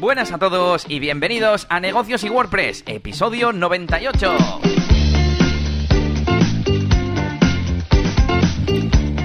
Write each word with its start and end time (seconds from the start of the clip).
Buenas 0.00 0.32
a 0.32 0.38
todos 0.38 0.86
y 0.88 0.98
bienvenidos 0.98 1.66
a 1.68 1.78
Negocios 1.78 2.24
y 2.24 2.30
WordPress, 2.30 2.84
episodio 2.86 3.52
98. 3.52 4.34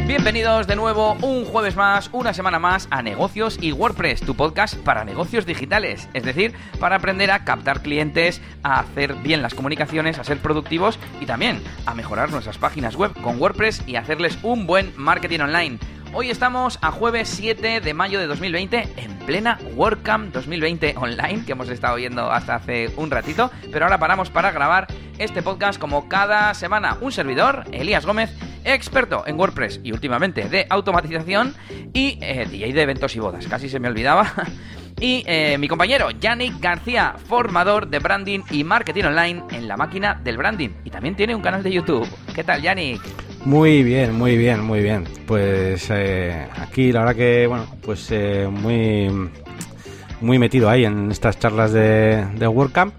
Bienvenidos 0.05 0.67
de 0.67 0.75
nuevo 0.75 1.13
un 1.21 1.45
jueves 1.45 1.77
más, 1.77 2.09
una 2.11 2.33
semana 2.33 2.59
más 2.59 2.89
a 2.91 3.01
Negocios 3.01 3.57
y 3.61 3.71
WordPress, 3.71 4.19
tu 4.19 4.35
podcast 4.35 4.75
para 4.75 5.05
negocios 5.05 5.45
digitales, 5.45 6.09
es 6.13 6.23
decir, 6.23 6.53
para 6.77 6.97
aprender 6.97 7.31
a 7.31 7.45
captar 7.45 7.81
clientes, 7.81 8.41
a 8.61 8.81
hacer 8.81 9.13
bien 9.15 9.41
las 9.41 9.53
comunicaciones, 9.53 10.19
a 10.19 10.25
ser 10.25 10.39
productivos 10.39 10.99
y 11.21 11.25
también 11.25 11.61
a 11.85 11.95
mejorar 11.95 12.31
nuestras 12.31 12.57
páginas 12.57 12.97
web 12.97 13.13
con 13.21 13.41
WordPress 13.41 13.81
y 13.87 13.95
hacerles 13.95 14.37
un 14.43 14.67
buen 14.67 14.91
marketing 14.97 15.39
online. 15.39 15.79
Hoy 16.17 16.29
estamos 16.29 16.79
a 16.81 16.91
jueves 16.91 17.27
7 17.27 17.81
de 17.81 17.93
mayo 17.93 18.21
de 18.21 18.27
2020 18.27 18.87
en 18.95 19.17
plena 19.25 19.59
WordCamp 19.75 20.33
2020 20.33 20.95
online 20.95 21.43
que 21.45 21.51
hemos 21.51 21.67
estado 21.67 21.97
viendo 21.97 22.31
hasta 22.31 22.55
hace 22.55 22.89
un 22.95 23.11
ratito, 23.11 23.51
pero 23.69 23.83
ahora 23.83 23.99
paramos 23.99 24.29
para 24.29 24.51
grabar 24.51 24.87
este 25.17 25.43
podcast 25.43 25.77
como 25.77 26.07
cada 26.07 26.53
semana. 26.53 26.97
Un 27.01 27.11
servidor, 27.11 27.65
Elías 27.73 28.05
Gómez, 28.05 28.31
experto 28.63 29.27
en 29.27 29.37
WordPress 29.37 29.81
y 29.83 29.91
últimamente 29.91 30.47
de 30.47 30.65
automatización 30.69 31.53
y 31.91 32.17
eh, 32.21 32.47
DJ 32.49 32.71
de 32.71 32.81
eventos 32.81 33.13
y 33.17 33.19
bodas, 33.19 33.45
casi 33.47 33.67
se 33.67 33.81
me 33.81 33.89
olvidaba. 33.89 34.33
Y 34.99 35.23
eh, 35.27 35.57
mi 35.57 35.67
compañero 35.67 36.09
Yannick 36.11 36.59
García, 36.61 37.15
formador 37.27 37.87
de 37.87 37.99
branding 37.99 38.39
y 38.49 38.63
marketing 38.63 39.03
online 39.03 39.43
en 39.51 39.67
la 39.67 39.75
máquina 39.75 40.19
del 40.23 40.37
branding. 40.37 40.69
Y 40.85 40.89
también 40.89 41.15
tiene 41.15 41.35
un 41.35 41.41
canal 41.41 41.61
de 41.61 41.71
YouTube. 41.71 42.07
¿Qué 42.33 42.45
tal, 42.45 42.61
Yannick? 42.61 43.01
Muy 43.43 43.83
bien, 43.83 44.15
muy 44.15 44.37
bien, 44.37 44.61
muy 44.61 44.81
bien. 44.81 45.03
Pues 45.27 45.87
eh, 45.89 46.47
aquí 46.57 46.93
la 46.93 47.01
verdad 47.01 47.15
que, 47.15 47.45
bueno, 47.45 47.67
pues 47.81 48.07
eh, 48.11 48.47
muy, 48.49 49.29
muy 50.21 50.39
metido 50.39 50.69
ahí 50.69 50.85
en 50.85 51.11
estas 51.11 51.39
charlas 51.39 51.73
de, 51.73 52.25
de 52.35 52.47
WordCamp 52.47 52.93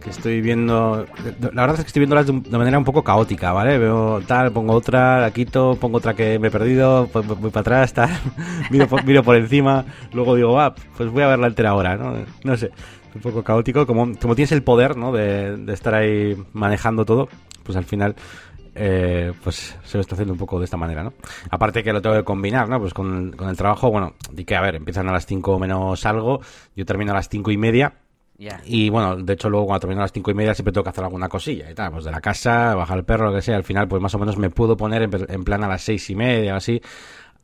que 0.00 0.10
estoy 0.10 0.40
viendo, 0.40 1.06
la 1.40 1.62
verdad 1.62 1.76
es 1.76 1.84
que 1.84 1.88
estoy 1.88 2.00
viéndolas 2.00 2.26
de, 2.26 2.58
manera 2.58 2.78
un 2.78 2.84
poco 2.84 3.04
caótica, 3.04 3.52
¿vale? 3.52 3.78
Veo 3.78 4.20
tal, 4.26 4.52
pongo 4.52 4.72
otra, 4.72 5.20
la 5.20 5.30
quito, 5.30 5.76
pongo 5.80 5.98
otra 5.98 6.14
que 6.14 6.38
me 6.38 6.48
he 6.48 6.50
perdido, 6.50 7.08
pues 7.12 7.26
voy 7.26 7.50
para 7.50 7.60
atrás, 7.60 7.92
tal, 7.92 8.10
miro, 8.70 8.88
por, 8.88 9.04
miro 9.04 9.22
por 9.22 9.36
encima, 9.36 9.84
luego 10.12 10.34
digo, 10.34 10.60
ah, 10.60 10.74
pues 10.96 11.10
voy 11.10 11.22
a 11.22 11.28
verla 11.28 11.46
entera 11.46 11.70
ahora, 11.70 11.96
¿no? 11.96 12.14
No 12.42 12.56
sé, 12.56 12.70
un 13.14 13.20
poco 13.20 13.44
caótico, 13.44 13.86
como, 13.86 14.16
como 14.18 14.34
tienes 14.34 14.52
el 14.52 14.62
poder, 14.62 14.96
¿no? 14.96 15.12
De, 15.12 15.56
de 15.56 15.72
estar 15.72 15.94
ahí 15.94 16.36
manejando 16.52 17.04
todo, 17.04 17.28
pues 17.62 17.76
al 17.76 17.84
final 17.84 18.16
eh, 18.74 19.32
pues 19.42 19.76
se 19.82 19.98
lo 19.98 20.00
está 20.00 20.14
haciendo 20.14 20.32
un 20.32 20.38
poco 20.38 20.58
de 20.58 20.64
esta 20.64 20.76
manera, 20.76 21.02
¿no? 21.02 21.12
Aparte 21.50 21.82
que 21.82 21.92
lo 21.92 22.00
tengo 22.00 22.16
que 22.16 22.24
combinar, 22.24 22.68
¿no? 22.68 22.78
Pues 22.78 22.94
con, 22.94 23.32
con 23.32 23.48
el 23.48 23.56
trabajo, 23.56 23.90
bueno, 23.90 24.14
di 24.32 24.44
que, 24.44 24.56
a 24.56 24.60
ver, 24.60 24.76
empiezan 24.76 25.08
a 25.08 25.12
las 25.12 25.26
5 25.26 25.58
menos 25.58 26.06
algo, 26.06 26.40
yo 26.76 26.86
termino 26.86 27.12
a 27.12 27.16
las 27.16 27.28
5 27.28 27.50
y 27.50 27.56
media, 27.56 27.94
Yeah. 28.40 28.62
y 28.64 28.88
bueno, 28.88 29.16
de 29.16 29.34
hecho 29.34 29.50
luego 29.50 29.66
cuando 29.66 29.80
termino 29.80 30.00
a 30.00 30.04
las 30.04 30.12
cinco 30.12 30.30
y 30.30 30.34
media 30.34 30.54
siempre 30.54 30.72
tengo 30.72 30.82
que 30.82 30.88
hacer 30.88 31.04
alguna 31.04 31.28
cosilla 31.28 31.70
y 31.70 31.74
tal, 31.74 31.92
pues 31.92 32.06
de 32.06 32.10
la 32.10 32.22
casa, 32.22 32.74
bajar 32.74 32.96
el 32.96 33.04
perro, 33.04 33.26
lo 33.28 33.34
que 33.34 33.42
sea, 33.42 33.54
al 33.56 33.64
final 33.64 33.86
pues 33.86 34.00
más 34.00 34.14
o 34.14 34.18
menos 34.18 34.38
me 34.38 34.48
puedo 34.48 34.78
poner 34.78 35.02
en, 35.02 35.10
en 35.28 35.44
plan 35.44 35.62
a 35.62 35.68
las 35.68 35.82
seis 35.82 36.08
y 36.08 36.14
media 36.14 36.54
o 36.54 36.56
así 36.56 36.80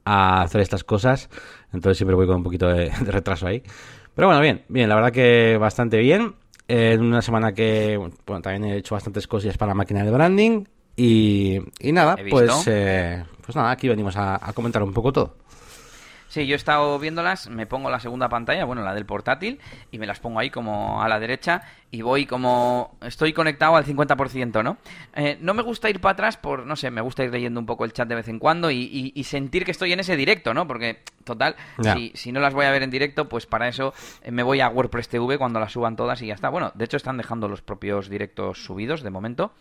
a 0.06 0.40
hacer 0.40 0.62
estas 0.62 0.84
cosas, 0.84 1.28
entonces 1.70 1.98
siempre 1.98 2.14
voy 2.14 2.26
con 2.26 2.36
un 2.36 2.42
poquito 2.42 2.66
de, 2.68 2.90
de 3.04 3.12
retraso 3.12 3.46
ahí. 3.46 3.62
Pero 4.14 4.28
bueno, 4.28 4.40
bien, 4.40 4.64
bien, 4.68 4.88
la 4.88 4.94
verdad 4.94 5.12
que 5.12 5.58
bastante 5.60 5.98
bien. 5.98 6.34
Eh, 6.68 6.92
en 6.94 7.02
una 7.02 7.20
semana 7.20 7.52
que, 7.52 7.98
bueno, 7.98 8.42
también 8.42 8.64
he 8.64 8.76
hecho 8.78 8.94
bastantes 8.94 9.26
cosillas 9.26 9.58
para 9.58 9.70
la 9.70 9.74
máquina 9.74 10.02
de 10.02 10.10
branding 10.10 10.64
y, 10.96 11.58
y 11.78 11.92
nada, 11.92 12.16
pues, 12.30 12.64
eh, 12.66 13.22
pues 13.44 13.54
nada, 13.54 13.70
aquí 13.70 13.86
venimos 13.86 14.16
a, 14.16 14.34
a 14.34 14.52
comentar 14.54 14.82
un 14.82 14.94
poco 14.94 15.12
todo. 15.12 15.36
Sí, 16.36 16.46
yo 16.46 16.52
he 16.52 16.56
estado 16.56 16.98
viéndolas, 16.98 17.48
me 17.48 17.64
pongo 17.64 17.88
la 17.88 17.98
segunda 17.98 18.28
pantalla, 18.28 18.66
bueno, 18.66 18.82
la 18.82 18.92
del 18.92 19.06
portátil, 19.06 19.58
y 19.90 19.98
me 19.98 20.04
las 20.06 20.20
pongo 20.20 20.38
ahí 20.38 20.50
como 20.50 21.02
a 21.02 21.08
la 21.08 21.18
derecha 21.18 21.62
y 21.90 22.02
voy 22.02 22.26
como... 22.26 22.98
Estoy 23.00 23.32
conectado 23.32 23.74
al 23.74 23.86
50%, 23.86 24.62
¿no? 24.62 24.76
Eh, 25.14 25.38
no 25.40 25.54
me 25.54 25.62
gusta 25.62 25.88
ir 25.88 25.98
para 25.98 26.12
atrás 26.12 26.36
por, 26.36 26.66
no 26.66 26.76
sé, 26.76 26.90
me 26.90 27.00
gusta 27.00 27.24
ir 27.24 27.30
leyendo 27.32 27.58
un 27.58 27.64
poco 27.64 27.86
el 27.86 27.94
chat 27.94 28.06
de 28.06 28.16
vez 28.16 28.28
en 28.28 28.38
cuando 28.38 28.70
y, 28.70 28.76
y- 28.82 29.12
y 29.14 29.24
sentir 29.24 29.64
que 29.64 29.70
estoy 29.70 29.94
en 29.94 30.00
ese 30.00 30.14
directo, 30.14 30.52
¿no? 30.52 30.66
Porque, 30.66 31.00
total, 31.24 31.56
si, 31.94 32.12
si 32.14 32.32
no 32.32 32.40
las 32.40 32.52
voy 32.52 32.66
a 32.66 32.70
ver 32.70 32.82
en 32.82 32.90
directo, 32.90 33.30
pues 33.30 33.46
para 33.46 33.66
eso 33.68 33.94
eh, 34.20 34.30
me 34.30 34.42
voy 34.42 34.60
a 34.60 34.68
WordPress 34.68 35.08
TV 35.08 35.38
cuando 35.38 35.58
las 35.58 35.72
suban 35.72 35.96
todas 35.96 36.20
y 36.20 36.26
ya 36.26 36.34
está. 36.34 36.50
Bueno, 36.50 36.70
de 36.74 36.84
hecho 36.84 36.98
están 36.98 37.16
dejando 37.16 37.48
los 37.48 37.62
propios 37.62 38.10
directos 38.10 38.62
subidos 38.62 39.00
de 39.02 39.08
momento. 39.08 39.52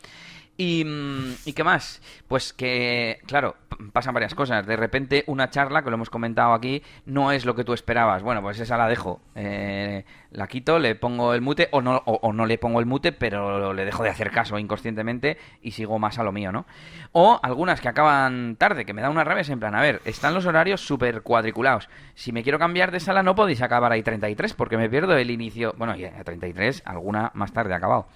Y, 0.57 0.83
mm, 0.85 1.35
¿y 1.45 1.53
qué 1.53 1.63
más? 1.63 2.01
Pues 2.27 2.53
que, 2.53 3.19
claro, 3.25 3.55
pasan 3.91 4.13
varias 4.13 4.35
cosas. 4.35 4.66
De 4.66 4.75
repente, 4.75 5.23
una 5.27 5.49
charla, 5.49 5.83
que 5.83 5.89
lo 5.89 5.95
hemos 5.95 6.09
comentado 6.09 6.53
aquí, 6.53 6.81
no 7.05 7.31
es 7.31 7.45
lo 7.45 7.55
que 7.55 7.63
tú 7.63 7.73
esperabas. 7.73 8.23
Bueno, 8.23 8.41
pues 8.41 8.59
esa 8.59 8.77
la 8.77 8.88
dejo. 8.88 9.21
Eh, 9.35 10.05
la 10.35 10.47
quito, 10.47 10.79
le 10.79 10.96
pongo 10.96 11.34
el 11.34 11.41
mute, 11.41 11.69
o 11.72 11.81
no, 11.81 12.01
o, 12.06 12.19
o 12.22 12.34
no 12.34 12.46
le 12.46 12.57
pongo 12.57 12.79
el 12.79 12.85
mute, 12.85 13.12
pero 13.12 13.73
le 13.73 13.85
dejo 13.85 14.03
de 14.03 14.09
hacer 14.09 14.31
caso 14.31 14.59
inconscientemente 14.59 15.38
y 15.62 15.72
sigo 15.72 15.97
más 16.00 16.19
a 16.19 16.23
lo 16.23 16.31
mío, 16.31 16.51
¿no? 16.51 16.66
O 17.12 17.40
algunas 17.41 17.81
que 17.81 17.88
acaban 17.88 18.56
tarde, 18.57 18.85
que 18.85 18.94
me 18.94 19.01
da 19.01 19.09
una 19.09 19.24
rabia, 19.24 19.44
en 19.47 19.59
plan, 19.59 19.75
a 19.75 19.81
ver, 19.81 20.01
están 20.06 20.34
los 20.34 20.45
horarios 20.45 20.81
súper 20.81 21.22
cuadriculados. 21.22 21.90
Si 22.13 22.31
me 22.31 22.44
quiero 22.44 22.59
cambiar 22.59 22.91
de 22.91 23.00
sala, 23.00 23.24
no 23.24 23.35
podéis 23.35 23.62
acabar 23.62 23.91
ahí 23.91 24.03
33, 24.03 24.53
porque 24.53 24.78
me 24.78 24.90
pierdo 24.90 25.16
el 25.18 25.31
inicio. 25.31 25.74
Bueno, 25.78 25.95
ya 25.95 26.24
33, 26.24 26.84
alguna 26.85 27.31
más 27.34 27.53
tarde 27.53 27.74
ha 27.74 27.78
acabado. 27.78 28.07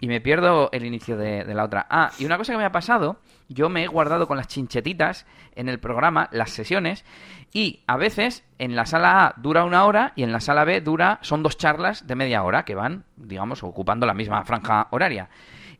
Y 0.00 0.08
me 0.08 0.20
pierdo 0.20 0.70
el 0.72 0.84
inicio 0.84 1.16
de, 1.16 1.44
de 1.44 1.54
la 1.54 1.64
otra. 1.64 1.86
Ah, 1.90 2.10
y 2.18 2.24
una 2.24 2.36
cosa 2.38 2.52
que 2.52 2.58
me 2.58 2.64
ha 2.64 2.72
pasado, 2.72 3.18
yo 3.48 3.68
me 3.68 3.84
he 3.84 3.86
guardado 3.86 4.26
con 4.28 4.36
las 4.36 4.46
chinchetitas 4.48 5.26
en 5.54 5.68
el 5.68 5.78
programa 5.80 6.28
las 6.32 6.50
sesiones 6.50 7.04
y 7.52 7.82
a 7.86 7.96
veces 7.96 8.44
en 8.58 8.76
la 8.76 8.84
sala 8.86 9.26
A 9.26 9.34
dura 9.38 9.64
una 9.64 9.84
hora 9.84 10.12
y 10.16 10.22
en 10.22 10.32
la 10.32 10.40
sala 10.40 10.64
B 10.64 10.80
dura, 10.80 11.18
son 11.22 11.42
dos 11.42 11.56
charlas 11.56 12.06
de 12.06 12.14
media 12.14 12.42
hora 12.42 12.64
que 12.64 12.74
van, 12.74 13.04
digamos, 13.16 13.62
ocupando 13.62 14.06
la 14.06 14.14
misma 14.14 14.44
franja 14.44 14.88
horaria. 14.90 15.28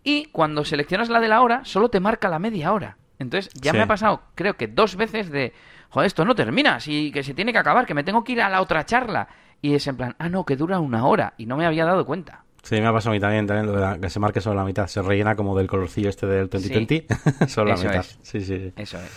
Y 0.02 0.26
cuando 0.26 0.64
seleccionas 0.64 1.08
la 1.10 1.20
de 1.20 1.28
la 1.28 1.42
hora, 1.42 1.64
solo 1.64 1.90
te 1.90 2.00
marca 2.00 2.28
la 2.28 2.38
media 2.38 2.72
hora. 2.72 2.96
Entonces 3.18 3.52
ya 3.54 3.72
Sí. 3.72 3.76
me 3.76 3.82
ha 3.82 3.86
pasado, 3.88 4.22
creo 4.34 4.56
que 4.56 4.68
dos 4.68 4.96
veces 4.96 5.28
de, 5.30 5.52
joder, 5.90 6.06
esto 6.06 6.24
no 6.24 6.34
termina, 6.34 6.80
sí, 6.80 7.10
que 7.12 7.22
se 7.22 7.34
tiene 7.34 7.52
que 7.52 7.58
acabar, 7.58 7.84
que 7.84 7.94
me 7.94 8.04
tengo 8.04 8.22
que 8.24 8.32
ir 8.32 8.40
a 8.42 8.48
la 8.48 8.62
otra 8.62 8.86
charla. 8.86 9.28
Y 9.60 9.74
es 9.74 9.86
en 9.88 9.96
plan, 9.96 10.14
ah, 10.20 10.28
no, 10.28 10.46
que 10.46 10.54
dura 10.56 10.78
una 10.78 11.04
hora 11.04 11.34
y 11.36 11.46
no 11.46 11.56
me 11.56 11.66
había 11.66 11.84
dado 11.84 12.06
cuenta. 12.06 12.44
Sí, 12.68 12.80
me 12.80 12.86
ha 12.86 12.92
pasado 12.92 13.12
a 13.12 13.14
mí 13.14 13.20
también, 13.20 13.46
también 13.46 13.66
lo 13.66 13.72
de 13.72 13.80
la- 13.80 13.98
que 13.98 14.10
se 14.10 14.20
marque 14.20 14.40
solo 14.40 14.56
la 14.56 14.64
mitad, 14.64 14.86
se 14.86 15.00
rellena 15.00 15.34
como 15.36 15.56
del 15.56 15.66
colorcillo 15.66 16.08
este 16.10 16.26
del 16.26 16.48
2020, 16.48 17.06
solo 17.48 17.72
Eso 17.72 17.84
la 17.84 17.90
mitad. 17.90 18.04
es. 18.04 18.18
Sí, 18.22 18.40
sí, 18.40 18.58
sí. 18.58 18.72
Eso 18.76 18.98
es. 18.98 19.10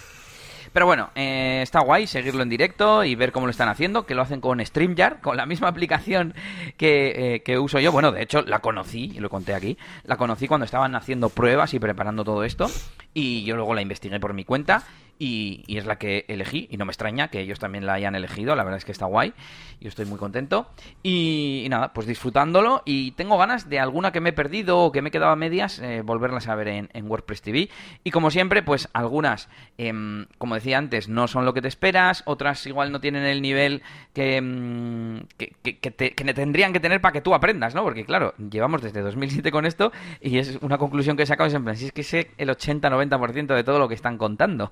Pero 0.74 0.86
bueno, 0.86 1.10
eh, 1.16 1.60
está 1.62 1.82
guay 1.82 2.08
seguirlo 2.08 2.44
en 2.44 2.48
directo 2.50 3.04
y 3.04 3.14
ver 3.16 3.34
cómo 3.34 3.46
lo 3.46 3.52
están 3.52 3.68
haciendo, 3.68 4.06
que 4.06 4.16
lo 4.16 4.22
hacen 4.22 4.40
con 4.40 4.66
StreamYard, 4.66 5.20
con 5.20 5.36
la 5.36 5.46
misma 5.46 5.68
aplicación 5.68 6.34
que, 6.78 7.36
eh, 7.36 7.44
que 7.44 7.60
uso 7.60 7.78
yo. 7.82 7.92
Bueno, 7.92 8.14
de 8.14 8.22
hecho, 8.24 8.42
la 8.44 8.60
conocí, 8.60 9.12
y 9.14 9.20
lo 9.20 9.30
conté 9.30 9.54
aquí, 9.54 9.78
la 10.06 10.16
conocí 10.16 10.48
cuando 10.48 10.64
estaban 10.64 10.96
haciendo 10.96 11.28
pruebas 11.28 11.74
y 11.74 11.80
preparando 11.80 12.24
todo 12.24 12.46
esto, 12.46 12.72
y 13.14 13.44
yo 13.44 13.58
luego 13.58 13.74
la 13.74 13.82
investigué 13.82 14.18
por 14.22 14.34
mi 14.34 14.46
cuenta, 14.46 14.84
y, 15.24 15.78
es 15.78 15.86
la 15.86 16.00
que 16.00 16.26
elegí, 16.28 16.68
y 16.72 16.78
no 16.78 16.86
me 16.86 16.90
extraña 16.92 17.28
que 17.28 17.40
ellos 17.42 17.60
también 17.60 17.86
la 17.86 17.94
hayan 17.94 18.16
elegido, 18.16 18.56
la 18.56 18.64
verdad 18.64 18.80
es 18.80 18.86
que 18.86 18.92
está 18.92 19.06
guay, 19.06 19.34
yo 19.80 19.88
estoy 19.88 20.06
muy 20.06 20.18
contento. 20.18 20.68
Y, 21.04 21.68
nada, 21.70 21.94
pues 21.94 22.08
disfrutándolo, 22.08 22.82
y 22.86 23.12
tengo 23.12 23.38
ganas 23.38 23.70
de 23.70 23.80
alguna 23.80 24.12
que 24.12 24.20
me 24.20 24.30
he 24.30 24.34
perdido 24.34 24.80
o 24.80 24.92
que 24.92 25.04
me 25.04 25.10
he 25.10 25.12
quedado 25.12 25.32
a 25.32 25.36
medias, 25.36 25.78
eh, 25.78 26.02
volverlas 26.04 26.48
a 26.48 26.56
ver 26.56 26.70
en, 26.70 26.90
WordPress 27.08 27.44
TV. 27.44 27.70
Y 28.04 28.10
como 28.10 28.32
siempre, 28.32 28.64
pues 28.64 28.90
algunas, 28.94 29.48
em, 29.78 30.26
como 30.40 30.56
decía 30.56 30.80
antes, 30.80 31.08
no 31.08 31.28
son 31.28 31.46
lo 31.46 31.54
que 31.54 31.62
te 31.62 31.68
esperas, 31.68 32.24
otras 32.26 32.66
igual 32.66 32.92
no 32.92 33.00
tienen 33.00 33.24
el 33.24 33.44
nivel 33.44 33.84
que, 34.14 34.38
em, 34.38 35.20
que, 35.38 35.54
que- 35.62 35.80
que 35.82 36.34
tendrían 36.34 36.74
que 36.74 36.80
tener 36.80 37.00
para 37.00 37.12
que 37.14 37.22
tú 37.22 37.36
aprendas, 37.36 37.76
¿no? 37.76 37.84
Porque 37.84 38.06
claro, 38.06 38.34
llevamos 38.38 38.82
desde 38.82 39.02
2007 39.02 39.52
con 39.52 39.66
esto 39.66 39.92
y 40.20 40.40
es 40.40 40.58
una 40.62 40.78
conclusión 40.80 41.16
que 41.16 41.24
he 41.24 41.28
sacado, 41.28 41.48
es 41.48 41.54
en 41.54 41.64
plan, 41.64 41.78
si 41.78 41.86
es 41.86 41.92
que 41.92 42.04
sé 42.04 42.32
el 42.38 42.50
80-90% 42.50 43.54
de 43.54 43.64
todo 43.64 43.78
lo 43.78 43.88
que 43.88 43.96
están 43.96 44.18
contando. 44.18 44.72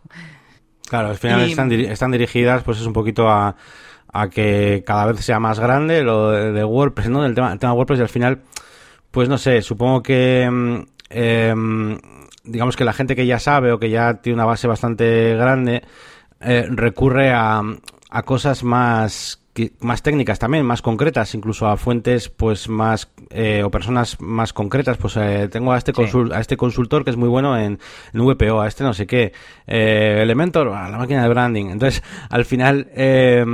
Claro, 0.89 1.09
al 1.09 1.17
final 1.17 1.47
Y- 1.47 1.51
están, 1.51 1.69
diri- 1.69 1.89
están 1.89 2.11
dirigidas, 2.11 2.63
pues 2.63 2.79
es 2.79 2.85
un 2.85 2.93
poquito 2.93 3.29
a, 3.29 3.55
a 4.11 4.29
que 4.29 4.83
cada 4.85 5.05
vez 5.05 5.19
sea 5.23 5.39
más 5.39 5.59
grande 5.59 6.03
lo 6.03 6.31
de, 6.31 6.51
de 6.51 6.63
WordPress, 6.63 7.09
¿no? 7.09 7.25
El 7.25 7.35
tema, 7.35 7.53
el 7.53 7.59
tema 7.59 7.73
WordPress 7.73 7.99
y 7.99 8.03
al 8.03 8.09
final, 8.09 8.41
pues 9.11 9.29
no 9.29 9.37
sé, 9.37 9.61
supongo 9.61 10.01
que, 10.03 10.49
mm, 10.51 10.79
em, 11.11 11.97
digamos 12.43 12.75
que 12.75 12.83
la 12.85 12.93
gente 12.93 13.15
que 13.15 13.25
ya 13.25 13.39
sabe 13.39 13.71
o 13.71 13.79
que 13.79 13.89
ya 13.89 14.15
tiene 14.15 14.35
una 14.35 14.45
base 14.45 14.67
bastante 14.67 15.35
grande, 15.35 15.83
eh, 16.41 16.65
recurre 16.69 17.31
a, 17.31 17.61
a 18.09 18.23
cosas 18.23 18.63
más 18.63 19.35
más 19.81 20.01
técnicas 20.03 20.39
también, 20.39 20.65
más 20.65 20.81
concretas, 20.81 21.35
incluso 21.35 21.67
a 21.67 21.75
fuentes 21.75 22.29
pues 22.29 22.69
más 22.69 23.09
eh, 23.29 23.63
o 23.63 23.69
personas 23.71 24.19
más 24.19 24.53
concretas. 24.53 24.97
Pues 24.97 25.15
eh, 25.17 25.47
tengo 25.51 25.71
a 25.73 25.77
este 25.77 25.91
Sí. 25.93 26.01
consul- 26.01 26.33
a 26.33 26.39
este 26.39 26.57
consultor 26.57 27.03
que 27.03 27.11
es 27.11 27.17
muy 27.17 27.29
bueno 27.29 27.57
en, 27.57 27.79
en 28.13 28.21
VPO, 28.25 28.61
a 28.61 28.67
este 28.67 28.83
no 28.83 28.93
sé 28.93 29.05
qué, 29.07 29.33
eh, 29.67 30.19
Elementor, 30.21 30.69
a 30.69 30.89
la 30.89 30.97
máquina 30.97 31.23
de 31.23 31.29
branding. 31.29 31.67
Entonces, 31.67 32.03
al 32.29 32.45
final, 32.45 32.89
eh, 32.95 33.45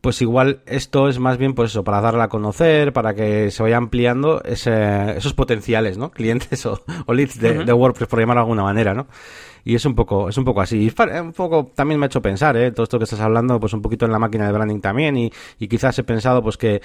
pues 0.00 0.20
igual 0.20 0.62
esto 0.66 1.08
es 1.08 1.20
más 1.20 1.38
bien 1.38 1.54
pues 1.54 1.70
eso, 1.70 1.84
para 1.84 2.00
darla 2.00 2.24
a 2.24 2.28
conocer, 2.28 2.92
para 2.92 3.14
que 3.14 3.52
se 3.52 3.62
vaya 3.62 3.76
ampliando 3.76 4.42
ese- 4.42 5.16
esos 5.16 5.32
potenciales, 5.34 5.96
¿no? 5.96 6.10
Clientes 6.10 6.66
o, 6.66 6.80
o 7.06 7.14
leads 7.14 7.38
de, 7.38 7.64
de 7.64 7.72
WordPress, 7.72 8.08
por 8.08 8.18
llamarlo 8.18 8.40
de 8.40 8.44
alguna 8.44 8.64
manera, 8.64 8.94
¿no? 8.94 9.06
Y 9.64 9.76
es 9.76 9.84
un 9.84 9.94
poco, 9.94 10.28
es 10.28 10.36
un 10.36 10.44
poco 10.44 10.60
así. 10.60 10.76
Y 10.86 10.90
fa- 10.90 11.22
un 11.22 11.32
poco 11.32 11.70
también 11.72 12.00
me 12.00 12.06
ha 12.06 12.08
hecho 12.08 12.20
pensar, 12.20 12.56
¿eh? 12.56 12.72
Todo 12.72 12.82
esto 12.82 12.98
que 12.98 13.04
estás 13.04 13.20
hablando, 13.20 13.60
pues 13.60 13.72
un 13.74 13.80
poquito 13.80 14.04
en 14.06 14.10
la 14.10 14.18
máquina 14.18 14.44
de 14.46 14.52
branding 14.52 14.80
también. 14.80 15.16
Y, 15.16 15.32
y 15.60 15.68
quizás 15.68 15.96
he 16.00 16.02
pensado, 16.02 16.42
pues 16.42 16.56
que, 16.56 16.82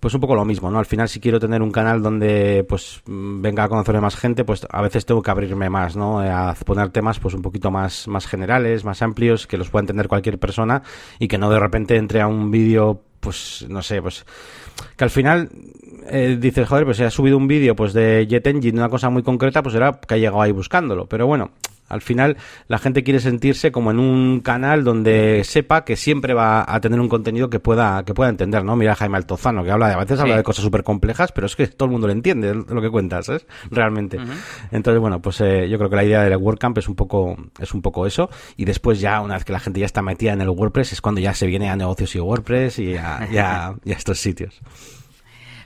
pues 0.00 0.14
un 0.14 0.20
poco 0.20 0.34
lo 0.34 0.44
mismo, 0.44 0.70
¿no? 0.70 0.78
Al 0.78 0.86
final 0.86 1.08
si 1.08 1.20
quiero 1.20 1.40
tener 1.40 1.62
un 1.62 1.70
canal 1.70 2.02
donde 2.02 2.64
pues 2.68 3.02
venga 3.06 3.64
a 3.64 3.68
conocer 3.68 4.00
más 4.00 4.16
gente, 4.16 4.44
pues 4.44 4.66
a 4.70 4.82
veces 4.82 5.06
tengo 5.06 5.22
que 5.22 5.30
abrirme 5.30 5.70
más, 5.70 5.96
¿no? 5.96 6.20
A 6.20 6.54
poner 6.64 6.90
temas 6.90 7.18
pues 7.18 7.34
un 7.34 7.42
poquito 7.42 7.70
más, 7.70 8.08
más 8.08 8.26
generales, 8.26 8.84
más 8.84 9.02
amplios, 9.02 9.46
que 9.46 9.56
los 9.56 9.70
pueda 9.70 9.82
entender 9.82 10.08
cualquier 10.08 10.38
persona 10.38 10.82
y 11.18 11.28
que 11.28 11.38
no 11.38 11.50
de 11.50 11.58
repente 11.58 11.96
entre 11.96 12.20
a 12.20 12.26
un 12.26 12.50
vídeo, 12.50 13.00
pues 13.20 13.66
no 13.68 13.82
sé, 13.82 14.00
pues 14.02 14.24
que 14.96 15.04
al 15.04 15.10
final 15.10 15.48
eh, 16.10 16.36
dices, 16.40 16.68
joder, 16.68 16.84
pues 16.84 16.96
si 16.96 17.04
ha 17.04 17.10
subido 17.10 17.36
un 17.36 17.48
vídeo 17.48 17.74
pues 17.74 17.92
de 17.92 18.26
Jet 18.26 18.46
Engine, 18.46 18.78
una 18.78 18.88
cosa 18.88 19.10
muy 19.10 19.22
concreta, 19.22 19.62
pues 19.62 19.74
era 19.74 19.92
que 19.92 20.14
ha 20.14 20.18
llegado 20.18 20.40
ahí 20.40 20.52
buscándolo. 20.52 21.06
Pero 21.06 21.26
bueno, 21.26 21.50
al 21.88 22.00
final 22.00 22.36
la 22.66 22.78
gente 22.78 23.02
quiere 23.02 23.20
sentirse 23.20 23.72
como 23.72 23.90
en 23.90 23.98
un 23.98 24.40
canal 24.40 24.84
donde 24.84 25.42
sepa 25.44 25.84
que 25.84 25.96
siempre 25.96 26.34
va 26.34 26.64
a 26.66 26.80
tener 26.80 27.00
un 27.00 27.08
contenido 27.08 27.50
que 27.50 27.60
pueda 27.60 28.04
que 28.04 28.14
pueda 28.14 28.30
entender, 28.30 28.64
¿no? 28.64 28.76
Mira 28.76 28.94
Jaime 28.94 29.16
Altozano, 29.16 29.64
que 29.64 29.70
habla 29.70 29.88
de, 29.88 29.94
a 29.94 29.98
veces 29.98 30.20
habla 30.20 30.36
de 30.36 30.42
cosas 30.42 30.64
súper 30.64 30.82
complejas, 30.82 31.32
pero 31.32 31.46
es 31.46 31.56
que 31.56 31.66
todo 31.66 31.86
el 31.86 31.92
mundo 31.92 32.06
lo 32.06 32.12
entiende 32.12 32.54
lo 32.54 32.80
que 32.80 32.90
cuentas, 32.90 33.26
¿sabes? 33.26 33.46
Realmente. 33.70 34.18
Entonces, 34.70 35.00
bueno, 35.00 35.20
pues 35.20 35.40
eh, 35.40 35.68
yo 35.68 35.78
creo 35.78 35.90
que 35.90 35.96
la 35.96 36.04
idea 36.04 36.22
del 36.22 36.36
WordCamp 36.36 36.78
es 36.78 36.88
un 36.88 36.94
poco 36.94 37.36
es 37.58 37.74
un 37.74 37.82
poco 37.82 38.06
eso 38.06 38.30
y 38.56 38.64
después 38.64 39.00
ya 39.00 39.20
una 39.20 39.34
vez 39.34 39.44
que 39.44 39.52
la 39.52 39.60
gente 39.60 39.80
ya 39.80 39.86
está 39.86 40.02
metida 40.02 40.32
en 40.32 40.40
el 40.40 40.48
WordPress 40.48 40.92
es 40.92 41.00
cuando 41.00 41.20
ya 41.20 41.34
se 41.34 41.46
viene 41.46 41.68
a 41.70 41.76
negocios 41.76 42.14
y 42.14 42.20
WordPress 42.20 42.78
y 42.78 42.96
a, 42.96 43.28
y 43.30 43.38
a 43.38 43.74
estos 43.84 44.18
sitios. 44.18 44.60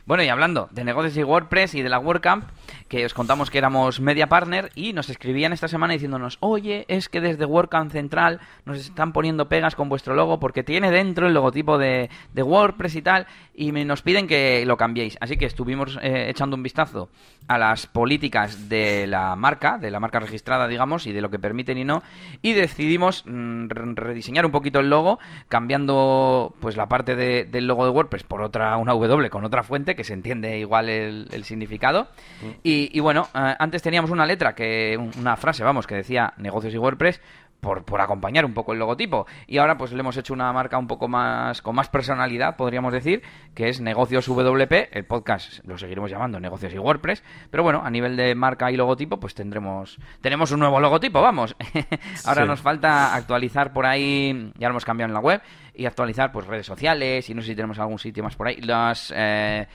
Bueno, 0.04 0.24
y 0.24 0.28
hablando 0.28 0.68
de 0.72 0.84
negocios 0.84 1.16
y 1.16 1.22
WordPress 1.22 1.76
y 1.76 1.82
de 1.82 1.88
la 1.88 2.00
WordCamp, 2.00 2.44
que 2.92 3.06
os 3.06 3.14
contamos 3.14 3.50
que 3.50 3.56
éramos 3.56 4.00
media 4.00 4.26
partner 4.26 4.70
y 4.74 4.92
nos 4.92 5.08
escribían 5.08 5.54
esta 5.54 5.66
semana 5.66 5.94
diciéndonos, 5.94 6.36
oye, 6.40 6.84
es 6.88 7.08
que 7.08 7.22
desde 7.22 7.46
WordCamp 7.46 7.90
Central 7.90 8.38
nos 8.66 8.76
están 8.76 9.14
poniendo 9.14 9.48
pegas 9.48 9.74
con 9.74 9.88
vuestro 9.88 10.14
logo 10.14 10.38
porque 10.38 10.62
tiene 10.62 10.90
dentro 10.90 11.26
el 11.26 11.32
logotipo 11.32 11.78
de, 11.78 12.10
WordPress 12.36 12.96
y 12.96 13.00
tal, 13.00 13.26
y 13.54 13.72
nos 13.72 14.02
piden 14.02 14.26
que 14.26 14.66
lo 14.66 14.76
cambiéis. 14.76 15.16
Así 15.22 15.38
que 15.38 15.46
estuvimos 15.46 15.98
eh, 16.02 16.26
echando 16.28 16.54
un 16.54 16.62
vistazo 16.62 17.08
a 17.48 17.56
las 17.56 17.86
políticas 17.86 18.68
de 18.68 19.06
la 19.06 19.36
marca, 19.36 19.78
de 19.78 19.90
la 19.90 19.98
marca 19.98 20.20
registrada, 20.20 20.68
digamos, 20.68 21.06
y 21.06 21.12
de 21.12 21.22
lo 21.22 21.30
que 21.30 21.38
permiten 21.38 21.78
y 21.78 21.84
no, 21.84 22.02
y 22.42 22.52
decidimos 22.52 23.24
mm, 23.26 23.68
rediseñar 23.70 24.44
un 24.44 24.52
poquito 24.52 24.80
el 24.80 24.90
logo, 24.90 25.18
cambiando 25.48 26.54
pues 26.60 26.76
la 26.76 26.88
parte 26.88 27.16
del 27.16 27.66
logo 27.66 27.86
de 27.86 27.90
WordPress 27.90 28.24
por 28.24 28.42
otra, 28.42 28.76
una 28.76 28.92
W 28.92 29.30
con 29.30 29.46
otra 29.46 29.62
fuente, 29.62 29.96
que 29.96 30.04
se 30.04 30.12
entiende 30.12 30.58
igual 30.58 30.90
el, 30.90 31.44
significado. 31.44 32.08
Mm. 32.42 32.50
Y 32.62 32.81
y, 32.90 33.00
bueno, 33.00 33.28
eh, 33.34 33.54
antes 33.58 33.82
teníamos 33.82 34.10
una 34.10 34.26
letra, 34.26 34.54
que 34.54 34.96
una 34.96 35.36
frase, 35.36 35.62
vamos, 35.62 35.86
que 35.86 35.96
decía 35.96 36.32
negocios 36.38 36.74
y 36.74 36.78
WordPress, 36.78 37.20
por, 37.60 37.84
por, 37.84 38.00
acompañar 38.00 38.44
un 38.44 38.54
poco 38.54 38.72
el 38.72 38.80
logotipo. 38.80 39.24
Y 39.46 39.58
ahora 39.58 39.76
pues 39.76 39.92
le 39.92 40.00
hemos 40.00 40.16
hecho 40.16 40.34
una 40.34 40.52
marca 40.52 40.78
un 40.78 40.88
poco 40.88 41.06
más 41.06 41.62
con 41.62 41.76
más 41.76 41.88
personalidad, 41.88 42.56
podríamos 42.56 42.92
decir, 42.92 43.22
que 43.54 43.68
es 43.68 43.80
Negocios 43.80 44.26
WP. 44.26 44.88
El 44.90 45.04
podcast 45.04 45.64
lo 45.64 45.78
seguiremos 45.78 46.10
llamando 46.10 46.40
Negocios 46.40 46.74
y 46.74 46.78
WordPress. 46.78 47.22
Pero 47.52 47.62
bueno, 47.62 47.80
a 47.84 47.90
nivel 47.90 48.16
de 48.16 48.34
marca 48.34 48.68
y 48.72 48.76
logotipo, 48.76 49.20
pues 49.20 49.36
tendremos 49.36 49.96
tenemos 50.20 50.50
un 50.50 50.58
nuevo 50.58 50.80
logotipo, 50.80 51.22
vamos. 51.22 51.54
ahora 52.24 52.44
nos 52.46 52.60
falta 52.60 53.14
actualizar 53.14 53.72
por 53.72 53.86
ahí, 53.86 54.52
ya 54.58 54.66
lo 54.66 54.72
hemos 54.72 54.84
cambiado 54.84 55.10
en 55.10 55.14
la 55.14 55.20
web, 55.20 55.40
y 55.72 55.86
actualizar 55.86 56.32
pues 56.32 56.48
redes 56.48 56.66
sociales 56.66 57.30
y 57.30 57.34
no 57.34 57.42
sé 57.42 57.48
si 57.48 57.54
tenemos 57.54 57.78
algún 57.78 58.00
sitio 58.00 58.24
más 58.24 58.34
por 58.34 58.48
ahí. 58.48 58.56
Las... 58.56 59.12
Eh, 59.14 59.68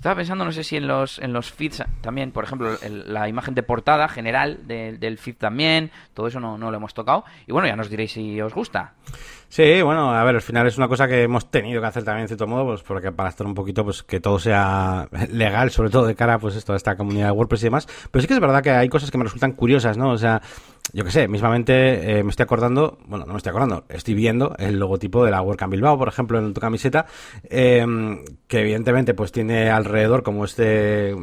estaba 0.00 0.16
pensando, 0.16 0.46
no 0.46 0.52
sé 0.52 0.64
si 0.64 0.78
en 0.78 0.88
los, 0.88 1.18
en 1.18 1.34
los 1.34 1.52
feeds 1.52 1.84
también, 2.00 2.32
por 2.32 2.42
ejemplo, 2.42 2.70
la 2.88 3.28
imagen 3.28 3.54
de 3.54 3.62
portada 3.62 4.08
general 4.08 4.66
del 4.66 5.18
feed 5.18 5.36
también, 5.36 5.90
todo 6.14 6.26
eso 6.26 6.40
no, 6.40 6.56
no 6.56 6.70
lo 6.70 6.78
hemos 6.78 6.94
tocado. 6.94 7.22
Y 7.46 7.52
bueno, 7.52 7.68
ya 7.68 7.76
nos 7.76 7.90
diréis 7.90 8.12
si 8.12 8.40
os 8.40 8.54
gusta. 8.54 8.94
Sí, 9.50 9.82
bueno, 9.82 10.14
a 10.14 10.24
ver, 10.24 10.36
al 10.36 10.40
final 10.40 10.66
es 10.66 10.78
una 10.78 10.88
cosa 10.88 11.06
que 11.06 11.24
hemos 11.24 11.50
tenido 11.50 11.82
que 11.82 11.86
hacer 11.86 12.02
también 12.02 12.22
en 12.22 12.28
cierto 12.28 12.46
modo, 12.46 12.64
pues 12.64 12.82
porque 12.82 13.12
para 13.12 13.28
estar 13.28 13.46
un 13.46 13.52
poquito, 13.52 13.84
pues 13.84 14.02
que 14.02 14.20
todo 14.20 14.38
sea 14.38 15.06
legal, 15.30 15.70
sobre 15.70 15.90
todo 15.90 16.06
de 16.06 16.14
cara, 16.14 16.38
pues 16.38 16.56
esto, 16.56 16.72
a 16.72 16.76
esta 16.76 16.96
comunidad 16.96 17.26
de 17.26 17.32
WordPress 17.32 17.64
y 17.64 17.66
demás. 17.66 17.86
Pero 18.10 18.22
sí 18.22 18.26
que 18.26 18.32
es 18.32 18.40
verdad 18.40 18.62
que 18.62 18.70
hay 18.70 18.88
cosas 18.88 19.10
que 19.10 19.18
me 19.18 19.24
resultan 19.24 19.52
curiosas, 19.52 19.98
¿no? 19.98 20.12
O 20.12 20.16
sea, 20.16 20.40
yo 20.92 21.04
qué 21.04 21.10
sé, 21.10 21.28
mismamente 21.28 22.18
eh, 22.18 22.24
me 22.24 22.30
estoy 22.30 22.44
acordando, 22.44 22.98
bueno, 23.06 23.26
no 23.26 23.32
me 23.32 23.36
estoy 23.36 23.50
acordando, 23.50 23.84
estoy 23.88 24.14
viendo 24.14 24.54
el 24.58 24.78
logotipo 24.78 25.24
de 25.24 25.30
la 25.30 25.42
WordCamp 25.42 25.72
Bilbao, 25.72 25.98
por 25.98 26.08
ejemplo, 26.08 26.38
en 26.38 26.52
tu 26.52 26.60
camiseta, 26.60 27.06
eh, 27.44 27.84
que 28.46 28.60
evidentemente 28.60 29.14
pues 29.14 29.32
tiene 29.32 29.70
alrededor 29.70 30.22
como 30.22 30.44
este 30.44 31.14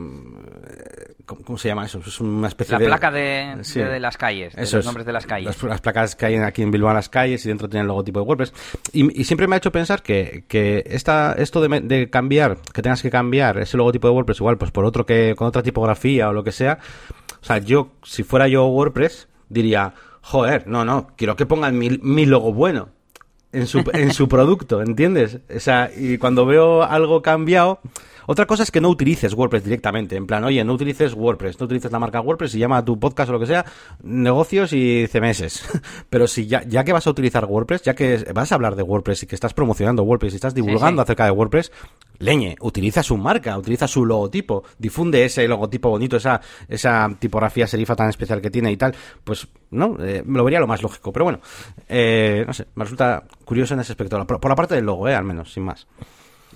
¿Cómo, 1.28 1.58
se 1.58 1.68
llama 1.68 1.86
eso? 1.86 2.00
Es 2.08 2.22
una 2.22 2.48
especie 2.48 2.80
la 2.80 2.86
placa 2.86 3.12
de, 3.12 3.62
de, 3.76 4.00
las 4.00 4.16
calles, 4.16 4.56
de 4.56 4.62
los 4.62 4.86
nombres 4.86 5.06
de 5.06 5.12
las 5.12 5.26
calles. 5.26 5.62
Las, 5.62 5.82
placas 5.82 6.16
que 6.16 6.26
hay 6.26 6.36
aquí 6.38 6.62
en 6.62 6.72
Bilbao 6.72 6.90
en 6.90 6.96
las 6.96 7.10
calles 7.10 7.46
y 7.46 7.50
dentro 7.50 7.68
tiene 7.68 7.82
el 7.82 7.88
logotipo 7.88 8.22
de 8.22 8.26
WordPress. 8.26 8.54
Y, 8.94 9.26
siempre 9.26 9.46
me 9.46 9.56
ha 9.56 9.58
hecho 9.58 9.70
pensar 9.74 10.02
que, 10.02 10.46
que 10.48 10.86
esta, 10.88 11.34
esto 11.34 11.60
de, 11.60 12.10
cambiar, 12.10 12.60
que 12.74 12.82
tengas 12.82 13.02
que 13.02 13.10
cambiar 13.10 13.58
ese 13.58 13.76
logotipo 13.76 14.08
de 14.08 14.14
WordPress 14.14 14.38
igual 14.38 14.58
pues 14.58 14.72
por 14.72 14.86
otro 14.86 15.06
que 15.06 15.36
con 15.36 15.48
otra 15.48 15.62
tipografía 15.62 16.30
o 16.30 16.34
lo 16.34 16.46
que 16.46 16.54
sea. 16.54 16.80
O 17.42 17.46
sea, 17.46 17.58
yo, 17.58 17.92
si 18.04 18.24
fuera 18.24 18.48
yo 18.48 18.66
WordPress, 18.68 19.28
diría, 19.50 19.94
joder, 20.22 20.68
no, 20.68 20.86
no, 20.86 21.08
quiero 21.16 21.36
que 21.36 21.46
pongan 21.46 21.78
mi, 21.78 21.90
mi 22.02 22.26
logo 22.26 22.54
bueno 22.54 22.90
en 23.52 23.68
su, 23.68 23.84
en 23.94 24.14
su 24.14 24.28
producto, 24.30 24.82
¿entiendes? 24.82 25.40
O 25.56 25.60
sea, 25.60 25.90
y 25.96 26.18
cuando 26.18 26.46
veo 26.46 26.84
algo 26.84 27.22
cambiado 27.22 27.80
otra 28.28 28.46
cosa 28.46 28.64
es 28.64 28.72
que 28.72 28.82
no 28.82 28.90
utilices 28.90 29.34
WordPress 29.34 29.64
directamente, 29.64 30.16
en 30.18 30.28
plan, 30.28 30.44
oye, 30.44 30.64
no 30.64 30.74
utilices 30.74 31.14
WordPress, 31.14 31.60
no 31.60 31.66
utilices 31.66 31.92
la 31.92 31.98
marca 31.98 32.22
WordPress 32.22 32.54
y 32.56 32.60
llama 32.60 32.78
a 32.78 32.86
tu 32.86 33.00
podcast 33.00 33.30
o 33.30 33.34
lo 33.34 33.40
que 33.40 33.46
sea, 33.48 33.66
negocios 34.04 34.74
y 34.74 35.08
CMS. 35.08 35.64
Pero 36.10 36.28
si 36.28 36.46
ya, 36.46 36.62
ya 36.68 36.84
que 36.84 36.94
vas 36.94 37.08
a 37.08 37.10
utilizar 37.10 37.46
WordPress, 37.46 37.84
ya 37.84 37.96
que 37.96 38.26
vas 38.34 38.52
a 38.52 38.56
hablar 38.56 38.76
de 38.76 38.84
WordPress 38.84 39.24
y 39.24 39.28
que 39.28 39.36
estás 39.36 39.54
promocionando 39.54 40.04
WordPress 40.04 40.34
y 40.34 40.36
estás 40.36 40.54
divulgando 40.54 41.02
acerca 41.02 41.26
de 41.26 41.32
WordPress, 41.32 41.72
leñe, 42.20 42.58
utiliza 42.60 43.02
su 43.02 43.16
marca, 43.18 43.58
utiliza 43.58 43.88
su 43.88 44.06
logotipo, 44.06 44.64
difunde 44.78 45.24
ese 45.24 45.48
logotipo 45.48 45.90
bonito, 45.90 46.18
esa, 46.18 46.42
esa 46.68 47.10
tipografía 47.20 47.66
serifa 47.66 47.96
tan 47.96 48.10
especial 48.10 48.42
que 48.42 48.50
tiene 48.50 48.72
y 48.72 48.78
tal, 48.78 48.94
pues 49.24 49.48
no, 49.72 49.96
eh, 50.00 50.24
lo 50.28 50.44
vería 50.44 50.60
lo 50.60 50.68
más 50.68 50.82
lógico. 50.82 51.14
Pero 51.14 51.26
bueno, 51.26 51.40
eh, 51.88 52.44
no 52.46 52.54
sé, 52.54 52.68
me 52.76 52.84
resulta 52.84 53.24
curioso 53.46 53.74
en 53.74 53.80
ese 53.80 53.94
aspecto, 53.94 54.26
por, 54.26 54.40
por 54.40 54.50
la 54.50 54.56
parte 54.56 54.76
del 54.76 54.86
logo, 54.86 55.08
eh, 55.08 55.16
al 55.16 55.24
menos, 55.24 55.54
sin 55.54 55.64
más. 55.64 55.88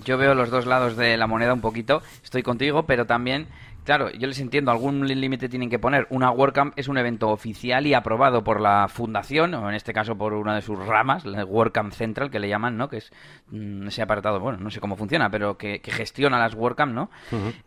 Yo 0.04 0.16
veo 0.16 0.34
los 0.34 0.50
dos 0.50 0.66
lados 0.66 0.96
de 0.96 1.16
la 1.16 1.26
moneda 1.26 1.52
un 1.52 1.60
poquito, 1.60 2.02
estoy 2.24 2.42
contigo, 2.42 2.84
pero 2.84 3.06
también, 3.06 3.46
claro, 3.84 4.10
yo 4.10 4.26
les 4.26 4.40
entiendo, 4.40 4.70
algún 4.70 5.06
límite 5.06 5.48
tienen 5.48 5.70
que 5.70 5.78
poner. 5.78 6.06
Una 6.10 6.30
WordCamp 6.30 6.72
es 6.76 6.88
un 6.88 6.98
evento 6.98 7.28
oficial 7.28 7.86
y 7.86 7.94
aprobado 7.94 8.42
por 8.42 8.60
la 8.60 8.88
fundación, 8.88 9.54
o 9.54 9.68
en 9.68 9.74
este 9.74 9.92
caso 9.92 10.16
por 10.16 10.32
una 10.32 10.54
de 10.54 10.62
sus 10.62 10.78
ramas, 10.78 11.24
la 11.24 11.44
WordCamp 11.44 11.92
Central, 11.92 12.30
que 12.30 12.40
le 12.40 12.48
llaman, 12.48 12.76
¿no? 12.76 12.88
Que 12.88 12.98
es 12.98 13.12
mm, 13.50 13.88
ese 13.88 14.02
apartado, 14.02 14.40
bueno, 14.40 14.58
no 14.58 14.70
sé 14.70 14.80
cómo 14.80 14.96
funciona, 14.96 15.30
pero 15.30 15.56
que, 15.58 15.80
gestiona 15.84 16.38
las 16.38 16.54
WordCamp, 16.54 16.92
¿no? 16.94 17.10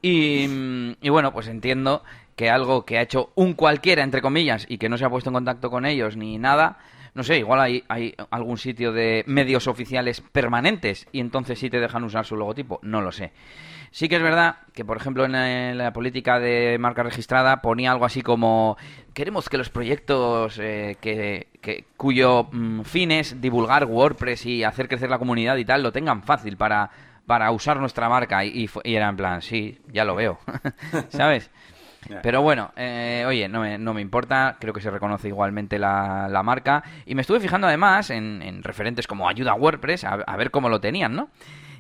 y, 0.02 0.96
y 1.00 1.10
bueno, 1.10 1.32
pues 1.32 1.48
entiendo 1.48 2.04
que 2.36 2.50
algo 2.50 2.86
que 2.86 2.98
ha 2.98 3.02
hecho 3.02 3.32
un 3.36 3.54
cualquiera, 3.54 4.04
entre 4.04 4.22
comillas, 4.22 4.66
y 4.68 4.78
que 4.78 4.90
no 4.90 4.98
se 4.98 5.06
ha 5.06 5.10
puesto 5.10 5.30
en 5.30 5.36
contacto 5.36 5.70
con 5.70 5.86
ellos 5.86 6.18
ni 6.18 6.38
nada, 6.38 6.80
no 7.16 7.24
sé, 7.24 7.40
igual 7.40 7.62
hay, 7.88 8.16
algún 8.30 8.58
sitio 8.58 8.92
de 8.92 9.24
medios 9.26 9.68
oficiales 9.68 10.20
permanentes 10.20 11.08
y 11.14 11.22
entonces 11.22 11.58
sí 11.58 11.70
te 11.70 11.80
dejan 11.80 12.04
usar 12.04 12.26
su 12.26 12.36
logotipo, 12.36 12.80
no 12.84 13.02
lo 13.02 13.14
sé. 13.14 13.32
Sí 13.92 14.10
que 14.10 14.18
es 14.18 14.22
verdad 14.22 14.58
que, 14.74 14.84
por 14.84 14.98
ejemplo, 14.98 15.24
en 15.24 15.78
la, 15.78 15.94
política 15.94 16.40
de 16.40 16.76
marca 16.78 17.04
registrada 17.04 17.62
ponía 17.62 17.94
algo 17.94 18.04
así 18.04 18.22
como 18.22 18.76
queremos 19.14 19.48
que 19.48 19.58
los 19.58 19.70
proyectos 19.70 20.60
eh, 20.60 20.98
que, 21.00 21.86
cuyo 21.96 22.50
mm, 22.52 22.82
fin 22.82 23.12
es 23.12 23.40
divulgar 23.40 23.86
WordPress 23.86 24.46
y 24.46 24.66
hacer 24.66 24.90
crecer 24.90 25.10
la 25.10 25.18
comunidad 25.18 25.56
y 25.56 25.64
tal, 25.64 25.84
lo 25.84 25.94
tengan 25.94 26.22
fácil 26.22 26.58
para, 26.58 26.92
para 27.26 27.50
usar 27.52 27.80
nuestra 27.80 28.10
marca. 28.10 28.44
Y, 28.44 28.70
y 28.84 28.96
era 28.96 29.08
en 29.08 29.16
plan, 29.16 29.42
sí, 29.42 29.80
ya 29.94 30.04
lo 30.04 30.16
veo, 30.16 30.38
¿sabes? 31.08 31.50
Pero 32.22 32.42
bueno, 32.42 32.72
eh, 32.76 33.24
oye, 33.28 33.48
no 33.48 33.62
me, 33.62 33.78
no 33.78 33.94
me 33.94 34.02
importa, 34.02 34.58
creo 34.60 34.74
que 34.74 34.82
se 34.82 34.92
reconoce 34.92 35.28
igualmente 35.28 35.80
la, 35.80 36.28
la 36.30 36.44
marca. 36.44 36.84
Y 37.06 37.16
me 37.16 37.22
estuve 37.22 37.40
fijando 37.40 37.68
además 37.68 38.10
en, 38.10 38.64
referentes 38.64 39.08
como 39.08 39.28
Ayuda 39.28 39.54
WordPress, 39.54 40.04
a, 40.04 40.38
ver 40.38 40.52
cómo 40.52 40.70
lo 40.70 40.80
tenían, 40.80 41.16
¿no? 41.16 41.30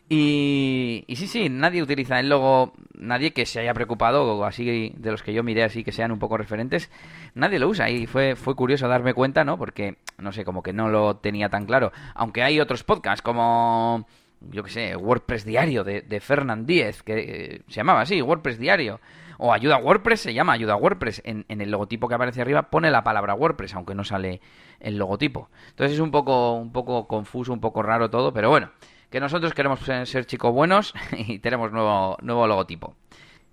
Y, 0.08 1.03
y, 1.08 1.15
sí, 1.15 1.27
sí, 1.27 1.50
nadie 1.50 1.82
utiliza 1.82 2.20
el 2.20 2.29
logo, 2.29 2.74
nadie 2.94 3.34
que 3.34 3.48
se 3.48 3.60
haya 3.60 3.74
preocupado, 3.74 4.46
así 4.46 4.94
de 4.96 5.12
los 5.12 5.24
que 5.24 5.34
yo 5.34 5.41
miré 5.41 5.63
así 5.63 5.84
que 5.84 5.91
sean 5.91 6.12
un 6.12 6.20
poco 6.20 6.38
referentes, 6.38 6.91
nadie 7.34 7.58
lo 7.58 7.67
usa 7.67 7.89
y 7.89 8.05
fue, 8.05 8.36
fue 8.36 8.55
curioso 8.55 8.88
darme 8.88 9.15
cuenta, 9.15 9.44
¿no? 9.44 9.58
Porque, 9.58 9.98
no 10.20 10.32
sé, 10.32 10.46
como 10.46 10.62
que 10.62 10.74
no 10.74 10.89
lo 10.89 11.15
tenía 11.17 11.50
tan 11.50 11.65
claro. 11.65 11.91
Aunque 12.13 12.44
hay 12.44 12.60
otros 12.60 12.84
podcasts 12.84 13.24
como, 13.24 14.05
yo 14.41 14.63
que 14.63 14.69
sé, 14.69 14.95
WordPress 14.95 15.45
Diario 15.45 15.83
de, 15.83 16.01
de 16.01 16.19
Fernand 16.19 16.65
Díez, 16.65 17.03
que 17.03 17.13
eh, 17.17 17.61
se 17.67 17.75
llamaba 17.75 18.01
así, 18.01 18.21
WordPress 18.21 18.59
Diario 18.59 18.99
o 19.37 19.53
ayuda 19.53 19.77
WordPress, 19.77 20.21
se 20.21 20.33
llama 20.33 20.53
ayuda 20.53 20.75
WordPress. 20.75 21.21
En, 21.25 21.45
el 21.47 21.71
logotipo 21.71 22.07
que 22.07 22.15
aparece 22.15 22.41
arriba 22.41 22.69
pone 22.69 22.91
la 22.91 23.03
palabra 23.03 23.35
WordPress, 23.35 23.73
aunque 23.75 23.95
no 23.95 24.03
sale 24.03 24.41
el 24.79 24.97
logotipo. 24.97 25.49
Entonces 25.69 25.95
es 25.95 25.99
un 25.99 26.11
poco, 26.11 26.53
un 26.53 26.71
poco 26.71 27.07
confuso, 27.07 27.53
un 27.53 27.61
poco 27.61 27.81
raro 27.83 28.09
todo, 28.09 28.33
pero 28.33 28.49
bueno, 28.49 28.71
que 29.09 29.19
nosotros 29.19 29.53
queremos 29.53 29.79
ser 29.79 30.25
chicos 30.25 30.53
buenos 30.53 30.93
y 31.11 31.39
tenemos 31.39 31.71
nuevo, 31.71 32.17
nuevo 32.21 32.47
logotipo. 32.47 32.95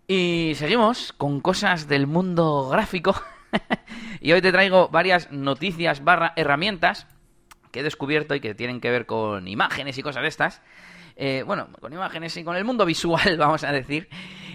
Y 0.06 0.52
seguimos 0.56 1.12
con 1.12 1.40
cosas 1.40 1.88
del 1.88 2.06
mundo 2.06 2.68
gráfico. 2.68 3.14
y 4.20 4.32
hoy 4.32 4.40
te 4.40 4.52
traigo 4.52 4.88
varias 4.88 5.30
noticias 5.30 6.04
barra 6.04 6.32
herramientas 6.36 7.06
que 7.73 7.81
he 7.81 7.83
descubierto 7.83 8.35
y 8.35 8.41
que 8.41 8.55
tienen 8.55 8.81
que 8.81 8.91
ver 8.91 9.07
con 9.07 9.49
imágenes 9.49 9.99
y 9.99 10.02
cosas 10.02 10.23
de 10.23 10.29
estas. 10.29 10.62
eh, 11.17 11.43
bueno, 11.45 11.69
con 11.81 11.93
imágenes 11.93 12.37
y 12.37 12.45
con 12.45 12.57
el 12.57 12.64
mundo 12.64 12.85
visual, 12.87 13.37
vamos 13.37 13.64
a 13.64 13.73
decir. 13.73 14.09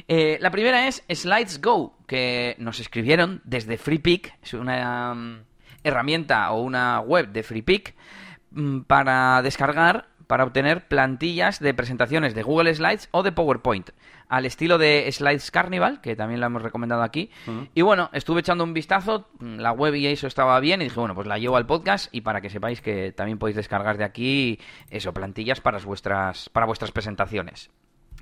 Eh, 0.07 0.37
la 0.39 0.51
primera 0.51 0.87
es 0.87 1.03
Slides 1.11 1.61
Go, 1.61 1.97
que 2.07 2.55
nos 2.59 2.79
escribieron 2.79 3.41
desde 3.43 3.77
FreePic, 3.77 4.33
es 4.41 4.53
una 4.53 5.13
mm, 5.13 5.43
herramienta 5.83 6.51
o 6.51 6.61
una 6.61 7.01
web 7.01 7.29
de 7.29 7.43
FreePic 7.43 7.95
mm, 8.51 8.81
para 8.81 9.41
descargar 9.41 10.07
para 10.27 10.43
obtener 10.43 10.87
plantillas 10.87 11.59
de 11.59 11.73
presentaciones 11.73 12.35
de 12.35 12.43
Google 12.43 12.73
Slides 12.75 13.09
o 13.11 13.23
de 13.23 13.31
PowerPoint, 13.31 13.89
al 14.27 14.45
estilo 14.45 14.77
de 14.77 15.09
Slides 15.11 15.51
Carnival, 15.51 16.01
que 16.01 16.15
también 16.15 16.41
la 16.41 16.47
hemos 16.47 16.61
recomendado 16.61 17.01
aquí. 17.01 17.31
Y 17.73 17.81
bueno, 17.81 18.09
estuve 18.13 18.41
echando 18.41 18.63
un 18.63 18.73
vistazo, 18.73 19.29
la 19.39 19.71
web 19.71 19.95
y 19.95 20.07
eso 20.07 20.27
estaba 20.27 20.59
bien, 20.59 20.81
y 20.81 20.85
dije, 20.85 20.99
bueno, 20.99 21.15
pues 21.15 21.27
la 21.27 21.37
llevo 21.37 21.57
al 21.57 21.65
podcast 21.65 22.13
y 22.13 22.21
para 22.21 22.41
que 22.41 22.49
sepáis 22.49 22.81
que 22.81 23.13
también 23.13 23.39
podéis 23.39 23.55
descargar 23.55 23.97
de 23.97 24.03
aquí 24.03 24.59
eso, 24.89 25.13
plantillas 25.13 25.61
para 25.61 25.79
vuestras, 25.79 26.49
para 26.49 26.65
vuestras 26.65 26.91
presentaciones. 26.91 27.69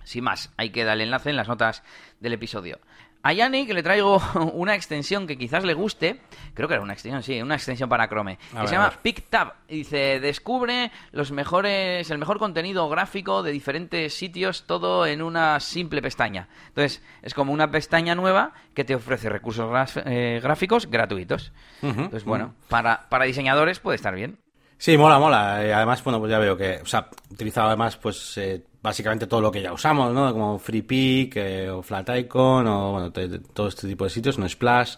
Sin 0.03 0.24
más, 0.24 0.53
ahí 0.57 0.69
queda 0.69 0.93
el 0.93 1.01
enlace 1.01 1.31
en 1.31 1.35
las 1.35 1.47
notas 1.47 1.83
del 2.19 2.33
episodio. 2.33 2.79
A 3.25 3.34
Yannick 3.34 3.72
le 3.72 3.82
traigo 3.82 4.22
una 4.53 4.75
extensión 4.75 5.25
que 5.25 5.36
quizás 5.36 5.63
le 5.63 5.74
guste. 5.74 6.22
Creo 6.53 6.67
que 6.67 6.75
era 6.75 6.84
una 6.84 6.94
extensión, 6.94 7.24
sí, 7.24 7.41
una 7.41 7.55
extensión 7.55 7.89
para 7.89 8.08
Chrome. 8.08 8.38
que 8.38 8.67
se 8.67 8.75
llama 8.75 8.94
PicTab. 9.01 9.53
Dice, 9.67 10.20
descubre 10.20 10.91
los 11.12 11.32
mejores, 11.32 12.12
el 12.12 12.20
mejor 12.20 12.38
contenido 12.38 12.88
gráfico 12.88 13.41
de 13.41 13.51
diferentes 13.51 14.13
sitios, 14.13 14.67
todo 14.67 15.08
en 15.08 15.24
una 15.24 15.60
simple 15.60 16.03
pestaña. 16.03 16.50
Entonces, 16.67 17.01
es 17.24 17.34
como 17.34 17.51
una 17.51 17.72
pestaña 17.72 18.13
nueva 18.13 18.53
que 18.75 18.84
te 18.84 18.94
ofrece 18.94 19.27
recursos 19.27 19.72
eh, 20.05 20.39
gráficos 20.44 20.86
gratuitos. 20.86 21.51
Entonces, 21.82 22.25
bueno, 22.25 22.53
para, 22.70 23.10
para 23.10 23.25
diseñadores 23.25 23.79
puede 23.79 23.96
estar 23.96 24.13
bien. 24.13 24.38
Sí, 24.77 24.98
mola, 24.98 25.20
mola. 25.20 25.65
Eh, 25.65 25.74
además, 25.74 26.03
bueno, 26.03 26.20
pues 26.20 26.32
ya 26.32 26.39
veo 26.39 26.58
que, 26.58 26.79
o 26.82 26.86
sea, 26.86 27.10
utilizaba 27.32 27.70
además, 27.70 27.98
pues, 27.98 28.38
eh, 28.38 28.62
básicamente 28.82 29.25
todo 29.25 29.41
lo 29.41 29.51
que 29.51 29.62
ya 29.62 29.74
usamos, 29.74 30.13
¿no? 30.13 30.32
Como 30.32 30.60
FreePic 30.60 31.36
eh, 31.38 31.70
o 31.70 31.82
FlatIcon 31.82 32.67
o, 32.67 32.91
bueno, 32.91 33.12
todo 33.53 33.67
este 33.67 33.88
tipo 33.88 34.03
de 34.03 34.10
sitios, 34.10 34.38
no 34.38 34.48
Splash. 34.48 34.96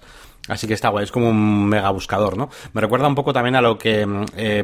Así 0.47 0.65
que 0.65 0.73
está 0.73 0.89
guay, 0.89 1.03
es 1.03 1.11
como 1.11 1.29
un 1.29 1.67
mega 1.67 1.89
buscador, 1.89 2.37
¿no? 2.37 2.49
Me 2.73 2.79
recuerda 2.79 3.07
un 3.07 3.15
poco 3.15 3.33
también 3.33 3.55
a 3.55 3.61
lo 3.61 3.77
que 3.77 4.07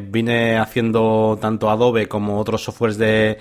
vine 0.01 0.57
haciendo 0.57 1.37
tanto 1.41 1.69
Adobe 1.69 2.07
como 2.07 2.39
otros 2.39 2.63
softwares 2.63 2.97
de, 2.97 3.37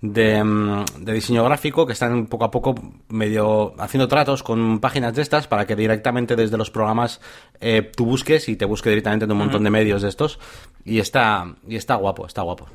Mm, 0.00 0.84
de, 0.98 1.12
diseño 1.12 1.44
gráfico 1.44 1.86
que 1.86 1.94
están 1.94 2.26
poco 2.26 2.44
a 2.44 2.50
poco 2.50 2.74
medio 3.08 3.74
haciendo 3.78 4.06
tratos 4.06 4.42
con 4.42 4.78
páginas 4.78 5.14
de 5.14 5.22
estas 5.22 5.46
para 5.46 5.66
que 5.66 5.76
directamente 5.76 6.36
desde 6.36 6.58
los 6.58 6.70
programas 6.70 7.20
eh, 7.60 7.90
tú 7.96 8.04
busques 8.04 8.48
y 8.48 8.56
te 8.56 8.66
busque 8.66 8.90
directamente 8.90 9.24
en 9.24 9.32
un 9.32 9.38
montón 9.38 9.64
de 9.64 9.70
medios 9.70 10.02
de 10.02 10.08
estos 10.08 10.38
y 10.84 10.98
está 10.98 11.54
y 11.66 11.76
está 11.76 11.94
guapo, 11.94 12.26
está 12.26 12.42
guapo. 12.42 12.66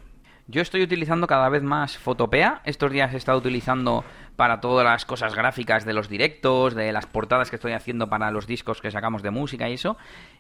Yo 0.51 0.63
estoy 0.63 0.82
utilizando 0.82 1.27
cada 1.27 1.48
vez 1.48 1.62
más 1.62 2.00
Fotopea. 2.00 2.63
Estos 2.65 2.91
días 2.91 3.13
he 3.13 3.18
estado 3.18 3.38
utilizando 3.38 4.03
para 4.36 4.60
todas 4.62 4.84
las 4.84 5.06
cosas 5.06 5.36
gráficas 5.36 5.86
de 5.86 5.94
los 5.94 6.10
directos, 6.10 6.74
de 6.74 6.91
las 6.91 7.06
portadas 7.06 7.51
que 7.51 7.58
estoy 7.58 7.74
haciendo 7.74 8.10
para 8.10 8.32
los 8.32 8.48
discos 8.48 8.82
que 8.82 8.89
sacamos 8.89 9.22
de 9.22 9.29
música 9.29 9.70
y 9.70 9.74
eso. 9.74 9.96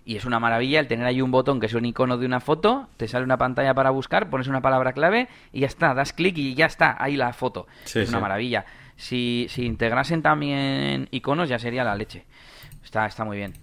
Y 0.05 0.15
es 0.15 0.25
una 0.25 0.39
maravilla 0.39 0.79
el 0.79 0.87
tener 0.87 1.05
ahí 1.05 1.21
un 1.21 1.29
botón 1.29 1.59
que 1.59 1.67
es 1.67 1.75
un 1.75 1.85
icono 1.85 2.17
de 2.17 2.25
una 2.25 2.39
foto, 2.39 2.89
te 2.97 3.07
sale 3.07 3.23
una 3.23 3.37
pantalla 3.37 3.75
para 3.75 3.91
buscar, 3.91 4.31
pones 4.31 4.47
una 4.47 4.61
palabra 4.61 4.93
clave 4.93 5.27
y 5.53 5.59
ya 5.59 5.67
está, 5.67 5.93
das 5.93 6.11
clic 6.11 6.35
y 6.39 6.55
ya 6.55 6.65
está, 6.65 6.97
ahí 6.99 7.15
la 7.15 7.31
foto. 7.31 7.67
es 7.85 8.09
una 8.09 8.19
maravilla. 8.19 8.65
Si, 8.95 9.45
si 9.49 9.63
integrasen 9.63 10.23
también 10.23 11.07
iconos 11.11 11.49
ya 11.49 11.59
sería 11.59 11.83
la 11.83 11.93
leche. 11.93 12.25
Está, 12.83 13.05
está 13.05 13.25
muy 13.25 13.37
bien. 13.37 13.53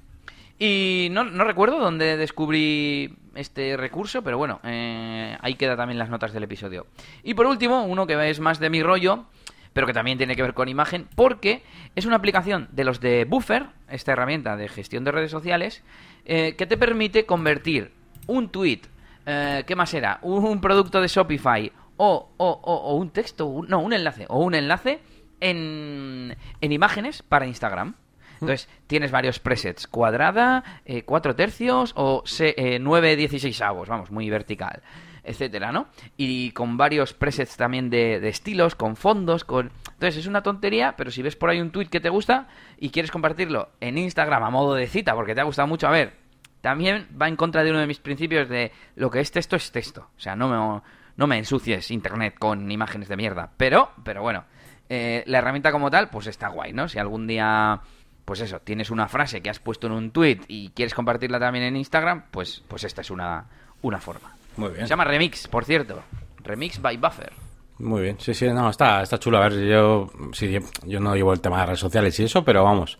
Y 0.60 1.08
no, 1.10 1.24
no 1.24 1.42
recuerdo 1.42 1.80
dónde 1.80 2.16
descubrí 2.16 3.16
este 3.36 3.76
recurso, 3.76 4.22
pero 4.22 4.38
bueno, 4.38 4.60
eh, 4.64 5.36
ahí 5.40 5.54
queda 5.54 5.76
también 5.76 5.98
las 5.98 6.10
notas 6.10 6.32
del 6.32 6.44
episodio. 6.44 6.86
Y 7.22 7.34
por 7.34 7.46
último, 7.46 7.84
uno 7.84 8.06
que 8.06 8.30
es 8.30 8.40
más 8.40 8.58
de 8.58 8.70
mi 8.70 8.82
rollo, 8.82 9.26
pero 9.72 9.86
que 9.86 9.92
también 9.92 10.16
tiene 10.16 10.36
que 10.36 10.42
ver 10.42 10.54
con 10.54 10.68
imagen, 10.68 11.06
porque 11.14 11.62
es 11.94 12.06
una 12.06 12.16
aplicación 12.16 12.68
de 12.72 12.84
los 12.84 13.00
de 13.00 13.26
Buffer, 13.26 13.66
esta 13.90 14.12
herramienta 14.12 14.56
de 14.56 14.68
gestión 14.68 15.04
de 15.04 15.12
redes 15.12 15.30
sociales, 15.30 15.82
eh, 16.24 16.54
que 16.56 16.66
te 16.66 16.76
permite 16.76 17.26
convertir 17.26 17.92
un 18.26 18.48
tweet, 18.48 18.80
eh, 19.26 19.64
¿qué 19.66 19.76
más 19.76 19.92
era? 19.92 20.18
Un 20.22 20.60
producto 20.60 21.00
de 21.00 21.08
Shopify 21.08 21.70
o, 21.96 22.30
o, 22.36 22.94
un 22.96 23.10
texto, 23.10 23.62
no, 23.68 23.80
un 23.80 23.92
enlace, 23.92 24.26
o 24.28 24.38
un 24.38 24.54
enlace 24.54 25.00
en, 25.40 26.36
en 26.60 26.72
imágenes 26.72 27.22
para 27.22 27.46
Instagram. 27.46 27.94
Entonces, 28.40 28.68
tienes 28.86 29.10
varios 29.10 29.38
presets, 29.38 29.86
cuadrada, 29.86 30.82
eh, 30.84 31.02
cuatro 31.02 31.34
tercios 31.34 31.92
o 31.96 32.24
eh, 32.40 32.78
nueve 32.80 33.16
dieciséisavos, 33.16 33.88
vamos, 33.88 34.10
muy 34.10 34.28
vertical, 34.30 34.82
etcétera, 35.24 35.72
¿no? 35.72 35.88
Y 36.16 36.52
con 36.52 36.76
varios 36.76 37.12
presets 37.12 37.56
también 37.56 37.90
de, 37.90 38.16
estilos, 38.28 38.74
con 38.74 38.96
fondos, 38.96 39.44
con... 39.44 39.70
Entonces, 39.92 40.18
es 40.18 40.26
una 40.26 40.42
tontería, 40.42 40.94
pero 40.96 41.10
si 41.10 41.22
ves 41.22 41.36
por 41.36 41.50
ahí 41.50 41.60
un 41.60 41.70
tweet 41.70 41.86
que 41.86 42.00
te 42.00 42.10
gusta 42.10 42.48
y 42.78 42.90
quieres 42.90 43.10
compartirlo 43.10 43.70
en 43.80 43.98
Instagram 43.98 44.42
a 44.44 44.50
modo 44.50 44.74
de 44.74 44.86
cita 44.86 45.14
porque 45.14 45.34
te 45.34 45.40
ha 45.40 45.44
gustado 45.44 45.68
mucho, 45.68 45.88
a 45.88 45.90
ver, 45.90 46.14
también 46.60 47.08
va 47.20 47.28
en 47.28 47.36
contra 47.36 47.62
de 47.62 47.70
uno 47.70 47.80
de 47.80 47.86
mis 47.86 48.00
principios 48.00 48.48
de 48.48 48.72
lo 48.96 49.10
que 49.10 49.20
es 49.20 49.30
texto 49.30 49.56
es 49.56 49.70
texto. 49.70 50.10
O 50.16 50.20
sea, 50.20 50.36
no 50.36 50.48
me, 50.48 50.82
no 51.16 51.26
me 51.26 51.38
ensucies 51.38 51.90
internet 51.90 52.34
con 52.38 52.70
imágenes 52.70 53.08
de 53.08 53.16
mierda. 53.16 53.50
Pero, 53.56 53.90
pero 54.04 54.22
bueno, 54.22 54.44
eh, 54.88 55.24
la 55.26 55.38
herramienta 55.38 55.72
como 55.72 55.90
tal, 55.90 56.08
pues 56.10 56.26
está 56.26 56.48
guay, 56.48 56.72
¿no? 56.72 56.88
Si 56.88 56.98
algún 56.98 57.26
día 57.26 57.80
pues 58.26 58.40
eso, 58.40 58.58
tienes 58.58 58.90
una 58.90 59.08
frase 59.08 59.40
que 59.40 59.48
has 59.48 59.60
puesto 59.60 59.86
en 59.86 59.92
un 59.92 60.10
tweet 60.10 60.40
y 60.48 60.70
quieres 60.70 60.92
compartirla 60.94 61.38
también 61.38 61.64
en 61.64 61.76
Instagram, 61.76 62.24
pues, 62.32 62.62
pues 62.66 62.82
esta 62.82 63.00
es 63.00 63.10
una, 63.10 63.46
una 63.82 63.98
forma. 63.98 64.36
Muy 64.56 64.70
bien. 64.70 64.82
Se 64.82 64.90
llama 64.90 65.04
Remix, 65.04 65.46
por 65.46 65.64
cierto. 65.64 66.02
Remix 66.42 66.82
by 66.82 66.96
Buffer. 66.96 67.32
Muy 67.78 68.02
bien, 68.02 68.16
sí, 68.18 68.34
sí, 68.34 68.48
no, 68.48 68.68
está, 68.68 69.02
está 69.02 69.18
chulo. 69.18 69.38
A 69.38 69.48
ver, 69.48 69.64
yo, 69.64 70.10
sí, 70.32 70.58
yo 70.84 70.98
no 70.98 71.14
llevo 71.14 71.32
el 71.32 71.40
tema 71.40 71.60
de 71.60 71.66
redes 71.66 71.80
sociales 71.80 72.18
y 72.18 72.24
eso, 72.24 72.44
pero 72.44 72.64
vamos, 72.64 72.98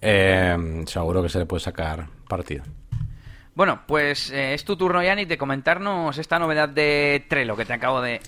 eh, 0.00 0.82
seguro 0.86 1.22
que 1.22 1.28
se 1.28 1.38
le 1.38 1.46
puede 1.46 1.60
sacar 1.60 2.08
partido. 2.28 2.64
Bueno, 3.54 3.82
pues 3.86 4.30
eh, 4.32 4.52
es 4.52 4.64
tu 4.64 4.76
turno, 4.76 5.00
Yannick, 5.00 5.28
de 5.28 5.38
comentarnos 5.38 6.18
esta 6.18 6.40
novedad 6.40 6.68
de 6.68 7.24
Trello 7.28 7.56
que 7.56 7.64
te 7.64 7.72
acabo 7.72 8.00
de 8.02 8.20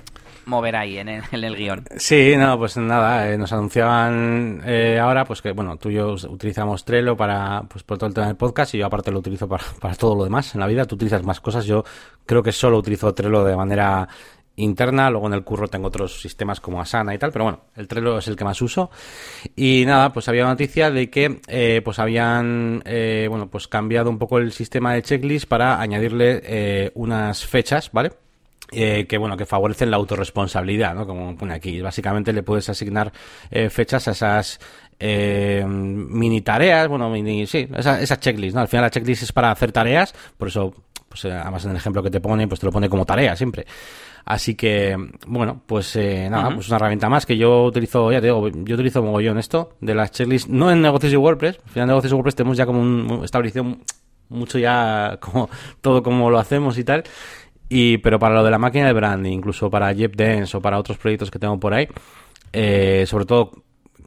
mover 0.48 0.76
ahí 0.76 0.98
en 0.98 1.08
el, 1.08 1.56
guion. 1.56 1.84
Sí, 1.96 2.34
no, 2.36 2.58
pues 2.58 2.76
nada, 2.76 3.30
eh, 3.30 3.38
nos 3.38 3.52
anunciaban 3.52 4.62
eh, 4.64 4.98
ahora 4.98 5.24
pues 5.24 5.42
que, 5.42 5.52
bueno, 5.52 5.76
tú 5.76 5.90
y 5.90 5.94
yo 5.94 6.14
utilizamos 6.28 6.84
Trello 6.84 7.16
para, 7.16 7.62
pues 7.68 7.84
por 7.84 7.98
todo 7.98 8.08
el 8.08 8.14
tema 8.14 8.26
del 8.26 8.36
podcast 8.36 8.74
y 8.74 8.78
yo 8.78 8.86
aparte 8.86 9.12
lo 9.12 9.18
utilizo 9.18 9.46
para, 9.46 9.64
para 9.80 9.94
todo 9.94 10.16
lo 10.16 10.24
demás 10.24 10.54
en 10.54 10.60
la 10.60 10.66
vida. 10.66 10.86
Tú 10.86 10.96
utilizas 10.96 11.22
más 11.22 11.40
cosas, 11.40 11.66
yo 11.66 11.84
creo 12.26 12.42
que 12.42 12.52
solo 12.52 12.78
utilizo 12.78 13.14
Trello 13.14 13.44
de 13.44 13.56
manera 13.56 14.08
interna, 14.56 15.08
luego 15.08 15.28
en 15.28 15.34
el 15.34 15.44
curro 15.44 15.68
tengo 15.68 15.86
otros 15.86 16.20
sistemas 16.20 16.58
como 16.58 16.80
Asana 16.80 17.14
y 17.14 17.18
tal, 17.18 17.30
pero 17.30 17.44
bueno, 17.44 17.60
el 17.76 17.86
Trello 17.86 18.18
es 18.18 18.26
el 18.26 18.34
que 18.34 18.44
más 18.44 18.60
uso. 18.60 18.90
Y 19.54 19.84
nada, 19.86 20.12
pues 20.12 20.28
había 20.28 20.44
noticia 20.44 20.90
de 20.90 21.10
que 21.10 21.40
eh, 21.46 21.80
pues 21.84 22.00
habían 22.00 22.82
bueno, 23.28 23.48
pues 23.48 23.68
cambiado 23.68 24.10
un 24.10 24.18
poco 24.18 24.38
el 24.38 24.50
sistema 24.50 24.94
de 24.94 25.02
checklist 25.02 25.46
para 25.46 25.80
añadirle 25.80 26.90
unas 26.94 27.46
fechas, 27.46 27.92
¿vale? 27.92 28.12
Eh, 28.70 29.06
que 29.06 29.16
bueno 29.16 29.34
que 29.34 29.46
favorecen 29.46 29.90
la 29.90 29.96
autorresponsabilidad 29.96 30.94
no 30.94 31.06
como 31.06 31.34
pone 31.36 31.54
aquí. 31.54 31.80
Básicamente 31.80 32.34
le 32.34 32.42
puedes 32.42 32.68
asignar 32.68 33.10
eh, 33.50 33.70
fechas 33.70 34.08
a 34.08 34.10
esas 34.10 34.60
eh, 35.00 35.64
mini 35.66 36.42
tareas 36.42 36.86
bueno 36.86 37.08
mini 37.08 37.46
sí 37.46 37.66
esa, 37.74 37.98
esa 37.98 38.20
checklist 38.20 38.54
no 38.54 38.60
al 38.60 38.68
final 38.68 38.84
la 38.84 38.90
checklist 38.90 39.22
es 39.22 39.32
para 39.32 39.50
hacer 39.50 39.72
tareas 39.72 40.14
por 40.36 40.48
eso 40.48 40.74
pues 41.08 41.24
además 41.24 41.64
en 41.64 41.70
el 41.70 41.76
ejemplo 41.78 42.02
que 42.02 42.10
te 42.10 42.20
pone 42.20 42.46
pues 42.46 42.60
te 42.60 42.66
lo 42.66 42.72
pone 42.72 42.90
como 42.90 43.06
tarea 43.06 43.34
siempre. 43.36 43.64
Así 44.26 44.54
que, 44.54 44.94
bueno, 45.26 45.62
pues 45.64 45.96
nada, 45.96 46.54
pues 46.54 46.68
una 46.68 46.76
herramienta 46.76 47.08
más 47.08 47.24
que 47.24 47.38
yo 47.38 47.64
utilizo, 47.64 48.12
ya 48.12 48.20
te 48.20 48.26
digo, 48.26 48.46
yo 48.50 48.74
utilizo 48.74 49.02
mogollón 49.02 49.38
esto 49.38 49.70
de 49.80 49.94
las 49.94 50.10
checklists, 50.10 50.50
no 50.50 50.70
en 50.70 50.82
negocios 50.82 51.14
y 51.14 51.16
WordPress, 51.16 51.58
al 51.64 51.70
final 51.70 51.84
en 51.84 51.88
negocios 51.88 52.12
y 52.12 52.14
WordPress 52.14 52.34
tenemos 52.34 52.58
ya 52.58 52.66
como 52.66 52.82
un, 52.82 53.22
establecido 53.24 53.64
mucho 54.28 54.58
ya 54.58 55.18
como 55.20 55.48
todo 55.80 56.02
como 56.02 56.30
lo 56.30 56.38
hacemos 56.38 56.78
y 56.78 56.84
tal. 56.84 57.04
Y, 57.68 57.98
pero 57.98 58.18
para 58.18 58.34
lo 58.34 58.44
de 58.44 58.50
la 58.50 58.58
máquina 58.58 58.86
de 58.86 58.92
branding, 58.92 59.32
incluso 59.32 59.70
para 59.70 59.92
Dance 59.94 60.56
o 60.56 60.60
para 60.60 60.78
otros 60.78 60.98
proyectos 60.98 61.30
que 61.30 61.38
tengo 61.38 61.58
por 61.58 61.74
ahí, 61.74 61.88
eh, 62.52 63.04
sobre 63.06 63.26
todo 63.26 63.52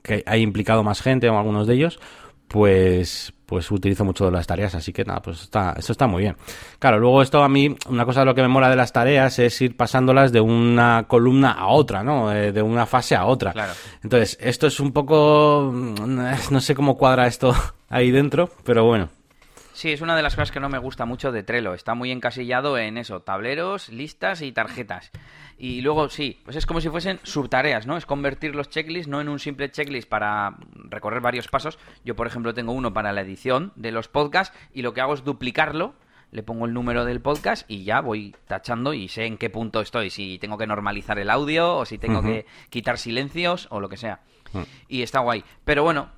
que 0.01 0.23
ha 0.25 0.37
implicado 0.37 0.83
más 0.83 1.01
gente 1.01 1.29
o 1.29 1.37
algunos 1.37 1.67
de 1.67 1.75
ellos, 1.75 1.99
pues 2.47 3.33
pues 3.51 3.69
utilizo 3.69 4.05
mucho 4.05 4.23
de 4.23 4.31
las 4.31 4.47
tareas, 4.47 4.73
así 4.75 4.93
que 4.93 5.03
nada, 5.03 5.21
pues 5.21 5.41
está, 5.41 5.75
esto 5.77 5.91
está 5.91 6.07
muy 6.07 6.21
bien. 6.21 6.37
Claro, 6.79 6.99
luego 6.99 7.21
esto 7.21 7.43
a 7.43 7.49
mí, 7.49 7.75
una 7.89 8.05
cosa 8.05 8.21
de 8.21 8.27
lo 8.27 8.33
que 8.33 8.41
me 8.41 8.47
mola 8.47 8.69
de 8.69 8.77
las 8.77 8.93
tareas 8.93 9.39
es 9.39 9.59
ir 9.59 9.75
pasándolas 9.75 10.31
de 10.31 10.39
una 10.39 11.03
columna 11.05 11.51
a 11.51 11.67
otra, 11.67 12.01
¿no? 12.01 12.31
Eh, 12.31 12.53
de 12.53 12.61
una 12.61 12.85
fase 12.85 13.13
a 13.13 13.25
otra. 13.25 13.51
Claro. 13.51 13.73
Entonces, 14.01 14.37
esto 14.39 14.67
es 14.67 14.79
un 14.79 14.93
poco, 14.93 15.69
no 15.69 16.61
sé 16.61 16.73
cómo 16.75 16.95
cuadra 16.95 17.27
esto 17.27 17.53
ahí 17.89 18.09
dentro, 18.09 18.49
pero 18.63 18.85
bueno. 18.85 19.09
Sí, 19.81 19.91
es 19.91 20.01
una 20.01 20.15
de 20.15 20.21
las 20.21 20.35
cosas 20.35 20.51
que 20.51 20.59
no 20.59 20.69
me 20.69 20.77
gusta 20.77 21.05
mucho 21.05 21.31
de 21.31 21.41
Trello. 21.41 21.73
Está 21.73 21.95
muy 21.95 22.11
encasillado 22.11 22.77
en 22.77 22.99
eso, 22.99 23.23
tableros, 23.23 23.89
listas 23.89 24.43
y 24.43 24.51
tarjetas. 24.51 25.09
Y 25.57 25.81
luego, 25.81 26.07
sí, 26.07 26.39
pues 26.45 26.55
es 26.55 26.67
como 26.67 26.81
si 26.81 26.89
fuesen 26.89 27.19
subtareas, 27.23 27.87
¿no? 27.87 27.97
Es 27.97 28.05
convertir 28.05 28.53
los 28.53 28.69
checklists 28.69 29.07
no 29.07 29.21
en 29.21 29.27
un 29.27 29.39
simple 29.39 29.71
checklist 29.71 30.07
para 30.07 30.55
recorrer 30.75 31.19
varios 31.19 31.47
pasos. 31.47 31.79
Yo, 32.05 32.15
por 32.15 32.27
ejemplo, 32.27 32.53
tengo 32.53 32.73
uno 32.73 32.93
para 32.93 33.11
la 33.11 33.21
edición 33.21 33.73
de 33.75 33.91
los 33.91 34.07
podcasts 34.07 34.55
y 34.71 34.83
lo 34.83 34.93
que 34.93 35.01
hago 35.01 35.15
es 35.15 35.23
duplicarlo 35.23 35.95
le 36.29 36.43
pongo 36.43 36.67
el 36.67 36.73
número 36.75 37.03
del 37.03 37.19
podcast 37.19 37.69
y 37.69 37.83
ya 37.83 38.01
voy 38.01 38.35
tachando 38.47 38.93
y 38.93 39.07
sé 39.07 39.25
en 39.25 39.37
qué 39.37 39.49
punto 39.49 39.81
estoy, 39.81 40.11
si 40.11 40.37
tengo 40.37 40.59
que 40.59 40.67
normalizar 40.67 41.17
el 41.17 41.29
audio 41.29 41.75
o 41.75 41.85
si 41.85 41.97
tengo 41.97 42.21
que 42.21 42.45
quitar 42.69 42.99
silencios 42.99 43.67
o 43.71 43.79
lo 43.79 43.89
que 43.89 43.97
sea. 43.97 44.21
Mm. 44.53 44.61
Y 44.87 45.01
está 45.01 45.19
guay. 45.19 45.43
Pero 45.65 45.83
bueno, 45.83 46.09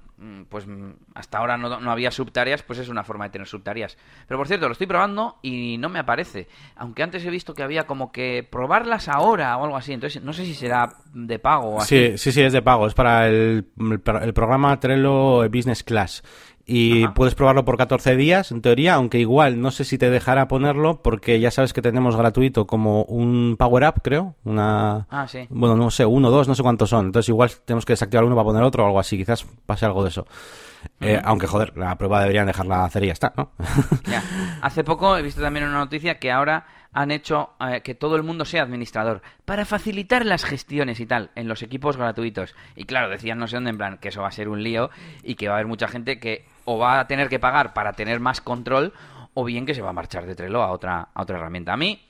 pues 0.50 0.68
mm, 0.68 0.92
hasta 1.16 1.38
ahora 1.38 1.58
no, 1.58 1.80
no, 1.80 1.92
había 1.92 2.12
subtareas, 2.12 2.64
pues 2.64 2.80
es 2.80 2.90
una 2.90 3.04
forma 3.04 3.26
de 3.26 3.32
tener 3.32 3.48
subtareas. 3.48 3.98
Pero 4.28 4.38
por 4.38 4.48
cierto, 4.48 4.68
lo 4.68 4.74
estoy 4.74 4.88
probando 4.88 5.38
y 5.42 5.78
no 5.78 5.90
me 5.90 6.00
aparece. 6.00 6.48
Aunque 6.76 7.04
antes 7.04 7.26
he 7.26 7.30
visto 7.30 7.54
que 7.54 7.64
había 7.64 7.86
como 7.86 8.12
que 8.12 8.48
probarlas 8.50 9.08
ahora 9.08 9.58
o 9.58 9.66
algo 9.66 9.78
así. 9.78 9.94
Entonces 9.94 10.24
no 10.24 10.34
sé 10.34 10.46
si 10.46 10.54
será 10.54 10.98
de 11.14 11.40
pago 11.40 11.76
o 11.76 11.82
así. 11.82 12.12
Sí, 12.12 12.18
sí, 12.18 12.32
sí, 12.32 12.42
es 12.42 12.54
de 12.54 12.62
pago. 12.62 12.88
Es 12.88 12.94
para 12.94 13.28
el, 13.28 13.68
el 13.78 14.34
programa 14.34 14.80
Trello 14.80 15.48
Business 15.50 15.84
Class 15.84 16.24
y 16.66 17.08
puedes 17.10 17.36
probarlo 17.36 17.66
por 17.66 17.78
14 17.78 18.16
días, 18.16 18.52
en 18.52 18.62
teoría, 18.62 18.94
aunque 18.94 19.20
igual 19.20 19.60
no 19.60 19.72
sé 19.72 19.84
si 19.84 19.98
te 19.98 20.10
dejará 20.10 20.48
ponerlo 20.48 21.02
porque 21.02 21.40
ya 21.40 21.52
sabes 21.52 21.74
que 21.74 21.82
tenemos 21.82 22.16
gratuito 22.16 22.66
como 22.66 23.04
un 23.04 23.56
Power 23.58 23.84
Up, 23.84 24.02
creo, 24.02 24.36
una... 24.46 25.08
Ah, 25.10 25.28
sí. 25.28 25.46
Bueno, 25.50 25.76
no 25.76 25.92
sé, 25.92 26.06
uno, 26.06 26.30
dos, 26.30 26.48
no 26.48 26.56
sé 26.56 26.64
cuántos 26.64 26.90
son. 26.90 27.08
Entonces 27.08 27.30
igual 27.30 27.52
tenemos 27.66 27.86
que 27.86 27.94
desactivar 27.94 28.24
uno 28.24 28.36
para 28.36 28.46
poner 28.46 28.64
otro 28.64 28.84
o 28.84 28.88
algo 28.88 29.00
así, 29.00 29.18
quizás 29.18 29.46
pase 29.66 29.86
algo 29.86 30.04
de 30.04 30.10
eso. 30.10 30.26
Eh, 31.00 31.20
aunque, 31.24 31.48
joder, 31.48 31.78
la 31.78 31.98
prueba 31.98 32.22
deberían 32.22 32.48
dejarla 32.48 32.86
hacer 32.86 33.04
y 33.04 33.08
ya 33.08 33.14
está, 33.14 33.34
¿no? 33.36 33.52
Hace 34.62 34.84
poco 34.84 35.18
he 35.18 35.22
visto 35.22 35.42
también 35.42 35.66
una 35.66 35.80
noticia 35.80 36.20
que 36.20 36.32
ahora 36.32 36.66
han 36.94 37.12
hecho 37.12 37.52
eh, 37.60 37.82
que 37.82 37.96
todo 37.96 38.16
el 38.16 38.24
mundo 38.24 38.46
sea 38.46 38.64
administrador 38.64 39.22
para 39.46 39.66
facilitar 39.66 40.26
las 40.26 40.46
gestiones 40.46 41.00
y 41.00 41.06
tal 41.06 41.32
en 41.36 41.48
los 41.48 41.64
equipos 41.64 41.98
gratuitos. 41.98 42.56
Y 42.76 42.86
claro, 42.86 43.10
decían 43.10 43.40
no 43.40 43.48
sé 43.48 43.58
dónde, 43.58 43.72
en 43.72 43.78
plan, 43.78 43.98
que 43.98 44.10
eso 44.10 44.22
va 44.22 44.28
a 44.28 44.32
ser 44.32 44.50
un 44.50 44.64
lío 44.64 44.90
y 45.24 45.36
que 45.36 45.48
va 45.48 45.56
a 45.56 45.58
haber 45.58 45.68
mucha 45.68 45.88
gente 45.88 46.20
que 46.20 46.46
o 46.66 46.78
va 46.78 47.00
a 47.00 47.08
tener 47.08 47.30
que 47.30 47.40
pagar 47.40 47.74
para 47.74 47.94
tener 47.94 48.20
más 48.20 48.42
control 48.42 48.94
o 49.34 49.44
bien 49.44 49.66
que 49.66 49.74
se 49.74 49.82
va 49.82 49.90
a 49.90 49.94
marchar 49.94 50.26
de 50.26 50.36
Trello 50.36 50.62
a 50.62 50.72
otra, 50.72 51.10
a 51.14 51.22
otra 51.22 51.38
herramienta. 51.38 51.74
A 51.74 51.78
mí, 51.78 52.06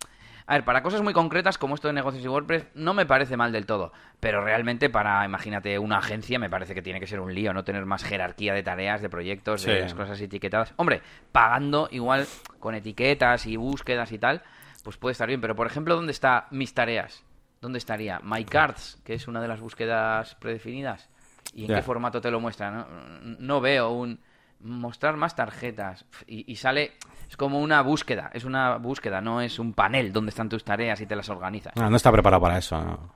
a 0.45 0.55
ver, 0.55 0.65
para 0.65 0.83
cosas 0.83 1.01
muy 1.01 1.13
concretas 1.13 1.57
como 1.57 1.75
esto 1.75 1.87
de 1.87 1.93
negocios 1.93 2.23
y 2.23 2.27
WordPress 2.27 2.67
no 2.75 2.93
me 2.93 3.05
parece 3.05 3.37
mal 3.37 3.51
del 3.51 3.65
todo, 3.65 3.93
pero 4.19 4.43
realmente 4.43 4.89
para, 4.89 5.23
imagínate, 5.23 5.79
una 5.79 5.99
agencia 5.99 6.37
me 6.37 6.49
parece 6.49 6.75
que 6.75 6.81
tiene 6.81 6.99
que 6.99 7.07
ser 7.07 7.21
un 7.21 7.33
lío, 7.33 7.53
no 7.53 7.63
tener 7.63 7.85
más 7.85 8.03
jerarquía 8.03 8.53
de 8.53 8.63
tareas, 8.63 9.01
de 9.01 9.09
proyectos, 9.09 9.63
de 9.63 9.79
las 9.79 9.93
cosas 9.93 10.19
etiquetadas. 10.19 10.73
Hombre, 10.75 11.01
pagando 11.31 11.87
igual 11.91 12.27
con 12.59 12.75
etiquetas 12.75 13.45
y 13.45 13.55
búsquedas 13.55 14.11
y 14.11 14.19
tal, 14.19 14.41
pues 14.83 14.97
puede 14.97 15.13
estar 15.13 15.27
bien, 15.27 15.41
pero 15.41 15.55
por 15.55 15.65
ejemplo, 15.65 15.95
¿dónde 15.95 16.11
está 16.11 16.47
mis 16.51 16.73
tareas? 16.73 17.23
¿Dónde 17.61 17.79
estaría? 17.79 18.19
My 18.21 18.43
Cards, 18.43 19.01
que 19.05 19.13
es 19.13 19.27
una 19.27 19.41
de 19.41 19.47
las 19.47 19.61
búsquedas 19.61 20.35
predefinidas. 20.35 21.09
¿Y 21.53 21.65
en 21.65 21.75
qué 21.75 21.81
formato 21.81 22.19
te 22.19 22.29
lo 22.29 22.39
muestra? 22.39 22.87
no 23.21 23.61
veo 23.61 23.91
un 23.91 24.19
mostrar 24.59 25.17
más 25.17 25.35
tarjetas 25.35 26.05
y, 26.25 26.55
sale 26.55 26.93
es 27.29 27.35
como 27.35 27.59
una 27.59 27.81
búsqueda 27.81 28.31
es 28.33 28.45
una 28.45 28.77
búsqueda 28.77 29.19
no 29.19 29.41
es 29.41 29.59
un 29.59 29.73
panel 29.73 30.13
donde 30.13 30.29
están 30.29 30.47
tus 30.47 30.63
tareas 30.63 31.01
y 31.01 31.05
te 31.05 31.17
las 31.17 31.27
organizas 31.27 31.73
no, 31.75 31.89
no 31.89 31.97
está 31.97 32.09
preparado 32.13 32.41
para 32.41 32.59
eso 32.59 33.13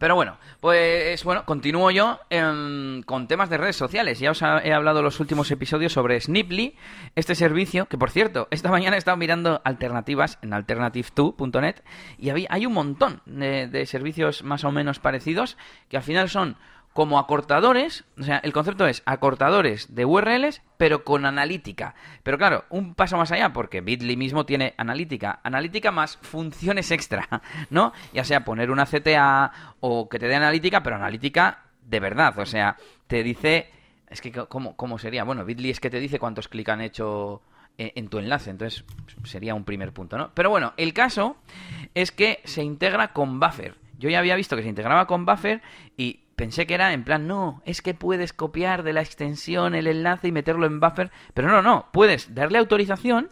pero 0.00 0.14
bueno 0.14 0.38
pues 0.60 1.22
bueno 1.24 1.44
continúo 1.44 1.90
yo 1.90 2.18
con 3.04 3.28
temas 3.28 3.50
de 3.50 3.58
redes 3.58 3.76
sociales. 3.76 4.18
Ya 4.18 4.30
os 4.30 4.40
he 4.42 4.72
hablado 4.72 5.02
los 5.02 5.20
últimos 5.20 5.50
episodios 5.50 5.92
sobre 5.92 6.18
Sniply 6.20 6.74
este 7.14 7.34
servicio 7.34 7.84
que 7.86 7.98
por 7.98 8.10
cierto 8.10 8.48
esta 8.50 8.70
mañana 8.72 8.96
he 8.96 8.98
estado 8.98 9.18
mirando 9.18 9.60
alternativas 9.62 10.38
en 10.40 10.52
alternative2.net 10.52 11.82
y 12.18 12.30
hay 12.30 12.66
un 12.66 12.72
montón 12.72 13.20
de 13.26 13.86
servicios 13.86 14.42
más 14.42 14.64
o 14.64 14.72
menos 14.72 14.98
parecidos 14.98 15.58
que 15.90 15.98
al 15.98 16.02
final 16.02 16.30
son 16.30 16.56
como 16.92 17.18
acortadores, 17.18 18.04
o 18.18 18.24
sea, 18.24 18.38
el 18.38 18.52
concepto 18.52 18.86
es 18.86 19.02
acortadores 19.06 19.94
de 19.94 20.04
URLs, 20.04 20.62
pero 20.76 21.04
con 21.04 21.24
analítica. 21.24 21.94
Pero 22.22 22.36
claro, 22.36 22.64
un 22.68 22.94
paso 22.94 23.16
más 23.16 23.30
allá, 23.30 23.52
porque 23.52 23.80
Bitly 23.80 24.16
mismo 24.16 24.44
tiene 24.44 24.74
analítica. 24.76 25.40
Analítica 25.44 25.92
más 25.92 26.16
funciones 26.16 26.90
extra, 26.90 27.42
¿no? 27.70 27.92
Ya 28.12 28.24
sea 28.24 28.44
poner 28.44 28.70
una 28.70 28.86
CTA 28.86 29.76
o 29.80 30.08
que 30.08 30.18
te 30.18 30.26
dé 30.26 30.34
analítica, 30.34 30.82
pero 30.82 30.96
analítica 30.96 31.64
de 31.82 32.00
verdad. 32.00 32.38
O 32.38 32.46
sea, 32.46 32.76
te 33.06 33.22
dice. 33.22 33.70
Es 34.08 34.20
que, 34.20 34.32
¿cómo, 34.32 34.76
cómo 34.76 34.98
sería? 34.98 35.22
Bueno, 35.22 35.44
Bitly 35.44 35.70
es 35.70 35.78
que 35.78 35.90
te 35.90 36.00
dice 36.00 36.18
cuántos 36.18 36.48
clics 36.48 36.70
han 36.70 36.80
hecho 36.80 37.42
en 37.78 38.08
tu 38.08 38.18
enlace. 38.18 38.50
Entonces, 38.50 38.84
sería 39.24 39.54
un 39.54 39.64
primer 39.64 39.92
punto, 39.92 40.18
¿no? 40.18 40.32
Pero 40.34 40.50
bueno, 40.50 40.74
el 40.76 40.92
caso 40.92 41.36
es 41.94 42.12
que 42.12 42.40
se 42.44 42.62
integra 42.62 43.12
con 43.12 43.40
Buffer. 43.40 43.76
Yo 43.98 44.10
ya 44.10 44.18
había 44.18 44.34
visto 44.34 44.56
que 44.56 44.62
se 44.62 44.68
integraba 44.68 45.06
con 45.06 45.24
Buffer 45.26 45.62
y 45.96 46.20
pensé 46.40 46.66
que 46.66 46.72
era 46.72 46.94
en 46.94 47.04
plan, 47.04 47.26
no, 47.26 47.60
es 47.66 47.82
que 47.82 47.92
puedes 47.92 48.32
copiar 48.32 48.82
de 48.82 48.94
la 48.94 49.02
extensión 49.02 49.74
el 49.74 49.86
enlace 49.86 50.28
y 50.28 50.32
meterlo 50.32 50.64
en 50.64 50.80
buffer, 50.80 51.10
pero 51.34 51.48
no, 51.48 51.60
no, 51.60 51.88
puedes 51.92 52.34
darle 52.34 52.56
autorización, 52.56 53.28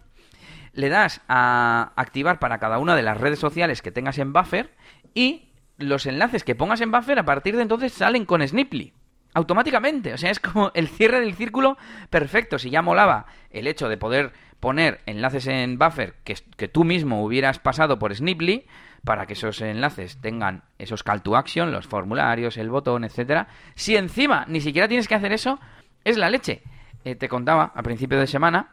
le 0.75 0.91
das 0.91 1.23
a 1.27 1.93
activar 1.97 2.39
para 2.39 2.59
cada 2.59 2.79
una 2.79 2.95
de 2.95 3.03
las 3.03 3.17
redes 3.17 3.39
sociales 3.39 3.81
que 3.81 3.93
tengas 3.93 4.19
en 4.19 4.35
buffer 4.35 4.75
y 5.15 5.49
los 5.79 6.05
enlaces 6.05 6.45
que 6.45 6.55
pongas 6.55 6.83
en 6.83 6.93
buffer 6.93 7.19
a 7.19 7.25
partir 7.25 7.57
de 7.57 7.63
entonces 7.63 7.95
salen 7.95 8.27
con 8.27 8.47
Sniply. 8.47 8.93
Automáticamente, 9.33 10.13
o 10.13 10.19
sea, 10.19 10.31
es 10.31 10.39
como 10.39 10.71
el 10.75 10.89
cierre 10.89 11.21
del 11.21 11.35
círculo 11.35 11.79
perfecto. 12.11 12.59
Si 12.59 12.69
ya 12.69 12.83
molaba 12.83 13.25
el 13.49 13.69
hecho 13.69 13.89
de 13.89 13.97
poder 13.97 14.35
poner 14.61 15.01
enlaces 15.07 15.47
en 15.47 15.79
buffer 15.79 16.17
que, 16.25 16.69
tú 16.69 16.85
mismo 16.85 17.25
hubieras 17.25 17.59
pasado 17.59 17.99
por 17.99 18.15
Sniply, 18.15 18.67
para 19.05 19.27
que 19.27 19.35
esos 19.35 19.61
enlaces 19.61 20.19
tengan 20.21 20.63
esos 20.79 21.03
call 21.03 21.23
to 21.23 21.37
action, 21.37 21.73
los 21.73 21.87
formularios, 21.87 22.57
el 22.57 22.71
botón, 22.71 23.05
etcétera. 23.05 23.49
Si 23.75 23.97
encima 23.97 24.45
ni 24.49 24.61
siquiera 24.61 24.89
tienes 24.89 25.09
que 25.09 25.15
hacer 25.15 25.33
eso, 25.33 25.59
es 26.05 26.17
la 26.17 26.31
leche. 26.31 26.63
Eh, 27.05 27.15
te 27.15 27.29
contaba 27.29 27.73
a 27.75 27.83
principio 27.83 28.19
de 28.19 28.27
semana 28.27 28.71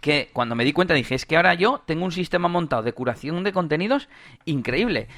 que 0.00 0.30
cuando 0.32 0.56
me 0.56 0.64
di 0.64 0.72
cuenta 0.72 0.94
dije, 0.94 1.14
es 1.14 1.24
que 1.24 1.36
ahora 1.36 1.54
yo 1.54 1.80
tengo 1.86 2.04
un 2.04 2.12
sistema 2.12 2.48
montado 2.48 2.82
de 2.82 2.92
curación 2.92 3.44
de 3.44 3.52
contenidos 3.52 4.08
increíble. 4.44 5.08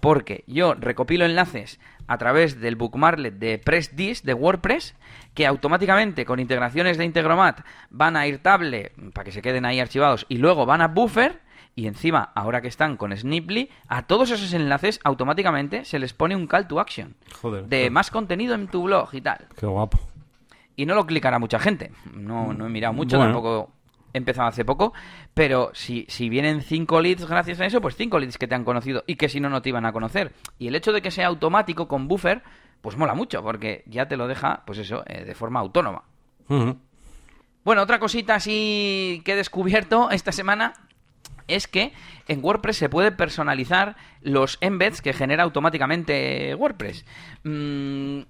Porque 0.00 0.42
yo 0.48 0.74
recopilo 0.74 1.24
enlaces 1.24 1.78
a 2.08 2.18
través 2.18 2.60
del 2.60 2.74
bookmarklet 2.74 3.34
de 3.34 3.58
PressDis 3.58 4.24
de 4.24 4.34
WordPress, 4.34 4.96
que 5.34 5.46
automáticamente 5.46 6.24
con 6.24 6.40
integraciones 6.40 6.98
de 6.98 7.04
Integromat 7.04 7.60
van 7.90 8.16
a 8.16 8.26
Irtable 8.26 8.90
para 9.14 9.24
que 9.24 9.32
se 9.32 9.40
queden 9.40 9.64
ahí 9.64 9.78
archivados 9.78 10.26
y 10.28 10.38
luego 10.38 10.66
van 10.66 10.82
a 10.82 10.88
Buffer 10.88 11.40
y 11.74 11.86
encima, 11.86 12.32
ahora 12.34 12.60
que 12.60 12.68
están 12.68 12.96
con 12.96 13.16
Sniply, 13.16 13.70
a 13.88 14.02
todos 14.06 14.30
esos 14.30 14.52
enlaces 14.52 15.00
automáticamente 15.04 15.84
se 15.84 15.98
les 15.98 16.12
pone 16.12 16.36
un 16.36 16.46
call 16.46 16.68
to 16.68 16.80
action. 16.80 17.14
Joder. 17.40 17.66
De 17.66 17.88
más 17.88 18.10
contenido 18.10 18.54
en 18.54 18.68
tu 18.68 18.82
blog 18.82 19.08
y 19.14 19.20
tal. 19.22 19.46
Qué 19.58 19.66
guapo. 19.66 19.98
Y 20.76 20.84
no 20.84 20.94
lo 20.94 21.06
clicará 21.06 21.38
mucha 21.38 21.58
gente. 21.58 21.92
No, 22.12 22.52
no 22.52 22.66
he 22.66 22.68
mirado 22.68 22.92
mucho, 22.92 23.18
tampoco 23.18 23.70
he 24.12 24.18
empezado 24.18 24.48
hace 24.48 24.64
poco. 24.64 24.92
Pero 25.32 25.70
si, 25.72 26.04
si 26.08 26.28
vienen 26.28 26.60
cinco 26.60 27.00
leads 27.00 27.26
gracias 27.26 27.60
a 27.60 27.66
eso, 27.66 27.80
pues 27.80 27.96
cinco 27.96 28.18
leads 28.18 28.36
que 28.36 28.46
te 28.46 28.54
han 28.54 28.64
conocido 28.64 29.04
y 29.06 29.16
que 29.16 29.28
si 29.28 29.40
no, 29.40 29.48
no 29.48 29.62
te 29.62 29.70
iban 29.70 29.86
a 29.86 29.92
conocer. 29.92 30.32
Y 30.58 30.68
el 30.68 30.74
hecho 30.74 30.92
de 30.92 31.00
que 31.00 31.10
sea 31.10 31.28
automático 31.28 31.88
con 31.88 32.06
buffer, 32.06 32.42
pues 32.82 32.98
mola 32.98 33.14
mucho, 33.14 33.42
porque 33.42 33.82
ya 33.86 34.08
te 34.08 34.18
lo 34.18 34.28
deja, 34.28 34.62
pues 34.66 34.78
eso, 34.78 35.04
eh, 35.06 35.24
de 35.24 35.34
forma 35.34 35.60
autónoma. 35.60 36.02
Bueno, 37.64 37.82
otra 37.82 37.98
cosita 37.98 38.34
así 38.34 39.22
que 39.24 39.32
he 39.32 39.36
descubierto 39.36 40.10
esta 40.10 40.32
semana 40.32 40.74
es 41.48 41.66
que 41.66 41.92
en 42.28 42.44
WordPress 42.44 42.76
se 42.76 42.88
puede 42.88 43.12
personalizar 43.12 43.96
los 44.20 44.58
embeds 44.60 45.02
que 45.02 45.12
genera 45.12 45.42
automáticamente 45.42 46.54
WordPress. 46.54 47.04
Mm, 47.44 48.20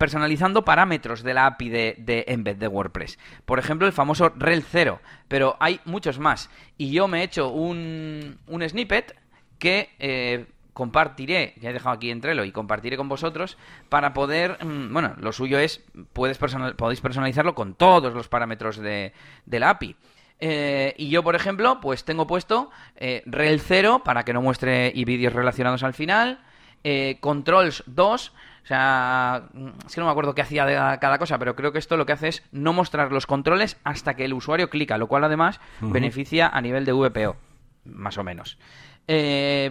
personalizando 0.00 0.64
parámetros 0.64 1.22
de 1.22 1.34
la 1.34 1.44
API 1.44 1.68
de, 1.68 2.24
embed 2.26 2.56
de 2.56 2.68
WordPress. 2.68 3.18
Por 3.44 3.58
ejemplo, 3.58 3.86
el 3.86 3.92
famoso 3.92 4.30
rel 4.30 4.62
0, 4.62 4.98
pero 5.28 5.58
hay 5.60 5.78
muchos 5.84 6.18
más. 6.18 6.48
Y 6.78 6.90
yo 6.90 7.06
me 7.06 7.20
he 7.20 7.24
hecho 7.24 7.50
un, 7.50 8.38
snippet 8.66 9.14
que 9.58 9.90
eh, 9.98 10.46
compartiré, 10.72 11.52
ya 11.60 11.68
he 11.68 11.74
dejado 11.74 11.94
aquí 11.94 12.10
entrelo 12.10 12.46
y 12.46 12.50
compartiré 12.50 12.96
con 12.96 13.10
vosotros 13.10 13.58
para 13.90 14.14
poder, 14.14 14.64
mm, 14.64 14.90
bueno, 14.90 15.16
lo 15.18 15.32
suyo 15.32 15.58
es, 15.58 15.84
puedes 16.14 16.38
podéis 16.38 17.02
personalizarlo 17.02 17.54
con 17.54 17.74
todos 17.74 18.14
los 18.14 18.28
parámetros 18.28 18.78
de, 18.78 19.12
de 19.44 19.60
la 19.60 19.68
API. 19.68 19.96
Eh, 20.40 20.94
y 20.96 21.10
yo, 21.10 21.22
por 21.22 21.36
ejemplo, 21.36 21.80
pues 21.80 22.04
tengo 22.04 22.26
puesto 22.26 22.70
eh, 22.96 23.22
rel 23.26 23.60
0 23.60 24.02
para 24.04 24.24
que 24.24 24.32
no 24.32 24.40
muestre 24.40 24.90
y 24.94 25.04
vídeos 25.04 25.32
relacionados 25.32 25.82
al 25.82 25.94
final. 25.94 26.40
Eh, 26.82 27.18
controls 27.20 27.84
2, 27.86 28.32
o 28.62 28.66
sea, 28.66 29.42
es 29.86 29.94
que 29.94 30.00
no 30.00 30.06
me 30.06 30.10
acuerdo 30.10 30.34
qué 30.34 30.40
hacía 30.40 30.64
de 30.64 30.74
cada 30.98 31.18
cosa, 31.18 31.38
pero 31.38 31.54
creo 31.54 31.72
que 31.72 31.78
esto 31.78 31.98
lo 31.98 32.06
que 32.06 32.12
hace 32.12 32.28
es 32.28 32.42
no 32.52 32.72
mostrar 32.72 33.12
los 33.12 33.26
controles 33.26 33.76
hasta 33.84 34.14
que 34.14 34.24
el 34.24 34.32
usuario 34.32 34.70
clica, 34.70 34.96
lo 34.96 35.06
cual 35.06 35.24
además 35.24 35.60
beneficia 35.80 36.48
a 36.48 36.60
nivel 36.62 36.86
de 36.86 36.92
VPO, 36.92 37.36
más 37.84 38.16
o 38.16 38.24
menos. 38.24 38.56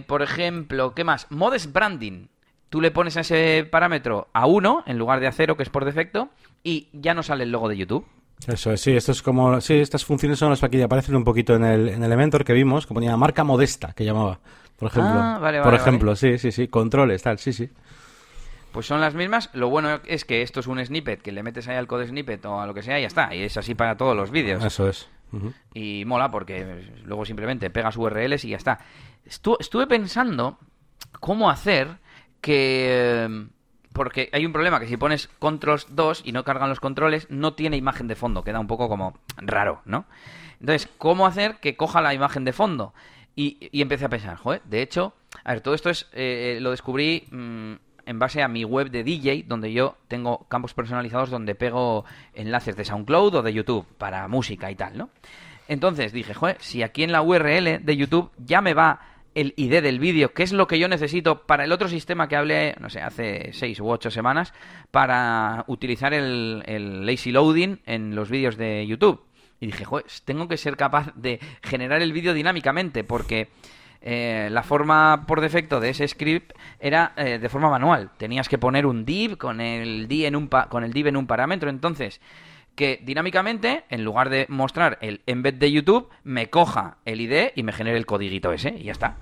por 0.06 0.22
ejemplo, 0.22 0.94
¿qué 0.94 1.02
más? 1.02 1.26
Modes 1.30 1.72
Branding. 1.72 2.28
Tú 2.68 2.80
le 2.80 2.92
pones 2.92 3.16
a 3.16 3.22
ese 3.22 3.66
parámetro 3.68 4.28
a 4.32 4.46
1 4.46 4.84
en 4.86 4.98
lugar 4.98 5.18
de 5.18 5.26
a 5.26 5.32
0, 5.32 5.56
que 5.56 5.64
es 5.64 5.70
por 5.70 5.84
defecto, 5.84 6.28
y 6.62 6.88
ya 6.92 7.14
no 7.14 7.24
sale 7.24 7.42
el 7.42 7.50
logo 7.50 7.68
de 7.68 7.76
YouTube. 7.76 8.06
Eso 8.46 8.72
es, 8.72 8.80
sí, 8.80 8.92
esto 8.92 9.12
es 9.12 9.22
como, 9.22 9.60
sí, 9.60 9.74
estas 9.74 10.04
funciones 10.04 10.38
son 10.38 10.50
las 10.50 10.60
que 10.60 10.82
aparecen 10.82 11.14
un 11.14 11.24
poquito 11.24 11.54
en 11.54 11.64
el, 11.64 11.88
en 11.88 12.02
Elementor 12.02 12.44
que 12.44 12.52
vimos, 12.52 12.86
que 12.86 12.94
ponía 12.94 13.16
marca 13.16 13.44
modesta, 13.44 13.92
que 13.92 14.04
llamaba, 14.04 14.40
por 14.78 14.88
ejemplo. 14.88 15.12
Ah, 15.14 15.60
por 15.62 15.74
ejemplo, 15.74 16.16
sí, 16.16 16.38
sí, 16.38 16.50
sí, 16.50 16.68
controles, 16.68 17.22
tal, 17.22 17.38
sí, 17.38 17.52
sí. 17.52 17.70
Pues 18.72 18.86
son 18.86 19.00
las 19.00 19.14
mismas. 19.14 19.50
Lo 19.52 19.68
bueno 19.68 20.00
es 20.06 20.24
que 20.24 20.42
esto 20.42 20.60
es 20.60 20.66
un 20.66 20.84
snippet 20.84 21.20
que 21.20 21.32
le 21.32 21.42
metes 21.42 21.66
ahí 21.68 21.76
al 21.76 21.86
code 21.86 22.06
snippet 22.06 22.44
o 22.46 22.60
a 22.60 22.66
lo 22.66 22.74
que 22.74 22.82
sea 22.82 22.98
y 22.98 23.02
ya 23.02 23.08
está. 23.08 23.34
Y 23.34 23.42
es 23.42 23.56
así 23.56 23.74
para 23.74 23.96
todos 23.96 24.16
los 24.16 24.30
vídeos. 24.30 24.64
Eso 24.64 24.88
es. 24.88 25.08
Y 25.74 26.04
mola 26.06 26.30
porque 26.30 26.92
luego 27.04 27.24
simplemente 27.24 27.70
pegas 27.70 27.96
URLs 27.96 28.44
y 28.44 28.50
ya 28.50 28.56
está. 28.56 28.78
estuve 29.24 29.86
pensando 29.86 30.58
cómo 31.18 31.50
hacer 31.50 31.98
que... 32.40 33.48
Porque 33.92 34.30
hay 34.32 34.46
un 34.46 34.52
problema 34.52 34.78
que 34.78 34.86
si 34.86 34.96
pones 34.96 35.28
controls 35.38 35.86
2 35.90 36.22
y 36.24 36.32
no 36.32 36.44
cargan 36.44 36.68
los 36.68 36.80
controles, 36.80 37.26
no 37.30 37.54
tiene 37.54 37.76
imagen 37.76 38.06
de 38.06 38.14
fondo. 38.14 38.44
Queda 38.44 38.60
un 38.60 38.66
poco 38.66 38.88
como 38.88 39.18
raro, 39.36 39.82
¿no? 39.84 40.06
Entonces, 40.60 40.88
¿cómo 40.98 41.26
hacer 41.26 41.56
que 41.56 41.76
coja 41.76 42.00
la 42.00 42.14
imagen 42.14 42.44
de 42.44 42.52
fondo? 42.52 42.94
Y, 43.34 43.70
empecé 43.80 44.04
a 44.04 44.08
pensar, 44.10 44.36
joder, 44.36 44.62
de 44.64 44.82
hecho, 44.82 45.14
a 45.44 45.52
ver, 45.52 45.62
todo 45.62 45.74
esto 45.74 45.88
es 45.88 46.08
eh, 46.12 46.58
lo 46.60 46.70
descubrí 46.72 47.26
mm, 47.30 47.74
en 48.06 48.18
base 48.18 48.42
a 48.42 48.48
mi 48.48 48.64
web 48.64 48.90
de 48.90 49.02
DJ, 49.02 49.44
donde 49.46 49.72
yo 49.72 49.96
tengo 50.08 50.46
campos 50.48 50.74
personalizados 50.74 51.30
donde 51.30 51.54
pego 51.54 52.04
enlaces 52.34 52.76
de 52.76 52.84
SoundCloud 52.84 53.36
o 53.36 53.42
de 53.42 53.52
YouTube 53.52 53.86
para 53.98 54.28
música 54.28 54.70
y 54.70 54.74
tal, 54.74 54.98
¿no? 54.98 55.10
Entonces 55.68 56.12
dije, 56.12 56.34
joder, 56.34 56.56
si 56.60 56.82
aquí 56.82 57.04
en 57.04 57.12
la 57.12 57.22
URL 57.22 57.84
de 57.84 57.96
YouTube 57.96 58.30
ya 58.36 58.60
me 58.60 58.74
va 58.74 59.00
el 59.34 59.54
ID 59.56 59.82
del 59.82 59.98
vídeo, 59.98 60.32
que 60.32 60.42
es 60.42 60.52
lo 60.52 60.66
que 60.66 60.78
yo 60.78 60.88
necesito 60.88 61.46
para 61.46 61.64
el 61.64 61.72
otro 61.72 61.88
sistema 61.88 62.28
que 62.28 62.36
hablé, 62.36 62.74
no 62.80 62.90
sé, 62.90 63.00
hace 63.00 63.50
seis 63.52 63.80
u 63.80 63.88
ocho 63.88 64.10
semanas, 64.10 64.52
para 64.90 65.64
utilizar 65.68 66.14
el, 66.14 66.62
el 66.66 67.06
lazy 67.06 67.32
loading 67.32 67.80
en 67.86 68.14
los 68.14 68.30
vídeos 68.30 68.56
de 68.56 68.86
YouTube. 68.86 69.22
Y 69.60 69.66
dije, 69.66 69.84
joder, 69.84 70.06
tengo 70.24 70.48
que 70.48 70.56
ser 70.56 70.76
capaz 70.76 71.12
de 71.14 71.38
generar 71.62 72.02
el 72.02 72.12
vídeo 72.12 72.32
dinámicamente, 72.32 73.04
porque 73.04 73.48
eh, 74.02 74.48
la 74.50 74.62
forma 74.62 75.26
por 75.26 75.42
defecto 75.42 75.78
de 75.78 75.90
ese 75.90 76.08
script 76.08 76.52
era 76.78 77.12
eh, 77.16 77.38
de 77.38 77.48
forma 77.48 77.68
manual. 77.68 78.10
Tenías 78.16 78.48
que 78.48 78.58
poner 78.58 78.86
un 78.86 79.04
div 79.04 79.36
con 79.36 79.60
el 79.60 80.08
div 80.08 80.26
en 80.26 80.36
un, 80.36 80.46
con 80.46 80.84
el 80.84 80.92
div 80.92 81.08
en 81.08 81.16
un 81.16 81.26
parámetro. 81.26 81.68
Entonces, 81.68 82.20
que 82.74 83.00
dinámicamente, 83.02 83.84
en 83.90 84.04
lugar 84.04 84.30
de 84.30 84.46
mostrar 84.48 84.98
el 85.00 85.20
embed 85.26 85.54
de 85.54 85.70
YouTube, 85.70 86.08
me 86.24 86.50
coja 86.50 86.98
el 87.04 87.20
ID 87.20 87.50
y 87.54 87.62
me 87.62 87.72
genere 87.72 87.98
el 87.98 88.06
codiguito 88.06 88.52
ese 88.52 88.70
y 88.70 88.84
ya 88.84 88.92
está. 88.92 89.16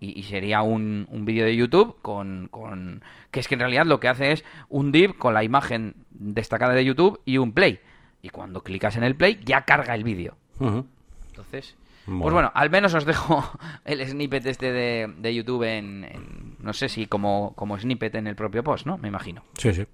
y, 0.00 0.22
sería 0.24 0.62
un, 0.62 1.06
un 1.10 1.24
vídeo 1.24 1.44
de 1.44 1.56
YouTube 1.56 1.96
con, 2.02 2.48
con... 2.50 3.02
que 3.30 3.40
es 3.40 3.48
que 3.48 3.54
en 3.54 3.60
realidad 3.60 3.86
lo 3.86 4.00
que 4.00 4.08
hace 4.08 4.32
es 4.32 4.44
un 4.68 4.92
div 4.92 5.16
con 5.16 5.34
la 5.34 5.44
imagen 5.44 5.94
destacada 6.10 6.74
de 6.74 6.84
YouTube 6.84 7.20
y 7.24 7.38
un 7.38 7.52
play 7.52 7.80
y 8.22 8.30
cuando 8.30 8.62
clicas 8.62 8.96
en 8.96 9.04
el 9.04 9.16
play 9.16 9.40
ya 9.44 9.62
carga 9.62 9.94
el 9.94 10.04
vídeo. 10.04 10.36
Entonces, 10.60 11.76
pues 12.06 12.32
bueno, 12.32 12.50
al 12.54 12.70
menos 12.70 12.94
os 12.94 13.04
dejo 13.04 13.44
el 13.84 14.06
snippet 14.06 14.46
este 14.46 14.72
de, 14.72 15.34
YouTube 15.34 15.64
en, 15.64 16.56
no 16.60 16.72
sé 16.72 16.88
si 16.88 17.06
como, 17.06 17.52
como 17.56 17.78
snippet 17.78 18.14
en 18.14 18.28
el 18.28 18.36
propio 18.36 18.62
post, 18.62 18.86
¿no? 18.86 18.96
Me 18.98 19.08
imagino. 19.08 19.42
Sí, 19.58 19.72
sí. 19.74 19.84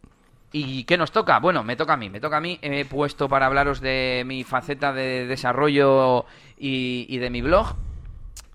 ¿Y 0.51 0.85
qué 0.85 0.97
nos 0.97 1.13
toca? 1.13 1.39
Bueno, 1.41 1.63
me 1.63 1.77
toca 1.77 1.95
a 1.95 1.97
mí, 1.97 2.09
me 2.09 2.21
toca 2.21 2.39
a 2.39 2.41
mí. 2.41 2.59
He 2.63 2.85
puesto 2.85 3.29
para 3.29 3.47
hablaros 3.47 3.81
de 3.81 4.23
mi 4.27 4.45
faceta 4.45 4.93
de 4.93 5.27
desarrollo 5.27 6.25
y, 6.57 7.19
de 7.19 7.31
mi 7.31 7.43
blog, 7.43 7.77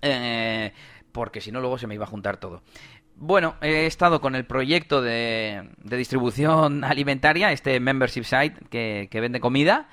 eh, 0.02 0.72
porque 1.12 1.40
si 1.40 1.52
no 1.52 1.60
luego 1.60 1.78
se 1.78 1.86
me 1.86 1.94
iba 1.94 2.04
a 2.04 2.08
juntar 2.08 2.38
todo. 2.38 2.62
Bueno, 3.16 3.54
he 3.60 3.86
estado 3.86 4.20
con 4.20 4.34
el 4.34 4.44
proyecto 4.44 5.00
de, 5.00 5.68
distribución 5.84 6.82
alimentaria, 6.84 7.52
este 7.52 7.78
membership 7.78 8.24
site 8.24 8.56
que, 8.68 9.20
vende 9.20 9.38
comida 9.38 9.88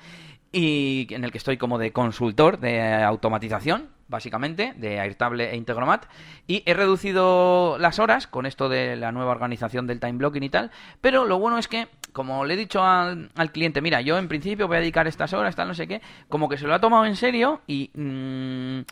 y 0.52 1.06
en 1.10 1.24
el 1.24 1.32
que 1.32 1.38
estoy 1.38 1.56
como 1.56 1.78
de 1.78 1.92
consultor 1.92 2.60
de 2.60 3.02
automatización, 3.02 3.88
básicamente, 4.08 4.74
de 4.76 5.00
Airtable 5.00 5.50
e 5.50 5.56
Integromat. 5.56 6.04
Y 6.46 6.62
he 6.66 6.74
reducido 6.74 7.78
las 7.78 7.98
horas 7.98 8.26
con 8.26 8.44
esto 8.44 8.68
de 8.68 8.94
la 8.96 9.10
nueva 9.10 9.32
organización 9.32 9.86
del 9.86 9.98
time 9.98 10.12
blocking 10.12 10.42
y 10.42 10.50
tal. 10.50 10.70
Pero 11.00 11.24
lo 11.24 11.38
bueno 11.38 11.56
es 11.56 11.68
que, 11.68 11.88
como 12.12 12.44
le 12.44 12.54
he 12.54 12.56
dicho 12.58 12.84
al, 12.84 13.30
cliente, 13.52 13.80
mira, 13.80 14.02
yo 14.02 14.18
en 14.18 14.28
principio 14.28 14.68
voy 14.68 14.76
a 14.76 14.80
dedicar 14.80 15.08
estas 15.08 15.32
horas, 15.32 15.56
tal, 15.56 15.68
no 15.68 15.74
sé 15.74 15.88
qué, 15.88 16.02
como 16.28 16.50
que 16.50 16.58
se 16.58 16.66
lo 16.66 16.74
ha 16.74 16.80
tomado 16.80 17.06
en 17.06 17.16
serio 17.16 17.62
y... 17.66 17.90
Mm, 17.94 18.82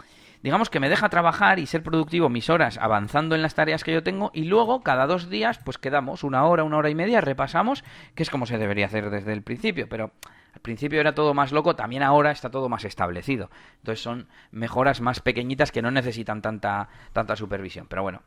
digamos 0.42 0.70
que 0.70 0.80
me 0.80 0.88
deja 0.88 1.10
trabajar 1.10 1.58
y 1.58 1.66
ser 1.66 1.82
productivo 1.82 2.30
mis 2.30 2.48
horas 2.48 2.78
avanzando 2.78 3.34
en 3.34 3.42
las 3.42 3.54
tareas 3.54 3.84
que 3.84 3.92
yo 3.92 4.02
tengo 4.02 4.30
y 4.32 4.44
luego 4.44 4.82
cada 4.82 5.06
dos 5.06 5.28
días 5.28 5.58
pues 5.62 5.76
quedamos 5.76 6.24
una 6.24 6.46
hora, 6.46 6.64
una 6.64 6.78
hora 6.78 6.88
y 6.88 6.94
media, 6.94 7.20
repasamos, 7.20 7.84
que 8.14 8.22
es 8.22 8.30
como 8.30 8.46
se 8.46 8.56
debería 8.56 8.86
hacer 8.86 9.10
desde 9.10 9.34
el 9.34 9.42
principio, 9.42 9.86
pero 9.86 10.12
al 10.60 10.62
principio 10.62 11.00
era 11.00 11.14
todo 11.14 11.32
más 11.32 11.52
loco, 11.52 11.74
también 11.74 12.02
ahora 12.02 12.32
está 12.32 12.50
todo 12.50 12.68
más 12.68 12.84
establecido. 12.84 13.48
Entonces 13.78 14.02
son 14.02 14.28
mejoras 14.50 15.00
más 15.00 15.20
pequeñitas 15.20 15.72
que 15.72 15.80
no 15.80 15.90
necesitan 15.90 16.42
tanta, 16.42 16.90
tanta 17.14 17.34
supervisión. 17.34 17.86
Pero 17.88 18.02
bueno, 18.02 18.20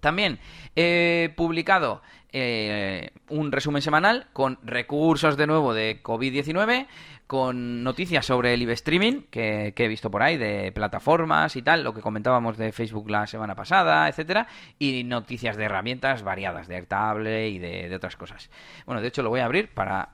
también 0.00 0.40
he 0.74 1.32
publicado 1.36 2.02
eh, 2.32 3.10
un 3.28 3.52
resumen 3.52 3.82
semanal 3.82 4.26
con 4.32 4.58
recursos 4.64 5.36
de 5.36 5.46
nuevo 5.46 5.74
de 5.74 6.02
COVID-19, 6.02 6.86
con 7.26 7.84
noticias 7.84 8.26
sobre 8.26 8.54
el 8.54 8.60
live 8.60 8.72
streaming 8.72 9.22
que, 9.30 9.72
he 9.76 9.88
visto 9.88 10.10
por 10.10 10.22
ahí 10.22 10.36
de 10.36 10.72
plataformas 10.72 11.54
y 11.54 11.62
tal, 11.62 11.84
lo 11.84 11.94
que 11.94 12.00
comentábamos 12.00 12.56
de 12.56 12.72
Facebook 12.72 13.08
la 13.10 13.28
semana 13.28 13.54
pasada, 13.54 14.08
etcétera, 14.08 14.48
y 14.78 15.04
noticias 15.04 15.56
de 15.56 15.64
herramientas 15.64 16.24
variadas, 16.24 16.66
de 16.66 16.74
Airtable 16.74 17.48
y 17.48 17.60
de, 17.60 17.94
otras 17.94 18.16
cosas. 18.16 18.50
Bueno, 18.86 19.00
de 19.00 19.08
hecho 19.08 19.22
lo 19.22 19.30
voy 19.30 19.40
a 19.40 19.44
abrir 19.44 19.68
para 19.72 20.10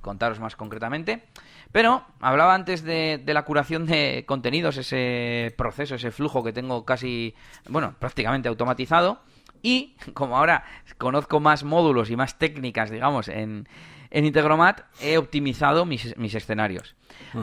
contaros 0.00 0.40
más 0.40 0.56
concretamente. 0.56 1.24
Pero 1.72 2.04
hablaba 2.20 2.54
antes 2.54 2.82
de, 2.82 3.20
de, 3.24 3.34
la 3.34 3.44
curación 3.44 3.86
de 3.86 4.24
contenidos, 4.26 4.76
ese 4.76 5.54
proceso, 5.56 5.94
ese 5.94 6.10
flujo 6.10 6.44
que 6.44 6.52
tengo 6.52 6.84
casi, 6.84 7.34
bueno, 7.68 7.94
prácticamente 7.98 8.48
automatizado. 8.48 9.20
Y 9.62 9.94
como 10.14 10.36
ahora 10.36 10.64
conozco 10.98 11.40
más 11.40 11.64
módulos 11.64 12.10
y 12.10 12.16
más 12.16 12.38
técnicas, 12.38 12.90
digamos, 12.90 13.28
en, 13.28 13.68
en 14.10 14.26
Integromat 14.26 14.82
he 15.00 15.16
optimizado 15.16 15.86
mis, 15.86 16.14
escenarios. 16.34 16.94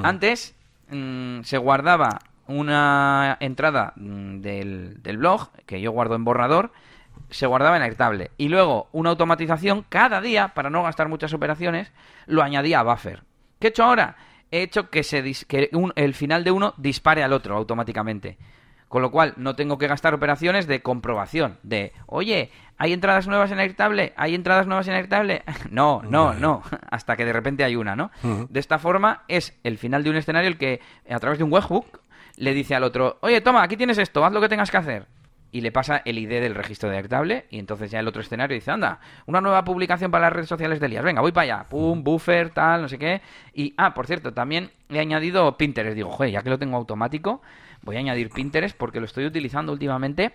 Antes 0.03 0.55
mm, 0.89 1.41
se 1.41 1.57
guardaba 1.57 2.19
una 2.45 3.37
entrada 3.39 3.93
mm, 3.95 4.41
del, 4.41 5.01
del, 5.01 5.17
blog, 5.17 5.49
que 5.65 5.81
yo 5.81 5.91
guardo 5.91 6.15
en 6.15 6.23
borrador, 6.23 6.71
se 7.29 7.47
guardaba 7.47 7.77
en 7.77 7.83
Airtable. 7.83 8.31
Y 8.37 8.49
luego 8.49 8.89
una 8.91 9.11
automatización 9.11 9.85
cada 9.89 10.21
día, 10.21 10.49
para 10.49 10.69
no 10.69 10.83
gastar 10.83 11.09
muchas 11.09 11.33
operaciones, 11.33 11.91
lo 12.25 12.43
añadía 12.43 12.79
a 12.79 12.83
Buffer. 12.83 13.23
¿Qué 13.59 13.67
he 13.67 13.69
hecho 13.69 13.83
ahora? 13.83 14.15
He 14.51 14.61
hecho 14.61 14.89
que, 14.89 15.03
se 15.03 15.23
que 15.47 15.69
el 15.95 16.13
final 16.13 16.43
de 16.43 16.51
uno 16.51 16.73
dispare 16.77 17.23
al 17.23 17.33
otro 17.33 17.55
automáticamente. 17.55 18.37
Con 18.87 19.03
lo 19.03 19.11
cual, 19.11 19.33
no 19.37 19.55
tengo 19.55 19.77
que 19.77 19.87
gastar 19.87 20.15
operaciones 20.15 20.65
de 20.65 20.81
comprobación. 20.81 21.59
De, 21.61 21.93
oye, 22.07 22.51
¿hay 22.79 22.91
entradas 22.91 23.27
nuevas 23.27 23.51
en 23.51 23.59
Airtable? 23.59 24.13
¿Hay 24.17 24.33
entradas 24.33 24.65
nuevas 24.65 24.87
en 24.87 24.95
Airtable? 24.95 25.43
no, 25.69 26.01
no, 26.01 26.33
no. 26.33 26.63
Hasta 26.89 27.15
que 27.15 27.25
de 27.25 27.33
repente 27.33 27.63
hay 27.63 27.75
una, 27.75 27.95
¿no? 27.95 28.09
De 28.49 28.59
esta 28.59 28.79
forma, 28.79 29.23
es 29.27 29.59
el 29.63 29.77
final 29.77 30.03
de 30.03 30.09
un 30.09 30.15
escenario 30.15 30.49
el 30.49 30.57
que, 30.57 30.81
a 31.07 31.19
través 31.19 31.37
de 31.37 31.43
un 31.43 31.53
webhook, 31.53 32.01
le 32.37 32.53
dice 32.55 32.73
al 32.73 32.83
otro, 32.83 33.19
oye, 33.21 33.41
toma, 33.41 33.61
aquí 33.61 33.77
tienes 33.77 33.99
esto, 33.99 34.25
haz 34.25 34.33
lo 34.33 34.41
que 34.41 34.49
tengas 34.49 34.71
que 34.71 34.77
hacer 34.77 35.18
y 35.51 35.61
le 35.61 35.71
pasa 35.71 36.01
el 36.05 36.17
ID 36.17 36.29
del 36.41 36.55
registro 36.55 36.89
de 36.89 36.97
Airtable 36.97 37.45
y 37.49 37.59
entonces 37.59 37.91
ya 37.91 37.99
el 37.99 38.07
otro 38.07 38.21
escenario 38.21 38.55
dice, 38.55 38.71
anda, 38.71 38.99
una 39.25 39.41
nueva 39.41 39.63
publicación 39.63 40.11
para 40.11 40.25
las 40.25 40.33
redes 40.33 40.49
sociales 40.49 40.79
de 40.79 40.85
Elías, 40.85 41.03
venga, 41.03 41.21
voy 41.21 41.31
para 41.31 41.43
allá, 41.55 41.69
pum, 41.69 42.03
buffer, 42.03 42.51
tal, 42.51 42.81
no 42.83 42.89
sé 42.89 42.97
qué. 42.97 43.21
Y, 43.53 43.73
ah, 43.77 43.93
por 43.93 44.07
cierto, 44.07 44.33
también 44.33 44.71
he 44.89 44.99
añadido 44.99 45.57
Pinterest, 45.57 45.95
digo, 45.95 46.11
joder, 46.11 46.31
ya 46.31 46.41
que 46.41 46.49
lo 46.49 46.59
tengo 46.59 46.77
automático, 46.77 47.41
voy 47.81 47.95
a 47.95 47.99
añadir 47.99 48.29
Pinterest 48.29 48.77
porque 48.77 48.99
lo 48.99 49.05
estoy 49.05 49.25
utilizando 49.25 49.71
últimamente 49.71 50.33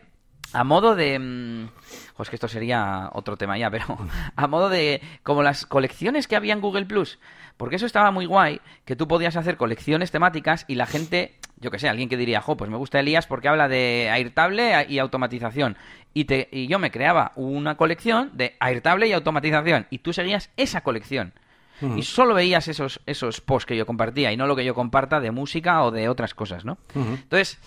a 0.52 0.64
modo 0.64 0.94
de... 0.94 1.18
Mm, 1.18 1.68
pues 2.16 2.28
que 2.28 2.36
esto 2.36 2.48
sería 2.48 3.10
otro 3.12 3.36
tema 3.36 3.58
ya, 3.58 3.70
pero 3.70 3.86
a 4.36 4.46
modo 4.46 4.68
de... 4.68 5.00
como 5.22 5.42
las 5.42 5.66
colecciones 5.66 6.28
que 6.28 6.36
había 6.36 6.52
en 6.52 6.60
Google 6.60 6.86
Plus. 6.86 7.18
Porque 7.56 7.76
eso 7.76 7.86
estaba 7.86 8.10
muy 8.10 8.26
guay, 8.26 8.60
que 8.84 8.96
tú 8.96 9.06
podías 9.06 9.36
hacer 9.36 9.56
colecciones 9.56 10.10
temáticas 10.10 10.64
y 10.66 10.74
la 10.74 10.86
gente, 10.86 11.38
yo 11.64 11.70
que 11.70 11.78
sé, 11.78 11.88
alguien 11.88 12.10
que 12.10 12.18
diría, 12.18 12.42
jo, 12.42 12.58
pues 12.58 12.70
me 12.70 12.76
gusta 12.76 13.00
Elías 13.00 13.26
porque 13.26 13.48
habla 13.48 13.68
de 13.68 14.10
Airtable 14.12 14.86
y 14.86 14.98
automatización. 14.98 15.78
Y, 16.12 16.26
te, 16.26 16.48
y 16.52 16.66
yo 16.66 16.78
me 16.78 16.90
creaba 16.90 17.32
una 17.36 17.76
colección 17.78 18.30
de 18.34 18.54
Airtable 18.60 19.08
y 19.08 19.12
automatización. 19.12 19.86
Y 19.88 19.98
tú 19.98 20.12
seguías 20.12 20.50
esa 20.58 20.82
colección. 20.82 21.32
Y 21.96 22.02
solo 22.02 22.34
veías 22.34 22.68
esos, 22.68 23.00
esos 23.04 23.40
posts 23.40 23.66
que 23.66 23.76
yo 23.76 23.84
compartía 23.84 24.32
y 24.32 24.36
no 24.36 24.46
lo 24.46 24.56
que 24.56 24.64
yo 24.64 24.74
comparta 24.74 25.20
de 25.20 25.30
música 25.32 25.82
o 25.82 25.90
de 25.90 26.08
otras 26.08 26.32
cosas, 26.32 26.64
¿no? 26.64 26.78
Entonces, 26.94 27.58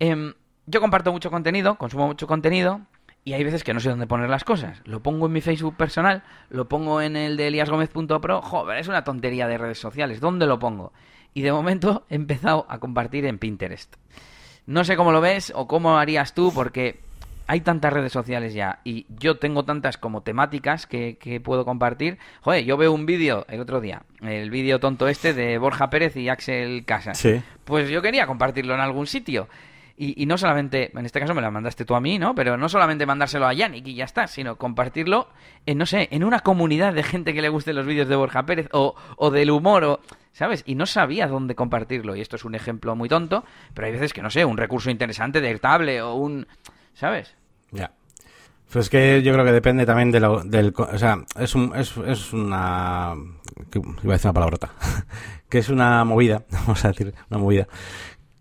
em, 0.00 0.34
yo 0.66 0.80
comparto 0.80 1.12
mucho 1.12 1.30
contenido, 1.30 1.76
consumo 1.76 2.08
mucho 2.08 2.26
contenido 2.26 2.80
y 3.24 3.34
hay 3.34 3.44
veces 3.44 3.62
que 3.64 3.72
no 3.72 3.80
sé 3.80 3.90
dónde 3.90 4.06
poner 4.06 4.28
las 4.28 4.44
cosas. 4.44 4.82
Lo 4.84 5.02
pongo 5.02 5.26
en 5.26 5.32
mi 5.32 5.40
Facebook 5.40 5.76
personal, 5.76 6.24
lo 6.50 6.68
pongo 6.68 7.00
en 7.00 7.16
el 7.16 7.36
de 7.36 7.48
eliasgomez.pro. 7.48 8.42
Joder, 8.42 8.78
es 8.78 8.88
una 8.88 9.04
tontería 9.04 9.46
de 9.46 9.56
redes 9.56 9.78
sociales. 9.78 10.20
¿Dónde 10.20 10.46
lo 10.46 10.58
pongo? 10.58 10.92
Y 11.38 11.42
de 11.42 11.52
momento 11.52 12.04
he 12.10 12.16
empezado 12.16 12.66
a 12.68 12.80
compartir 12.80 13.24
en 13.24 13.38
Pinterest. 13.38 13.94
No 14.66 14.82
sé 14.82 14.96
cómo 14.96 15.12
lo 15.12 15.20
ves 15.20 15.52
o 15.54 15.68
cómo 15.68 15.96
harías 15.96 16.34
tú 16.34 16.50
porque 16.52 16.98
hay 17.46 17.60
tantas 17.60 17.92
redes 17.92 18.10
sociales 18.10 18.54
ya 18.54 18.80
y 18.82 19.06
yo 19.20 19.38
tengo 19.38 19.64
tantas 19.64 19.98
como 19.98 20.24
temáticas 20.24 20.88
que, 20.88 21.40
puedo 21.44 21.64
compartir. 21.64 22.18
Joder, 22.40 22.64
yo 22.64 22.76
veo 22.76 22.92
un 22.92 23.06
vídeo 23.06 23.46
el 23.48 23.60
otro 23.60 23.80
día, 23.80 24.02
el 24.20 24.50
vídeo 24.50 24.80
tonto 24.80 25.06
este 25.06 25.32
de 25.32 25.58
Borja 25.58 25.90
Pérez 25.90 26.16
y 26.16 26.28
Axel 26.28 26.84
Casas. 26.84 27.18
Sí. 27.18 27.40
Pues 27.64 27.88
yo 27.88 28.02
quería 28.02 28.26
compartirlo 28.26 28.74
en 28.74 28.80
algún 28.80 29.06
sitio. 29.06 29.48
Y, 30.00 30.26
no 30.26 30.38
solamente, 30.38 30.92
en 30.96 31.06
este 31.06 31.18
caso 31.18 31.34
me 31.34 31.42
la 31.42 31.50
mandaste 31.50 31.84
tú 31.84 31.96
a 31.96 32.00
mí, 32.00 32.20
¿no? 32.20 32.32
Pero 32.32 32.56
no 32.56 32.68
solamente 32.68 33.04
mandárselo 33.04 33.48
a 33.48 33.52
Yannick 33.52 33.84
y 33.88 33.94
ya 33.96 34.04
está, 34.04 34.28
sino 34.28 34.54
compartirlo 34.56 35.28
en, 35.66 35.76
no 35.76 35.86
sé, 35.86 36.06
en 36.12 36.22
una 36.22 36.38
comunidad 36.38 36.94
de 36.94 37.02
gente 37.02 37.34
que 37.34 37.42
le 37.42 37.48
guste 37.48 37.72
los 37.72 37.84
vídeos 37.84 38.08
de 38.08 38.14
Borja 38.14 38.46
Pérez 38.46 38.68
o, 38.72 38.94
o 39.16 39.30
del 39.30 39.50
humor 39.50 39.82
o... 39.84 40.00
¿Sabes? 40.32 40.62
Y 40.66 40.76
no 40.76 40.86
sabía 40.86 41.26
dónde 41.26 41.56
compartirlo. 41.56 42.14
Y 42.14 42.20
esto 42.20 42.36
es 42.36 42.44
un 42.44 42.54
ejemplo 42.54 42.94
muy 42.94 43.08
tonto, 43.08 43.44
pero 43.74 43.88
hay 43.88 43.92
veces 43.92 44.12
que, 44.12 44.22
no 44.22 44.30
sé, 44.30 44.44
un 44.44 44.56
recurso 44.56 44.88
interesante 44.88 45.40
de 45.40 45.48
Airtable 45.48 46.00
o 46.00 46.14
un... 46.14 46.46
¿Sabes? 46.94 47.34
Ya. 47.72 47.90
Pues 48.72 48.88
que 48.90 49.20
yo 49.24 49.32
creo 49.32 49.44
que 49.44 49.50
depende 49.50 49.84
también 49.84 50.12
de 50.12 50.20
lo, 50.20 50.44
del... 50.44 50.72
O 50.76 50.98
sea, 50.98 51.24
es, 51.40 51.56
un, 51.56 51.74
es, 51.74 51.96
es 52.06 52.32
una... 52.32 53.14
Iba 53.74 54.14
a 54.14 54.16
decir 54.16 54.26
una 54.26 54.32
palabrota. 54.32 54.70
que 55.48 55.58
es 55.58 55.68
una 55.70 56.04
movida, 56.04 56.44
vamos 56.50 56.84
a 56.84 56.88
decir, 56.88 57.14
una 57.30 57.40
movida. 57.40 57.66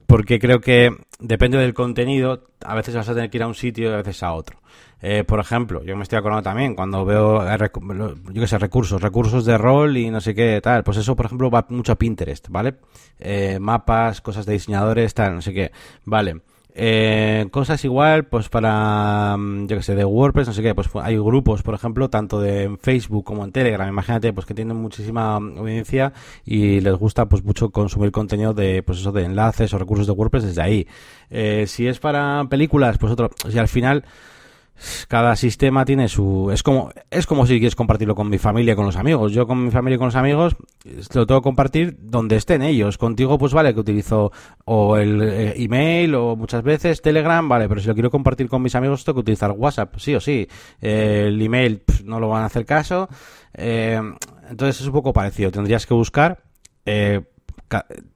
Porque 0.07 0.39
creo 0.39 0.61
que 0.61 0.89
depende 1.19 1.57
del 1.57 1.73
contenido, 1.73 2.43
a 2.65 2.75
veces 2.75 2.95
vas 2.95 3.09
a 3.09 3.13
tener 3.13 3.29
que 3.29 3.37
ir 3.37 3.43
a 3.43 3.47
un 3.47 3.55
sitio 3.55 3.89
y 3.89 3.93
a 3.93 3.97
veces 3.97 4.23
a 4.23 4.33
otro. 4.33 4.59
Eh, 5.01 5.23
por 5.23 5.39
ejemplo, 5.39 5.83
yo 5.83 5.95
me 5.95 6.03
estoy 6.03 6.17
acordando 6.17 6.43
también 6.43 6.73
cuando 6.73 7.05
veo, 7.05 7.43
yo 7.45 8.41
qué 8.41 8.47
sé, 8.47 8.57
recursos, 8.57 9.01
recursos 9.01 9.45
de 9.45 9.57
rol 9.57 9.95
y 9.97 10.09
no 10.09 10.21
sé 10.21 10.33
qué, 10.33 10.59
tal. 10.61 10.83
Pues 10.83 10.97
eso, 10.97 11.15
por 11.15 11.27
ejemplo, 11.27 11.51
va 11.51 11.65
mucho 11.69 11.91
a 11.91 11.95
Pinterest, 11.95 12.47
¿vale? 12.49 12.75
Eh, 13.19 13.59
mapas, 13.59 14.21
cosas 14.21 14.45
de 14.45 14.53
diseñadores, 14.53 15.13
tal, 15.13 15.35
no 15.35 15.41
sé 15.41 15.53
qué. 15.53 15.71
Vale. 16.05 16.41
Eh, 16.79 17.47
cosas 17.49 17.83
igual, 17.85 18.25
pues 18.25 18.49
para, 18.49 19.35
mm, 19.35 19.65
yo 19.65 19.77
que 19.77 19.81
sé, 19.81 19.95
de 19.95 20.05
WordPress, 20.05 20.47
no 20.49 20.53
sé 20.53 20.61
qué, 20.61 20.75
pues 20.75 20.87
hay 21.01 21.17
grupos, 21.17 21.63
por 21.63 21.73
ejemplo, 21.73 22.07
tanto 22.11 22.39
de 22.39 22.77
Facebook 22.79 23.25
como 23.25 23.43
en 23.43 23.51
Telegram, 23.51 23.89
imagínate, 23.89 24.31
pues 24.31 24.45
que 24.45 24.53
tienen 24.53 24.77
muchísima 24.77 25.37
audiencia 25.37 26.13
y 26.45 26.79
les 26.81 26.93
gusta 26.93 27.25
pues 27.25 27.43
mucho 27.43 27.71
consumir 27.71 28.11
contenido 28.11 28.53
de, 28.53 28.83
pues 28.83 28.99
eso, 28.99 29.11
de 29.11 29.23
enlaces 29.23 29.73
o 29.73 29.79
recursos 29.79 30.05
de 30.05 30.13
WordPress 30.13 30.43
desde 30.43 30.61
ahí. 30.61 30.87
Eh, 31.31 31.65
si 31.65 31.87
es 31.87 31.97
para 31.97 32.45
películas, 32.47 32.99
pues 32.99 33.11
otro, 33.11 33.31
si 33.49 33.57
al 33.57 33.67
final, 33.67 34.05
cada 35.07 35.35
sistema 35.35 35.85
tiene 35.85 36.07
su 36.07 36.49
es 36.51 36.63
como 36.63 36.91
es 37.09 37.25
como 37.25 37.45
si 37.45 37.53
quieres 37.53 37.75
compartirlo 37.75 38.15
con 38.15 38.29
mi 38.29 38.37
familia 38.37 38.73
y 38.73 38.75
con 38.75 38.85
los 38.85 38.95
amigos. 38.95 39.31
Yo 39.31 39.47
con 39.47 39.63
mi 39.63 39.71
familia 39.71 39.95
y 39.95 39.97
con 39.99 40.07
los 40.07 40.15
amigos 40.15 40.55
lo 41.13 41.25
tengo 41.25 41.41
que 41.41 41.43
compartir 41.43 41.97
donde 41.99 42.35
estén 42.35 42.61
ellos. 42.61 42.97
Contigo 42.97 43.37
pues 43.37 43.53
vale 43.53 43.73
que 43.73 43.79
utilizo 43.79 44.31
o 44.65 44.97
el 44.97 45.21
eh, 45.21 45.53
email 45.57 46.15
o 46.15 46.35
muchas 46.35 46.63
veces 46.63 47.01
telegram 47.01 47.47
vale 47.47 47.67
pero 47.67 47.81
si 47.81 47.87
lo 47.87 47.93
quiero 47.93 48.09
compartir 48.09 48.47
con 48.49 48.61
mis 48.61 48.75
amigos 48.75 49.03
tengo 49.03 49.15
que 49.15 49.21
utilizar 49.21 49.51
whatsapp 49.51 49.95
sí 49.97 50.15
o 50.15 50.19
sí. 50.19 50.47
Eh, 50.81 51.25
el 51.27 51.41
email 51.41 51.83
no 52.03 52.19
lo 52.19 52.29
van 52.29 52.43
a 52.43 52.45
hacer 52.47 52.65
caso. 52.65 53.09
Eh, 53.53 53.99
entonces 54.49 54.81
es 54.81 54.87
un 54.87 54.93
poco 54.93 55.13
parecido. 55.13 55.51
Tendrías 55.51 55.85
que 55.85 55.93
buscar 55.93 56.43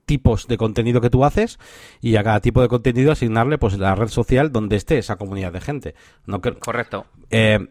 tipos 0.06 0.48
de 0.48 0.58
contenido 0.58 1.02
que 1.02 1.10
tú 1.10 1.26
haces 1.26 1.60
y 2.02 2.16
a 2.16 2.24
cada 2.24 2.40
tipo 2.40 2.62
de 2.62 2.68
contenido 2.68 3.12
asignarle 3.12 3.58
pues 3.58 3.78
la 3.78 3.96
red 3.96 4.08
social 4.08 4.52
donde 4.52 4.76
esté 4.76 4.98
esa 4.98 5.18
comunidad 5.18 5.54
de 5.54 5.62
gente. 5.62 5.96
No 6.26 6.42
Correcto. 6.42 7.06
Eh, 7.30 7.68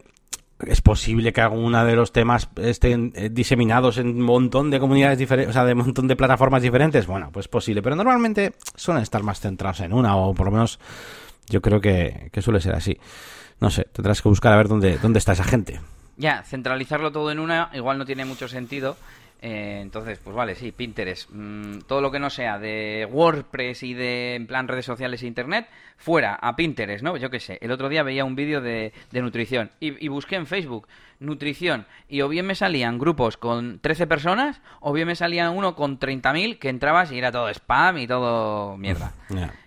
es 0.67 0.81
posible 0.81 1.33
que 1.33 1.41
alguna 1.41 1.85
de 1.85 1.95
los 1.95 2.11
temas 2.11 2.49
estén 2.57 3.13
eh, 3.15 3.29
diseminados 3.31 3.97
en 3.97 4.07
un 4.07 4.21
montón 4.21 4.69
de 4.69 4.79
comunidades 4.79 5.17
diferentes, 5.17 5.49
o 5.49 5.53
sea, 5.53 5.65
de 5.65 5.73
un 5.73 5.79
montón 5.79 6.07
de 6.07 6.15
plataformas 6.15 6.61
diferentes. 6.61 7.07
Bueno, 7.07 7.29
pues 7.31 7.47
posible, 7.47 7.81
pero 7.81 7.95
normalmente 7.95 8.53
suelen 8.75 9.03
estar 9.03 9.23
más 9.23 9.39
centrados 9.39 9.79
en 9.81 9.93
una, 9.93 10.15
o 10.15 10.33
por 10.33 10.47
lo 10.47 10.51
menos 10.51 10.79
yo 11.47 11.61
creo 11.61 11.81
que, 11.81 12.29
que 12.31 12.41
suele 12.41 12.61
ser 12.61 12.75
así. 12.75 12.97
No 13.59 13.69
sé, 13.69 13.85
tendrás 13.91 14.21
que 14.21 14.29
buscar 14.29 14.53
a 14.53 14.57
ver 14.57 14.67
dónde, 14.67 14.97
dónde 14.97 15.19
está 15.19 15.33
esa 15.33 15.43
gente. 15.43 15.79
Ya, 16.17 16.43
centralizarlo 16.43 17.11
todo 17.11 17.31
en 17.31 17.39
una 17.39 17.69
igual 17.73 17.97
no 17.97 18.05
tiene 18.05 18.25
mucho 18.25 18.47
sentido 18.47 18.97
eh, 19.43 19.79
entonces, 19.81 20.19
pues 20.23 20.35
vale, 20.35 20.53
sí, 20.53 20.71
Pinterest. 20.71 21.27
Mm, 21.31 21.79
todo 21.87 21.99
lo 21.99 22.11
que 22.11 22.19
no 22.19 22.29
sea 22.29 22.59
de 22.59 23.07
WordPress 23.11 23.81
y 23.81 23.95
de, 23.95 24.35
en 24.35 24.45
plan, 24.45 24.67
redes 24.67 24.85
sociales 24.85 25.23
e 25.23 25.27
Internet, 25.27 25.67
fuera, 25.97 26.35
a 26.35 26.55
Pinterest, 26.55 27.03
¿no? 27.03 27.17
Yo 27.17 27.31
qué 27.31 27.39
sé. 27.39 27.57
El 27.59 27.71
otro 27.71 27.89
día 27.89 28.03
veía 28.03 28.23
un 28.23 28.35
vídeo 28.35 28.61
de, 28.61 28.93
nutrición 29.11 29.71
y, 29.79 30.07
busqué 30.09 30.35
en 30.35 30.45
Facebook 30.45 30.87
nutrición 31.19 31.85
y 32.09 32.21
o 32.21 32.29
bien 32.29 32.47
me 32.47 32.55
salían 32.55 32.97
grupos 32.97 33.37
con 33.37 33.79
13 33.79 34.07
personas 34.07 34.61
o 34.79 34.91
bien 34.91 35.07
me 35.07 35.15
salía 35.15 35.51
uno 35.51 35.75
con 35.75 35.99
30.000 35.99 36.57
que 36.57 36.69
entrabas 36.69 37.11
y 37.11 37.17
era 37.19 37.31
todo 37.31 37.47
spam 37.49 37.99
y 37.99 38.07
todo 38.07 38.77
mierda. 38.77 39.13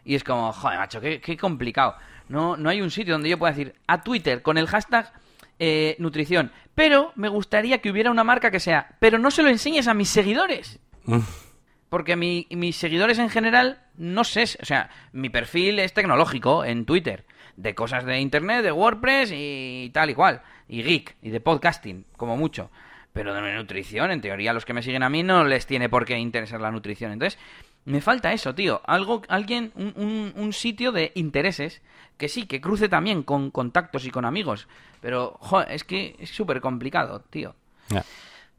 Y 0.04 0.14
es 0.14 0.22
como, 0.22 0.52
joder, 0.52 0.78
macho, 0.78 1.00
qué, 1.00 1.20
qué 1.20 1.36
complicado. 1.36 1.96
No, 2.28 2.56
no 2.56 2.70
hay 2.70 2.80
un 2.80 2.90
sitio 2.90 3.14
donde 3.14 3.28
yo 3.28 3.38
pueda 3.38 3.52
decir 3.52 3.74
a 3.86 4.02
Twitter 4.02 4.42
con 4.42 4.56
el 4.56 4.66
hashtag 4.66 5.12
eh, 5.58 5.96
nutrición. 5.98 6.52
Pero 6.74 7.12
me 7.14 7.28
gustaría 7.28 7.78
que 7.78 7.90
hubiera 7.90 8.10
una 8.10 8.24
marca 8.24 8.50
que 8.50 8.60
sea, 8.60 8.96
pero 8.98 9.18
no 9.18 9.30
se 9.30 9.42
lo 9.42 9.48
enseñes 9.48 9.86
a 9.86 9.94
mis 9.94 10.08
seguidores. 10.08 10.80
Mm. 11.04 11.20
Porque 11.88 12.16
mi, 12.16 12.46
mis 12.50 12.76
seguidores 12.76 13.18
en 13.18 13.30
general, 13.30 13.82
no 13.96 14.24
sé, 14.24 14.42
o 14.60 14.64
sea, 14.64 14.90
mi 15.12 15.30
perfil 15.30 15.78
es 15.78 15.92
tecnológico 15.92 16.64
en 16.64 16.86
Twitter, 16.86 17.24
de 17.56 17.74
cosas 17.74 18.04
de 18.04 18.18
Internet, 18.18 18.64
de 18.64 18.72
WordPress 18.72 19.30
y 19.32 19.90
tal 19.94 20.10
y 20.10 20.14
cual, 20.14 20.42
y 20.68 20.82
geek, 20.82 21.16
y 21.22 21.30
de 21.30 21.40
podcasting, 21.40 22.04
como 22.16 22.36
mucho. 22.36 22.70
Pero 23.12 23.32
de 23.32 23.54
nutrición, 23.54 24.10
en 24.10 24.20
teoría, 24.20 24.52
los 24.52 24.64
que 24.64 24.72
me 24.72 24.82
siguen 24.82 25.04
a 25.04 25.08
mí 25.08 25.22
no 25.22 25.44
les 25.44 25.66
tiene 25.66 25.88
por 25.88 26.04
qué 26.04 26.18
interesar 26.18 26.60
la 26.60 26.72
nutrición. 26.72 27.12
Entonces, 27.12 27.38
me 27.84 28.00
falta 28.00 28.32
eso, 28.32 28.54
tío. 28.54 28.80
Algo, 28.84 29.22
alguien, 29.28 29.72
un, 29.74 30.32
un 30.36 30.52
sitio 30.52 30.92
de 30.92 31.12
intereses 31.14 31.82
que 32.16 32.28
sí, 32.28 32.46
que 32.46 32.60
cruce 32.60 32.88
también 32.88 33.22
con 33.22 33.50
contactos 33.50 34.04
y 34.06 34.10
con 34.10 34.24
amigos. 34.24 34.68
Pero, 35.00 35.36
joder, 35.40 35.70
es 35.72 35.84
que 35.84 36.16
es 36.18 36.30
súper 36.30 36.60
complicado, 36.60 37.20
tío. 37.30 37.54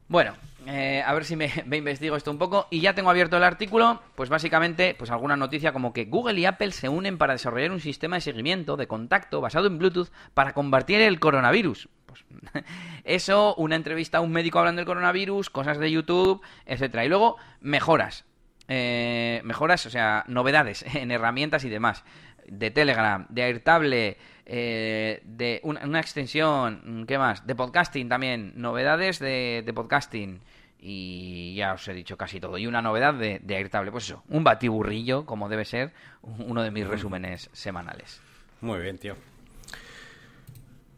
Bueno, 0.08 0.34
eh, 0.66 1.02
a 1.04 1.12
ver 1.14 1.24
si 1.24 1.34
me, 1.34 1.50
investigo 1.72 2.16
esto 2.16 2.30
un 2.30 2.38
poco. 2.38 2.68
Y 2.70 2.80
ya 2.80 2.94
tengo 2.94 3.10
abierto 3.10 3.36
el 3.36 3.44
artículo. 3.44 4.00
Pues 4.14 4.28
básicamente, 4.28 4.94
pues 4.94 5.10
alguna 5.10 5.36
noticia 5.36 5.72
como 5.72 5.92
que 5.92 6.04
Google 6.04 6.38
y 6.38 6.46
Apple 6.46 6.72
se 6.72 6.88
unen 6.88 7.18
para 7.18 7.32
desarrollar 7.32 7.72
un 7.72 7.80
sistema 7.80 8.16
de 8.16 8.20
seguimiento 8.20 8.76
de 8.76 8.86
contacto 8.86 9.40
basado 9.40 9.66
en 9.66 9.78
Bluetooth 9.78 10.10
para 10.34 10.52
combatir 10.52 11.00
el 11.00 11.18
coronavirus. 11.18 11.88
Pues 12.06 12.24
eso, 13.04 13.54
una 13.56 13.76
entrevista 13.76 14.18
a 14.18 14.20
un 14.20 14.32
médico 14.32 14.58
hablando 14.58 14.80
del 14.80 14.86
coronavirus, 14.86 15.50
cosas 15.50 15.78
de 15.78 15.90
YouTube, 15.90 16.42
etcétera. 16.66 17.04
Y 17.04 17.08
luego, 17.08 17.36
mejoras. 17.60 18.24
Eh, 18.68 19.40
mejoras, 19.44 19.86
o 19.86 19.90
sea, 19.90 20.24
novedades 20.26 20.84
en 20.94 21.10
herramientas 21.10 21.64
y 21.64 21.68
demás 21.68 22.04
de 22.46 22.70
Telegram, 22.70 23.26
de 23.28 23.42
Airtable, 23.42 24.16
eh, 24.44 25.20
de 25.24 25.60
una, 25.64 26.00
extensión, 26.00 27.04
¿qué 27.06 27.18
más? 27.18 27.46
De 27.46 27.54
podcasting 27.54 28.08
también, 28.08 28.52
novedades 28.56 29.18
de, 29.18 29.70
podcasting. 29.74 30.40
Y 30.78 31.54
ya 31.56 31.72
os 31.72 31.88
he 31.88 31.94
dicho 31.94 32.16
casi 32.16 32.38
todo. 32.38 32.58
Y 32.58 32.66
una 32.66 32.82
novedad 32.82 33.14
de, 33.14 33.40
de 33.42 33.56
Airtable, 33.56 33.90
pues 33.90 34.04
eso, 34.04 34.22
un 34.28 34.44
batiburrillo, 34.44 35.26
como 35.26 35.48
debe 35.48 35.64
ser 35.64 35.92
uno 36.22 36.62
de 36.62 36.70
mis 36.70 36.86
resúmenes 36.86 37.50
semanales. 37.52 38.20
Muy 38.60 38.80
bien, 38.80 38.98
tío. 38.98 39.16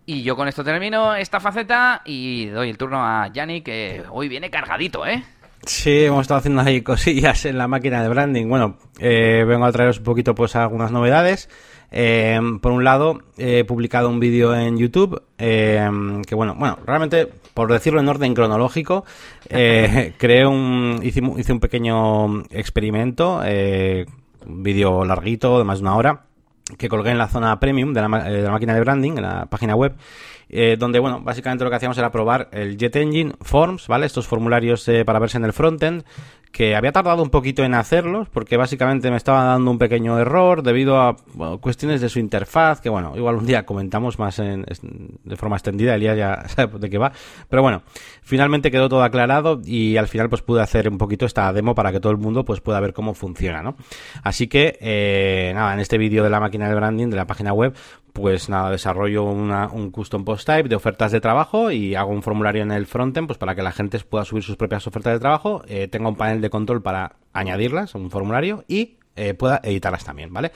Y 0.04 0.22
yo 0.22 0.36
con 0.36 0.48
esto 0.48 0.64
termino 0.64 1.14
esta 1.14 1.38
faceta 1.38 2.00
y 2.04 2.46
doy 2.46 2.70
el 2.70 2.78
turno 2.78 3.04
a 3.04 3.28
Yanni, 3.28 3.60
que 3.60 4.04
hoy 4.10 4.28
viene 4.28 4.50
cargadito, 4.50 5.06
¿eh? 5.06 5.22
Sí, 5.64 6.04
hemos 6.04 6.22
estado 6.22 6.38
haciendo 6.38 6.62
ahí 6.62 6.82
cosillas 6.82 7.44
en 7.44 7.58
la 7.58 7.68
máquina 7.68 8.02
de 8.02 8.08
branding. 8.08 8.48
Bueno, 8.48 8.76
eh, 8.98 9.44
vengo 9.46 9.66
a 9.66 9.72
traeros 9.72 9.98
un 9.98 10.04
poquito 10.04 10.34
pues 10.34 10.56
algunas 10.56 10.92
novedades. 10.92 11.48
Eh, 11.90 12.38
por 12.60 12.72
un 12.72 12.84
lado, 12.84 13.20
he 13.38 13.64
publicado 13.64 14.08
un 14.08 14.20
vídeo 14.20 14.54
en 14.54 14.76
YouTube 14.76 15.22
eh, 15.38 15.88
que, 16.26 16.34
bueno, 16.34 16.54
bueno, 16.58 16.78
realmente, 16.86 17.28
por 17.54 17.72
decirlo 17.72 18.00
en 18.00 18.08
orden 18.08 18.34
cronológico, 18.34 19.04
creé 19.48 20.46
un, 20.46 21.00
hice, 21.02 21.22
hice, 21.36 21.52
un 21.52 21.60
pequeño 21.60 22.42
experimento, 22.50 23.40
un 23.40 24.62
vídeo 24.62 25.04
larguito 25.04 25.58
de 25.58 25.64
más 25.64 25.78
de 25.78 25.82
una 25.82 25.96
hora, 25.96 26.27
que 26.76 26.88
colgué 26.88 27.10
en 27.10 27.18
la 27.18 27.28
zona 27.28 27.58
premium 27.60 27.94
de 27.94 28.02
la, 28.02 28.24
de 28.24 28.42
la 28.42 28.50
máquina 28.50 28.74
de 28.74 28.80
branding, 28.80 29.12
en 29.12 29.22
la 29.22 29.46
página 29.46 29.74
web, 29.74 29.94
eh, 30.50 30.76
donde, 30.78 30.98
bueno, 30.98 31.20
básicamente 31.20 31.64
lo 31.64 31.70
que 31.70 31.76
hacíamos 31.76 31.98
era 31.98 32.10
probar 32.10 32.48
el 32.52 32.76
Jet 32.76 32.96
Engine 32.96 33.34
Forms, 33.40 33.86
¿vale? 33.86 34.06
Estos 34.06 34.26
formularios 34.26 34.86
eh, 34.88 35.04
para 35.04 35.18
verse 35.18 35.38
en 35.38 35.44
el 35.44 35.52
frontend, 35.52 36.04
que 36.52 36.74
había 36.74 36.92
tardado 36.92 37.22
un 37.22 37.30
poquito 37.30 37.64
en 37.64 37.74
hacerlos, 37.74 38.28
porque 38.28 38.56
básicamente 38.56 39.10
me 39.10 39.16
estaba 39.16 39.44
dando 39.44 39.70
un 39.70 39.78
pequeño 39.78 40.18
error 40.18 40.62
debido 40.62 41.00
a 41.00 41.16
cuestiones 41.60 42.00
de 42.00 42.08
su 42.08 42.18
interfaz, 42.18 42.80
que 42.80 42.88
bueno, 42.88 43.14
igual 43.16 43.36
un 43.36 43.46
día 43.46 43.66
comentamos 43.66 44.18
más 44.18 44.38
en, 44.38 44.64
de 45.24 45.36
forma 45.36 45.56
extendida, 45.56 45.94
Elías 45.94 46.16
ya 46.16 46.48
sabe 46.48 46.78
de 46.78 46.90
qué 46.90 46.98
va, 46.98 47.12
pero 47.48 47.62
bueno, 47.62 47.82
finalmente 48.22 48.70
quedó 48.70 48.88
todo 48.88 49.02
aclarado 49.02 49.60
y 49.64 49.96
al 49.96 50.08
final 50.08 50.28
pues 50.28 50.42
pude 50.42 50.62
hacer 50.62 50.88
un 50.88 50.98
poquito 50.98 51.26
esta 51.26 51.52
demo 51.52 51.74
para 51.74 51.92
que 51.92 52.00
todo 52.00 52.12
el 52.12 52.18
mundo 52.18 52.44
pues 52.44 52.60
pueda 52.60 52.80
ver 52.80 52.92
cómo 52.92 53.14
funciona, 53.14 53.62
¿no? 53.62 53.76
Así 54.22 54.48
que, 54.48 54.78
eh, 54.80 55.52
nada, 55.54 55.74
en 55.74 55.80
este 55.80 55.98
vídeo 55.98 56.24
de 56.24 56.30
la 56.30 56.40
máquina 56.40 56.68
de 56.68 56.74
branding 56.74 57.08
de 57.08 57.16
la 57.16 57.26
página 57.26 57.52
web, 57.52 57.74
pues 58.18 58.48
nada, 58.48 58.70
desarrollo 58.70 59.22
un 59.24 59.90
custom 59.92 60.24
post 60.24 60.44
type 60.44 60.68
de 60.68 60.74
ofertas 60.74 61.12
de 61.12 61.20
trabajo 61.20 61.70
y 61.70 61.94
hago 61.94 62.10
un 62.10 62.22
formulario 62.22 62.62
en 62.62 62.72
el 62.72 62.86
frontend 62.86 63.28
pues 63.28 63.38
para 63.38 63.54
que 63.54 63.62
la 63.62 63.70
gente 63.70 63.96
pueda 64.00 64.24
subir 64.24 64.42
sus 64.42 64.56
propias 64.56 64.86
ofertas 64.88 65.12
de 65.12 65.20
trabajo, 65.20 65.62
eh, 65.68 65.86
tenga 65.86 66.08
un 66.08 66.16
panel 66.16 66.40
de 66.40 66.50
control 66.50 66.82
para 66.82 67.16
añadirlas 67.32 67.94
a 67.94 67.98
un 67.98 68.10
formulario 68.10 68.64
y 68.66 68.96
eh, 69.14 69.34
pueda 69.34 69.60
editarlas 69.62 70.04
también, 70.04 70.32
¿vale? 70.32 70.50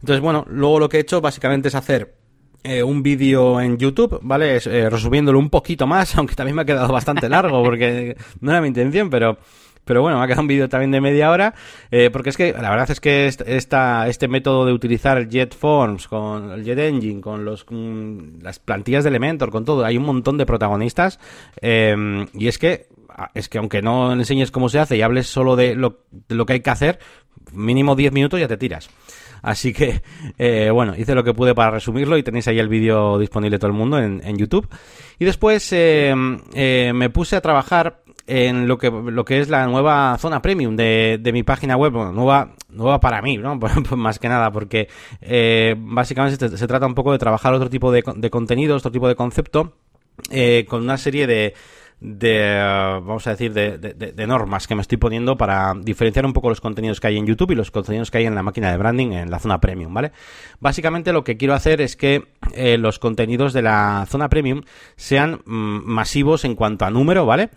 Entonces, 0.00 0.20
bueno, 0.20 0.44
luego 0.48 0.78
lo 0.78 0.88
que 0.88 0.98
he 0.98 1.00
hecho 1.00 1.20
básicamente 1.20 1.68
es 1.68 1.74
hacer 1.74 2.14
eh, 2.62 2.84
un 2.84 3.02
vídeo 3.02 3.60
en 3.60 3.76
YouTube, 3.78 4.20
¿vale? 4.22 4.60
resumiéndolo 4.60 5.40
un 5.40 5.50
poquito 5.50 5.88
más, 5.88 6.14
aunque 6.18 6.36
también 6.36 6.54
me 6.54 6.62
ha 6.62 6.66
quedado 6.66 6.92
bastante 6.92 7.28
largo 7.28 7.64
porque 7.64 8.16
no 8.40 8.52
era 8.52 8.60
mi 8.60 8.68
intención, 8.68 9.10
pero 9.10 9.38
Pero 9.84 10.02
bueno, 10.02 10.18
me 10.18 10.24
ha 10.24 10.26
quedado 10.26 10.42
un 10.42 10.48
vídeo 10.48 10.68
también 10.68 10.90
de 10.90 11.00
media 11.00 11.30
hora, 11.30 11.54
eh, 11.90 12.10
porque 12.12 12.30
es 12.30 12.36
que 12.36 12.52
la 12.52 12.70
verdad 12.70 12.90
es 12.90 13.00
que 13.00 13.26
esta, 13.26 14.08
este 14.08 14.28
método 14.28 14.64
de 14.64 14.72
utilizar 14.72 15.18
el 15.18 15.28
JetForms, 15.28 16.08
con 16.08 16.52
el 16.52 16.64
Jet 16.64 16.78
Engine, 16.78 17.20
con 17.20 17.44
los, 17.44 17.66
las 18.40 18.58
plantillas 18.58 19.04
de 19.04 19.10
Elementor, 19.10 19.50
con 19.50 19.64
todo, 19.64 19.84
hay 19.84 19.96
un 19.96 20.04
montón 20.04 20.38
de 20.38 20.46
protagonistas, 20.46 21.18
eh, 21.60 22.26
y 22.34 22.48
es 22.48 22.58
que 22.58 22.86
es 23.34 23.50
que 23.50 23.58
aunque 23.58 23.82
no 23.82 24.12
enseñes 24.12 24.50
cómo 24.50 24.70
se 24.70 24.78
hace 24.78 24.96
y 24.96 25.02
hables 25.02 25.26
solo 25.26 25.54
de 25.54 25.74
lo, 25.74 25.98
lo 26.28 26.46
que 26.46 26.54
hay 26.54 26.60
que 26.60 26.70
hacer, 26.70 26.98
mínimo 27.52 27.94
10 27.94 28.12
minutos 28.12 28.40
ya 28.40 28.48
te 28.48 28.56
tiras. 28.56 28.88
Así 29.42 29.72
que, 29.72 30.02
eh, 30.38 30.70
bueno, 30.70 30.94
hice 30.96 31.14
lo 31.14 31.24
que 31.24 31.34
pude 31.34 31.54
para 31.54 31.72
resumirlo 31.72 32.16
y 32.16 32.22
tenéis 32.22 32.48
ahí 32.48 32.58
el 32.58 32.68
vídeo 32.68 33.18
disponible 33.18 33.58
todo 33.58 33.68
el 33.68 33.76
mundo 33.76 33.98
en, 33.98 34.38
YouTube. 34.38 34.68
Y 35.18 35.24
después 35.24 35.72
eh, 35.72 36.14
eh, 36.54 36.92
me 36.94 37.10
puse 37.10 37.36
a 37.36 37.40
trabajar 37.40 38.01
en 38.40 38.68
lo 38.68 38.78
que, 38.78 38.90
lo 38.90 39.24
que 39.24 39.40
es 39.40 39.48
la 39.48 39.66
nueva 39.66 40.16
zona 40.18 40.40
premium 40.42 40.76
de, 40.76 41.18
de 41.20 41.32
mi 41.32 41.42
página 41.42 41.76
web, 41.76 41.92
bueno, 41.92 42.12
nueva, 42.12 42.54
nueva 42.70 43.00
para 43.00 43.20
mí, 43.22 43.36
¿no? 43.36 43.58
Pues, 43.60 43.72
pues 43.74 43.98
más 43.98 44.18
que 44.18 44.28
nada, 44.28 44.50
porque 44.50 44.88
básicamente 45.78 46.56
se, 46.56 46.66
trata 46.66 46.86
un 46.86 46.94
poco 46.94 47.12
de 47.12 47.18
trabajar 47.18 47.54
otro 47.54 47.70
tipo 47.70 47.92
de, 47.92 48.02
de 48.16 48.30
contenido, 48.30 48.76
otro 48.76 48.90
tipo 48.90 49.08
de 49.08 49.14
concepto, 49.14 49.74
con 50.68 50.82
una 50.82 50.96
serie 50.96 51.26
de, 51.26 51.54
de, 52.02 52.58
vamos 53.04 53.24
a 53.28 53.30
decir, 53.30 53.52
de, 53.52 53.78
de, 53.78 54.26
normas 54.26 54.66
que 54.66 54.74
me 54.74 54.82
estoy 54.82 54.98
poniendo 54.98 55.36
para 55.36 55.72
diferenciar 55.80 56.26
un 56.26 56.32
poco 56.32 56.48
los 56.48 56.60
contenidos 56.60 56.98
que 56.98 57.06
hay 57.06 57.16
en 57.16 57.26
YouTube 57.26 57.52
y 57.52 57.54
los 57.54 57.70
contenidos 57.70 58.10
que 58.10 58.18
hay 58.18 58.26
en 58.26 58.34
la 58.34 58.42
máquina 58.42 58.72
de 58.72 58.76
branding 58.76 59.12
en 59.12 59.30
la 59.30 59.38
zona 59.38 59.60
premium, 59.60 59.94
¿vale? 59.94 60.10
Básicamente 60.58 61.12
lo 61.12 61.22
que 61.22 61.36
quiero 61.36 61.54
hacer 61.54 61.80
es 61.80 61.94
que 61.94 62.24
eh, 62.54 62.76
los 62.76 62.98
contenidos 62.98 63.52
de 63.52 63.62
la 63.62 64.04
zona 64.08 64.28
premium 64.28 64.62
sean 64.96 65.42
mm, 65.44 65.82
masivos 65.84 66.44
en 66.44 66.56
cuanto 66.56 66.84
a 66.84 66.90
número, 66.90 67.24
¿vale? 67.24 67.50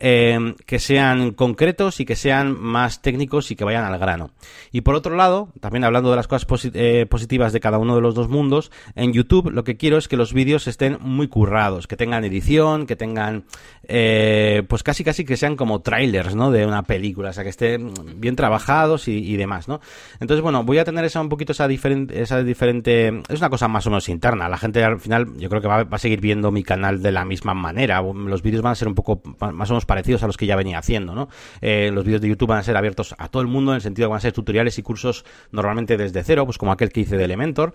Em, 0.00 0.54
que 0.64 0.78
sean 0.78 1.32
concretos 1.32 1.98
y 1.98 2.04
que 2.04 2.14
sean 2.14 2.56
más 2.56 3.02
técnicos 3.02 3.50
y 3.50 3.56
que 3.56 3.64
vayan 3.64 3.82
al 3.82 3.98
grano. 3.98 4.30
Y 4.70 4.82
por 4.82 4.94
otro 4.94 5.16
lado, 5.16 5.48
también 5.58 5.82
hablando 5.82 6.10
de 6.10 6.14
las 6.14 6.28
cosas 6.28 6.46
eh, 6.72 7.04
positivas 7.10 7.52
de 7.52 7.58
cada 7.58 7.78
uno 7.78 7.96
de 7.96 8.00
los 8.00 8.14
dos 8.14 8.28
mundos, 8.28 8.70
en 8.94 9.12
YouTube 9.12 9.50
lo 9.50 9.64
que 9.64 9.76
quiero 9.76 9.98
es 9.98 10.06
que 10.06 10.16
los 10.16 10.32
vídeos 10.32 10.68
estén 10.68 10.98
muy 11.00 11.26
currados, 11.26 11.88
que 11.88 11.96
tengan 11.96 12.24
edición, 12.24 12.86
que 12.86 12.94
tengan, 12.94 13.42
eh, 13.88 14.62
pues 14.68 14.84
casi 14.84 15.02
casi 15.02 15.24
que 15.24 15.36
sean 15.36 15.56
como 15.56 15.80
trailers, 15.80 16.36
¿no? 16.36 16.52
De 16.52 16.64
una 16.64 16.84
película, 16.84 17.30
o 17.30 17.32
sea, 17.32 17.42
que 17.42 17.50
estén 17.50 17.92
bien 18.18 18.36
trabajados 18.36 19.08
y, 19.08 19.36
demás, 19.36 19.66
¿no? 19.66 19.80
Entonces, 20.20 20.42
bueno, 20.42 20.62
voy 20.62 20.78
a 20.78 20.84
tener 20.84 21.04
esa 21.06 21.20
un 21.20 21.28
poquito 21.28 21.50
esa 21.50 21.66
diferente, 21.66 22.22
esa 22.22 22.44
diferente, 22.44 23.20
es 23.28 23.40
una 23.40 23.50
cosa 23.50 23.66
más 23.66 23.84
o 23.88 23.90
menos 23.90 24.08
interna. 24.08 24.48
La 24.48 24.58
gente 24.58 24.84
al 24.84 25.00
final, 25.00 25.36
yo 25.38 25.48
creo 25.48 25.60
que 25.60 25.66
va 25.66 25.88
a 25.90 25.98
seguir 25.98 26.20
viendo 26.20 26.52
mi 26.52 26.62
canal 26.62 27.02
de 27.02 27.10
la 27.10 27.24
misma 27.24 27.52
manera. 27.54 28.00
Los 28.00 28.42
vídeos 28.42 28.62
van 28.62 28.72
a 28.72 28.76
ser 28.76 28.86
un 28.86 28.94
poco 28.94 29.20
más 29.40 29.68
o 29.70 29.72
menos 29.72 29.87
parecidos 29.88 30.22
a 30.22 30.26
los 30.26 30.36
que 30.36 30.46
ya 30.46 30.54
venía 30.54 30.78
haciendo, 30.78 31.14
¿no? 31.14 31.28
Eh, 31.62 31.90
los 31.92 32.04
vídeos 32.04 32.20
de 32.20 32.28
YouTube 32.28 32.48
van 32.48 32.58
a 32.58 32.62
ser 32.62 32.76
abiertos 32.76 33.14
a 33.16 33.28
todo 33.28 33.40
el 33.40 33.48
mundo 33.48 33.72
en 33.72 33.76
el 33.76 33.80
sentido 33.80 34.06
que 34.06 34.10
van 34.10 34.18
a 34.18 34.20
ser 34.20 34.32
tutoriales 34.32 34.78
y 34.78 34.82
cursos 34.82 35.24
normalmente 35.50 35.96
desde 35.96 36.22
cero, 36.22 36.44
pues 36.44 36.58
como 36.58 36.72
aquel 36.72 36.92
que 36.92 37.00
hice 37.00 37.16
de 37.16 37.24
Elementor, 37.24 37.72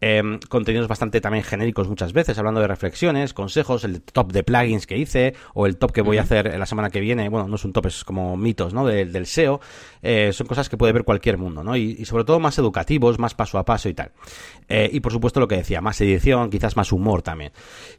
eh, 0.00 0.22
contenidos 0.48 0.86
bastante 0.86 1.20
también 1.20 1.42
genéricos 1.42 1.88
muchas 1.88 2.12
veces, 2.12 2.38
hablando 2.38 2.60
de 2.60 2.68
reflexiones, 2.68 3.34
consejos, 3.34 3.82
el 3.82 4.00
top 4.00 4.32
de 4.32 4.44
plugins 4.44 4.86
que 4.86 4.96
hice 4.96 5.34
o 5.54 5.66
el 5.66 5.76
top 5.76 5.90
que 5.90 6.02
voy 6.02 6.18
a 6.18 6.22
hacer 6.22 6.56
la 6.56 6.66
semana 6.66 6.88
que 6.88 7.00
viene, 7.00 7.28
bueno, 7.28 7.48
no 7.48 7.56
es 7.56 7.64
un 7.64 7.72
top, 7.72 7.86
es 7.86 8.04
como 8.04 8.36
mitos, 8.36 8.72
¿no? 8.72 8.86
del 8.86 9.26
SEO, 9.26 9.60
eh, 10.02 10.30
son 10.32 10.46
cosas 10.46 10.68
que 10.68 10.76
puede 10.76 10.92
ver 10.92 11.02
cualquier 11.02 11.36
mundo, 11.36 11.64
¿no? 11.64 11.76
Y, 11.76 12.04
sobre 12.04 12.22
todo 12.22 12.38
más 12.38 12.56
educativos, 12.58 13.18
más 13.18 13.34
paso 13.34 13.58
a 13.58 13.64
paso 13.64 13.88
y 13.88 13.94
tal. 13.94 14.12
y 14.68 15.00
por 15.00 15.10
supuesto 15.10 15.40
lo 15.40 15.48
que 15.48 15.56
decía, 15.56 15.80
más 15.80 16.00
edición, 16.00 16.48
quizás 16.48 16.76
más 16.76 16.92
humor 16.92 17.22
también. 17.22 17.50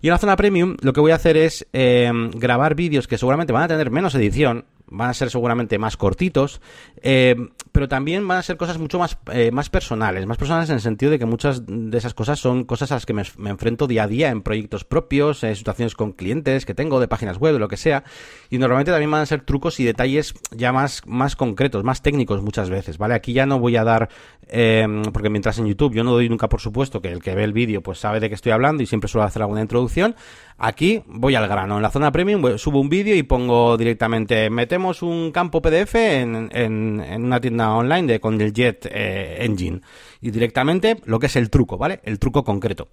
Y 0.01 0.07
en 0.07 0.11
la 0.11 0.17
zona 0.17 0.37
premium 0.37 0.77
lo 0.81 0.93
que 0.93 1.01
voy 1.01 1.11
a 1.11 1.15
hacer 1.15 1.35
es 1.35 1.67
grabar 1.73 2.75
vídeos 2.75 3.07
que 3.07 3.17
seguramente 3.17 3.51
van 3.57 3.65
a 3.65 3.67
tener 3.67 3.89
menos 3.89 4.13
edición, 4.13 4.65
van 4.89 5.09
a 5.09 5.13
ser 5.13 5.29
seguramente 5.29 5.77
más 5.77 5.97
cortitos, 5.97 6.61
eh, 7.01 7.35
pero 7.71 7.87
también 7.87 8.27
van 8.27 8.37
a 8.37 8.43
ser 8.43 8.55
cosas 8.57 8.77
mucho 8.77 8.99
más, 8.99 9.17
eh, 9.33 9.51
más 9.51 9.69
personales, 9.69 10.25
más 10.25 10.37
personales 10.37 10.69
en 10.69 10.75
el 10.75 10.81
sentido 10.81 11.11
de 11.11 11.19
que 11.19 11.25
muchas 11.25 11.63
de 11.65 11.97
esas 11.97 12.13
cosas 12.13 12.39
son 12.39 12.63
cosas 12.63 12.91
a 12.91 12.95
las 12.95 13.05
que 13.05 13.13
me, 13.13 13.23
enfrento 13.49 13.87
día 13.87 14.03
a 14.03 14.07
día 14.07 14.29
en 14.29 14.41
proyectos 14.41 14.85
propios, 14.85 15.43
en 15.43 15.55
situaciones 15.55 15.95
con 15.95 16.13
clientes 16.13 16.65
que 16.65 16.73
tengo, 16.73 16.99
de 16.99 17.07
páginas 17.07 17.37
web, 17.37 17.57
lo 17.57 17.67
que 17.67 17.77
sea, 17.77 18.03
y 18.49 18.57
normalmente 18.57 18.91
también 18.91 19.11
van 19.11 19.21
a 19.21 19.25
ser 19.25 19.41
trucos 19.41 19.79
y 19.79 19.83
detalles 19.83 20.33
ya 20.51 20.71
más, 20.71 21.01
más 21.05 21.35
concretos, 21.35 21.83
más 21.83 22.01
técnicos 22.01 22.41
muchas 22.41 22.69
veces, 22.69 22.97
¿vale? 22.97 23.13
Aquí 23.15 23.33
ya 23.33 23.45
no 23.45 23.59
voy 23.59 23.75
a 23.75 23.83
dar, 23.83 24.09
eh, 24.49 24.85
porque 25.13 25.29
mientras 25.29 25.57
en 25.59 25.67
YouTube 25.67 25.93
yo 25.93 26.03
no 26.03 26.11
doy 26.11 26.29
nunca 26.29 26.49
por 26.49 26.61
supuesto 26.61 27.01
que 27.01 27.11
el 27.11 27.21
que 27.21 27.35
ve 27.35 27.43
el 27.43 27.53
vídeo 27.53 27.81
pues 27.81 27.99
sabe 27.99 28.19
de 28.19 28.29
qué 28.29 28.35
estoy 28.35 28.51
hablando 28.51 28.83
y 28.83 28.85
siempre 28.85 29.07
suelo 29.07 29.25
hacer 29.25 29.41
alguna 29.41 29.61
introducción, 29.61 30.15
aquí 30.57 31.03
voy 31.07 31.35
al 31.35 31.47
grano, 31.47 31.77
en 31.77 31.81
la 31.81 31.89
zona 31.89 32.11
premium 32.11 32.57
subo 32.57 32.79
un 32.79 32.89
vídeo 32.89 33.15
y 33.15 33.23
pongo 33.23 33.77
directamente, 33.77 34.49
metemos 34.49 35.01
un 35.01 35.31
campo 35.31 35.61
PDF 35.61 35.95
en, 35.95 36.49
en, 36.51 37.23
una 37.23 37.39
tienda 37.39 37.73
online 37.73 38.13
de, 38.13 38.19
con 38.19 38.39
el 38.39 38.53
Jet 38.53 38.87
eh, 38.91 39.37
Engine 39.39 39.81
y 40.21 40.31
directamente 40.31 40.97
lo 41.05 41.19
que 41.19 41.27
es 41.27 41.35
el 41.35 41.49
truco, 41.49 41.77
¿vale? 41.77 41.99
El 42.03 42.19
truco 42.19 42.43
concreto. 42.43 42.89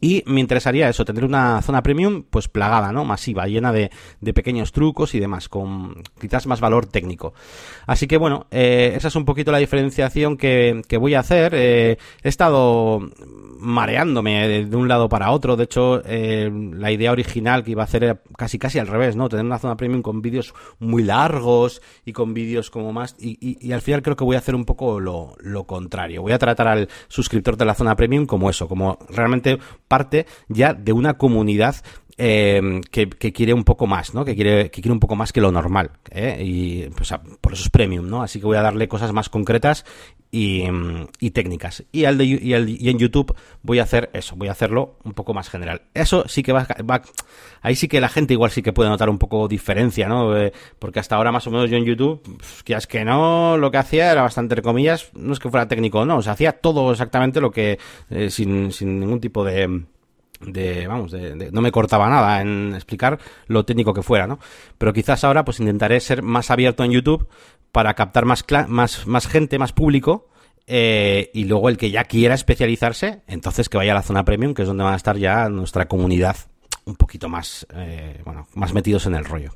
Y 0.00 0.22
me 0.26 0.40
interesaría 0.40 0.88
eso, 0.88 1.04
tener 1.04 1.24
una 1.24 1.60
zona 1.62 1.82
premium 1.82 2.24
pues 2.28 2.48
plagada, 2.48 2.92
¿no? 2.92 3.04
Masiva, 3.04 3.46
llena 3.46 3.72
de, 3.72 3.90
de 4.20 4.32
pequeños 4.32 4.72
trucos 4.72 5.14
y 5.14 5.20
demás, 5.20 5.48
con 5.48 6.02
quizás 6.20 6.46
más 6.46 6.60
valor 6.60 6.86
técnico. 6.86 7.34
Así 7.86 8.06
que 8.06 8.16
bueno, 8.16 8.46
eh, 8.50 8.92
esa 8.96 9.08
es 9.08 9.16
un 9.16 9.24
poquito 9.24 9.52
la 9.52 9.58
diferenciación 9.58 10.36
que, 10.36 10.82
que 10.88 10.96
voy 10.96 11.14
a 11.14 11.20
hacer. 11.20 11.52
Eh, 11.54 11.98
he 12.22 12.28
estado 12.28 13.00
mareándome 13.60 14.64
de 14.64 14.76
un 14.76 14.88
lado 14.88 15.08
para 15.08 15.30
otro. 15.30 15.56
De 15.56 15.64
hecho, 15.64 16.02
eh, 16.04 16.50
la 16.72 16.90
idea 16.90 17.12
original 17.12 17.62
que 17.62 17.72
iba 17.72 17.82
a 17.82 17.84
hacer 17.84 18.04
era 18.04 18.20
casi 18.36 18.58
casi 18.58 18.78
al 18.78 18.86
revés, 18.86 19.16
¿no? 19.16 19.28
Tener 19.28 19.44
una 19.44 19.58
zona 19.58 19.76
premium 19.76 20.02
con 20.02 20.22
vídeos 20.22 20.54
muy 20.78 21.02
largos 21.02 21.82
y 22.04 22.12
con 22.12 22.34
vídeos 22.34 22.70
como 22.70 22.92
más... 22.92 23.16
Y, 23.18 23.38
y, 23.40 23.72
al 23.72 23.82
final 23.82 24.02
creo 24.02 24.16
que 24.16 24.24
voy 24.24 24.36
a 24.36 24.40
hacer 24.40 24.54
un 24.54 24.64
poco 24.64 24.98
lo, 24.98 25.34
lo 25.40 25.64
contrario. 25.64 26.22
Voy 26.22 26.32
a 26.32 26.38
tratar 26.38 26.68
al 26.68 26.88
suscriptor 27.08 27.56
de 27.56 27.64
la 27.64 27.74
zona 27.74 27.96
premium 27.96 28.26
como 28.26 28.50
eso, 28.50 28.66
como 28.66 28.98
realmente 29.10 29.58
parte 29.90 30.26
ya 30.48 30.72
de 30.72 30.92
una 30.92 31.18
comunidad 31.18 31.74
eh, 32.22 32.82
que, 32.90 33.08
quiere 33.32 33.54
un 33.54 33.64
poco 33.64 33.86
más, 33.86 34.12
¿no? 34.12 34.26
Que 34.26 34.34
quiere, 34.34 34.70
que 34.70 34.82
quiere 34.82 34.92
un 34.92 35.00
poco 35.00 35.16
más 35.16 35.32
que 35.32 35.40
lo 35.40 35.50
normal. 35.50 35.92
¿eh? 36.10 36.38
Y 36.44 36.82
pues, 36.90 37.14
por 37.40 37.54
eso 37.54 37.62
es 37.62 37.70
premium, 37.70 38.10
¿no? 38.10 38.22
Así 38.22 38.38
que 38.40 38.44
voy 38.44 38.58
a 38.58 38.62
darle 38.62 38.88
cosas 38.88 39.10
más 39.14 39.30
concretas 39.30 39.86
y, 40.30 40.62
técnicas. 41.30 41.82
Y, 41.92 42.04
al 42.04 42.18
de, 42.18 42.26
y, 42.26 42.54
y, 42.54 42.90
en 42.90 42.98
YouTube 42.98 43.34
voy 43.62 43.78
a 43.78 43.84
hacer 43.84 44.10
eso, 44.12 44.36
voy 44.36 44.48
a 44.48 44.52
hacerlo 44.52 44.98
un 45.02 45.14
poco 45.14 45.32
más 45.32 45.48
general. 45.48 45.80
Eso 45.94 46.28
sí 46.28 46.42
que 46.42 46.52
va, 46.52 46.66
va, 46.88 47.00
ahí 47.62 47.74
sí 47.74 47.88
que 47.88 48.02
la 48.02 48.10
gente 48.10 48.34
igual 48.34 48.50
sí 48.50 48.60
que 48.60 48.74
puede 48.74 48.90
notar 48.90 49.08
un 49.08 49.18
poco 49.18 49.48
diferencia, 49.48 50.06
¿no? 50.06 50.36
Eh, 50.36 50.52
porque 50.78 51.00
hasta 51.00 51.16
ahora 51.16 51.32
más 51.32 51.46
o 51.46 51.50
menos 51.50 51.70
yo 51.70 51.78
en 51.78 51.86
YouTube, 51.86 52.20
que 52.64 52.74
es 52.74 52.86
que 52.86 53.02
no, 53.02 53.56
lo 53.56 53.70
que 53.70 53.78
hacía 53.78 54.12
era 54.12 54.20
bastante, 54.20 54.52
entre 54.52 54.62
comillas, 54.62 55.10
no 55.14 55.32
es 55.32 55.38
que 55.38 55.48
fuera 55.48 55.68
técnico, 55.68 56.04
no, 56.04 56.18
o 56.18 56.22
sea, 56.22 56.34
hacía 56.34 56.52
todo 56.52 56.92
exactamente 56.92 57.40
lo 57.40 57.50
que, 57.50 57.78
eh, 58.10 58.28
sin 58.28 58.68
ningún 58.68 59.20
tipo 59.20 59.42
de 59.42 59.84
de 60.40 60.86
vamos 60.86 61.12
de, 61.12 61.50
no 61.52 61.60
me 61.60 61.70
cortaba 61.70 62.08
nada 62.08 62.40
en 62.40 62.74
explicar 62.74 63.18
lo 63.46 63.64
técnico 63.64 63.92
que 63.92 64.02
fuera 64.02 64.26
no 64.26 64.38
pero 64.78 64.92
quizás 64.92 65.22
ahora 65.24 65.44
pues 65.44 65.60
intentaré 65.60 66.00
ser 66.00 66.22
más 66.22 66.50
abierto 66.50 66.82
en 66.82 66.92
YouTube 66.92 67.28
para 67.72 67.94
captar 67.94 68.24
más 68.24 68.44
más 68.68 69.06
más 69.06 69.26
gente 69.26 69.58
más 69.58 69.72
público 69.72 70.28
eh, 70.66 71.30
y 71.34 71.44
luego 71.44 71.68
el 71.68 71.76
que 71.76 71.90
ya 71.90 72.04
quiera 72.04 72.34
especializarse 72.34 73.22
entonces 73.26 73.68
que 73.68 73.76
vaya 73.76 73.92
a 73.92 73.96
la 73.96 74.02
zona 74.02 74.24
premium 74.24 74.54
que 74.54 74.62
es 74.62 74.68
donde 74.68 74.84
van 74.84 74.94
a 74.94 74.96
estar 74.96 75.16
ya 75.18 75.48
nuestra 75.48 75.88
comunidad 75.88 76.36
un 76.86 76.96
poquito 76.96 77.28
más 77.28 77.66
eh, 77.74 78.20
bueno 78.24 78.46
más 78.54 78.72
metidos 78.72 79.06
en 79.06 79.14
el 79.14 79.24
rollo. 79.24 79.52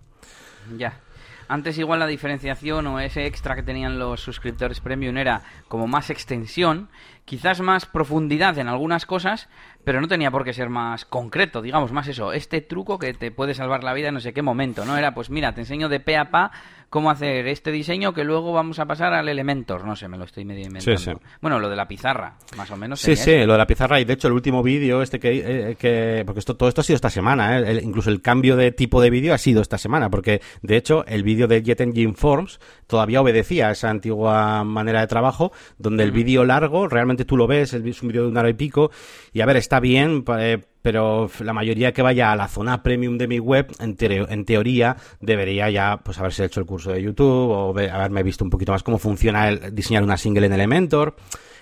Ya. 0.76 1.00
Antes 1.46 1.76
igual 1.76 1.98
la 1.98 2.06
diferenciación 2.06 2.86
o 2.86 3.00
ese 3.00 3.26
extra 3.26 3.54
que 3.54 3.62
tenían 3.62 3.98
los 3.98 4.20
suscriptores 4.20 4.80
premium 4.80 5.18
era 5.18 5.42
como 5.68 5.86
más 5.86 6.08
extensión, 6.08 6.88
quizás 7.26 7.60
más 7.60 7.84
profundidad 7.84 8.58
en 8.58 8.68
algunas 8.68 9.04
cosas, 9.04 9.48
pero 9.84 10.00
no 10.00 10.08
tenía 10.08 10.30
por 10.30 10.44
qué 10.44 10.52
ser 10.52 10.70
más 10.70 11.04
concreto, 11.04 11.62
digamos, 11.62 11.92
más 11.92 12.08
eso, 12.08 12.32
este 12.32 12.60
truco 12.60 12.98
que 12.98 13.12
te 13.14 13.30
puede 13.30 13.54
salvar 13.54 13.84
la 13.84 13.92
vida 13.92 14.08
en 14.08 14.14
no 14.14 14.20
sé 14.20 14.32
qué 14.32 14.42
momento, 14.42 14.84
¿no? 14.84 14.96
Era, 14.96 15.14
pues 15.14 15.30
mira, 15.30 15.54
te 15.54 15.60
enseño 15.60 15.88
de 15.88 16.00
pe 16.00 16.16
a 16.16 16.30
pa 16.30 16.50
cómo 16.94 17.10
hacer 17.10 17.48
este 17.48 17.72
diseño 17.72 18.14
que 18.14 18.22
luego 18.22 18.52
vamos 18.52 18.78
a 18.78 18.86
pasar 18.86 19.14
al 19.14 19.28
Elementor, 19.28 19.84
no 19.84 19.96
sé, 19.96 20.06
me 20.06 20.16
lo 20.16 20.26
estoy 20.26 20.44
medio 20.44 20.64
inventando. 20.64 21.20
Bueno, 21.40 21.58
lo 21.58 21.68
de 21.68 21.74
la 21.74 21.88
pizarra, 21.88 22.36
más 22.56 22.70
o 22.70 22.76
menos. 22.76 23.00
Sí, 23.00 23.16
sí, 23.16 23.44
lo 23.44 23.54
de 23.54 23.58
la 23.58 23.66
pizarra 23.66 23.98
y 23.98 24.04
de 24.04 24.12
hecho 24.12 24.28
el 24.28 24.34
último 24.34 24.62
vídeo 24.62 25.02
este 25.02 25.18
que, 25.18 25.70
eh, 25.70 25.74
que 25.74 26.22
porque 26.24 26.38
esto 26.38 26.56
todo 26.56 26.68
esto 26.68 26.82
ha 26.82 26.84
sido 26.84 26.94
esta 26.94 27.10
semana, 27.10 27.58
¿eh? 27.58 27.80
incluso 27.82 28.10
el 28.10 28.22
cambio 28.22 28.54
de 28.54 28.70
tipo 28.70 29.02
de 29.02 29.10
vídeo 29.10 29.34
ha 29.34 29.38
sido 29.38 29.60
esta 29.60 29.76
semana, 29.76 30.08
porque 30.08 30.40
de 30.62 30.76
hecho 30.76 31.04
el 31.06 31.24
vídeo 31.24 31.48
de 31.48 31.64
Jet 31.64 31.80
Engine 31.80 32.14
Forms 32.14 32.60
todavía 32.86 33.20
obedecía 33.20 33.70
a 33.70 33.72
esa 33.72 33.90
antigua 33.90 34.62
manera 34.62 35.00
de 35.00 35.08
trabajo, 35.08 35.50
donde 35.78 36.04
el 36.04 36.12
vídeo 36.12 36.44
largo 36.44 36.86
realmente 36.86 37.24
tú 37.24 37.36
lo 37.36 37.48
ves, 37.48 37.74
es 37.74 38.02
un 38.02 38.08
vídeo 38.08 38.22
de 38.22 38.28
una 38.28 38.38
hora 38.38 38.50
y 38.50 38.54
pico 38.54 38.92
y 39.32 39.40
a 39.40 39.46
ver, 39.46 39.56
está 39.56 39.80
bien 39.80 40.24
eh, 40.38 40.62
pero 40.84 41.30
la 41.40 41.54
mayoría 41.54 41.94
que 41.94 42.02
vaya 42.02 42.30
a 42.30 42.36
la 42.36 42.46
zona 42.46 42.82
premium 42.82 43.16
de 43.16 43.26
mi 43.26 43.38
web, 43.38 43.74
en, 43.78 43.96
en 43.98 44.44
teoría, 44.44 44.98
debería 45.18 45.70
ya 45.70 46.02
pues 46.04 46.18
haberse 46.18 46.44
hecho 46.44 46.60
el 46.60 46.66
curso 46.66 46.92
de 46.92 47.00
YouTube 47.00 47.48
o 47.48 47.70
haberme 47.70 48.22
visto 48.22 48.44
un 48.44 48.50
poquito 48.50 48.72
más 48.72 48.82
cómo 48.82 48.98
funciona 48.98 49.50
diseñar 49.50 50.02
una 50.02 50.18
single 50.18 50.44
en 50.44 50.52
Elementor. 50.52 51.16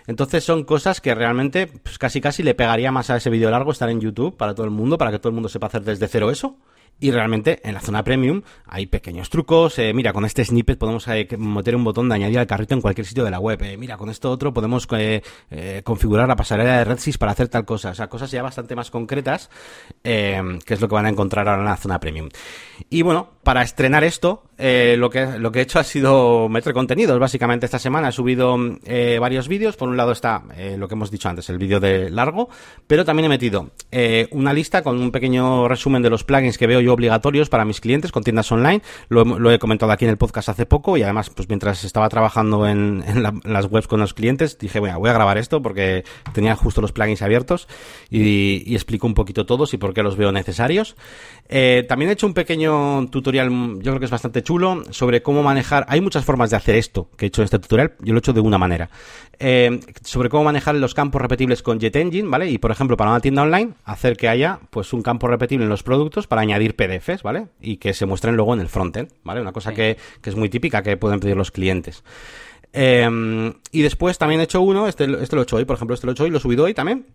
Entonces 0.08 0.42
son 0.42 0.64
cosas 0.64 1.00
que 1.00 1.14
realmente 1.14 1.68
pues 1.68 1.98
casi 1.98 2.20
casi 2.20 2.42
le 2.42 2.56
pegaría 2.56 2.90
más 2.90 3.10
a 3.10 3.16
ese 3.18 3.30
vídeo 3.30 3.48
largo 3.48 3.70
estar 3.70 3.88
en 3.90 4.00
YouTube 4.00 4.36
para 4.36 4.56
todo 4.56 4.66
el 4.66 4.72
mundo, 4.72 4.98
para 4.98 5.12
que 5.12 5.20
todo 5.20 5.28
el 5.28 5.34
mundo 5.34 5.48
sepa 5.48 5.68
hacer 5.68 5.82
desde 5.82 6.08
cero 6.08 6.28
eso 6.28 6.56
Y 7.00 7.10
realmente 7.10 7.60
en 7.64 7.74
la 7.74 7.80
zona 7.80 8.04
premium 8.04 8.42
hay 8.64 8.86
pequeños 8.86 9.28
trucos. 9.28 9.78
Eh, 9.80 9.92
mira, 9.92 10.12
con 10.12 10.24
este 10.24 10.44
snippet 10.44 10.78
podemos 10.78 11.08
eh, 11.08 11.26
meter 11.36 11.74
un 11.74 11.82
botón 11.82 12.08
de 12.08 12.14
añadir 12.14 12.38
al 12.38 12.46
carrito 12.46 12.74
en 12.74 12.80
cualquier 12.80 13.06
sitio 13.06 13.24
de 13.24 13.30
la 13.30 13.40
web. 13.40 13.60
Eh, 13.62 13.76
mira, 13.76 13.96
con 13.96 14.08
esto 14.08 14.30
otro 14.30 14.52
podemos 14.52 14.86
configurar 15.82 16.28
la 16.28 16.36
pasarela 16.36 16.78
de 16.78 16.84
RedSys 16.84 17.18
para 17.18 17.32
hacer 17.32 17.48
tal 17.48 17.64
cosa. 17.64 17.90
O 17.90 17.94
sea, 17.94 18.06
cosas 18.06 18.30
ya 18.30 18.42
bastante 18.42 18.76
más 18.76 18.90
concretas, 18.90 19.50
que 20.02 20.62
es 20.64 20.80
lo 20.80 20.88
que 20.88 20.94
van 20.94 21.06
a 21.06 21.08
encontrar 21.08 21.48
ahora 21.48 21.62
en 21.62 21.68
la 21.68 21.76
zona 21.76 21.98
premium. 21.98 22.28
Y 22.88 23.02
bueno, 23.02 23.30
para 23.42 23.62
estrenar 23.62 24.04
esto, 24.04 24.44
lo, 24.58 25.10
que, 25.10 25.26
lo 25.38 25.50
que 25.50 25.58
he 25.58 25.62
hecho 25.62 25.80
ha 25.80 25.84
sido 25.84 26.48
meter 26.48 26.72
contenidos. 26.72 27.18
Básicamente 27.18 27.66
esta 27.66 27.78
semana 27.78 28.10
he 28.10 28.12
subido 28.12 28.56
varios 29.20 29.48
vídeos. 29.48 29.76
Por 29.76 29.88
un 29.88 29.96
lado 29.96 30.12
está 30.12 30.42
lo 30.76 30.86
que 30.86 30.94
hemos 30.94 31.10
dicho 31.10 31.28
antes, 31.28 31.48
el 31.50 31.58
vídeo 31.58 31.80
de 31.80 32.10
largo, 32.10 32.48
pero 32.86 33.04
también 33.04 33.26
he 33.26 33.28
metido 33.28 33.70
una 34.30 34.52
lista 34.52 34.82
con 34.82 35.00
un 35.00 35.10
pequeño 35.10 35.66
resumen 35.68 36.02
de 36.02 36.10
los 36.10 36.24
plugins 36.24 36.58
que 36.58 36.66
veo 36.66 36.80
yo 36.80 36.92
obligatorios 36.92 37.48
para 37.48 37.64
mis 37.64 37.80
clientes 37.80 38.12
con 38.12 38.22
tiendas 38.22 38.50
online. 38.52 38.82
Lo, 39.08 39.50
he 39.50 39.58
comentado 39.58 39.92
aquí 39.92 40.04
en 40.04 40.10
el 40.10 40.16
podcast 40.16 40.48
hace 40.48 40.66
poco 40.66 40.96
y 40.96 41.02
además, 41.02 41.30
pues 41.30 41.48
mientras 41.48 41.84
estaba 41.84 42.08
trabajando 42.08 42.66
en, 42.66 43.02
las 43.44 43.66
webs 43.66 43.86
con 43.86 44.00
los 44.00 44.14
clientes, 44.14 44.58
dije, 44.58 44.80
bueno, 44.80 44.98
voy 44.98 45.10
a 45.10 45.12
grabar 45.12 45.38
esto 45.38 45.62
porque 45.62 46.04
tenía 46.32 46.56
justo 46.56 46.80
los 46.80 46.92
plugins 46.92 47.22
abiertos 47.22 47.68
y, 48.10 48.72
explico 48.74 49.06
un 49.06 49.14
poquito 49.14 49.46
todos 49.46 49.74
y 49.74 49.76
por 49.76 49.94
qué 49.94 50.02
los 50.02 50.16
veo 50.16 50.32
necesarios. 50.32 50.96
Eh, 51.48 51.84
también 51.88 52.10
he 52.10 52.14
hecho 52.14 52.26
un 52.26 52.34
pequeño 52.34 53.06
tutorial, 53.10 53.31
yo 53.32 53.80
creo 53.80 53.98
que 53.98 54.04
es 54.04 54.10
bastante 54.10 54.42
chulo, 54.42 54.82
sobre 54.90 55.22
cómo 55.22 55.42
manejar. 55.42 55.84
Hay 55.88 56.00
muchas 56.00 56.24
formas 56.24 56.50
de 56.50 56.56
hacer 56.56 56.74
esto 56.76 57.08
que 57.16 57.26
he 57.26 57.28
hecho 57.28 57.42
en 57.42 57.44
este 57.44 57.58
tutorial. 57.58 57.94
Yo 58.00 58.12
lo 58.12 58.18
he 58.18 58.20
hecho 58.20 58.32
de 58.32 58.40
una 58.40 58.58
manera. 58.58 58.90
Eh, 59.38 59.80
sobre 60.04 60.28
cómo 60.28 60.44
manejar 60.44 60.74
los 60.76 60.94
campos 60.94 61.20
repetibles 61.20 61.62
con 61.62 61.80
JetEngine, 61.80 62.28
¿vale? 62.28 62.50
Y 62.50 62.58
por 62.58 62.70
ejemplo, 62.70 62.96
para 62.96 63.10
una 63.10 63.20
tienda 63.20 63.42
online, 63.42 63.74
hacer 63.84 64.16
que 64.16 64.28
haya 64.28 64.60
pues 64.70 64.92
un 64.92 65.02
campo 65.02 65.26
repetible 65.28 65.64
en 65.64 65.70
los 65.70 65.82
productos 65.82 66.26
para 66.26 66.42
añadir 66.42 66.76
PDFs, 66.76 67.22
¿vale? 67.22 67.48
Y 67.60 67.78
que 67.78 67.94
se 67.94 68.06
muestren 68.06 68.36
luego 68.36 68.54
en 68.54 68.60
el 68.60 68.68
frontend, 68.68 69.10
¿vale? 69.24 69.40
Una 69.40 69.52
cosa 69.52 69.72
que, 69.72 69.96
es 70.22 70.36
muy 70.36 70.48
típica 70.48 70.82
que 70.82 70.96
pueden 70.96 71.20
pedir 71.20 71.36
los 71.36 71.50
clientes. 71.50 72.04
Em, 72.72 73.52
y 73.70 73.82
después 73.82 74.16
también 74.16 74.40
he 74.40 74.44
hecho 74.44 74.60
uno, 74.60 74.86
este, 74.86 75.04
este, 75.20 75.36
lo 75.36 75.42
he 75.42 75.44
hecho 75.44 75.56
hoy, 75.56 75.64
por 75.64 75.76
ejemplo, 75.76 75.94
este 75.94 76.06
lo 76.06 76.12
he 76.12 76.14
hecho 76.14 76.24
hoy, 76.24 76.30
lo 76.30 76.38
he 76.38 76.40
subido 76.40 76.64
hoy 76.64 76.72
también, 76.72 77.06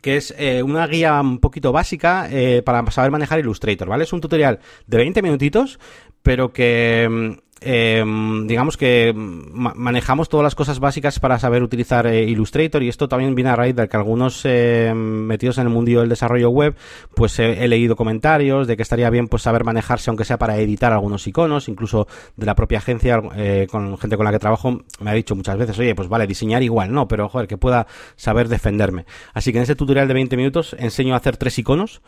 que 0.00 0.16
es 0.16 0.34
eh, 0.38 0.62
una 0.62 0.86
guía 0.86 1.20
un 1.20 1.38
poquito 1.38 1.72
básica 1.72 2.28
eh, 2.30 2.62
para 2.62 2.88
saber 2.90 3.10
manejar 3.10 3.40
Illustrator, 3.40 3.88
¿vale? 3.88 4.04
Es 4.04 4.12
un 4.12 4.20
tutorial 4.20 4.60
de 4.86 4.96
20 4.96 5.22
minutitos, 5.22 5.78
pero 6.22 6.52
que 6.52 7.04
em, 7.04 7.36
eh, 7.62 8.02
digamos 8.46 8.76
que 8.76 9.12
manejamos 9.14 10.28
todas 10.28 10.44
las 10.44 10.54
cosas 10.54 10.80
básicas 10.80 11.20
para 11.20 11.38
saber 11.38 11.62
utilizar 11.62 12.06
eh, 12.06 12.24
Illustrator 12.24 12.82
y 12.82 12.88
esto 12.88 13.06
también 13.06 13.34
viene 13.34 13.50
a 13.50 13.56
raíz 13.56 13.76
de 13.76 13.86
que 13.86 13.96
algunos 13.96 14.42
eh, 14.44 14.92
metidos 14.94 15.58
en 15.58 15.64
el 15.64 15.68
mundo 15.70 16.00
del 16.00 16.08
desarrollo 16.08 16.50
web 16.50 16.74
pues 17.14 17.38
he 17.38 17.66
leído 17.68 17.96
comentarios 17.96 18.66
de 18.66 18.76
que 18.76 18.82
estaría 18.82 19.10
bien 19.10 19.28
pues 19.28 19.42
saber 19.42 19.64
manejarse 19.64 20.10
aunque 20.10 20.24
sea 20.24 20.38
para 20.38 20.58
editar 20.58 20.92
algunos 20.92 21.26
iconos 21.26 21.68
incluso 21.68 22.06
de 22.36 22.46
la 22.46 22.54
propia 22.54 22.78
agencia 22.78 23.20
eh, 23.36 23.66
con 23.70 23.98
gente 23.98 24.16
con 24.16 24.24
la 24.24 24.32
que 24.32 24.38
trabajo 24.38 24.82
me 25.00 25.10
ha 25.10 25.14
dicho 25.14 25.34
muchas 25.34 25.56
veces 25.56 25.78
oye 25.78 25.94
pues 25.94 26.08
vale 26.08 26.26
diseñar 26.26 26.62
igual 26.62 26.92
no 26.92 27.08
pero 27.08 27.28
joder 27.28 27.48
que 27.48 27.58
pueda 27.58 27.86
saber 28.16 28.48
defenderme 28.48 29.04
así 29.34 29.52
que 29.52 29.58
en 29.58 29.62
este 29.62 29.74
tutorial 29.74 30.08
de 30.08 30.14
20 30.14 30.36
minutos 30.36 30.76
enseño 30.78 31.14
a 31.14 31.16
hacer 31.18 31.36
tres 31.36 31.58
iconos 31.58 32.02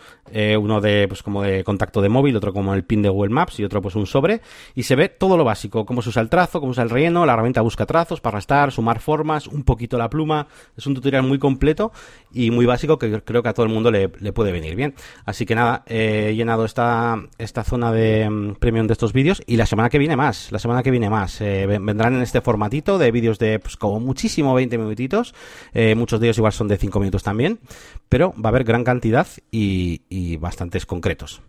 uno 0.59 0.81
de 0.81 1.09
pues 1.09 1.23
como 1.23 1.43
de 1.43 1.65
contacto 1.65 2.01
de 2.01 2.09
móvil 2.09 2.37
otro 2.37 2.53
como 2.53 2.75
el 2.75 2.85
pin 2.85 3.03
de 3.03 3.09
Google 3.09 3.35
Maps 3.35 3.59
y 3.59 3.65
otro 3.65 3.83
pues 3.83 3.97
un 3.97 4.07
sobre 4.07 4.41
y 4.75 4.85
se 4.85 4.97
ve 4.97 5.09
todo 5.09 5.37
lo 5.37 5.42
básico, 5.45 5.85
cómo 5.85 6.03
se 6.03 6.09
usa 6.11 6.23
el 6.23 6.29
trazo, 6.29 6.61
cómo 6.61 6.73
se 6.73 6.81
usa 6.81 6.85
el 6.85 6.91
relleno, 6.91 7.27
la 7.27 7.33
herramienta 7.35 7.61
busca 7.61 7.87
trazos 7.87 8.21
para 8.21 8.37
arrastrar, 8.37 8.73
sumar 8.73 9.01
formas, 9.01 9.47
un 9.47 9.63
poquito 9.63 9.99
la 9.99 10.09
pluma. 10.11 10.47
Es 10.77 10.87
un 10.87 10.95
tutorial 10.95 11.23
muy 11.23 11.39
completo 11.39 11.93
y 12.33 12.51
muy 12.51 12.67
básico 12.67 12.99
que 12.99 13.23
creo 13.23 13.43
que 13.43 13.49
a 13.49 13.55
todo 13.55 13.67
el 13.67 13.73
mundo 13.73 13.91
le, 13.91 14.09
puede 14.09 14.53
venir 14.53 14.77
bien. 14.77 14.95
Así 15.25 15.47
que 15.47 15.55
nada, 15.55 15.83
he 15.87 16.35
llenado 16.35 16.65
esta, 16.65 17.21
esta 17.39 17.65
zona 17.65 17.93
de 17.93 18.29
mm, 18.29 18.55
premium 18.55 18.87
de 18.87 18.93
estos 18.93 19.13
vídeos 19.13 19.43
y 19.47 19.57
la 19.57 19.67
semana 19.67 19.91
que 19.91 19.99
viene 19.99 20.17
más, 20.17 20.51
la 20.53 20.59
semana 20.59 20.83
que 20.83 20.91
viene 20.91 21.11
más. 21.11 21.41
Eh, 21.41 21.67
vendrán 21.67 22.15
en 22.15 22.23
este 22.23 22.41
formatito 22.41 22.99
de 22.99 23.11
vídeos 23.11 23.39
de 23.39 23.59
pues, 23.59 23.77
como 23.77 24.01
muchísimo 24.01 24.55
20 24.55 24.79
minutitos, 24.79 25.35
eh, 25.75 25.95
muchos 25.95 26.21
de 26.21 26.27
ellos 26.27 26.39
igual 26.39 26.53
son 26.53 26.69
de 26.69 26.77
5 26.77 26.99
minutos 26.99 27.23
también, 27.23 27.61
pero 28.09 28.33
va 28.35 28.49
a 28.49 28.49
haber 28.49 28.65
gran 28.65 28.85
cantidad 28.85 29.27
y 29.51 30.37
bastantes 30.39 30.87
concretos. 30.87 31.43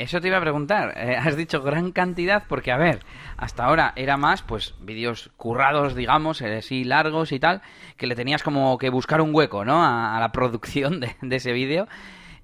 Eso 0.00 0.18
te 0.18 0.28
iba 0.28 0.38
a 0.38 0.40
preguntar. 0.40 0.94
Eh, 0.96 1.14
has 1.14 1.36
dicho 1.36 1.62
gran 1.62 1.92
cantidad 1.92 2.44
porque, 2.48 2.72
a 2.72 2.78
ver, 2.78 3.00
hasta 3.36 3.64
ahora 3.64 3.92
era 3.96 4.16
más, 4.16 4.40
pues, 4.40 4.74
vídeos 4.80 5.30
currados, 5.36 5.94
digamos, 5.94 6.40
eh, 6.40 6.56
así 6.56 6.84
largos 6.84 7.32
y 7.32 7.38
tal, 7.38 7.60
que 7.98 8.06
le 8.06 8.14
tenías 8.14 8.42
como 8.42 8.78
que 8.78 8.88
buscar 8.88 9.20
un 9.20 9.34
hueco, 9.34 9.62
¿no? 9.66 9.84
A, 9.84 10.18
la 10.18 10.32
producción 10.32 11.00
de, 11.00 11.36
ese 11.36 11.52
vídeo. 11.52 11.86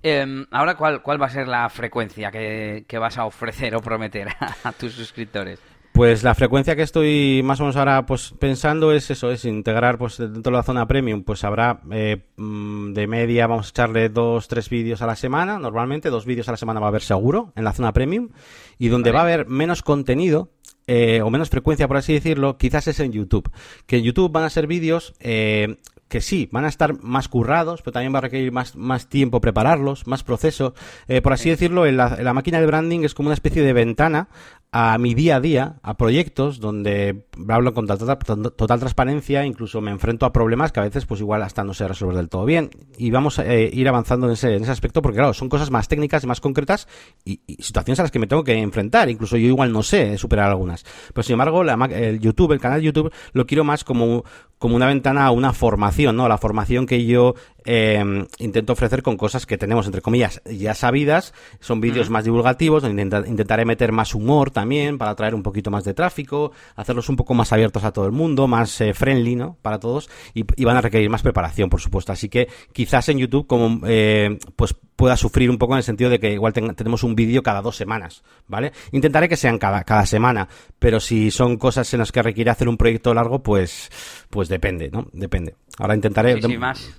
Em, 0.02 0.46
ahora, 0.50 0.74
¿cuál, 0.74 1.00
¿cuál 1.00 1.20
va 1.20 1.26
a 1.26 1.30
ser 1.30 1.48
la 1.48 1.68
frecuencia 1.70 2.30
que, 2.30 2.84
vas 3.00 3.16
a 3.16 3.24
ofrecer 3.24 3.74
o 3.74 3.80
prometer 3.80 4.28
a 4.64 4.72
tus 4.72 4.92
suscriptores? 4.92 5.58
Pues 5.96 6.22
la 6.22 6.34
frecuencia 6.34 6.76
que 6.76 6.82
estoy 6.82 7.40
más 7.42 7.58
o 7.58 7.62
menos 7.62 7.76
ahora 7.76 8.04
pues 8.04 8.34
pensando 8.38 8.92
es 8.92 9.10
eso, 9.10 9.30
es 9.30 9.46
integrar 9.46 9.96
pues 9.96 10.18
dentro 10.18 10.50
de 10.52 10.58
la 10.58 10.62
zona 10.62 10.86
premium, 10.86 11.22
pues 11.22 11.42
habrá 11.42 11.80
eh, 11.90 12.18
mm, 12.36 12.92
de 12.92 13.06
media 13.06 13.46
vamos 13.46 13.68
a 13.68 13.70
echarle 13.70 14.10
dos, 14.10 14.46
tres 14.46 14.68
vídeos 14.68 15.00
a 15.00 15.06
la 15.06 15.16
semana, 15.16 15.58
normalmente 15.58 16.10
dos 16.10 16.26
vídeos 16.26 16.48
a 16.48 16.50
la 16.50 16.58
semana 16.58 16.80
va 16.80 16.88
a 16.88 16.90
haber 16.90 17.00
seguro 17.00 17.54
en 17.56 17.64
la 17.64 17.72
zona 17.72 17.94
premium 17.94 18.28
y 18.76 18.88
donde 18.88 19.10
va 19.10 19.20
a 19.20 19.22
haber 19.22 19.46
menos 19.46 19.82
contenido 19.82 20.50
eh, 20.86 21.22
o 21.22 21.30
menos 21.30 21.48
frecuencia 21.48 21.88
por 21.88 21.96
así 21.96 22.12
decirlo, 22.12 22.58
quizás 22.58 22.88
es 22.88 23.00
en 23.00 23.12
YouTube, 23.12 23.50
que 23.86 23.96
en 23.96 24.04
YouTube 24.04 24.30
van 24.30 24.44
a 24.44 24.50
ser 24.50 24.66
vídeos 24.66 25.14
eh, 25.18 25.78
que 26.08 26.20
sí, 26.20 26.48
van 26.52 26.64
a 26.64 26.68
estar 26.68 27.02
más 27.02 27.28
currados, 27.28 27.82
pero 27.82 27.92
también 27.92 28.14
va 28.14 28.18
a 28.18 28.22
requerir 28.22 28.52
más, 28.52 28.76
más 28.76 29.08
tiempo 29.08 29.40
prepararlos, 29.40 30.06
más 30.06 30.22
proceso. 30.22 30.74
Eh, 31.08 31.20
por 31.20 31.32
así 31.32 31.50
decirlo, 31.50 31.84
la, 31.90 32.16
la, 32.20 32.32
máquina 32.32 32.60
de 32.60 32.66
branding 32.66 33.00
es 33.00 33.14
como 33.14 33.28
una 33.28 33.34
especie 33.34 33.62
de 33.62 33.72
ventana 33.72 34.28
a 34.78 34.98
mi 34.98 35.14
día 35.14 35.36
a 35.36 35.40
día, 35.40 35.76
a 35.82 35.96
proyectos 35.96 36.60
donde 36.60 37.24
hablo 37.48 37.72
con 37.72 37.86
total, 37.86 38.52
total, 38.52 38.78
transparencia, 38.78 39.46
incluso 39.46 39.80
me 39.80 39.90
enfrento 39.90 40.26
a 40.26 40.34
problemas 40.34 40.70
que 40.70 40.80
a 40.80 40.82
veces 40.82 41.06
pues 41.06 41.20
igual 41.20 41.42
hasta 41.42 41.64
no 41.64 41.72
se 41.72 41.88
resuelven 41.88 42.18
del 42.18 42.28
todo 42.28 42.44
bien. 42.44 42.68
Y 42.98 43.10
vamos 43.10 43.38
a 43.38 43.46
eh, 43.46 43.70
ir 43.72 43.88
avanzando 43.88 44.26
en 44.26 44.34
ese, 44.34 44.54
en 44.54 44.62
ese 44.62 44.72
aspecto 44.72 45.00
porque 45.00 45.16
claro, 45.16 45.32
son 45.32 45.48
cosas 45.48 45.70
más 45.70 45.88
técnicas 45.88 46.24
y 46.24 46.26
más 46.26 46.42
concretas 46.42 46.88
y, 47.24 47.40
situaciones 47.58 48.00
a 48.00 48.02
las 48.02 48.10
que 48.10 48.18
me 48.18 48.26
tengo 48.26 48.44
que 48.44 48.52
enfrentar. 48.52 49.08
Incluso 49.08 49.38
yo 49.38 49.46
igual 49.46 49.72
no 49.72 49.82
sé 49.82 50.18
superar 50.18 50.50
algunas. 50.50 50.84
Pero 51.14 51.22
sin 51.22 51.34
embargo, 51.34 51.64
la, 51.64 51.82
el 51.92 52.20
YouTube, 52.20 52.52
el 52.52 52.60
canal 52.60 52.80
de 52.80 52.86
YouTube, 52.86 53.12
lo 53.32 53.46
quiero 53.46 53.64
más 53.64 53.82
como, 53.82 54.24
como 54.58 54.76
una 54.76 54.88
ventana 54.88 55.24
a 55.24 55.30
una 55.30 55.54
formación, 55.54 55.95
¿no? 55.96 56.28
La 56.28 56.38
formación 56.38 56.86
que 56.86 57.06
yo 57.06 57.34
eh, 57.66 58.26
intento 58.38 58.72
ofrecer 58.72 59.02
con 59.02 59.16
cosas 59.16 59.44
que 59.44 59.58
tenemos, 59.58 59.86
entre 59.86 60.00
comillas, 60.00 60.40
ya 60.44 60.72
sabidas. 60.74 61.34
Son 61.60 61.80
vídeos 61.80 62.10
más 62.10 62.24
divulgativos, 62.24 62.82
donde 62.82 63.02
intentaré 63.02 63.64
meter 63.64 63.90
más 63.90 64.14
humor 64.14 64.52
también 64.52 64.98
para 64.98 65.10
atraer 65.10 65.34
un 65.34 65.42
poquito 65.42 65.70
más 65.70 65.84
de 65.84 65.92
tráfico, 65.92 66.52
hacerlos 66.76 67.08
un 67.08 67.16
poco 67.16 67.34
más 67.34 67.52
abiertos 67.52 67.82
a 67.82 67.92
todo 67.92 68.06
el 68.06 68.12
mundo, 68.12 68.46
más 68.46 68.80
eh, 68.80 68.94
friendly, 68.94 69.34
¿no? 69.34 69.58
Para 69.62 69.80
todos. 69.80 70.08
Y, 70.32 70.44
van 70.64 70.76
a 70.76 70.80
requerir 70.80 71.10
más 71.10 71.22
preparación, 71.22 71.68
por 71.68 71.80
supuesto. 71.80 72.12
Así 72.12 72.28
que 72.28 72.48
quizás 72.72 73.08
en 73.08 73.18
YouTube, 73.18 73.46
como, 73.46 73.80
eh, 73.86 74.38
pues 74.54 74.74
pueda 74.94 75.16
sufrir 75.16 75.50
un 75.50 75.58
poco 75.58 75.74
en 75.74 75.78
el 75.78 75.84
sentido 75.84 76.08
de 76.08 76.20
que 76.20 76.32
igual 76.32 76.52
tenemos 76.52 77.02
un 77.02 77.14
vídeo 77.14 77.42
cada 77.42 77.62
dos 77.62 77.76
semanas, 77.76 78.22
¿vale? 78.46 78.72
Intentaré 78.92 79.28
que 79.28 79.36
sean 79.36 79.58
cada, 79.58 79.84
cada 79.84 80.06
semana, 80.06 80.48
pero 80.78 81.00
si 81.00 81.30
son 81.30 81.56
cosas 81.56 81.92
en 81.92 82.00
las 82.00 82.12
que 82.12 82.22
requiere 82.22 82.50
hacer 82.50 82.68
un 82.68 82.76
proyecto 82.76 83.12
largo, 83.12 83.42
pues, 83.42 83.90
pues 84.30 84.48
depende, 84.48 84.88
¿no? 84.90 85.08
Depende. 85.12 85.54
Ahora 85.78 85.94
intentaré... 85.94 86.40
Sí, 86.40 86.56
más, 86.56 86.94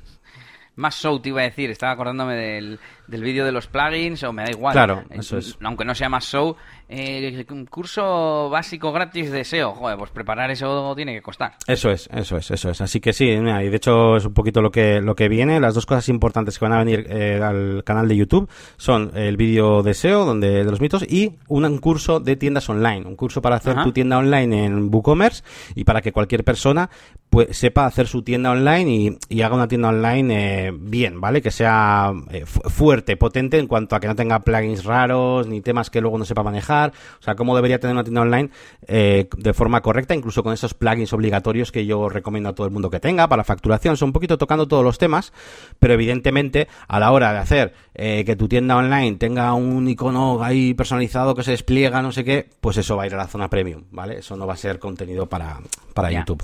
más 0.77 0.95
show 0.95 1.19
te 1.19 1.29
iba 1.29 1.41
a 1.41 1.43
decir, 1.43 1.69
estaba 1.69 1.91
acordándome 1.91 2.35
del, 2.35 2.79
del 3.07 3.21
vídeo 3.21 3.43
de 3.43 3.51
los 3.51 3.67
plugins, 3.67 4.23
o 4.23 4.31
me 4.31 4.43
da 4.43 4.51
igual. 4.51 4.73
Claro, 4.73 5.03
eso 5.09 5.37
es. 5.37 5.57
Aunque 5.61 5.83
no 5.83 5.93
sea 5.93 6.07
más 6.07 6.23
show, 6.23 6.55
eh, 6.89 7.45
un 7.49 7.65
curso 7.65 8.49
básico 8.49 8.93
gratis 8.93 9.29
de 9.29 9.43
SEO. 9.43 9.73
Joder, 9.73 9.97
pues 9.97 10.11
preparar 10.11 10.49
eso 10.51 10.93
tiene 10.95 11.13
que 11.13 11.21
costar. 11.21 11.53
Eso 11.67 11.89
es, 11.89 12.09
eso 12.13 12.37
es, 12.37 12.49
eso 12.51 12.69
es. 12.69 12.81
Así 12.81 13.01
que 13.01 13.11
sí, 13.11 13.25
y 13.25 13.39
de 13.41 13.75
hecho 13.75 14.15
es 14.15 14.25
un 14.25 14.33
poquito 14.33 14.61
lo 14.61 14.71
que, 14.71 15.01
lo 15.01 15.15
que 15.15 15.27
viene. 15.27 15.59
Las 15.59 15.73
dos 15.73 15.85
cosas 15.85 16.07
importantes 16.07 16.57
que 16.57 16.65
van 16.65 16.73
a 16.73 16.83
venir 16.83 17.05
eh, 17.09 17.41
al 17.43 17.83
canal 17.83 18.07
de 18.07 18.15
YouTube 18.15 18.49
son 18.77 19.11
el 19.15 19.35
vídeo 19.35 19.83
de 19.83 19.93
SEO, 19.93 20.25
donde, 20.25 20.63
de 20.63 20.71
los 20.71 20.79
mitos, 20.79 21.03
y 21.03 21.35
un, 21.47 21.77
curso 21.79 22.21
de 22.21 22.37
tiendas 22.37 22.69
online. 22.69 23.05
Un 23.05 23.17
curso 23.17 23.41
para 23.41 23.57
hacer 23.57 23.75
tu 23.83 23.91
tienda 23.91 24.17
online 24.17 24.65
en 24.65 24.93
WooCommerce 24.93 25.43
y 25.75 25.83
para 25.83 26.01
que 26.01 26.13
cualquier 26.13 26.45
persona 26.45 26.89
pues, 27.29 27.57
sepa 27.57 27.85
hacer 27.85 28.07
su 28.07 28.21
tienda 28.21 28.51
online 28.51 29.17
y, 29.29 29.41
haga 29.41 29.55
una 29.55 29.67
tienda 29.67 29.89
online 29.89 30.67
eh, 30.67 30.71
bien, 30.73 31.21
¿vale? 31.21 31.41
Que 31.41 31.51
sea 31.51 32.11
fuerte 32.45 33.17
potente 33.17 33.59
en 33.59 33.67
cuanto 33.67 33.95
a 33.95 33.99
que 33.99 34.07
no 34.07 34.15
tenga 34.15 34.39
plugins 34.39 34.85
raros 34.85 35.47
ni 35.47 35.61
temas 35.61 35.89
que 35.89 36.01
luego 36.01 36.17
no 36.17 36.25
sepa 36.25 36.43
manejar. 36.43 36.76
O 36.85 37.21
sea, 37.21 37.35
cómo 37.35 37.55
debería 37.55 37.79
tener 37.79 37.95
una 37.95 38.03
tienda 38.03 38.21
online 38.21 38.49
eh, 38.87 39.27
de 39.35 39.53
forma 39.53 39.81
correcta, 39.81 40.15
incluso 40.15 40.43
con 40.43 40.53
esos 40.53 40.73
plugins 40.73 41.13
obligatorios 41.13 41.71
que 41.71 41.85
yo 41.85 42.09
recomiendo 42.09 42.49
a 42.49 42.55
todo 42.55 42.67
el 42.67 42.73
mundo 42.73 42.89
que 42.89 42.99
tenga 42.99 43.27
para 43.27 43.43
facturación. 43.43 43.97
Son 43.97 44.09
un 44.09 44.13
poquito 44.13 44.37
tocando 44.37 44.67
todos 44.67 44.83
los 44.83 44.97
temas, 44.97 45.33
pero 45.79 45.93
evidentemente 45.93 46.67
a 46.87 46.99
la 46.99 47.11
hora 47.11 47.33
de 47.33 47.39
hacer 47.39 47.73
eh, 47.95 48.23
que 48.25 48.35
tu 48.35 48.47
tienda 48.47 48.77
online 48.77 49.17
tenga 49.17 49.53
un 49.53 49.87
icono 49.87 50.43
ahí 50.43 50.73
personalizado 50.73 51.35
que 51.35 51.43
se 51.43 51.51
despliega, 51.51 52.01
no 52.01 52.11
sé 52.11 52.23
qué, 52.23 52.49
pues 52.61 52.77
eso 52.77 52.95
va 52.95 53.03
a 53.03 53.07
ir 53.07 53.13
a 53.13 53.17
la 53.17 53.27
zona 53.27 53.49
premium, 53.49 53.83
¿vale? 53.91 54.19
Eso 54.19 54.35
no 54.35 54.45
va 54.45 54.53
a 54.53 54.57
ser 54.57 54.79
contenido 54.79 55.27
para, 55.27 55.59
para 55.93 56.11
YouTube. 56.11 56.43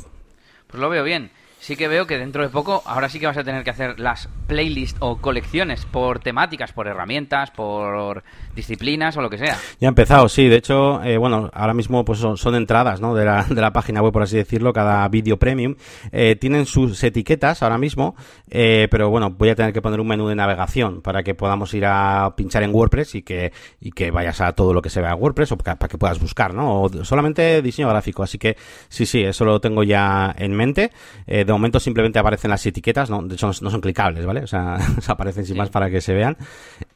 Pues 0.67 0.81
lo 0.81 0.89
veo 0.89 1.03
bien 1.03 1.29
sí 1.63 1.77
que 1.77 1.88
veo 1.88 2.05
que 2.05 2.17
dentro 2.17 2.43
de 2.43 2.49
poco, 2.49 2.84
ahora 2.86 3.07
sí 3.07 3.21
que 3.21 3.25
vas 3.25 3.38
a 3.38 3.43
tener 3.45 3.63
que 3.63 3.69
hacer 3.69 3.97
las 3.97 4.27
playlists 4.47 4.97
o 4.99 5.19
colecciones 5.19 5.86
por 5.86 6.19
temáticas, 6.19 6.73
por 6.73 6.88
herramientas, 6.88 7.51
por 7.51 8.23
disciplinas 8.56 9.16
o 9.18 9.22
lo 9.22 9.30
que 9.30 9.38
sea. 9.38 9.58
Ya 9.80 9.88
ha 9.88 9.89
empezado, 9.89 10.28
sí. 10.30 10.47
De 10.47 10.58
hecho, 10.58 11.04
eh, 11.04 11.18
bueno, 11.18 11.49
ahora 11.54 11.74
mismo 11.74 12.06
pues 12.06 12.20
son, 12.20 12.56
entradas, 12.56 13.01
¿no? 13.01 13.16
De 13.16 13.26
la, 13.26 13.43
de 13.43 13.62
la, 13.62 13.74
página 13.74 14.01
web, 14.01 14.14
por 14.14 14.24
así 14.24 14.38
decirlo, 14.38 14.74
cada 14.74 15.08
vídeo 15.08 15.38
premium. 15.38 15.76
Eh, 16.12 16.36
tienen 16.36 16.66
sus 16.66 17.04
etiquetas 17.04 17.64
ahora 17.64 17.78
mismo, 17.78 18.16
eh, 18.49 18.88
pero 18.91 19.10
bueno, 19.10 19.32
voy 19.32 19.49
a 19.49 19.56
tener 19.56 19.74
que 19.74 19.82
poner 19.82 19.99
un 19.99 20.08
menú 20.08 20.28
de 20.28 20.36
navegación 20.36 21.01
para 21.01 21.24
que 21.24 21.34
podamos 21.34 21.74
ir 21.74 21.86
a 21.86 22.34
pinchar 22.36 22.64
en 22.64 22.74
WordPress 22.74 23.16
y 23.16 23.24
que, 23.24 23.51
y 23.82 23.91
que 23.91 24.12
vayas 24.12 24.41
a 24.41 24.54
todo 24.54 24.74
lo 24.74 24.82
que 24.82 24.89
se 24.89 25.01
vea 25.01 25.12
en 25.12 25.22
WordPress 25.22 25.51
o 25.54 25.58
para 25.58 25.78
que 25.78 25.97
puedas 25.97 26.20
buscar, 26.20 26.54
¿no? 26.54 26.84
O 26.84 27.04
solamente 27.04 27.62
diseño 27.62 27.89
gráfico. 27.89 28.24
Así 28.24 28.38
que 28.38 28.56
sí, 28.89 29.06
sí, 29.06 29.24
eso 29.24 29.45
lo 29.45 29.60
tengo 29.60 29.84
ya 29.84 30.34
en 30.38 30.54
mente. 30.54 30.91
de 31.26 31.45
momento 31.45 31.80
simplemente 31.80 32.20
aparecen 32.20 32.51
las 32.51 32.66
etiquetas, 32.66 33.10
¿no? 33.10 33.22
De 33.24 33.36
hecho, 33.36 33.47
no, 33.47 33.54
son 33.54 33.82
clicables, 33.82 34.26
¿vale? 34.26 34.41
O 34.41 34.47
sea, 34.47 34.78
aparecen 35.08 35.45
sin 35.45 35.58
más 35.58 35.70
para 35.70 35.89
que 35.89 36.01
se 36.01 36.14
vean. 36.14 36.38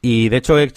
Y 0.00 0.28
de 0.28 0.36
hecho, 0.36 0.58
he, 0.58 0.72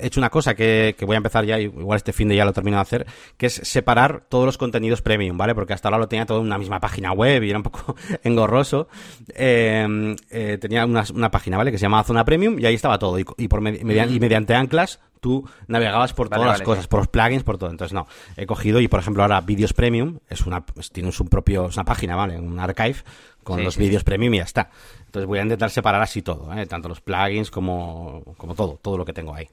hecho 0.00 0.20
una 0.20 0.30
cosa 0.30 0.54
que, 0.54 0.94
voy 1.00 1.14
a 1.14 1.18
empezar 1.18 1.44
ya, 1.44 1.58
igual 1.58 1.96
este 1.96 2.12
fin 2.12 2.28
de 2.28 2.36
ya 2.36 2.44
lo 2.44 2.52
termino 2.52 2.76
de 2.76 2.82
hacer, 2.82 3.06
que 3.36 3.46
es 3.46 3.54
separar 3.54 4.24
todos 4.28 4.46
los 4.46 4.58
contenidos 4.58 5.02
premium, 5.02 5.36
¿vale? 5.36 5.54
Porque 5.54 5.72
hasta 5.72 5.88
ahora 5.88 5.98
lo 5.98 6.08
tenía 6.08 6.26
todo 6.26 6.40
en 6.40 6.46
una 6.46 6.58
misma 6.58 6.80
página 6.80 7.12
web 7.12 7.42
y 7.42 7.50
era 7.50 7.58
un 7.58 7.62
poco 7.62 7.96
engorroso. 8.22 8.88
Em, 9.34 10.16
eh, 10.30 10.58
tenía 10.60 10.84
una, 10.84 11.30
página, 11.30 11.56
¿vale? 11.56 11.70
Que 11.70 11.78
se 11.78 11.82
llamaba 11.82 12.04
Zona 12.04 12.24
Premium 12.24 12.58
y 12.58 12.66
ahí 12.66 12.74
estaba 12.74 12.98
todo. 12.98 13.18
Y, 13.18 13.48
por 13.48 13.66
y 13.66 13.84
mediante 13.84 14.54
anclas 14.54 15.00
tú 15.20 15.44
navegabas 15.66 16.14
por 16.14 16.30
todas 16.30 16.46
las 16.46 16.62
cosas, 16.62 16.86
por 16.86 17.00
los 17.00 17.08
plugins, 17.08 17.42
por 17.42 17.58
todo. 17.58 17.70
Entonces, 17.70 17.92
no, 17.92 18.06
he 18.36 18.46
cogido 18.46 18.80
y, 18.80 18.88
por 18.88 19.00
ejemplo, 19.00 19.22
ahora 19.22 19.40
Vídeos 19.42 19.74
Premium 19.74 20.18
es 20.28 20.46
una, 20.46 20.64
tiene 20.92 21.10
un 21.18 21.28
propio, 21.28 21.66
es 21.66 21.76
una 21.76 21.84
página, 21.84 22.16
¿vale? 22.16 22.38
Un 22.38 22.58
archive 22.58 22.96
con 23.42 23.64
los 23.64 23.76
vídeos 23.76 24.04
premium 24.04 24.34
y 24.34 24.38
ya 24.38 24.44
está. 24.44 24.70
Entonces 25.06 25.26
voy 25.26 25.38
a 25.38 25.42
intentar 25.42 25.70
separar 25.70 26.02
así 26.02 26.22
todo, 26.22 26.52
¿eh? 26.54 26.66
tanto 26.66 26.88
los 26.88 27.00
plugins 27.00 27.50
como, 27.50 28.22
como 28.36 28.54
todo, 28.54 28.78
todo 28.80 28.96
lo 28.96 29.04
que 29.04 29.12
tengo 29.12 29.34
ahí. 29.34 29.48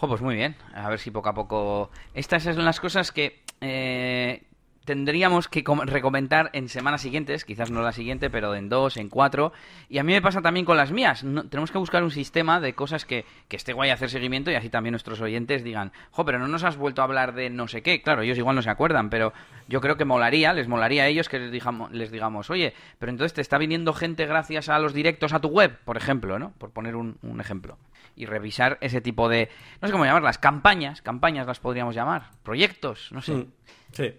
Pues 0.00 0.20
muy 0.20 0.36
bien. 0.36 0.56
A 0.74 0.88
ver 0.88 0.98
si 0.98 1.10
poco 1.10 1.28
a 1.28 1.34
poco. 1.34 1.90
Estas 2.14 2.42
son 2.42 2.64
las 2.64 2.80
cosas 2.80 3.12
que 3.12 3.42
eh, 3.60 4.42
tendríamos 4.86 5.48
que 5.48 5.64
recomendar 5.84 6.48
en 6.52 6.68
semanas 6.68 7.02
siguientes, 7.02 7.44
quizás 7.44 7.70
no 7.70 7.82
la 7.82 7.92
siguiente, 7.92 8.30
pero 8.30 8.54
en 8.54 8.68
dos, 8.68 8.96
en 8.96 9.08
cuatro. 9.08 9.52
Y 9.88 9.98
a 9.98 10.04
mí 10.04 10.12
me 10.12 10.22
pasa 10.22 10.40
también 10.40 10.64
con 10.64 10.76
las 10.76 10.92
mías. 10.92 11.24
tenemos 11.50 11.70
que 11.70 11.78
buscar 11.78 12.04
un 12.04 12.10
sistema 12.10 12.60
de 12.60 12.74
cosas 12.74 13.04
que, 13.04 13.24
que 13.48 13.56
esté 13.56 13.72
guay 13.72 13.90
hacer 13.90 14.08
seguimiento 14.08 14.50
y 14.50 14.54
así 14.54 14.70
también 14.70 14.92
nuestros 14.92 15.20
oyentes 15.20 15.64
digan, 15.64 15.92
jo, 16.12 16.24
pero 16.24 16.38
no 16.38 16.46
nos 16.46 16.62
has 16.62 16.76
vuelto 16.76 17.02
a 17.02 17.04
hablar 17.04 17.34
de 17.34 17.50
no 17.50 17.66
sé 17.66 17.82
qué. 17.82 18.00
Claro, 18.00 18.22
ellos 18.22 18.38
igual 18.38 18.54
no 18.54 18.62
se 18.62 18.70
acuerdan, 18.70 19.10
pero 19.10 19.32
yo 19.66 19.80
creo 19.80 19.96
que 19.96 20.04
molaría, 20.04 20.52
les 20.52 20.68
molaría 20.68 21.02
a 21.02 21.06
ellos 21.08 21.28
que 21.28 21.40
les 21.40 21.50
digamos, 21.50 21.90
les 21.90 22.10
digamos 22.10 22.48
oye, 22.50 22.72
pero 22.98 23.10
entonces 23.10 23.34
te 23.34 23.40
está 23.40 23.58
viniendo 23.58 23.92
gente 23.92 24.24
gracias 24.24 24.68
a 24.68 24.78
los 24.78 24.94
directos 24.94 25.32
a 25.32 25.40
tu 25.40 25.48
web, 25.48 25.78
por 25.84 25.96
ejemplo, 25.96 26.38
¿no? 26.38 26.52
Por 26.58 26.70
poner 26.70 26.94
un 26.94 27.40
ejemplo. 27.40 27.76
Y 28.16 28.26
revisar 28.26 28.78
ese 28.80 29.00
tipo 29.00 29.28
de, 29.28 29.50
no 29.80 29.88
sé 29.88 29.92
cómo 29.92 30.04
llamarlas, 30.04 30.38
campañas, 30.38 31.02
campañas 31.02 31.46
las 31.46 31.60
podríamos 31.60 31.94
llamar, 31.94 32.30
proyectos, 32.42 33.12
no 33.12 33.20
sé. 33.22 33.34
Mm, 33.34 33.52
sí. 33.92 34.14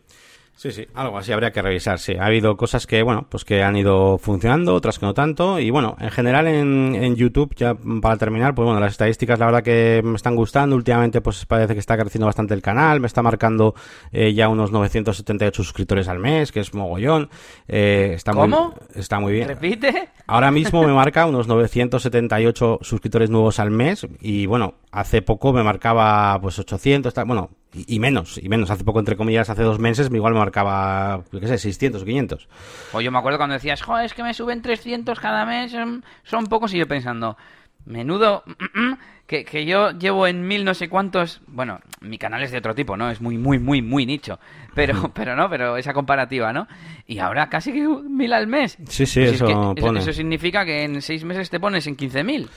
Sí, 0.58 0.72
sí, 0.72 0.88
algo 0.96 1.20
así 1.20 1.32
habría 1.32 1.52
que 1.52 1.62
revisar, 1.62 2.00
sí. 2.00 2.16
Ha 2.16 2.26
habido 2.26 2.58
cosas 2.58 2.88
que, 2.88 3.04
bueno, 3.04 3.28
pues 3.30 3.46
que 3.46 3.62
han 3.62 3.78
ido 3.78 4.18
funcionando, 4.18 4.74
otras 4.74 4.98
que 4.98 5.06
no 5.06 5.14
tanto. 5.14 5.60
Y 5.60 5.70
bueno, 5.70 5.96
en 6.00 6.10
general 6.10 6.48
en, 6.48 6.96
en 6.96 7.16
YouTube, 7.16 7.54
ya 7.56 7.76
para 8.02 8.18
terminar, 8.18 8.56
pues 8.56 8.66
bueno, 8.66 8.80
las 8.80 8.94
estadísticas 8.94 9.38
la 9.38 9.46
verdad 9.46 9.62
que 9.62 10.02
me 10.04 10.16
están 10.16 10.36
gustando. 10.36 10.76
Últimamente 10.76 11.22
pues 11.22 11.46
parece 11.46 11.76
que 11.76 11.80
está 11.80 11.96
creciendo 11.96 12.26
bastante 12.26 12.56
el 12.56 12.64
canal, 12.64 13.00
me 13.00 13.06
está 13.06 13.22
marcando 13.22 13.76
eh, 14.12 14.34
ya 14.34 14.50
unos 14.50 14.72
978 14.72 15.62
suscriptores 15.64 16.08
al 16.08 16.18
mes, 16.18 16.52
que 16.52 16.62
es 16.62 16.74
mogollón. 16.74 17.30
Eh, 17.68 18.14
está 18.16 18.34
¿Cómo? 18.34 18.74
está 18.96 19.20
muy 19.20 19.34
bien. 19.34 19.50
¿Repite? 19.50 20.10
Ahora 20.26 20.50
mismo 20.50 20.82
me 20.82 20.92
marca 20.92 21.28
unos 21.28 21.48
978 21.48 22.80
suscriptores 22.82 23.30
nuevos 23.30 23.60
al 23.60 23.70
mes 23.70 24.08
y 24.22 24.48
bueno, 24.48 24.74
hace 24.92 25.22
poco 25.22 25.54
me 25.54 25.62
marcaba 25.62 26.40
pues 26.42 26.58
800, 26.58 27.14
bueno, 27.28 27.52
y, 27.86 28.00
menos, 28.00 28.40
y 28.42 28.50
menos. 28.50 28.70
Hace 28.70 28.84
poco, 28.84 29.00
entre 29.00 29.16
comillas, 29.16 29.50
hace 29.50 29.64
dos 29.64 29.80
meses, 29.80 30.10
igual 30.12 30.34
me 30.34 30.40
marcaba, 30.40 31.24
yo 31.32 31.40
qué 31.40 31.48
sé, 31.48 31.58
600 31.58 32.02
o 32.02 32.06
500. 32.06 32.48
O 32.94 33.02
yo 33.02 33.12
me 33.12 33.20
acuerdo 33.20 33.38
cuando 33.38 33.54
decías, 33.54 33.82
joder, 33.82 34.06
es 34.06 34.14
que 34.14 34.24
me 34.24 34.34
suben 34.34 34.62
300 34.62 35.20
cada 35.20 35.46
mes, 35.46 35.76
son, 36.24 36.46
pocos, 36.46 36.74
y 36.74 36.80
yo 36.80 36.88
pensando, 36.88 37.38
menudo, 37.86 38.44
que, 39.28 39.44
que, 39.46 39.66
yo 39.66 39.92
llevo 39.92 40.28
en 40.28 40.48
mil 40.48 40.64
no 40.64 40.74
sé 40.74 40.90
cuántos, 40.90 41.42
bueno, 41.48 41.80
mi 42.02 42.18
canal 42.18 42.42
es 42.44 42.52
de 42.52 42.58
otro 42.60 42.74
tipo, 42.74 42.98
¿no? 42.98 43.10
Es 43.10 43.22
muy, 43.22 43.38
muy, 43.38 43.60
muy, 43.60 43.82
muy 43.82 44.06
nicho, 44.06 44.40
pero, 44.74 45.12
pero 45.14 45.36
no, 45.36 45.50
pero 45.50 45.78
esa 45.78 45.94
comparativa, 45.94 46.54
¿no? 46.54 46.68
Y 47.06 47.20
ahora 47.20 47.50
casi 47.50 47.74
que 47.74 47.88
mil 47.88 48.34
al 48.34 48.48
mes. 48.48 48.78
Sí, 48.88 49.06
sí, 49.06 49.22
pues 49.22 49.34
eso, 49.34 49.74
eso, 49.76 49.96
eso 49.96 50.14
significa 50.14 50.66
que 50.66 50.84
en 50.84 51.02
seis 51.02 51.24
meses 51.24 51.50
te 51.50 51.60
pones 51.60 51.88
en 51.88 51.98
15.000. 51.98 52.48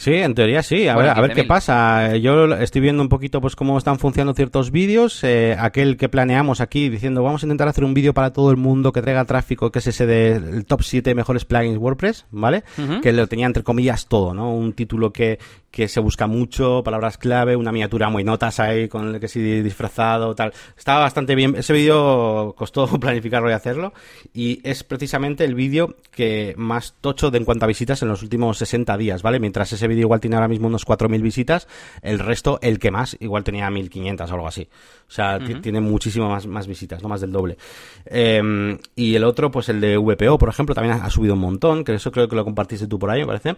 Sí, 0.00 0.14
en 0.14 0.34
teoría 0.34 0.62
sí. 0.62 0.88
A 0.88 0.96
ver, 0.96 1.10
a 1.10 1.20
ver 1.20 1.34
qué 1.34 1.44
pasa. 1.44 2.16
Yo 2.16 2.46
estoy 2.54 2.80
viendo 2.80 3.02
un 3.02 3.10
poquito 3.10 3.42
pues 3.42 3.54
cómo 3.54 3.76
están 3.76 3.98
funcionando 3.98 4.32
ciertos 4.32 4.70
vídeos. 4.70 5.22
Eh, 5.24 5.54
aquel 5.58 5.98
que 5.98 6.08
planeamos 6.08 6.62
aquí 6.62 6.88
diciendo 6.88 7.22
vamos 7.22 7.42
a 7.42 7.46
intentar 7.46 7.68
hacer 7.68 7.84
un 7.84 7.92
vídeo 7.92 8.14
para 8.14 8.32
todo 8.32 8.50
el 8.50 8.56
mundo 8.56 8.92
que 8.92 9.02
traiga 9.02 9.26
tráfico, 9.26 9.70
que 9.70 9.80
es 9.80 9.88
ese 9.88 10.06
del 10.06 10.64
top 10.64 10.84
7 10.84 11.14
mejores 11.14 11.44
plugins 11.44 11.76
WordPress, 11.76 12.24
¿vale? 12.30 12.64
Que 13.02 13.12
lo 13.12 13.26
tenía 13.26 13.44
entre 13.44 13.62
comillas 13.62 14.06
todo, 14.06 14.32
¿no? 14.32 14.54
Un 14.54 14.72
título 14.72 15.12
que, 15.12 15.38
que 15.70 15.86
se 15.86 16.00
busca 16.00 16.26
mucho, 16.26 16.82
palabras 16.82 17.18
clave, 17.18 17.54
una 17.54 17.70
miniatura 17.70 18.08
muy 18.08 18.24
notas 18.24 18.58
ahí 18.58 18.88
con 18.88 19.14
el 19.14 19.20
que 19.20 19.28
sí 19.28 19.60
disfrazado, 19.60 20.34
tal. 20.34 20.54
Estaba 20.78 21.00
bastante 21.00 21.34
bien. 21.34 21.54
Ese 21.56 21.74
vídeo 21.74 22.54
costó 22.56 22.86
planificarlo 23.00 23.50
y 23.50 23.52
hacerlo. 23.52 23.92
Y 24.32 24.60
es 24.64 24.82
precisamente 24.82 25.44
el 25.44 25.54
vídeo 25.54 25.96
que 26.10 26.54
más 26.56 26.94
tocho 27.02 27.30
de 27.30 27.36
en 27.36 27.44
cuanto 27.44 27.66
a 27.66 27.68
visitas 27.68 28.02
en 28.02 28.08
los 28.08 28.22
últimos 28.22 28.58
60 28.58 28.96
días, 28.96 29.22
¿vale? 29.22 29.38
Mientras 29.38 29.72
ese 29.72 29.89
vídeo 29.90 30.02
igual 30.02 30.20
tiene 30.20 30.36
ahora 30.36 30.48
mismo 30.48 30.66
unos 30.66 30.86
4.000 30.86 31.20
visitas, 31.20 31.68
el 32.02 32.18
resto, 32.18 32.58
el 32.62 32.78
que 32.78 32.90
más, 32.90 33.16
igual 33.20 33.44
tenía 33.44 33.68
1.500 33.68 34.30
o 34.30 34.34
algo 34.34 34.48
así. 34.48 34.68
O 35.08 35.12
sea, 35.12 35.38
tiene 35.60 35.80
muchísimo 35.80 36.28
más, 36.28 36.46
más 36.46 36.66
visitas, 36.66 37.02
no 37.02 37.08
más 37.08 37.20
del 37.20 37.32
doble. 37.32 37.58
Em, 38.06 38.78
y 38.94 39.14
el 39.14 39.24
otro, 39.24 39.50
pues 39.50 39.68
el 39.68 39.80
de 39.80 39.96
VPO, 39.96 40.38
por 40.38 40.48
ejemplo, 40.48 40.74
también 40.74 41.00
ha, 41.00 41.10
subido 41.10 41.34
un 41.34 41.40
montón, 41.40 41.84
que 41.84 41.94
eso 41.94 42.10
creo 42.12 42.28
que 42.28 42.36
lo 42.36 42.44
compartiste 42.44 42.86
tú 42.86 42.98
por 42.98 43.10
ahí, 43.10 43.20
me 43.20 43.26
parece. 43.26 43.56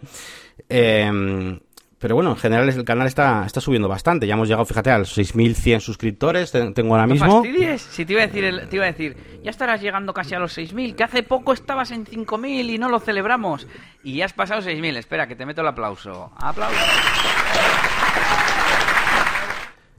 Eh, 0.69 1.59
pero 2.03 2.17
bueno, 2.17 2.31
en 2.31 2.37
general 2.37 2.69
el 2.69 2.85
canal 2.85 3.07
está, 3.07 3.45
está 3.47 3.61
subiendo 3.61 3.89
bastante. 3.89 4.27
Ya 4.27 4.35
hemos 4.35 4.49
llegado, 4.49 4.65
fíjate, 4.65 4.91
a 4.91 4.99
los 4.99 5.17
6.100 5.17 5.79
suscriptores. 5.79 6.51
Tengo 6.51 6.97
ahora 6.97 7.07
mismo. 7.07 7.27
No 7.27 7.45
fastidies. 7.45 7.81
Si 7.81 8.05
te 8.05 8.15
iba 8.15 8.25
a 8.25 8.27
decir, 8.27 8.67
te 8.69 8.75
iba 8.75 8.85
a 8.87 8.89
decir, 8.89 9.17
ya 9.45 9.51
estarás 9.53 9.81
llegando 9.81 10.13
casi 10.13 10.35
a 10.35 10.41
los 10.41 10.59
6.000, 10.59 10.97
que 10.97 11.05
hace 11.05 11.23
poco 11.23 11.53
estabas 11.53 11.93
en 11.93 12.05
5.000 12.05 12.75
y 12.75 12.79
no 12.79 12.89
lo 12.89 12.99
celebramos. 12.99 13.69
Y 14.03 14.17
ya 14.17 14.25
has 14.25 14.33
pasado 14.33 14.61
6.000. 14.63 14.97
Espera, 14.97 15.29
que 15.29 15.37
te 15.37 15.47
meto 15.47 15.61
el 15.61 15.69
aplauso. 15.69 16.33
¡Aplauso! 16.39 16.77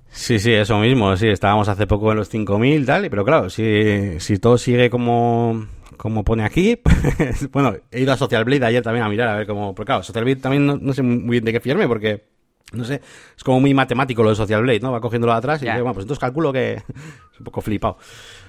Sí, 0.10 0.40
sí, 0.40 0.52
eso 0.52 0.78
mismo. 0.80 1.16
Sí, 1.16 1.30
estábamos 1.30 1.70
hace 1.70 1.88
poco 1.88 2.12
en 2.12 2.18
los 2.18 2.30
5.000 2.30 2.86
tal. 2.86 3.10
Pero 3.10 3.24
claro, 3.24 3.50
si, 3.50 4.20
si 4.20 4.40
todo 4.40 4.58
sigue 4.58 4.90
como 4.90 5.68
como 5.98 6.24
pone 6.24 6.44
aquí. 6.44 6.80
bueno, 7.52 7.76
he 7.92 8.02
ido 8.02 8.14
a 8.14 8.18
Social 8.18 8.46
Blade 8.46 8.66
ayer 8.66 8.84
también 8.84 9.06
a 9.06 9.10
mirar 9.10 9.30
a 9.30 9.36
ver 9.36 9.48
cómo. 9.48 9.74
Porque 9.74 9.88
claro, 9.88 10.04
Social 10.04 10.24
Blade 10.24 10.42
también 10.42 10.66
no, 10.66 10.94
sé 10.94 11.02
muy 11.04 11.32
bien 11.32 11.46
de 11.46 11.54
qué 11.54 11.60
fiarme 11.60 11.88
porque. 11.88 12.32
No 12.72 12.84
sé, 12.86 13.02
es 13.38 13.44
como 13.44 13.60
muy 13.60 13.72
matemático 13.76 14.24
lo 14.24 14.30
de 14.30 14.36
Social 14.36 14.64
Blade, 14.64 14.80
¿no? 14.80 14.92
Va 14.92 15.00
cogiéndolo 15.00 15.32
de 15.34 15.38
atrás 15.38 15.62
y 15.62 15.66
bueno, 15.66 15.94
pues 15.94 16.06
entonces 16.06 16.20
calculo 16.20 16.52
que 16.52 16.74
es 17.34 17.40
un 17.40 17.44
poco 17.44 17.62
flipado. 17.62 17.98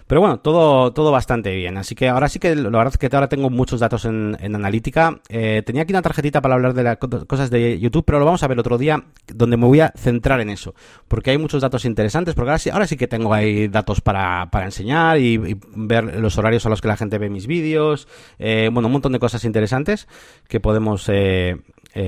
Pero 0.07 0.21
bueno, 0.21 0.39
todo, 0.39 0.93
todo 0.93 1.11
bastante 1.11 1.55
bien. 1.55 1.79
Así 1.79 1.95
que 1.95 2.09
ahora 2.09 2.29
sí 2.29 2.39
que 2.39 2.55
la 2.55 2.69
verdad 2.69 2.93
es 2.93 2.99
que 2.99 3.15
ahora 3.15 3.29
tengo 3.29 3.49
muchos 3.49 3.81
datos 3.81 4.05
en, 4.05 4.37
analítica. 4.43 5.21
Eh, 5.29 5.63
tenía 5.65 5.83
aquí 5.83 5.93
una 5.93 6.03
tarjetita 6.03 6.43
para 6.43 6.55
hablar 6.55 6.75
de 6.75 6.83
las 6.83 6.99
cosas 6.99 7.51
de 7.51 7.79
YouTube, 7.79 8.05
pero 8.05 8.19
lo 8.19 8.27
vamos 8.27 8.43
a 8.43 8.49
ver 8.49 8.59
otro 8.59 8.77
día 8.77 9.03
donde 9.33 9.57
me 9.57 9.67
voy 9.67 9.81
a 9.81 9.93
centrar 9.97 10.41
en 10.41 10.51
eso. 10.51 10.75
Porque 11.09 11.31
hay 11.31 11.39
muchos 11.39 11.63
datos 11.63 11.85
interesantes, 11.87 12.35
porque 12.35 12.51
ahora 12.51 12.59
sí, 12.59 12.71
ahora 12.71 12.87
sí 12.87 12.97
que 12.97 13.09
tengo 13.09 13.33
ahí 13.33 13.69
datos 13.69 14.01
para, 14.01 14.51
para 14.51 14.67
enseñar 14.67 15.19
y, 15.19 15.59
ver 15.77 16.21
los 16.21 16.37
horarios 16.39 16.67
a 16.67 16.69
los 16.69 16.81
que 16.81 16.89
la 16.89 16.97
gente 16.97 17.19
ve 17.19 17.31
mis 17.31 17.47
vídeos. 17.47 18.07
Eh, 18.39 18.69
bueno, 18.73 18.89
un 18.89 18.93
montón 18.93 19.13
de 19.13 19.19
cosas 19.19 19.45
interesantes 19.45 20.07
que 20.49 20.61
podemos 20.61 21.09
eh, 21.09 21.57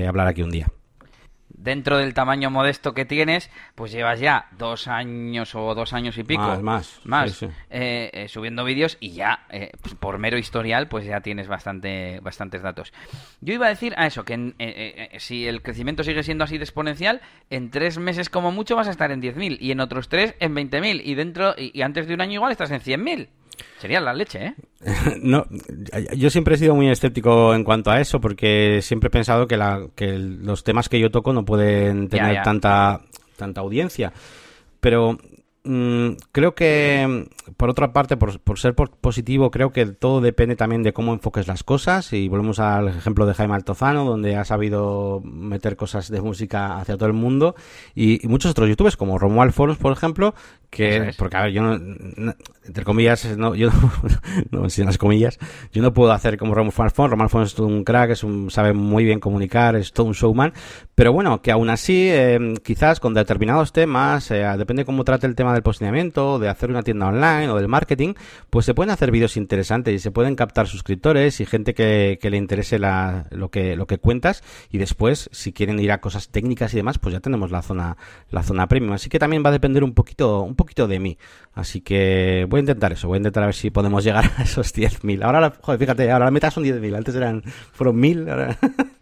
hablar 0.07 0.27
aquí 0.27 0.43
un 0.43 0.51
día 0.51 0.71
dentro 1.67 1.97
del 1.97 2.13
tamaño 2.13 2.49
modesto 2.49 2.93
que 2.93 3.03
tienes, 3.03 3.49
pues 3.75 3.91
llevas 3.91 4.21
ya 4.21 4.47
dos 4.57 4.87
años 4.87 5.53
o 5.53 5.75
dos 5.75 5.91
años 5.91 6.17
y 6.17 6.23
pico. 6.23 6.61
Más, 6.61 7.01
más. 7.03 7.43
Eh, 7.43 8.09
eh, 8.13 8.27
subiendo 8.29 8.63
vídeos 8.63 8.95
y 9.01 9.11
ya, 9.11 9.45
eh, 9.49 9.71
pues, 9.81 9.93
por 9.93 10.17
mero 10.17 10.37
historial, 10.37 10.87
pues 10.87 11.05
ya 11.05 11.19
tienes 11.19 11.49
bastante, 11.49 12.21
bastantes 12.21 12.61
datos. 12.61 12.93
Yo 13.41 13.53
iba 13.53 13.65
a 13.65 13.69
decir 13.69 13.93
a 13.97 14.07
eso, 14.07 14.23
que 14.23 15.11
si 15.19 15.45
el 15.45 15.61
crecimiento 15.61 16.05
sigue 16.05 16.23
siendo 16.23 16.45
así 16.45 16.57
de 16.57 16.63
exponencial, 16.63 17.19
en 17.49 17.69
tres 17.69 17.97
meses 17.97 18.29
como 18.29 18.53
mucho 18.53 18.77
vas 18.77 18.87
a 18.87 18.91
estar 18.91 19.11
en 19.11 19.21
10.000 19.21 19.57
y 19.59 19.71
en 19.71 19.81
otros 19.81 20.07
tres 20.07 20.35
en 20.39 20.55
20.000 20.55 21.01
y 21.03 21.15
dentro 21.15 21.53
y, 21.57 21.77
y 21.77 21.81
antes 21.81 22.07
de 22.07 22.13
un 22.13 22.21
año 22.21 22.35
igual 22.35 22.53
estás 22.53 22.71
en 22.71 22.79
100.000. 22.79 23.27
Sería 23.79 23.99
la 23.99 24.13
leche, 24.13 24.45
¿eh? 24.45 24.55
no, 25.21 25.45
yo 26.15 26.29
siempre 26.29 26.55
he 26.55 26.57
sido 26.57 26.75
muy 26.75 26.89
escéptico 26.89 27.53
en 27.53 27.63
cuanto 27.63 27.91
a 27.91 27.99
eso, 27.99 28.19
porque 28.19 28.81
siempre 28.81 29.07
he 29.07 29.11
pensado 29.11 29.47
que, 29.47 29.57
la, 29.57 29.87
que 29.95 30.17
los 30.17 30.63
temas 30.63 30.89
que 30.89 30.99
yo 30.99 31.09
toco 31.09 31.33
no 31.33 31.45
pueden 31.45 32.09
tener 32.09 32.41
tanta 32.43 33.01
tanta 33.37 33.61
audiencia. 33.61 34.11
Pero 34.81 35.17
creo 36.31 36.55
que, 36.55 37.27
por 37.57 37.69
otra 37.69 37.93
parte, 37.93 38.17
por, 38.17 38.59
ser 38.59 38.75
positivo, 38.75 39.51
creo 39.51 39.71
que 39.71 39.85
todo 39.85 40.21
depende 40.21 40.55
también 40.55 40.83
de 40.83 40.93
cómo 40.93 41.13
enfoques 41.13 41.47
las 41.47 41.63
cosas. 41.63 42.13
Y 42.13 42.27
volvemos 42.27 42.59
al 42.59 42.89
ejemplo 42.89 43.25
de 43.25 43.33
Jaime 43.33 43.55
Altozano, 43.55 44.05
donde 44.05 44.35
ha 44.35 44.45
sabido 44.45 45.21
meter 45.23 45.75
cosas 45.75 46.09
de 46.09 46.21
música 46.21 46.77
hacia 46.77 46.95
todo 46.95 47.07
el 47.07 47.13
mundo. 47.13 47.55
Y, 47.95 48.25
muchos 48.27 48.51
otros 48.51 48.69
youtubers, 48.69 48.97
como 48.97 49.17
Romuald 49.19 49.53
Forums, 49.53 49.79
por 49.79 49.91
ejemplo, 49.91 50.33
que, 50.69 51.13
porque 51.17 51.37
a 51.37 51.43
ver, 51.43 51.51
yo 51.51 51.61
no, 51.61 52.33
entre 52.65 52.83
comillas, 52.83 53.37
no, 53.37 53.55
yo 53.55 53.69
no, 54.51 54.69
sin 54.69 54.85
las 54.85 54.97
comillas, 54.97 55.39
yo 55.71 55.81
no 55.81 55.93
puedo 55.93 56.11
hacer 56.11 56.37
como 56.37 56.55
Romuald 56.55 56.91
Forums. 56.91 57.11
Romuald 57.11 57.31
Forums 57.31 57.53
es 57.53 57.59
un 57.59 57.83
crack, 57.83 58.11
es 58.11 58.23
un, 58.23 58.51
sabe 58.51 58.73
muy 58.73 59.05
bien 59.05 59.19
comunicar, 59.19 59.75
es 59.75 59.91
todo 59.93 60.07
un 60.07 60.13
showman. 60.13 60.53
Pero 60.95 61.13
bueno, 61.13 61.41
que 61.41 61.51
aún 61.51 61.69
así, 61.69 62.07
eh, 62.09 62.55
quizás 62.63 62.99
con 62.99 63.13
determinados 63.13 63.71
temas, 63.71 64.31
eh, 64.31 64.43
depende 64.57 64.85
cómo 64.85 65.03
trate 65.03 65.27
el 65.27 65.35
tema 65.35 65.53
del 65.57 65.63
posicionamiento, 65.63 66.39
de 66.39 66.49
hacer 66.49 66.69
una 66.69 66.83
tienda 66.83 67.07
online 67.07 67.49
o 67.49 67.57
del 67.57 67.67
marketing, 67.67 68.13
pues 68.49 68.65
se 68.65 68.73
pueden 68.73 68.91
hacer 68.91 69.11
vídeos 69.11 69.37
interesantes 69.37 69.93
y 69.93 69.99
se 69.99 70.11
pueden 70.11 70.35
captar 70.35 70.67
suscriptores 70.67 71.39
y 71.41 71.45
gente 71.45 71.73
que, 71.73 72.17
que 72.21 72.29
le 72.29 72.37
interese 72.37 72.79
la, 72.79 73.25
lo 73.31 73.49
que 73.49 73.75
lo 73.75 73.87
que 73.87 73.97
cuentas 73.97 74.43
y 74.71 74.77
después 74.77 75.29
si 75.31 75.53
quieren 75.53 75.79
ir 75.79 75.91
a 75.91 75.99
cosas 75.99 76.29
técnicas 76.29 76.73
y 76.73 76.77
demás, 76.77 76.99
pues 76.99 77.13
ya 77.13 77.19
tenemos 77.19 77.51
la 77.51 77.61
zona 77.61 77.97
la 78.29 78.43
zona 78.43 78.67
premium, 78.67 78.93
así 78.93 79.09
que 79.09 79.19
también 79.19 79.43
va 79.43 79.49
a 79.49 79.53
depender 79.53 79.83
un 79.83 79.93
poquito 79.93 80.41
un 80.41 80.55
poquito 80.55 80.87
de 80.87 80.99
mí. 80.99 81.17
Así 81.53 81.81
que 81.81 82.45
voy 82.49 82.59
a 82.59 82.61
intentar 82.61 82.91
eso, 82.91 83.07
voy 83.07 83.15
a 83.15 83.17
intentar 83.17 83.43
a 83.43 83.47
ver 83.47 83.55
si 83.55 83.71
podemos 83.71 84.03
llegar 84.03 84.31
a 84.37 84.43
esos 84.43 84.73
10.000. 84.75 85.23
Ahora, 85.23 85.53
joder, 85.61 85.79
fíjate, 85.79 86.11
ahora 86.11 86.25
la 86.25 86.31
meta 86.31 86.51
son 86.51 86.63
10.000, 86.63 86.95
antes 86.95 87.15
eran 87.15 87.43
fueron 87.71 88.01
1.000, 88.01 88.29
ahora... 88.29 88.57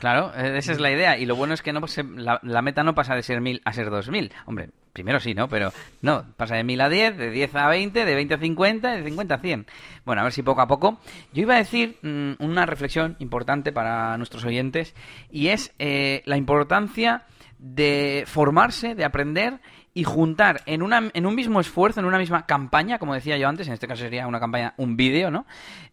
Claro, 0.00 0.32
eh, 0.36 0.58
esa 0.58 0.72
es 0.72 0.80
la 0.80 0.90
idea. 0.90 1.18
Y 1.18 1.26
lo 1.26 1.36
bueno 1.36 1.54
es 1.54 1.62
que 1.62 1.72
no 1.72 1.80
la, 2.16 2.40
la, 2.42 2.62
meta 2.62 2.82
no 2.82 2.94
pasa 2.94 3.14
de 3.14 3.22
ser 3.22 3.40
1000 3.40 3.62
a 3.64 3.72
ser 3.72 3.90
2000. 3.90 4.32
Hombre, 4.46 4.70
primero 4.92 5.20
sí, 5.20 5.34
¿no? 5.34 5.48
Pero 5.48 5.72
no, 6.00 6.24
pasa 6.36 6.56
de 6.56 6.64
1000 6.64 6.80
a 6.80 6.88
10, 6.88 7.16
de 7.16 7.30
10 7.30 7.54
a 7.54 7.68
20, 7.68 8.04
de 8.04 8.14
20 8.14 8.34
a 8.34 8.38
50, 8.38 8.90
de 8.92 9.04
50 9.04 9.34
a 9.34 9.38
100. 9.38 9.66
Bueno, 10.04 10.20
a 10.20 10.24
ver 10.24 10.32
si 10.32 10.42
poco 10.42 10.60
a 10.60 10.68
poco. 10.68 11.00
Yo 11.32 11.42
iba 11.42 11.54
a 11.54 11.58
decir 11.58 11.98
mm, 12.02 12.32
una 12.38 12.66
reflexión 12.66 13.16
importante 13.18 13.72
para 13.72 14.16
nuestros 14.18 14.44
oyentes 14.44 14.94
y 15.30 15.48
es 15.48 15.74
eh, 15.78 16.22
la 16.26 16.36
importancia 16.36 17.24
de 17.58 18.24
formarse, 18.26 18.94
de 18.94 19.04
aprender 19.04 19.60
y 19.94 20.04
juntar 20.04 20.62
en, 20.66 20.82
una, 20.82 21.10
en 21.12 21.26
un 21.26 21.34
mismo 21.34 21.60
esfuerzo, 21.60 22.00
en 22.00 22.06
una 22.06 22.18
misma 22.18 22.46
campaña, 22.46 22.98
como 22.98 23.14
decía 23.14 23.36
yo 23.36 23.48
antes, 23.48 23.66
en 23.66 23.74
este 23.74 23.86
caso 23.86 24.02
sería 24.02 24.26
una 24.26 24.40
campaña, 24.40 24.74
un 24.78 24.96
vídeo, 24.96 25.30
¿no? 25.30 25.44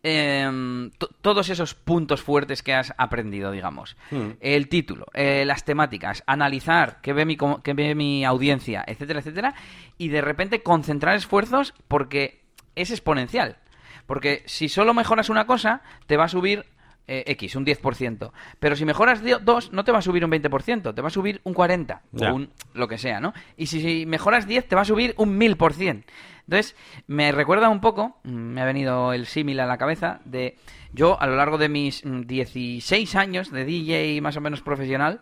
Em, 0.04 0.92
todos 1.22 1.50
esos 1.50 1.76
puntos 1.76 2.22
fuertes 2.22 2.64
que 2.64 2.74
has 2.74 2.94
aprendido, 2.98 3.52
digamos. 3.52 3.98
Hmm. 4.12 4.32
El 4.40 4.70
título, 4.70 5.08
eh, 5.14 5.44
las 5.46 5.66
temáticas, 5.66 6.24
analizar 6.28 7.02
qué 7.02 7.12
ve, 7.12 7.26
mi, 7.26 7.38
qué 7.64 7.74
ve 7.74 7.94
mi 7.94 8.24
audiencia, 8.24 8.84
etcétera, 8.88 9.20
etcétera, 9.20 9.54
y 9.98 10.08
de 10.08 10.22
repente 10.22 10.64
concentrar 10.64 11.16
esfuerzos 11.16 11.74
porque 11.88 12.42
es 12.76 12.92
exponencial. 12.92 13.58
Porque 14.06 14.44
si 14.46 14.70
solo 14.70 14.94
mejoras 14.94 15.30
una 15.30 15.46
cosa, 15.46 15.82
te 16.08 16.18
va 16.18 16.24
a 16.24 16.30
subir 16.30 16.66
eh, 17.12 17.24
X, 17.26 17.56
un 17.56 17.66
10%. 17.66 18.32
Pero 18.60 18.76
si 18.76 18.86
mejoras 18.86 19.24
2, 19.24 19.74
no 19.74 19.84
te 19.84 19.92
va 19.92 19.98
a 19.98 20.02
subir 20.04 20.24
un 20.24 20.32
20%, 20.32 20.94
te 20.94 21.02
va 21.02 21.08
a 21.08 21.12
subir 21.12 21.42
un 21.44 21.56
40%, 21.56 22.00
o 22.14 22.36
un, 22.36 22.52
lo 22.74 22.88
que 22.88 23.00
sea, 23.00 23.20
¿no? 23.20 23.34
Y 23.58 23.66
si, 23.66 24.06
mejoras 24.06 24.46
10, 24.46 24.68
te 24.68 24.76
va 24.76 24.84
a 24.84 24.86
subir 24.86 25.16
un 25.18 25.40
1000%. 25.40 26.04
Entonces, 26.50 26.76
me 27.08 27.32
recuerda 27.32 27.70
un 27.70 27.82
poco, 27.82 28.18
mm, 28.24 28.30
me 28.30 28.62
ha 28.62 28.66
venido 28.66 29.14
el 29.14 29.26
símil 29.26 29.60
a 29.60 29.66
la 29.66 29.78
cabeza, 29.80 30.20
de 30.26 30.58
yo 30.94 31.20
a 31.20 31.26
lo 31.26 31.36
largo 31.36 31.58
de 31.58 31.68
mis 31.68 32.04
16 32.04 33.14
mm, 33.14 33.18
años 33.18 33.52
de 33.52 33.66
DJ 33.66 34.22
más 34.22 34.38
o 34.38 34.42
menos 34.42 34.62
profesional, 34.62 35.22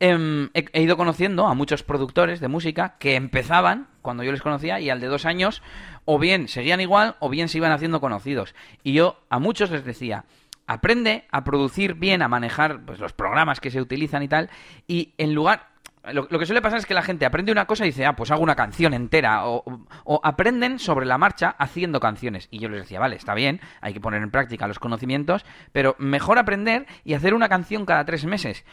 em, 0.00 0.50
he, 0.54 0.82
ido 0.82 0.96
conociendo 0.96 1.46
a 1.46 1.54
muchos 1.54 1.84
productores 1.84 2.40
de 2.40 2.48
música 2.48 2.96
que 2.98 3.14
empezaban 3.14 3.88
cuando 4.02 4.24
yo 4.24 4.32
les 4.32 4.42
conocía 4.42 4.80
y 4.80 4.90
al 4.90 5.00
de 5.00 5.06
dos 5.06 5.24
años 5.24 5.62
o 6.04 6.18
bien 6.18 6.48
seguían 6.48 6.80
igual 6.80 7.16
o 7.20 7.28
bien 7.28 7.48
se 7.48 7.58
iban 7.58 7.72
haciendo 7.72 8.00
conocidos. 8.00 8.54
Y 8.82 8.92
yo 8.92 9.20
a 9.30 9.38
muchos 9.38 9.70
les 9.70 9.84
decía, 9.84 10.24
aprende 10.68 11.24
a 11.32 11.42
producir 11.42 11.94
bien, 11.94 12.22
a 12.22 12.28
manejar 12.28 12.84
pues, 12.84 13.00
los 13.00 13.12
programas 13.12 13.58
que 13.58 13.70
se 13.70 13.80
utilizan 13.80 14.22
y 14.22 14.28
tal, 14.28 14.50
y 14.86 15.14
en 15.18 15.34
lugar... 15.34 15.70
Lo, 16.12 16.26
que 16.26 16.46
suele 16.46 16.62
pasar 16.62 16.78
es 16.78 16.86
que 16.86 16.94
la 16.94 17.02
gente 17.02 17.26
aprende 17.26 17.52
una 17.52 17.66
cosa 17.66 17.84
y 17.84 17.88
dice, 17.88 18.06
ah, 18.06 18.16
pues 18.16 18.30
hago 18.30 18.42
una 18.42 18.54
canción 18.54 18.94
entera, 18.94 19.46
o, 19.46 19.62
o, 20.04 20.20
aprenden 20.24 20.78
sobre 20.78 21.04
la 21.04 21.18
marcha 21.18 21.54
haciendo 21.58 22.00
canciones. 22.00 22.48
Y 22.50 22.60
yo 22.60 22.70
les 22.70 22.82
decía, 22.82 22.98
vale, 22.98 23.16
está 23.16 23.34
bien, 23.34 23.60
hay 23.82 23.92
que 23.92 24.00
poner 24.00 24.22
en 24.22 24.30
práctica 24.30 24.66
los 24.66 24.78
conocimientos, 24.78 25.44
pero 25.72 25.96
mejor 25.98 26.38
aprender 26.38 26.86
y 27.04 27.12
hacer 27.12 27.34
una 27.34 27.50
canción 27.50 27.84
cada 27.84 28.06
tres 28.06 28.24
meses. 28.24 28.64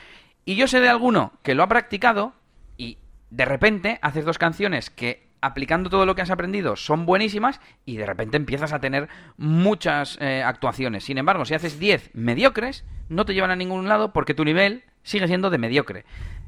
Y 0.46 0.56
yo 0.56 0.68
sé 0.68 0.80
de 0.80 0.88
alguno 0.88 1.34
que 1.44 1.56
lo 1.56 1.64
ha 1.64 1.68
practicado 1.68 2.36
y 2.78 3.00
de 3.32 3.44
repente 3.44 4.00
haces 4.02 4.24
dos 4.24 4.38
canciones 4.38 4.90
que 4.90 5.25
aplicando 5.42 5.90
todo 5.90 6.06
lo 6.06 6.16
que 6.16 6.22
has 6.22 6.32
aprendido 6.32 6.76
son 6.76 7.06
buenísimas 7.06 7.60
y 7.86 7.98
de 7.98 8.06
repente 8.06 8.38
empiezas 8.38 8.74
a 8.74 8.80
tener 8.80 9.10
muchas 9.38 10.18
eh, 10.22 10.44
actuaciones. 10.44 11.04
Sin 11.04 11.18
embargo, 11.18 11.46
si 11.46 11.54
haces 11.54 11.80
10 11.80 12.12
mediocres, 12.14 12.86
no 13.10 13.26
te 13.26 13.34
llevan 13.34 13.52
a 13.52 13.56
ningún 13.56 13.88
lado 13.88 14.14
porque 14.14 14.34
tu 14.34 14.44
nivel 14.44 14.84
sigue 15.04 15.28
siendo 15.28 15.50
de 15.50 15.58
mediocre. 15.58 16.06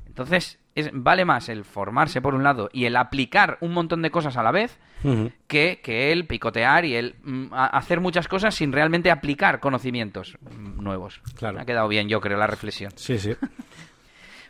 Entonces, 0.07 0.59
es, 0.73 0.89
vale 0.93 1.25
más 1.25 1.47
el 1.47 1.63
formarse 1.63 2.21
por 2.21 2.33
un 2.33 2.43
lado 2.43 2.69
y 2.73 2.85
el 2.85 2.95
aplicar 2.95 3.59
un 3.61 3.73
montón 3.73 4.01
de 4.01 4.09
cosas 4.09 4.35
a 4.35 4.41
la 4.41 4.51
vez 4.51 4.79
que, 5.47 5.79
que, 5.83 6.11
el 6.11 6.25
picotear 6.25 6.85
y 6.85 6.95
el 6.95 7.15
mm, 7.23 7.53
hacer 7.53 8.01
muchas 8.01 8.27
cosas 8.27 8.55
sin 8.55 8.73
realmente 8.73 9.11
aplicar 9.11 9.59
conocimientos 9.59 10.39
nuevos. 10.75 11.21
Claro. 11.35 11.57
Me 11.57 11.61
ha 11.61 11.65
quedado 11.65 11.87
bien, 11.87 12.09
yo 12.09 12.19
creo, 12.19 12.37
la 12.37 12.47
reflexión. 12.47 12.91
Sí, 12.95 13.19
sí. 13.19 13.35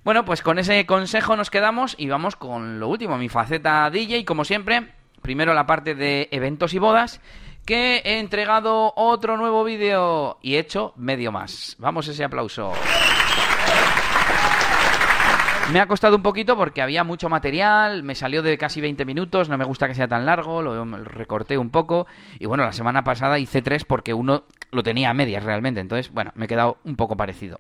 Bueno, 0.07 0.23
pues 0.23 0.41
con 0.41 0.57
ese 0.57 0.85
consejo 0.85 1.35
nos 1.35 1.49
quedamos 1.49 1.93
y 1.97 2.07
vamos 2.07 2.37
con 2.37 2.79
lo 2.79 2.87
último, 2.87 3.17
mi 3.17 3.27
faceta 3.27 3.89
DJ, 3.89 4.23
como 4.23 4.45
siempre, 4.45 4.93
primero 5.21 5.53
la 5.53 5.67
parte 5.67 5.95
de 5.95 6.29
eventos 6.31 6.73
y 6.73 6.79
bodas, 6.79 7.19
que 7.65 7.97
he 8.05 8.19
entregado 8.19 8.93
otro 8.95 9.35
nuevo 9.35 9.65
vídeo 9.65 10.37
y 10.41 10.55
he 10.55 10.59
hecho 10.59 10.93
medio 10.95 11.33
más. 11.33 11.75
Vamos 11.77 12.07
ese 12.07 12.23
aplauso. 12.23 12.71
Me 15.73 15.81
ha 15.81 15.87
costado 15.87 16.15
un 16.15 16.23
poquito 16.23 16.55
porque 16.55 16.81
había 16.81 17.03
mucho 17.03 17.27
material, 17.27 18.03
me 18.03 18.15
salió 18.15 18.41
de 18.41 18.57
casi 18.57 18.79
20 18.79 19.03
minutos, 19.03 19.49
no 19.49 19.57
me 19.57 19.65
gusta 19.65 19.89
que 19.89 19.93
sea 19.93 20.07
tan 20.07 20.25
largo, 20.25 20.61
lo, 20.61 20.85
recorté 21.03 21.57
un 21.57 21.69
poco 21.69 22.07
y 22.39 22.45
bueno, 22.45 22.63
la 22.63 22.71
semana 22.71 23.03
pasada 23.03 23.39
hice 23.39 23.61
tres 23.61 23.83
porque 23.83 24.13
uno 24.13 24.45
lo 24.71 24.83
tenía 24.83 25.09
a 25.09 25.13
medias 25.13 25.43
realmente, 25.43 25.81
entonces 25.81 26.13
bueno, 26.13 26.31
me 26.35 26.45
he 26.45 26.47
quedado 26.47 26.77
un 26.85 26.95
poco 26.95 27.17
parecido. 27.17 27.59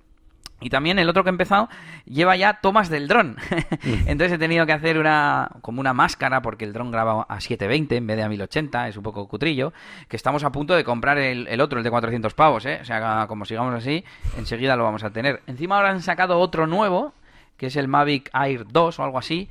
Y 0.59 0.69
también 0.69 0.97
el 0.97 1.07
otro 1.07 1.23
que 1.23 1.29
he 1.29 1.31
empezado 1.31 1.69
lleva 2.05 2.35
ya 2.35 2.59
tomas 2.61 2.89
del 2.89 3.07
dron. 3.07 3.37
Entonces 4.07 4.33
he 4.33 4.37
tenido 4.37 4.65
que 4.65 4.73
hacer 4.73 4.97
una 4.97 5.49
como 5.61 5.79
una 5.79 5.93
máscara 5.93 6.41
porque 6.41 6.65
el 6.65 6.73
dron 6.73 6.91
graba 6.91 7.25
a 7.29 7.39
720 7.39 7.95
en 7.95 8.07
vez 8.07 8.17
de 8.17 8.23
a 8.23 8.29
1080, 8.29 8.87
es 8.87 8.97
un 8.97 9.03
poco 9.03 9.27
cutrillo, 9.27 9.71
que 10.07 10.15
estamos 10.15 10.43
a 10.43 10.51
punto 10.51 10.75
de 10.75 10.83
comprar 10.83 11.19
el, 11.19 11.47
el 11.47 11.61
otro, 11.61 11.77
el 11.77 11.83
de 11.83 11.91
400 11.91 12.33
pavos, 12.33 12.65
¿eh? 12.65 12.79
O 12.81 12.85
sea, 12.85 13.25
como 13.27 13.45
sigamos 13.45 13.73
así, 13.75 14.03
enseguida 14.37 14.75
lo 14.75 14.83
vamos 14.83 15.03
a 15.03 15.11
tener. 15.11 15.41
Encima 15.45 15.77
ahora 15.77 15.91
han 15.91 16.01
sacado 16.01 16.39
otro 16.39 16.65
nuevo, 16.65 17.13
que 17.57 17.67
es 17.67 17.75
el 17.75 17.87
Mavic 17.87 18.31
Air 18.33 18.65
2 18.67 18.99
o 18.99 19.03
algo 19.03 19.19
así, 19.19 19.49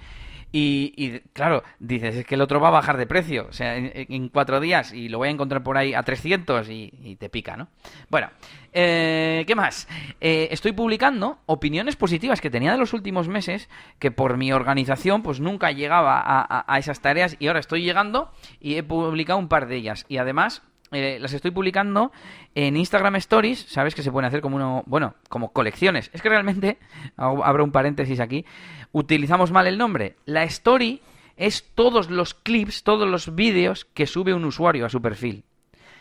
y, 0.59 1.21
claro, 1.35 1.63
dices, 1.79 2.17
es 2.17 2.25
que 2.25 2.35
el 2.35 2.41
otro 2.41 2.61
va 2.61 2.69
a 2.69 2.71
bajar 2.71 2.97
de 2.97 3.07
precio, 3.07 3.47
o 3.51 3.53
sea, 3.53 3.77
en, 3.77 4.29
cuatro 4.31 4.59
días 4.59 4.93
y 4.95 5.11
lo 5.11 5.19
voy 5.19 5.29
a 5.29 5.31
encontrar 5.31 5.63
por 5.63 5.77
ahí 5.77 5.93
a 5.93 6.03
300 6.03 6.69
y, 6.71 7.17
te 7.19 7.29
pica, 7.29 7.57
¿no? 7.57 7.69
Bueno, 8.09 8.31
eh, 8.73 9.45
¿qué 9.47 9.55
más? 9.55 9.87
Eh, 10.21 10.49
estoy 10.51 10.73
publicando 10.73 11.41
opiniones 11.45 11.97
positivas 11.97 12.41
que 12.41 12.49
tenía 12.49 12.73
de 12.73 12.79
los 12.79 12.95
últimos 12.95 13.29
meses, 13.29 13.69
que 13.99 14.11
por 14.11 14.39
mi 14.39 14.51
organización 14.53 15.23
pues 15.23 15.41
nunca 15.41 15.73
llegaba 15.73 16.23
a 16.25 16.79
esas 16.79 17.01
tareas 17.01 17.37
y 17.39 17.49
ahora 17.49 17.61
estoy 17.61 17.83
llegando 17.83 18.33
y 18.59 18.77
he 18.77 18.83
publicado 18.83 19.39
un 19.39 19.49
par 19.49 19.69
de 19.69 19.77
ellas. 19.77 20.07
Y 20.09 20.17
además 20.17 20.63
eh, 20.93 21.19
las 21.21 21.33
estoy 21.33 21.51
publicando 21.51 22.13
en 22.55 22.77
Instagram 22.77 23.17
Stories, 23.17 23.67
sabes 23.69 23.95
que 23.95 24.03
se 24.03 24.13
pueden 24.13 24.29
hacer 24.29 24.41
como 24.41 24.57
uno, 24.57 24.85
bueno, 24.87 25.15
como 25.29 25.53
colecciones. 25.53 26.11
Es 26.13 26.23
que 26.23 26.29
realmente, 26.29 26.79
abro 27.17 27.65
un 27.65 27.73
paréntesis 27.73 28.21
aquí, 28.21 28.45
utilizamos 28.93 29.51
mal 29.51 29.67
el 29.67 29.79
nombre. 29.79 30.17
La 30.27 30.45
story 30.45 31.01
es 31.37 31.65
todos 31.75 32.11
los 32.11 32.35
clips, 32.35 32.83
todos 32.83 33.09
los 33.09 33.35
vídeos 33.35 33.85
que 33.85 34.07
sube 34.07 34.35
un 34.35 34.45
usuario 34.45 34.87
a 34.87 34.89
su 34.91 35.03
perfil. 35.03 35.45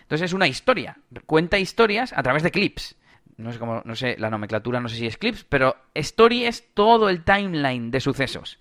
Entonces 0.03 0.25
es 0.25 0.33
una 0.33 0.47
historia, 0.47 0.97
cuenta 1.25 1.57
historias 1.57 2.13
a 2.13 2.21
través 2.21 2.43
de 2.43 2.51
clips. 2.51 2.95
No 3.37 3.51
sé 3.51 3.59
cómo, 3.59 3.81
no 3.83 3.95
sé 3.95 4.15
la 4.17 4.29
nomenclatura, 4.29 4.79
no 4.79 4.87
sé 4.87 4.95
si 4.95 5.07
es 5.07 5.17
clips, 5.17 5.43
pero 5.43 5.75
story 5.93 6.45
es 6.45 6.73
todo 6.73 7.09
el 7.09 7.23
timeline 7.23 7.91
de 7.91 7.99
sucesos. 7.99 8.57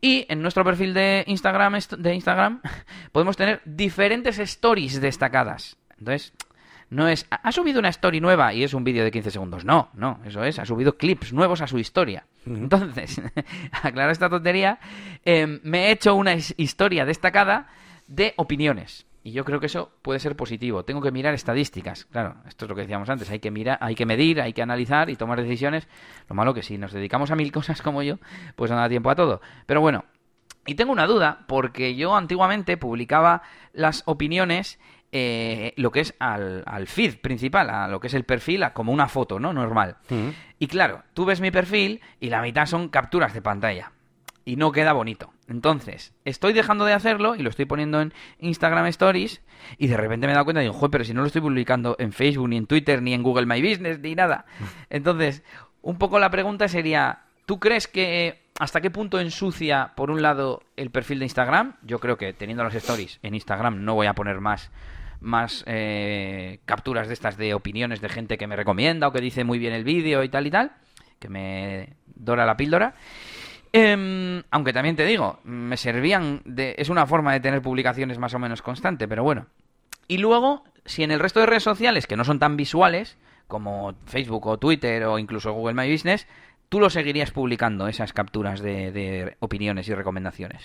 Y 0.00 0.26
en 0.28 0.42
nuestro 0.42 0.64
perfil 0.64 0.94
de 0.94 1.24
Instagram, 1.26 1.78
de 1.98 2.14
Instagram 2.14 2.60
podemos 3.12 3.36
tener 3.36 3.60
diferentes 3.64 4.38
stories 4.38 5.00
destacadas. 5.00 5.76
Entonces, 5.98 6.32
no 6.90 7.06
es, 7.06 7.26
ha 7.30 7.52
subido 7.52 7.78
una 7.78 7.88
story 7.90 8.20
nueva 8.20 8.52
y 8.52 8.64
es 8.64 8.74
un 8.74 8.82
vídeo 8.82 9.04
de 9.04 9.12
15 9.12 9.30
segundos. 9.30 9.64
No, 9.64 9.90
no, 9.94 10.18
eso 10.24 10.42
es, 10.42 10.58
ha 10.58 10.66
subido 10.66 10.96
clips 10.96 11.32
nuevos 11.32 11.60
a 11.60 11.68
su 11.68 11.78
historia. 11.78 12.26
Entonces, 12.44 13.22
aclarar 13.82 14.10
esta 14.10 14.28
tontería, 14.28 14.80
em, 15.24 15.60
me 15.62 15.86
he 15.86 15.90
hecho 15.92 16.16
una 16.16 16.34
historia 16.34 17.04
destacada 17.04 17.68
de 18.08 18.34
opiniones. 18.36 19.06
Y 19.22 19.32
yo 19.32 19.44
creo 19.44 19.60
que 19.60 19.66
eso 19.66 19.90
puede 20.02 20.18
ser 20.18 20.34
positivo. 20.34 20.84
Tengo 20.84 21.02
que 21.02 21.10
mirar 21.10 21.34
estadísticas. 21.34 22.06
Claro, 22.06 22.36
esto 22.48 22.64
es 22.64 22.68
lo 22.70 22.74
que 22.74 22.82
decíamos 22.82 23.08
antes. 23.10 23.30
Hay 23.30 23.38
que 23.38 23.50
mirar, 23.50 23.78
hay 23.80 23.94
que 23.94 24.06
medir, 24.06 24.40
hay 24.40 24.52
que 24.52 24.62
analizar 24.62 25.10
y 25.10 25.16
tomar 25.16 25.42
decisiones. 25.42 25.88
Lo 26.28 26.34
malo 26.34 26.54
que 26.54 26.62
si 26.62 26.78
nos 26.78 26.92
dedicamos 26.92 27.30
a 27.30 27.36
mil 27.36 27.52
cosas 27.52 27.82
como 27.82 28.02
yo, 28.02 28.18
pues 28.56 28.70
no 28.70 28.76
da 28.78 28.88
tiempo 28.88 29.10
a 29.10 29.14
todo. 29.14 29.40
Pero 29.66 29.80
bueno, 29.80 30.04
Y 30.66 30.74
tengo 30.74 30.92
una 30.92 31.06
duda, 31.06 31.44
porque 31.48 31.96
yo 31.96 32.14
antiguamente 32.14 32.76
publicaba 32.76 33.42
las 33.72 34.02
opiniones 34.06 34.78
eh, 35.12 35.72
lo 35.76 35.90
que 35.90 36.00
es 36.00 36.14
al, 36.18 36.62
al, 36.66 36.86
feed 36.86 37.18
principal, 37.20 37.70
a 37.70 37.88
lo 37.88 37.98
que 37.98 38.06
es 38.06 38.14
el 38.14 38.24
perfil, 38.24 38.64
como 38.72 38.92
una 38.92 39.08
foto, 39.08 39.40
¿no? 39.40 39.52
Normal. 39.52 39.96
Mm. 40.08 40.28
Y 40.58 40.66
claro, 40.68 41.02
tú 41.14 41.24
ves 41.24 41.40
mi 41.40 41.50
perfil 41.50 42.00
y 42.20 42.28
la 42.30 42.42
mitad 42.42 42.66
son 42.66 42.88
capturas 42.88 43.34
de 43.34 43.42
pantalla. 43.42 43.92
Y 44.44 44.56
no 44.56 44.72
queda 44.72 44.92
bonito. 44.92 45.32
Entonces, 45.48 46.14
estoy 46.24 46.52
dejando 46.52 46.84
de 46.84 46.92
hacerlo 46.92 47.34
y 47.34 47.42
lo 47.42 47.50
estoy 47.50 47.66
poniendo 47.66 48.00
en 48.00 48.12
Instagram 48.38 48.86
Stories. 48.86 49.42
Y 49.78 49.88
de 49.88 49.96
repente 49.96 50.26
me 50.26 50.32
he 50.32 50.34
dado 50.34 50.44
cuenta 50.44 50.62
y 50.62 50.64
digo, 50.64 50.74
joder, 50.74 50.90
pero 50.90 51.04
si 51.04 51.12
no 51.12 51.20
lo 51.20 51.26
estoy 51.26 51.42
publicando 51.42 51.96
en 51.98 52.12
Facebook, 52.12 52.48
ni 52.48 52.56
en 52.56 52.66
Twitter, 52.66 53.02
ni 53.02 53.12
en 53.12 53.22
Google 53.22 53.46
My 53.46 53.60
Business, 53.60 53.98
ni 54.00 54.14
nada. 54.14 54.46
Entonces, 54.90 55.42
un 55.82 55.98
poco 55.98 56.18
la 56.18 56.30
pregunta 56.30 56.68
sería, 56.68 57.20
¿tú 57.46 57.60
crees 57.60 57.86
que 57.86 58.42
hasta 58.58 58.80
qué 58.80 58.90
punto 58.90 59.20
ensucia, 59.20 59.92
por 59.94 60.10
un 60.10 60.22
lado, 60.22 60.62
el 60.76 60.90
perfil 60.90 61.18
de 61.18 61.26
Instagram? 61.26 61.76
Yo 61.82 61.98
creo 61.98 62.16
que 62.16 62.32
teniendo 62.32 62.64
las 62.64 62.74
stories 62.74 63.18
en 63.22 63.34
Instagram 63.34 63.84
no 63.84 63.94
voy 63.94 64.06
a 64.06 64.14
poner 64.14 64.40
más 64.40 64.70
más 65.20 65.64
eh, 65.66 66.60
capturas 66.64 67.06
de 67.08 67.14
estas 67.14 67.36
de 67.36 67.54
opiniones 67.54 68.00
de 68.00 68.08
gente 68.08 68.38
que 68.38 68.46
me 68.46 68.56
recomienda 68.56 69.08
o 69.08 69.12
que 69.12 69.20
dice 69.20 69.44
muy 69.44 69.58
bien 69.58 69.74
el 69.74 69.84
vídeo 69.84 70.22
y 70.24 70.28
tal 70.28 70.46
y 70.46 70.50
tal, 70.50 70.72
que 71.18 71.28
me 71.28 71.94
dora 72.06 72.46
la 72.46 72.56
píldora. 72.56 72.94
Em, 73.72 74.42
aunque 74.50 74.72
también 74.72 74.96
te 74.96 75.04
digo, 75.04 75.38
me 75.44 75.76
servían 75.76 76.42
de... 76.44 76.74
Es 76.78 76.88
una 76.88 77.06
forma 77.06 77.32
de 77.32 77.40
tener 77.40 77.62
publicaciones 77.62 78.18
más 78.18 78.34
o 78.34 78.38
menos 78.38 78.62
constante, 78.62 79.06
pero 79.06 79.22
bueno. 79.22 79.46
Y 80.08 80.18
luego, 80.18 80.64
si 80.84 81.04
en 81.04 81.12
el 81.12 81.20
resto 81.20 81.40
de 81.40 81.46
redes 81.46 81.62
sociales, 81.62 82.06
que 82.06 82.16
no 82.16 82.24
son 82.24 82.38
tan 82.38 82.56
visuales, 82.56 83.16
como 83.46 83.94
Facebook 84.06 84.46
o 84.46 84.58
Twitter 84.58 85.04
o 85.04 85.18
incluso 85.18 85.52
Google 85.52 85.74
My 85.74 85.90
Business, 85.90 86.26
tú 86.68 86.80
lo 86.80 86.90
seguirías 86.90 87.30
publicando, 87.30 87.86
esas 87.86 88.12
capturas 88.12 88.60
de, 88.60 88.90
de 88.92 89.36
opiniones 89.40 89.88
y 89.88 89.94
recomendaciones. 89.94 90.62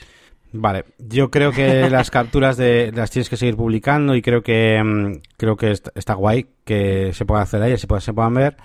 Vale, 0.51 0.85
yo 0.99 1.29
creo 1.29 1.51
que 1.51 1.89
las 1.91 2.11
capturas 2.11 2.57
de 2.57 2.91
las 2.93 3.11
tienes 3.11 3.29
que 3.29 3.37
seguir 3.37 3.55
publicando 3.55 4.15
y 4.15 4.21
creo 4.21 4.41
que 4.41 4.81
mm, 4.81 5.21
creo 5.37 5.57
que 5.57 5.71
está, 5.71 5.91
está, 5.95 6.13
guay 6.13 6.47
que 6.63 7.11
se 7.13 7.25
puedan 7.25 7.43
hacer 7.43 7.61
ahí, 7.61 7.77
se, 7.77 7.87
puedan, 7.87 8.01
se 8.01 8.13
puedan 8.13 8.33
ver, 8.33 8.55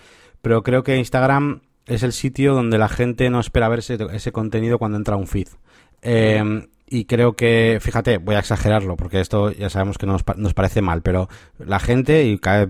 pero 0.40 0.62
creo 0.62 0.82
que 0.82 0.96
Instagram 0.96 1.62
es 1.86 2.02
el 2.02 2.12
sitio 2.12 2.54
donde 2.54 2.78
la 2.78 2.88
gente 2.88 3.30
no 3.30 3.40
espera 3.40 3.68
ver 3.68 3.80
ese, 3.80 4.32
contenido 4.32 4.78
cuando 4.78 4.98
entra 4.98 5.16
un 5.16 5.26
feed. 5.26 5.48
Eh, 6.02 6.66
y 6.92 7.04
creo 7.04 7.34
que, 7.34 7.78
fíjate, 7.80 8.18
voy 8.18 8.34
a 8.34 8.40
exagerarlo, 8.40 8.96
porque 8.96 9.20
esto 9.20 9.52
ya 9.52 9.70
sabemos 9.70 9.96
que 9.96 10.06
nos, 10.06 10.22
nos 10.36 10.54
parece 10.54 10.82
mal, 10.82 11.02
pero 11.02 11.28
la 11.58 11.78
gente, 11.78 12.24
y, 12.24 12.36
cae, 12.38 12.68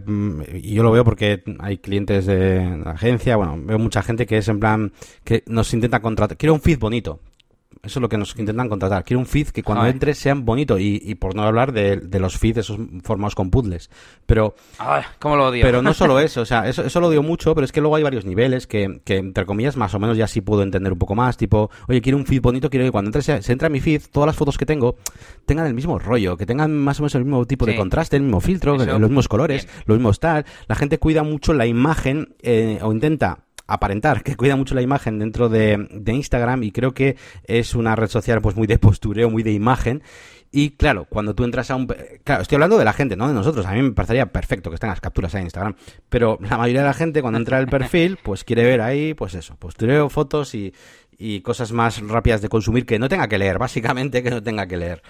y 0.52 0.74
yo 0.74 0.82
lo 0.82 0.92
veo 0.92 1.04
porque 1.04 1.42
hay 1.58 1.78
clientes 1.78 2.26
de 2.26 2.82
la 2.84 2.90
agencia, 2.90 3.36
bueno, 3.36 3.56
veo 3.58 3.78
mucha 3.78 4.02
gente 4.02 4.26
que 4.26 4.36
es 4.36 4.48
en 4.48 4.60
plan, 4.60 4.92
que 5.24 5.42
nos 5.46 5.72
intenta 5.72 6.00
contratar, 6.00 6.36
quiero 6.36 6.52
un 6.52 6.60
feed 6.60 6.78
bonito, 6.78 7.20
eso 7.82 7.98
es 7.98 8.02
lo 8.02 8.08
que 8.08 8.18
nos 8.18 8.38
intentan 8.38 8.68
contratar. 8.68 9.04
Quiero 9.04 9.20
un 9.20 9.26
feed 9.26 9.48
que 9.48 9.62
cuando 9.62 9.80
Joder. 9.82 9.94
entres 9.94 10.18
sean 10.18 10.44
bonito 10.44 10.78
y, 10.78 11.00
y, 11.02 11.14
por 11.14 11.34
no 11.34 11.42
hablar 11.44 11.72
de, 11.72 11.96
de, 11.96 12.20
los 12.20 12.36
feeds 12.38 12.58
esos 12.58 12.78
formados 13.02 13.34
con 13.34 13.50
puzzles. 13.50 13.88
Pero, 14.26 14.54
Ay, 14.78 15.02
¿cómo 15.18 15.36
lo 15.36 15.46
odio? 15.48 15.62
pero 15.62 15.80
no 15.80 15.94
solo 15.94 16.18
eso, 16.20 16.42
o 16.42 16.44
sea, 16.44 16.68
eso, 16.68 16.84
eso 16.84 17.00
lo 17.00 17.08
odio 17.08 17.22
mucho, 17.22 17.54
pero 17.54 17.64
es 17.64 17.72
que 17.72 17.80
luego 17.80 17.96
hay 17.96 18.02
varios 18.02 18.24
niveles 18.24 18.66
que, 18.66 19.00
que, 19.04 19.16
entre 19.16 19.46
comillas, 19.46 19.76
más 19.76 19.94
o 19.94 19.98
menos 19.98 20.16
ya 20.18 20.26
sí 20.26 20.40
puedo 20.42 20.62
entender 20.62 20.92
un 20.92 20.98
poco 20.98 21.14
más. 21.14 21.36
Tipo, 21.36 21.70
oye, 21.88 22.00
quiero 22.02 22.18
un 22.18 22.26
feed 22.26 22.42
bonito, 22.42 22.68
quiero 22.68 22.84
que 22.84 22.92
cuando 22.92 23.08
entre, 23.08 23.22
se, 23.22 23.40
se 23.42 23.52
entra 23.52 23.66
a 23.66 23.70
mi 23.70 23.80
feed, 23.80 24.02
todas 24.12 24.26
las 24.26 24.36
fotos 24.36 24.58
que 24.58 24.66
tengo 24.66 24.96
tengan 25.46 25.66
el 25.66 25.74
mismo 25.74 25.98
rollo, 25.98 26.36
que 26.36 26.46
tengan 26.46 26.76
más 26.76 27.00
o 27.00 27.02
menos 27.02 27.14
el 27.14 27.24
mismo 27.24 27.46
tipo 27.46 27.64
Sí. 27.64 27.72
de 27.72 27.76
contraste, 27.78 28.16
el 28.16 28.22
mismo 28.22 28.40
filtro, 28.40 28.74
Eso. 28.76 28.86
los 28.98 29.10
mismos 29.10 29.28
colores, 29.28 29.64
Bien. 29.64 29.84
los 29.86 29.98
mismos 29.98 30.20
tal. 30.20 30.44
La 30.68 30.74
gente 30.74 30.98
cuida 30.98 31.22
mucho 31.22 31.52
la 31.54 31.66
imagen 31.66 32.34
eh, 32.42 32.78
o 32.82 32.92
intenta 32.92 33.38
aparentar 33.72 34.22
que 34.22 34.36
cuida 34.36 34.56
mucho 34.56 34.74
la 34.74 34.82
imagen 34.82 35.18
dentro 35.18 35.48
de, 35.48 35.88
de 35.90 36.12
Instagram 36.12 36.62
y 36.64 36.72
creo 36.72 36.92
que 36.92 37.16
es 37.44 37.74
una 37.74 37.96
red 37.96 38.08
social 38.08 38.40
pues 38.40 38.56
muy 38.56 38.66
de 38.66 38.78
postureo, 38.78 39.30
muy 39.30 39.42
de 39.42 39.52
imagen. 39.52 40.02
Y 40.52 40.70
claro, 40.70 41.04
cuando 41.04 41.34
tú 41.34 41.44
entras 41.44 41.70
a 41.70 41.76
un... 41.76 41.86
Claro, 42.24 42.42
estoy 42.42 42.56
hablando 42.56 42.76
de 42.76 42.84
la 42.84 42.92
gente, 42.92 43.14
no 43.14 43.28
de 43.28 43.34
nosotros. 43.34 43.64
A 43.66 43.72
mí 43.72 43.82
me 43.82 43.92
parecería 43.92 44.26
perfecto 44.26 44.68
que 44.68 44.74
estén 44.74 44.90
las 44.90 45.00
capturas 45.00 45.32
ahí 45.34 45.42
en 45.42 45.46
Instagram. 45.46 45.76
Pero 46.08 46.38
la 46.40 46.58
mayoría 46.58 46.80
de 46.80 46.88
la 46.88 46.94
gente 46.94 47.22
cuando 47.22 47.38
entra 47.38 47.58
al 47.58 47.68
perfil, 47.68 48.18
pues 48.20 48.42
quiere 48.42 48.64
ver 48.64 48.80
ahí, 48.80 49.14
pues 49.14 49.34
eso, 49.34 49.54
postureo, 49.56 50.08
fotos 50.08 50.56
y, 50.56 50.74
y 51.16 51.42
cosas 51.42 51.70
más 51.70 52.02
rápidas 52.02 52.42
de 52.42 52.48
consumir 52.48 52.84
que 52.84 52.98
no 52.98 53.08
tenga 53.08 53.28
que 53.28 53.38
leer, 53.38 53.58
básicamente 53.58 54.24
que 54.24 54.30
no 54.30 54.42
tenga 54.42 54.66
que 54.66 54.76
leer. 54.76 55.02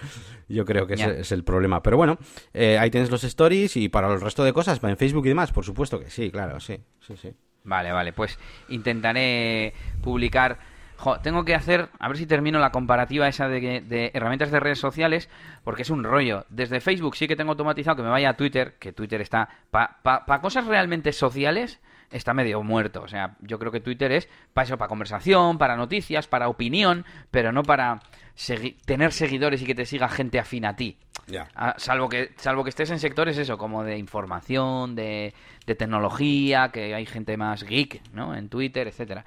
Yo 0.47 0.63
creo 0.63 0.85
que 0.85 0.93
ese 0.93 1.21
es 1.21 1.31
el 1.31 1.43
problema. 1.43 1.81
Pero 1.81 1.97
bueno, 1.97 2.19
eh, 2.53 2.77
ahí 2.77 2.91
tienes 2.91 3.09
los 3.09 3.23
stories 3.23 3.77
y 3.77 3.89
para 3.89 4.13
el 4.13 4.21
resto 4.21 4.43
de 4.43 4.53
cosas, 4.53 4.79
en 4.83 4.97
Facebook 4.97 5.25
y 5.25 5.29
demás, 5.29 5.51
por 5.51 5.65
supuesto 5.65 5.99
que 5.99 6.11
sí, 6.11 6.29
claro, 6.29 6.59
sí, 6.59 6.77
sí, 6.99 7.15
sí. 7.19 7.33
Vale, 7.63 7.91
vale, 7.91 8.13
pues 8.13 8.39
intentaré 8.69 9.73
publicar. 10.01 10.57
Tengo 11.23 11.45
que 11.45 11.55
hacer, 11.55 11.89
a 11.97 12.07
ver 12.07 12.17
si 12.17 12.27
termino 12.27 12.59
la 12.59 12.71
comparativa 12.71 13.27
esa 13.27 13.47
de, 13.47 13.81
de 13.81 14.11
herramientas 14.13 14.51
de 14.51 14.59
redes 14.59 14.79
sociales, 14.79 15.29
porque 15.63 15.81
es 15.81 15.89
un 15.89 16.03
rollo. 16.03 16.45
Desde 16.49 16.79
Facebook 16.79 17.15
sí 17.15 17.27
que 17.27 17.35
tengo 17.35 17.51
automatizado 17.51 17.97
que 17.97 18.03
me 18.03 18.09
vaya 18.09 18.29
a 18.29 18.37
Twitter, 18.37 18.75
que 18.77 18.93
Twitter 18.93 19.19
está 19.19 19.49
para 19.71 19.97
pa, 20.03 20.25
pa 20.25 20.41
cosas 20.41 20.67
realmente 20.67 21.11
sociales, 21.11 21.79
está 22.11 22.33
medio 22.33 22.61
muerto. 22.63 23.01
O 23.01 23.07
sea, 23.07 23.35
yo 23.41 23.57
creo 23.59 23.71
que 23.71 23.79
Twitter 23.79 24.11
es 24.11 24.27
para 24.53 24.65
eso, 24.65 24.77
para 24.77 24.89
conversación, 24.89 25.57
para 25.57 25.75
noticias, 25.75 26.27
para 26.27 26.47
opinión, 26.49 27.05
pero 27.31 27.51
no 27.51 27.63
para 27.63 27.99
segui- 28.35 28.75
tener 28.85 29.11
seguidores 29.11 29.61
y 29.61 29.65
que 29.65 29.75
te 29.75 29.85
siga 29.85 30.09
gente 30.09 30.39
afín 30.39 30.65
a 30.65 30.75
ti. 30.75 30.97
Ya. 31.27 31.47
Ah, 31.55 31.75
salvo 31.77 32.09
que 32.09 32.31
salvo 32.37 32.63
que 32.63 32.71
estés 32.71 32.89
en 32.89 32.99
sectores 32.99 33.37
eso 33.37 33.57
como 33.57 33.83
de 33.83 33.97
información 33.97 34.95
de, 34.95 35.33
de 35.65 35.75
tecnología 35.75 36.69
que 36.73 36.95
hay 36.95 37.05
gente 37.05 37.37
más 37.37 37.63
geek 37.63 38.01
no 38.13 38.35
en 38.35 38.49
Twitter 38.49 38.87
etcétera 38.87 39.23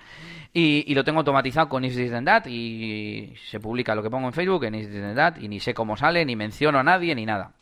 y, 0.53 0.85
y 0.91 0.95
lo 0.95 1.05
tengo 1.05 1.21
automatizado 1.21 1.69
con 1.69 1.85
Is 1.85 1.95
This 1.97 2.11
Then 2.11 2.25
That 2.25 2.47
y 2.47 3.33
se 3.49 3.61
publica 3.61 3.95
lo 3.95 4.03
que 4.03 4.11
pongo 4.11 4.27
en 4.27 4.33
Facebook 4.33 4.65
en 4.65 4.75
Is 4.75 4.89
This 4.89 5.01
Then 5.01 5.15
That 5.15 5.37
y 5.39 5.49
ni 5.49 5.61
sé 5.61 5.73
cómo 5.73 5.97
sale 5.97 6.25
ni 6.25 6.35
menciono 6.37 6.81
a 6.81 6.83
nadie 6.83 7.15
ni 7.15 7.25
nada 7.25 7.53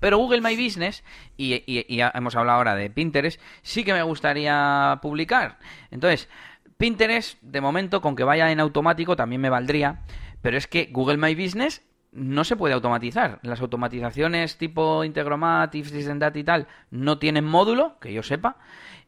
pero 0.00 0.18
Google 0.18 0.40
My 0.40 0.56
Business, 0.56 1.04
y, 1.36 1.62
hemos 1.88 2.36
hablado 2.36 2.58
ahora 2.58 2.74
de 2.74 2.90
Pinterest, 2.90 3.40
sí 3.62 3.84
que 3.84 3.92
me 3.92 4.02
gustaría 4.02 4.98
publicar. 5.02 5.58
Entonces, 5.90 6.28
Pinterest, 6.76 7.40
de 7.42 7.60
momento, 7.60 8.00
con 8.00 8.16
que 8.16 8.24
vaya 8.24 8.50
en 8.50 8.60
automático, 8.60 9.16
también 9.16 9.40
me 9.40 9.50
valdría. 9.50 10.02
Pero 10.42 10.58
es 10.58 10.66
que 10.66 10.88
Google 10.92 11.16
My 11.16 11.34
Business 11.34 11.82
no 12.12 12.44
se 12.44 12.56
puede 12.56 12.74
automatizar. 12.74 13.40
Las 13.42 13.60
automatizaciones 13.60 14.56
tipo 14.56 15.04
Integromat, 15.04 15.74
If 15.74 15.90
This 15.90 16.08
and 16.08 16.20
That 16.20 16.34
y 16.36 16.44
tal, 16.44 16.68
no 16.90 17.18
tienen 17.18 17.44
módulo, 17.44 17.98
que 18.00 18.12
yo 18.12 18.22
sepa. 18.22 18.56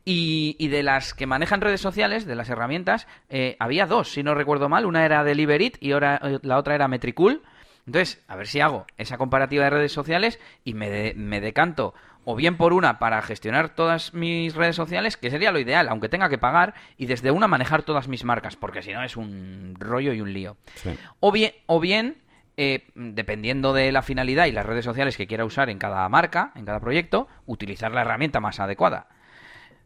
Y, 0.05 0.57
y 0.59 0.69
de 0.69 0.83
las 0.83 1.15
que 1.15 1.27
manejan 1.27 1.61
redes 1.61 1.81
sociales, 1.81 2.27
de 2.27 2.37
las 2.37 2.49
herramientas, 2.49 3.09
eh, 3.29 3.57
había 3.59 3.87
dos, 3.87 4.13
si 4.13 4.23
no 4.23 4.35
recuerdo 4.35 4.69
mal. 4.69 4.87
Una 4.87 5.05
era 5.05 5.25
Deliverit 5.25 5.77
y 5.81 5.93
ahora, 5.93 6.21
eh, 6.23 6.39
la 6.43 6.59
otra 6.59 6.75
era 6.75 6.89
Metricool. 6.89 7.43
Entonces, 7.87 8.23
a 8.29 8.37
ver 8.37 8.47
si 8.49 8.61
hago 8.61 8.87
esa 8.99 9.17
comparativa 9.17 9.65
de 9.65 9.71
redes 9.71 9.93
sociales 9.93 10.41
y 10.65 10.75
me, 10.75 10.91
de- 10.91 11.15
me 11.15 11.41
decanto 11.41 11.95
o 12.25 12.35
bien 12.35 12.57
por 12.57 12.73
una 12.73 12.99
para 12.99 13.23
gestionar 13.23 13.69
todas 13.77 14.13
mis 14.13 14.53
redes 14.57 14.75
sociales, 14.75 15.17
que 15.17 15.31
sería 15.31 15.53
lo 15.53 15.61
ideal, 15.61 15.89
aunque 15.89 16.09
tenga 16.09 16.29
que 16.29 16.39
pagar, 16.39 16.75
y 16.97 17.07
desde 17.07 17.31
una 17.31 17.47
manejar 17.47 17.85
todas 17.85 18.09
mis 18.09 18.25
marcas, 18.25 18.57
porque 18.57 18.83
si 18.83 18.93
no 18.93 19.05
es 19.05 19.17
un 19.17 19.77
rollo 19.79 20.13
y 20.13 20.21
un 20.21 20.33
lío. 20.33 20.57
Sí. 20.75 20.91
O 21.21 21.31
bien, 21.31 21.53
o 21.67 21.79
bien 21.79 22.17
eh, 22.57 22.89
dependiendo 22.97 23.73
de 23.73 23.93
la 23.93 24.03
finalidad 24.03 24.47
y 24.47 24.53
las 24.53 24.67
redes 24.67 24.85
sociales 24.85 25.17
que 25.17 25.29
quiera 25.29 25.45
usar 25.45 25.71
en 25.71 25.79
cada 25.79 26.09
marca, 26.09 26.51
en 26.57 26.65
cada 26.65 26.81
proyecto, 26.81 27.29
utilizar 27.47 27.93
la 27.93 28.01
herramienta 28.01 28.41
más 28.41 28.59
adecuada. 28.59 29.07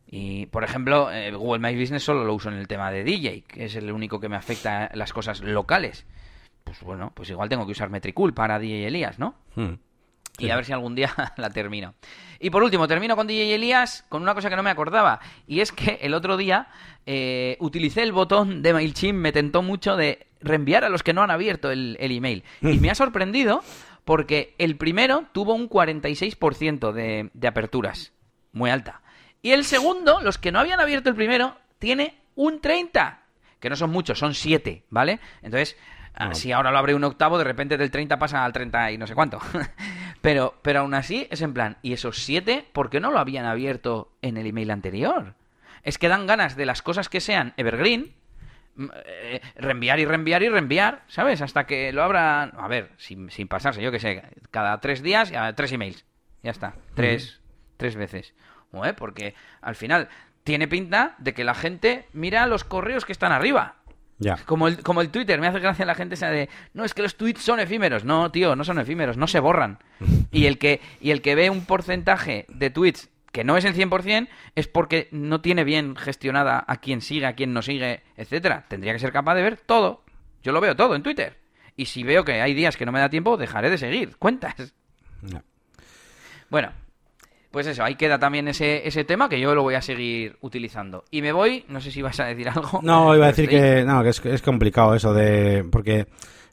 Y, 0.06 0.46
por 0.46 0.64
ejemplo, 0.64 1.12
eh, 1.12 1.32
Google 1.32 1.58
My 1.60 1.78
Business 1.78 2.02
solo 2.04 2.24
lo 2.24 2.32
uso 2.32 2.48
en 2.48 2.54
el 2.56 2.68
tema 2.68 2.90
de 2.90 3.04
DJ, 3.04 3.44
que 3.46 3.66
es 3.66 3.76
el 3.76 3.92
único 3.92 4.18
que 4.18 4.30
me 4.30 4.36
afecta 4.36 4.90
las 4.94 5.12
cosas 5.12 5.40
locales. 5.42 6.06
Pues 6.64 6.80
bueno, 6.82 7.12
pues 7.14 7.30
igual 7.30 7.48
tengo 7.48 7.66
que 7.66 7.72
usar 7.72 7.90
Metricool 7.90 8.34
para 8.34 8.58
DJ 8.58 8.86
Elías, 8.86 9.18
¿no? 9.18 9.34
Hmm. 9.54 9.74
Y 10.38 10.50
a 10.50 10.56
ver 10.56 10.64
si 10.64 10.72
algún 10.72 10.94
día 10.94 11.12
la 11.36 11.50
termino. 11.50 11.94
Y 12.38 12.50
por 12.50 12.62
último, 12.62 12.88
termino 12.88 13.16
con 13.16 13.26
DJ 13.26 13.54
Elías 13.54 14.06
con 14.08 14.22
una 14.22 14.34
cosa 14.34 14.48
que 14.48 14.56
no 14.56 14.62
me 14.62 14.70
acordaba. 14.70 15.20
Y 15.46 15.60
es 15.60 15.72
que 15.72 15.98
el 16.00 16.14
otro 16.14 16.36
día 16.36 16.68
eh, 17.04 17.56
utilicé 17.60 18.02
el 18.02 18.12
botón 18.12 18.62
de 18.62 18.72
MailChimp, 18.72 19.18
me 19.18 19.32
tentó 19.32 19.62
mucho 19.62 19.96
de 19.96 20.26
reenviar 20.40 20.84
a 20.84 20.88
los 20.88 21.02
que 21.02 21.12
no 21.12 21.22
han 21.22 21.30
abierto 21.30 21.70
el, 21.70 21.96
el 22.00 22.12
email. 22.12 22.44
Y 22.62 22.78
me 22.78 22.90
ha 22.90 22.94
sorprendido 22.94 23.62
porque 24.04 24.54
el 24.58 24.76
primero 24.76 25.24
tuvo 25.32 25.54
un 25.54 25.68
46% 25.68 26.92
de, 26.92 27.30
de 27.34 27.48
aperturas. 27.48 28.12
Muy 28.52 28.70
alta. 28.70 29.02
Y 29.42 29.52
el 29.52 29.64
segundo, 29.64 30.20
los 30.22 30.38
que 30.38 30.52
no 30.52 30.58
habían 30.58 30.80
abierto 30.80 31.10
el 31.10 31.14
primero, 31.14 31.56
tiene 31.78 32.14
un 32.34 32.60
30%. 32.60 33.18
Que 33.60 33.68
no 33.68 33.76
son 33.76 33.90
muchos, 33.90 34.18
son 34.18 34.34
7, 34.34 34.84
¿vale? 34.88 35.20
Entonces, 35.42 35.76
No. 36.18 36.34
si 36.34 36.52
ahora 36.52 36.70
lo 36.70 36.78
abre 36.78 36.94
un 36.94 37.04
octavo, 37.04 37.38
de 37.38 37.44
repente 37.44 37.78
del 37.78 37.90
30 37.90 38.18
pasa 38.18 38.44
al 38.44 38.52
30 38.52 38.92
y 38.92 38.98
no 38.98 39.06
sé 39.06 39.14
cuánto. 39.14 39.38
pero, 40.20 40.54
pero 40.62 40.80
aún 40.80 40.94
así 40.94 41.26
es 41.30 41.40
en 41.42 41.54
plan, 41.54 41.78
¿y 41.82 41.92
esos 41.92 42.22
7 42.24 42.66
por 42.72 42.90
qué 42.90 43.00
no 43.00 43.10
lo 43.10 43.18
habían 43.18 43.46
abierto 43.46 44.12
en 44.22 44.36
el 44.36 44.46
email 44.46 44.70
anterior? 44.70 45.34
Es 45.82 45.98
que 45.98 46.08
dan 46.08 46.26
ganas 46.26 46.56
de 46.56 46.66
las 46.66 46.82
cosas 46.82 47.08
que 47.08 47.20
sean 47.20 47.54
evergreen, 47.56 48.12
mm, 48.76 48.86
eh, 49.06 49.40
reenviar 49.56 49.98
y 49.98 50.04
reenviar 50.04 50.42
y 50.42 50.48
reenviar, 50.48 51.02
¿sabes? 51.08 51.40
Hasta 51.40 51.66
que 51.66 51.92
lo 51.92 52.02
abran, 52.02 52.52
a 52.58 52.68
ver, 52.68 52.90
sin, 52.98 53.30
sin 53.30 53.48
pasarse, 53.48 53.80
yo 53.80 53.90
que 53.90 54.00
sé, 54.00 54.22
cada 54.50 54.78
tres 54.80 55.02
días, 55.02 55.30
ya, 55.30 55.54
tres 55.54 55.72
emails. 55.72 56.04
Ya 56.42 56.50
está, 56.50 56.74
tres, 56.94 57.40
tres 57.76 57.96
veces. 57.96 58.34
Porque 58.96 59.34
al 59.60 59.74
final 59.74 60.08
tiene 60.44 60.68
pinta 60.68 61.14
de 61.18 61.34
que 61.34 61.44
la 61.44 61.54
gente 61.54 62.06
mira 62.12 62.46
los 62.46 62.64
correos 62.64 63.04
que 63.04 63.12
están 63.12 63.32
arriba. 63.32 63.76
Como 64.44 64.68
el, 64.68 64.82
como 64.82 65.00
el 65.00 65.10
Twitter, 65.10 65.40
me 65.40 65.46
hace 65.46 65.60
gracia 65.60 65.86
la 65.86 65.94
gente 65.94 66.14
esa 66.14 66.30
de, 66.30 66.48
no, 66.74 66.84
es 66.84 66.92
que 66.92 67.02
los 67.02 67.16
tweets 67.16 67.40
son 67.42 67.58
efímeros. 67.58 68.04
No, 68.04 68.30
tío, 68.30 68.54
no 68.54 68.64
son 68.64 68.78
efímeros, 68.78 69.16
no 69.16 69.26
se 69.26 69.40
borran. 69.40 69.78
Y 70.32 70.46
el 70.46 70.58
que, 70.58 70.80
y 71.00 71.10
el 71.10 71.22
que 71.22 71.34
ve 71.34 71.50
un 71.50 71.64
porcentaje 71.64 72.46
de 72.48 72.70
tweets 72.70 73.10
que 73.32 73.44
no 73.44 73.56
es 73.56 73.64
el 73.64 73.74
100% 73.74 74.28
es 74.54 74.68
porque 74.68 75.08
no 75.10 75.40
tiene 75.40 75.64
bien 75.64 75.96
gestionada 75.96 76.64
a 76.66 76.76
quién 76.76 77.00
sigue, 77.00 77.26
a 77.26 77.34
quién 77.34 77.52
no 77.52 77.62
sigue, 77.62 78.02
etcétera. 78.16 78.66
Tendría 78.68 78.92
que 78.92 78.98
ser 78.98 79.12
capaz 79.12 79.34
de 79.34 79.42
ver 79.42 79.56
todo. 79.56 80.04
Yo 80.42 80.52
lo 80.52 80.60
veo 80.60 80.76
todo 80.76 80.94
en 80.94 81.02
Twitter. 81.02 81.36
Y 81.76 81.86
si 81.86 82.02
veo 82.02 82.24
que 82.24 82.40
hay 82.40 82.54
días 82.54 82.76
que 82.76 82.86
no 82.86 82.92
me 82.92 83.00
da 83.00 83.08
tiempo, 83.08 83.36
dejaré 83.36 83.70
de 83.70 83.78
seguir 83.78 84.16
cuentas. 84.18 84.74
Ya. 85.22 85.42
Bueno, 86.48 86.72
pues 87.50 87.66
eso, 87.66 87.82
ahí 87.84 87.96
queda 87.96 88.18
también 88.18 88.46
ese, 88.48 88.86
ese 88.86 89.04
tema 89.04 89.28
que 89.28 89.40
yo 89.40 89.54
lo 89.54 89.62
voy 89.62 89.74
a 89.74 89.82
seguir 89.82 90.36
utilizando. 90.40 91.04
Y 91.10 91.20
me 91.22 91.32
voy, 91.32 91.64
no 91.68 91.80
sé 91.80 91.90
si 91.90 92.00
vas 92.02 92.18
a 92.20 92.26
decir 92.26 92.48
algo. 92.48 92.80
No, 92.82 93.14
iba 93.16 93.26
a 93.26 93.28
decir 93.28 93.48
que, 93.48 93.84
no, 93.84 94.02
que 94.02 94.10
es, 94.10 94.24
es 94.24 94.42
complicado 94.42 94.94
eso 94.94 95.12
de... 95.12 95.64
Porque, 95.70 96.06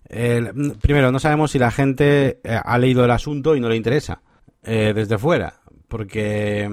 eh, 0.10 0.52
primero, 0.82 1.12
no 1.12 1.20
sabemos 1.20 1.52
si 1.52 1.60
la 1.60 1.72
gente 1.72 2.40
eh, 2.44 2.60
ha 2.64 2.78
leído 2.78 3.04
el 3.06 3.12
asunto 3.12 3.56
y 3.56 3.60
no 3.60 3.70
le 3.70 3.76
interesa 3.76 4.22
eh, 4.64 4.94
desde 4.96 5.18
fuera. 5.18 5.54
Porque, 5.88 6.70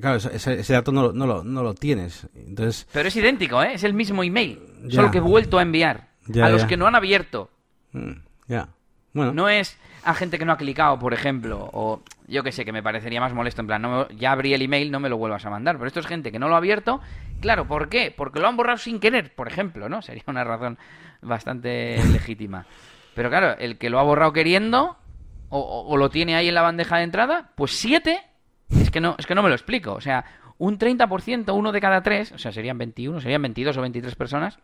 claro, 0.00 0.16
ese, 0.16 0.60
ese 0.60 0.72
dato 0.72 0.90
no, 0.92 1.02
lo- 1.02 1.12
no, 1.12 1.26
lo, 1.26 1.44
no 1.44 1.62
lo 1.62 1.74
tienes. 1.74 2.26
Entonces, 2.34 2.86
Pero 2.92 3.08
es 3.08 3.16
idéntico, 3.16 3.62
¿eh? 3.62 3.74
Es 3.74 3.84
el 3.84 3.94
mismo 3.94 4.22
email. 4.24 4.58
Ya. 4.84 4.96
Solo 4.96 5.10
que 5.10 5.18
he 5.18 5.22
vuelto 5.22 5.58
a 5.58 5.62
enviar. 5.62 6.08
Ya, 6.26 6.46
a 6.46 6.50
los 6.50 6.62
ya. 6.62 6.68
que 6.68 6.76
no 6.76 6.86
han 6.86 6.94
abierto. 6.94 7.50
mm, 7.92 8.12
ya. 8.48 8.68
Bueno, 9.12 9.32
No 9.32 9.48
es 9.48 9.78
a 10.04 10.14
gente 10.14 10.38
que 10.38 10.44
no 10.44 10.52
ha 10.52 10.56
clicado, 10.56 10.98
por 10.98 11.12
ejemplo, 11.12 11.68
o 11.72 12.02
yo 12.28 12.42
que 12.42 12.52
sé, 12.52 12.64
que 12.64 12.72
me 12.72 12.82
parecería 12.82 13.20
más 13.20 13.34
molesto, 13.34 13.60
en 13.60 13.66
plan, 13.66 13.82
no 13.82 14.06
me- 14.08 14.16
ya 14.16 14.32
abrí 14.32 14.54
el 14.54 14.62
email, 14.62 14.90
no 14.90 15.00
me 15.00 15.08
lo 15.08 15.18
vuelvas 15.18 15.44
a 15.44 15.50
mandar. 15.50 15.76
Pero 15.76 15.88
esto 15.88 16.00
es 16.00 16.06
gente 16.06 16.30
que 16.32 16.38
no 16.38 16.48
lo 16.48 16.54
ha 16.54 16.58
abierto. 16.58 17.00
Claro, 17.40 17.66
¿por 17.66 17.88
qué? 17.88 18.14
Porque 18.16 18.40
lo 18.40 18.48
han 18.48 18.56
borrado 18.56 18.78
sin 18.78 19.00
querer, 19.00 19.34
por 19.34 19.48
ejemplo, 19.48 19.88
¿no? 19.88 20.00
Sería 20.02 20.22
una 20.26 20.44
razón 20.44 20.78
bastante 21.22 21.96
legítima. 22.12 22.66
Pero 23.14 23.28
claro, 23.28 23.56
el 23.58 23.78
que 23.78 23.90
lo 23.90 23.98
ha 23.98 24.02
borrado 24.04 24.32
queriendo, 24.32 24.96
o, 25.48 25.58
o- 25.58 25.88
o 25.88 25.96
lo 25.96 26.08
tiene 26.10 26.36
ahí 26.36 26.48
en 26.48 26.54
la 26.54 26.62
bandeja 26.62 26.96
de 26.98 27.04
entrada, 27.04 27.50
pues 27.56 27.72
siete, 27.72 28.22
es 28.70 28.90
que 28.90 29.00
no, 29.00 29.16
es 29.18 29.26
que 29.26 29.34
no 29.34 29.42
me 29.42 29.48
lo 29.48 29.54
explico. 29.54 29.92
O 29.94 30.00
sea, 30.00 30.24
un 30.58 30.78
30%, 30.78 31.52
uno 31.54 31.72
de 31.72 31.80
cada 31.80 32.02
tres, 32.02 32.32
o 32.32 32.38
sea, 32.38 32.52
serían 32.52 32.78
21, 32.78 33.20
serían 33.20 33.42
22 33.42 33.76
o 33.76 33.82
23 33.82 34.14
personas, 34.14 34.58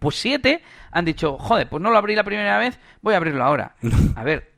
pues 0.00 0.16
siete 0.16 0.62
han 0.90 1.04
dicho, 1.04 1.38
joder, 1.38 1.68
pues 1.68 1.80
no 1.80 1.90
lo 1.90 1.98
abrí 1.98 2.16
la 2.16 2.24
primera 2.24 2.58
vez, 2.58 2.80
voy 3.00 3.14
a 3.14 3.18
abrirlo 3.18 3.44
ahora. 3.44 3.76
A 4.16 4.24
ver, 4.24 4.50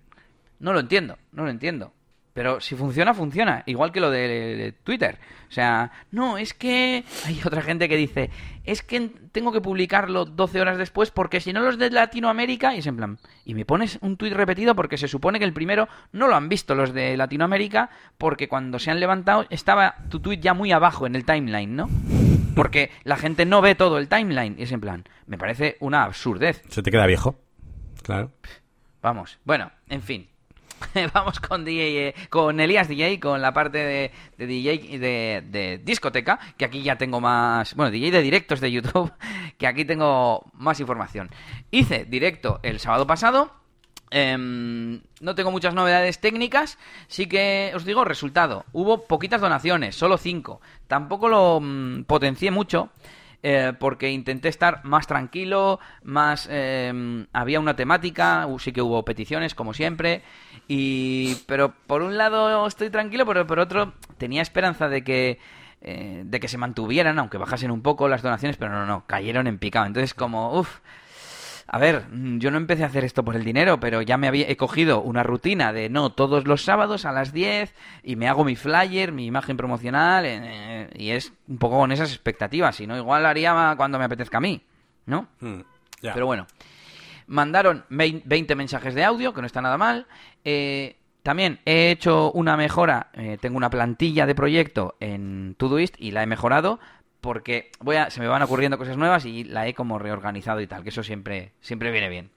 no 0.59 0.73
lo 0.73 0.81
entiendo, 0.81 1.19
no 1.33 1.45
lo 1.45 1.51
entiendo. 1.51 1.93
Pero 2.33 2.61
si 2.63 2.75
funciona, 2.77 3.13
funciona. 3.13 3.63
Igual 3.67 3.93
que 3.93 4.01
lo 4.01 4.11
de, 4.11 4.27
de 4.57 4.73
Twitter. 4.73 5.19
O 5.51 5.53
sea, 5.53 5.93
no, 6.11 6.39
es 6.39 6.55
que 6.55 7.05
hay 7.27 7.41
otra 7.45 7.61
gente 7.61 7.89
que 7.89 7.97
dice, 7.97 8.31
es 8.65 8.83
que 8.83 9.11
tengo 9.33 9.53
que 9.53 9.61
publicarlo 9.61 10.25
12 10.25 10.61
horas 10.63 10.79
después 10.79 11.11
porque 11.11 11.41
si 11.41 11.53
no 11.53 11.61
los 11.61 11.77
de 11.77 11.91
Latinoamérica, 11.91 12.75
y 12.75 12.79
es 12.79 12.87
en 12.87 12.97
plan, 12.97 13.19
y 13.45 13.53
me 13.53 13.67
pones 13.67 13.99
un 14.01 14.17
tuit 14.17 14.33
repetido 14.33 14.75
porque 14.75 14.97
se 14.97 15.09
supone 15.09 15.39
que 15.39 15.45
el 15.45 15.53
primero 15.53 15.89
no 16.13 16.27
lo 16.27 16.37
han 16.37 16.49
visto 16.49 16.75
los 16.75 16.95
de 16.95 17.19
Latinoamérica 17.19 17.91
porque 18.17 18.49
cuando 18.49 18.79
se 18.79 18.91
han 18.91 19.01
levantado 19.01 19.45
estaba 19.51 19.97
tu 20.09 20.21
tuit 20.21 20.41
ya 20.41 20.55
muy 20.55 20.73
abajo 20.73 21.07
en 21.07 21.17
el 21.17 21.27
timeline, 21.27 21.77
¿no? 21.77 21.91
Porque 22.55 22.91
la 23.05 23.17
gente 23.17 23.45
no 23.47 23.63
ve 23.63 23.75
todo 23.75 23.99
el 23.99 24.09
timeline. 24.09 24.57
Y 24.59 24.65
es 24.65 24.73
en 24.73 24.81
plan, 24.81 25.05
me 25.27 25.39
parece 25.39 25.77
una 25.81 26.05
absurdez. 26.05 26.63
se 26.69 26.83
te 26.83 26.91
queda 26.91 27.07
viejo. 27.07 27.37
Claro. 28.03 28.31
Vamos, 29.01 29.39
bueno, 29.45 29.71
en 29.89 30.03
fin. 30.03 30.29
Vamos 31.15 31.41
con 31.41 31.65
DJ, 31.65 32.09
eh, 32.09 32.15
con 32.29 32.61
Elías 32.61 32.89
DJ, 32.89 33.21
con 33.21 33.41
la 33.41 33.53
parte 33.53 33.79
de, 33.79 34.11
de 34.37 34.47
DJ 34.47 34.75
y 34.75 34.99
de, 34.99 35.45
de 35.47 35.81
discoteca, 35.85 36.39
que 36.57 36.65
aquí 36.65 36.83
ya 36.83 36.97
tengo 36.97 37.21
más, 37.21 37.75
bueno, 37.75 37.91
DJ 37.91 38.11
de 38.11 38.23
directos 38.23 38.61
de 38.61 38.71
YouTube, 38.71 39.13
que 39.59 39.67
aquí 39.67 39.85
tengo 39.85 40.51
más 40.55 40.81
información. 40.81 41.31
Hice 41.71 42.05
directo 42.05 42.61
el 42.63 42.81
sábado 42.81 43.07
pasado, 43.07 43.53
em, 44.13 45.01
no 45.21 45.35
tengo 45.35 45.51
muchas 45.51 45.75
novedades 45.75 46.21
técnicas, 46.21 46.79
sí 47.09 47.27
que 47.27 47.73
os 47.75 47.85
digo, 47.85 48.05
resultado, 48.05 48.65
hubo 48.73 49.07
poquitas 49.07 49.41
donaciones, 49.41 49.97
solo 49.97 50.19
cinco, 50.19 50.61
tampoco 50.87 51.29
lo 51.29 51.61
mm, 51.61 52.05
potencié 52.05 52.51
mucho, 52.51 52.91
eh, 53.43 53.73
porque 53.79 54.11
intenté 54.11 54.49
estar 54.49 54.85
más 54.85 55.09
tranquilo, 55.09 55.81
más 56.05 56.47
eh, 56.51 57.27
había 57.33 57.59
una 57.59 57.75
temática, 57.75 58.47
sí 58.61 58.73
que 58.73 58.83
hubo 58.83 59.05
peticiones 59.05 59.57
como 59.57 59.75
siempre, 59.75 60.23
y 60.69 61.35
pero 61.47 61.75
por 61.89 62.03
un 62.03 62.17
lado 62.17 62.67
estoy 62.67 62.91
tranquilo, 62.91 63.27
pero 63.27 63.47
por 63.47 63.59
otro 63.59 63.95
tenía 64.17 64.43
esperanza 64.43 64.89
de 64.89 65.03
que 65.03 65.39
eh, 65.85 66.23
de 66.25 66.39
que 66.39 66.47
se 66.47 66.59
mantuvieran, 66.59 67.19
aunque 67.19 67.39
bajasen 67.39 67.73
un 67.73 67.83
poco 67.83 68.07
las 68.07 68.23
donaciones, 68.23 68.57
pero 68.57 68.71
no, 68.71 68.87
no, 68.87 69.05
cayeron 69.09 69.49
en 69.49 69.59
picado. 69.59 69.87
Entonces 69.87 70.15
como, 70.15 70.57
uff, 70.57 70.79
a 71.67 71.79
ver, 71.79 72.07
mm, 72.11 72.39
yo 72.39 72.51
no 72.51 72.57
empecé 72.59 72.83
a 72.83 72.87
hacer 72.87 73.05
esto 73.05 73.25
por 73.25 73.37
el 73.37 73.45
dinero, 73.45 73.79
pero 73.81 74.03
ya 74.03 74.17
me 74.17 74.29
había 74.29 74.49
he 74.49 74.57
cogido 74.57 75.01
una 75.01 75.23
rutina 75.23 75.73
de 75.73 75.89
no, 75.89 76.11
todos 76.13 76.47
los 76.47 76.65
sábados 76.65 77.05
a 77.05 77.13
las 77.13 77.33
10 77.33 77.75
y 78.03 78.17
me 78.17 78.29
hago 78.29 78.45
mi 78.45 78.57
flyer, 78.57 79.13
mi 79.13 79.27
imagen 79.27 79.57
promocional 79.57 80.25
eh, 80.27 80.91
y 80.95 81.11
es 81.11 81.33
un 81.49 81.59
poco 81.59 81.79
con 81.79 81.93
esas 81.93 82.11
expectativas, 82.11 82.77
si 82.77 82.87
no 82.87 82.97
igual 82.97 83.25
haría 83.27 83.75
cuando 83.77 83.99
me 83.99 84.05
apetezca 84.05 84.39
a 84.39 84.41
mí, 84.41 84.63
¿no? 85.07 85.29
Mm, 85.41 85.61
ya. 86.03 86.13
Pero 86.15 86.27
bueno, 86.27 86.47
mandaron 87.27 87.85
vein- 87.89 88.23
20 88.25 88.55
mensajes 88.55 88.95
de 88.95 89.05
audio, 89.05 89.33
que 89.33 89.41
no 89.41 89.47
está 89.47 89.61
nada 89.63 89.79
mal. 89.79 90.07
Eh, 90.45 90.97
también 91.23 91.61
he 91.65 91.91
hecho 91.91 92.33
una 92.33 92.57
mejora, 92.57 93.09
eh, 93.13 93.39
tengo 93.41 93.57
una 93.57 93.71
plantilla 93.71 94.27
de 94.27 94.35
proyecto 94.35 94.97
en 94.99 95.55
Todoist 95.57 95.95
y 95.99 96.11
la 96.11 96.23
he 96.23 96.27
mejorado 96.27 96.81
porque 97.23 97.71
voy 97.79 97.97
a, 97.97 98.11
se 98.11 98.21
me 98.21 98.27
van 98.27 98.43
ocurriendo 98.43 98.77
cosas 98.77 98.99
nuevas 98.99 99.25
y 99.25 99.45
la 99.45 99.67
he 99.67 99.75
como 99.75 99.99
reorganizado 99.99 100.61
y 100.61 100.67
tal, 100.67 100.83
que 100.83 100.91
eso 100.91 101.05
siempre, 101.05 101.53
siempre 101.61 101.93
viene 101.93 102.11
bien. 102.11 102.31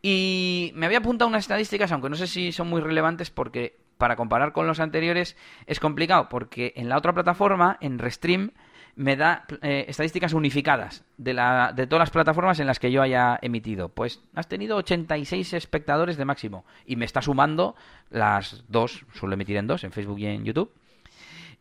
Y 0.00 0.70
me 0.76 0.86
había 0.86 0.98
apuntado 0.98 1.28
unas 1.28 1.44
estadísticas, 1.44 1.92
aunque 1.92 2.08
no 2.08 2.16
sé 2.16 2.28
si 2.28 2.52
son 2.52 2.70
muy 2.70 2.80
relevantes 2.80 3.28
porque 3.28 3.76
para 3.98 4.16
comparar 4.16 4.52
con 4.52 4.68
los 4.68 4.78
anteriores 4.80 5.36
es 5.66 5.80
complicado, 5.80 6.28
porque 6.30 6.72
en 6.76 6.88
la 6.88 6.96
otra 6.96 7.12
plataforma, 7.12 7.76
en 7.80 7.98
Restream, 7.98 8.52
me 8.94 9.16
da 9.16 9.46
eh, 9.62 9.86
estadísticas 9.88 10.32
unificadas 10.32 11.04
de, 11.16 11.34
la, 11.34 11.72
de 11.74 11.88
todas 11.88 12.02
las 12.02 12.10
plataformas 12.10 12.60
en 12.60 12.68
las 12.68 12.78
que 12.78 12.92
yo 12.92 13.02
haya 13.02 13.36
emitido. 13.42 13.88
Pues 13.88 14.22
has 14.34 14.48
tenido 14.48 14.76
86 14.76 15.54
espectadores 15.54 16.16
de 16.16 16.24
máximo 16.24 16.64
y 16.86 16.94
me 16.94 17.04
está 17.04 17.20
sumando 17.20 17.74
las 18.10 18.64
dos, 18.68 19.04
suelo 19.12 19.34
emitir 19.34 19.56
en 19.56 19.66
dos, 19.66 19.82
en 19.82 19.90
Facebook 19.90 20.20
y 20.20 20.26
en 20.26 20.44
YouTube. 20.44 20.70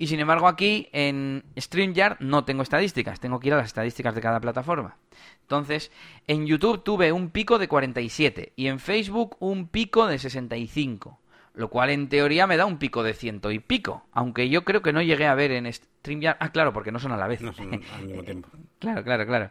Y 0.02 0.08
sin 0.08 0.22
embargo 0.22 0.48
aquí 0.48 0.88
en 0.94 1.44
StreamYard 1.60 2.22
no 2.22 2.46
tengo 2.46 2.64
estadísticas, 2.64 3.20
tengo 3.20 3.38
que 3.38 3.50
ir 3.50 3.54
a 3.54 3.58
las 3.58 3.68
estadísticas 3.68 4.16
de 4.16 4.22
cada 4.22 4.40
plataforma. 4.40 4.96
Entonces, 5.42 5.92
en 6.26 6.48
YouTube 6.48 6.84
tuve 6.84 7.12
un 7.12 7.32
pico 7.32 7.60
de 7.60 7.68
47 7.68 8.54
y 8.56 8.68
en 8.68 8.80
Facebook 8.80 9.36
un 9.40 9.68
pico 9.68 10.08
de 10.08 10.18
65. 10.18 11.20
Lo 11.54 11.70
cual 11.70 11.90
en 11.90 12.08
teoría 12.08 12.48
me 12.48 12.56
da 12.56 12.66
un 12.66 12.78
pico 12.78 13.04
de 13.04 13.14
ciento 13.14 13.52
y 13.52 13.60
pico. 13.60 14.06
Aunque 14.14 14.48
yo 14.48 14.64
creo 14.64 14.82
que 14.82 14.94
no 14.94 15.02
llegué 15.02 15.28
a 15.28 15.36
ver 15.36 15.52
en 15.52 15.72
StreamYard... 15.72 16.38
Ah, 16.40 16.54
claro, 16.54 16.72
porque 16.72 16.94
no 16.94 17.00
son 17.00 17.12
a 17.12 17.18
la 17.18 17.28
vez. 17.28 17.42
No 17.42 17.52
son 17.52 17.74
al 17.74 18.04
mismo 18.06 18.24
tiempo. 18.24 18.48
Claro, 18.80 19.04
claro, 19.04 19.26
claro. 19.26 19.50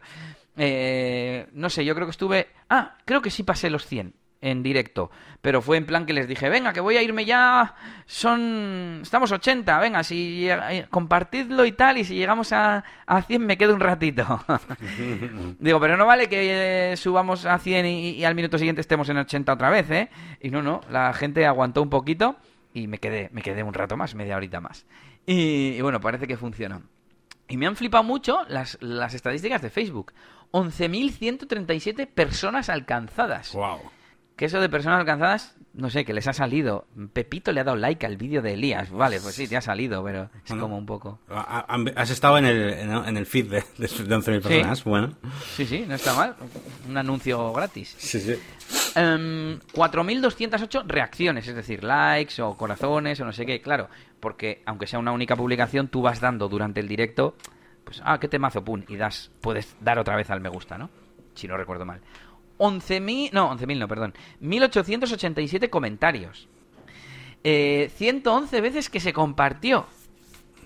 Eh, 0.57 1.47
no 1.53 1.69
sé, 1.69 1.85
yo 1.85 1.93
creo 1.93 2.07
que 2.07 2.11
estuve... 2.11 2.47
Ah, 2.69 2.97
creo 3.05 3.21
que 3.21 3.29
sí 3.29 3.43
pasé 3.43 3.69
los 3.69 3.85
100 3.85 4.15
en 4.41 4.63
directo. 4.63 5.11
Pero 5.41 5.61
fue 5.61 5.77
en 5.77 5.85
plan 5.85 6.05
que 6.05 6.13
les 6.13 6.27
dije, 6.27 6.49
venga, 6.49 6.73
que 6.73 6.79
voy 6.81 6.97
a 6.97 7.01
irme 7.01 7.25
ya... 7.25 7.75
Son... 8.05 8.99
Estamos 9.01 9.31
80, 9.31 9.79
venga, 9.79 10.03
si 10.03 10.39
llega- 10.41 10.87
compartidlo 10.89 11.65
y 11.65 11.71
tal, 11.73 11.97
y 11.97 12.03
si 12.05 12.15
llegamos 12.15 12.51
a, 12.53 12.83
a 13.05 13.21
100 13.21 13.45
me 13.45 13.57
quedo 13.57 13.73
un 13.73 13.79
ratito. 13.79 14.25
Digo, 15.59 15.79
pero 15.79 15.97
no 15.97 16.05
vale 16.05 16.27
que 16.27 16.91
eh, 16.91 16.97
subamos 16.97 17.45
a 17.45 17.57
100 17.59 17.85
y, 17.85 18.09
y 18.11 18.25
al 18.25 18.35
minuto 18.35 18.57
siguiente 18.57 18.81
estemos 18.81 19.07
en 19.09 19.17
80 19.17 19.53
otra 19.53 19.69
vez, 19.69 19.89
¿eh? 19.91 20.09
Y 20.41 20.49
no, 20.49 20.61
no, 20.61 20.81
la 20.89 21.13
gente 21.13 21.45
aguantó 21.45 21.81
un 21.81 21.89
poquito 21.89 22.35
y 22.73 22.87
me 22.87 22.97
quedé, 22.97 23.29
me 23.31 23.41
quedé 23.41 23.63
un 23.63 23.73
rato 23.73 23.95
más, 23.97 24.15
media 24.15 24.35
horita 24.37 24.59
más. 24.61 24.85
Y, 25.25 25.75
y 25.77 25.81
bueno, 25.81 25.99
parece 26.01 26.27
que 26.27 26.37
funcionó. 26.37 26.81
Y 27.47 27.57
me 27.57 27.65
han 27.67 27.75
flipado 27.75 28.03
mucho 28.03 28.39
las, 28.47 28.77
las 28.81 29.13
estadísticas 29.13 29.61
de 29.61 29.69
Facebook. 29.69 30.13
11.137 30.51 32.07
personas 32.07 32.69
alcanzadas. 32.69 33.53
Wow. 33.53 33.79
Que 34.39 34.45
eso 34.45 34.61
de 34.61 34.69
personas 34.69 35.01
alcanzadas, 35.01 35.57
no 35.73 35.89
sé, 35.89 36.05
que 36.05 36.13
les 36.13 36.25
ha 36.25 36.31
salido. 36.31 36.87
Pepito 37.11 37.51
le 37.51 37.59
ha 37.59 37.65
dado 37.65 37.75
like 37.75 38.05
al 38.05 38.15
vídeo 38.15 38.41
de 38.41 38.53
Elías. 38.53 38.89
Vale, 38.89 39.19
pues 39.19 39.35
sí, 39.35 39.49
te 39.49 39.57
ha 39.57 39.61
salido, 39.61 40.01
pero 40.01 40.29
es 40.33 40.47
Bueno. 40.47 40.63
como 40.63 40.77
un 40.77 40.85
poco... 40.85 41.19
Ha- 41.29 41.65
ha- 41.67 42.01
Has 42.01 42.09
estado 42.09 42.37
en 42.37 42.45
el, 42.45 42.69
en 42.71 43.17
el 43.17 43.25
feed 43.25 43.47
de, 43.51 43.57
de 43.77 43.87
11.000 43.89 44.41
personas. 44.41 44.83
Bueno. 44.85 45.11
Sí, 45.57 45.65
sí, 45.65 45.83
no 45.85 45.95
está 45.95 46.13
mal. 46.13 46.37
Un 46.87 46.95
anuncio 46.97 47.51
gratis. 47.51 47.95
Sí, 47.97 48.17
sí. 48.21 48.35
Em, 48.95 49.59
4.208 49.73 50.83
reacciones, 50.87 51.45
es 51.45 51.55
decir, 51.55 51.83
likes 51.83 52.41
o 52.41 52.55
corazones 52.55 53.19
o 53.19 53.25
no 53.25 53.33
sé 53.33 53.45
qué, 53.45 53.61
claro, 53.61 53.89
porque 54.21 54.61
aunque 54.65 54.87
sea 54.87 54.99
una 54.99 55.11
única 55.11 55.35
publicación, 55.35 55.89
tú 55.89 56.01
vas 56.01 56.21
dando 56.21 56.47
durante 56.47 56.79
el 56.79 56.87
directo, 56.87 57.35
pues, 57.83 58.01
ah, 58.05 58.19
qué 58.21 58.29
temazo, 58.29 58.63
pum, 58.63 58.83
y 58.87 58.95
das, 58.95 59.31
puedes 59.41 59.75
dar 59.81 59.99
otra 59.99 60.15
vez 60.15 60.29
al 60.29 60.39
me 60.39 60.47
gusta, 60.49 60.77
¿no? 60.77 60.89
Si 61.35 61.45
no 61.47 61.57
recuerdo 61.57 61.85
mal. 61.85 61.99
11.000, 62.59 63.31
no, 63.33 63.49
11.000 63.57 63.77
no, 63.79 63.87
perdón, 63.87 64.13
1.887 64.41 65.69
comentarios. 65.69 66.47
Eh, 67.43 67.89
111 67.95 68.61
veces 68.61 68.89
que 68.89 68.99
se 68.99 69.13
compartió. 69.13 69.87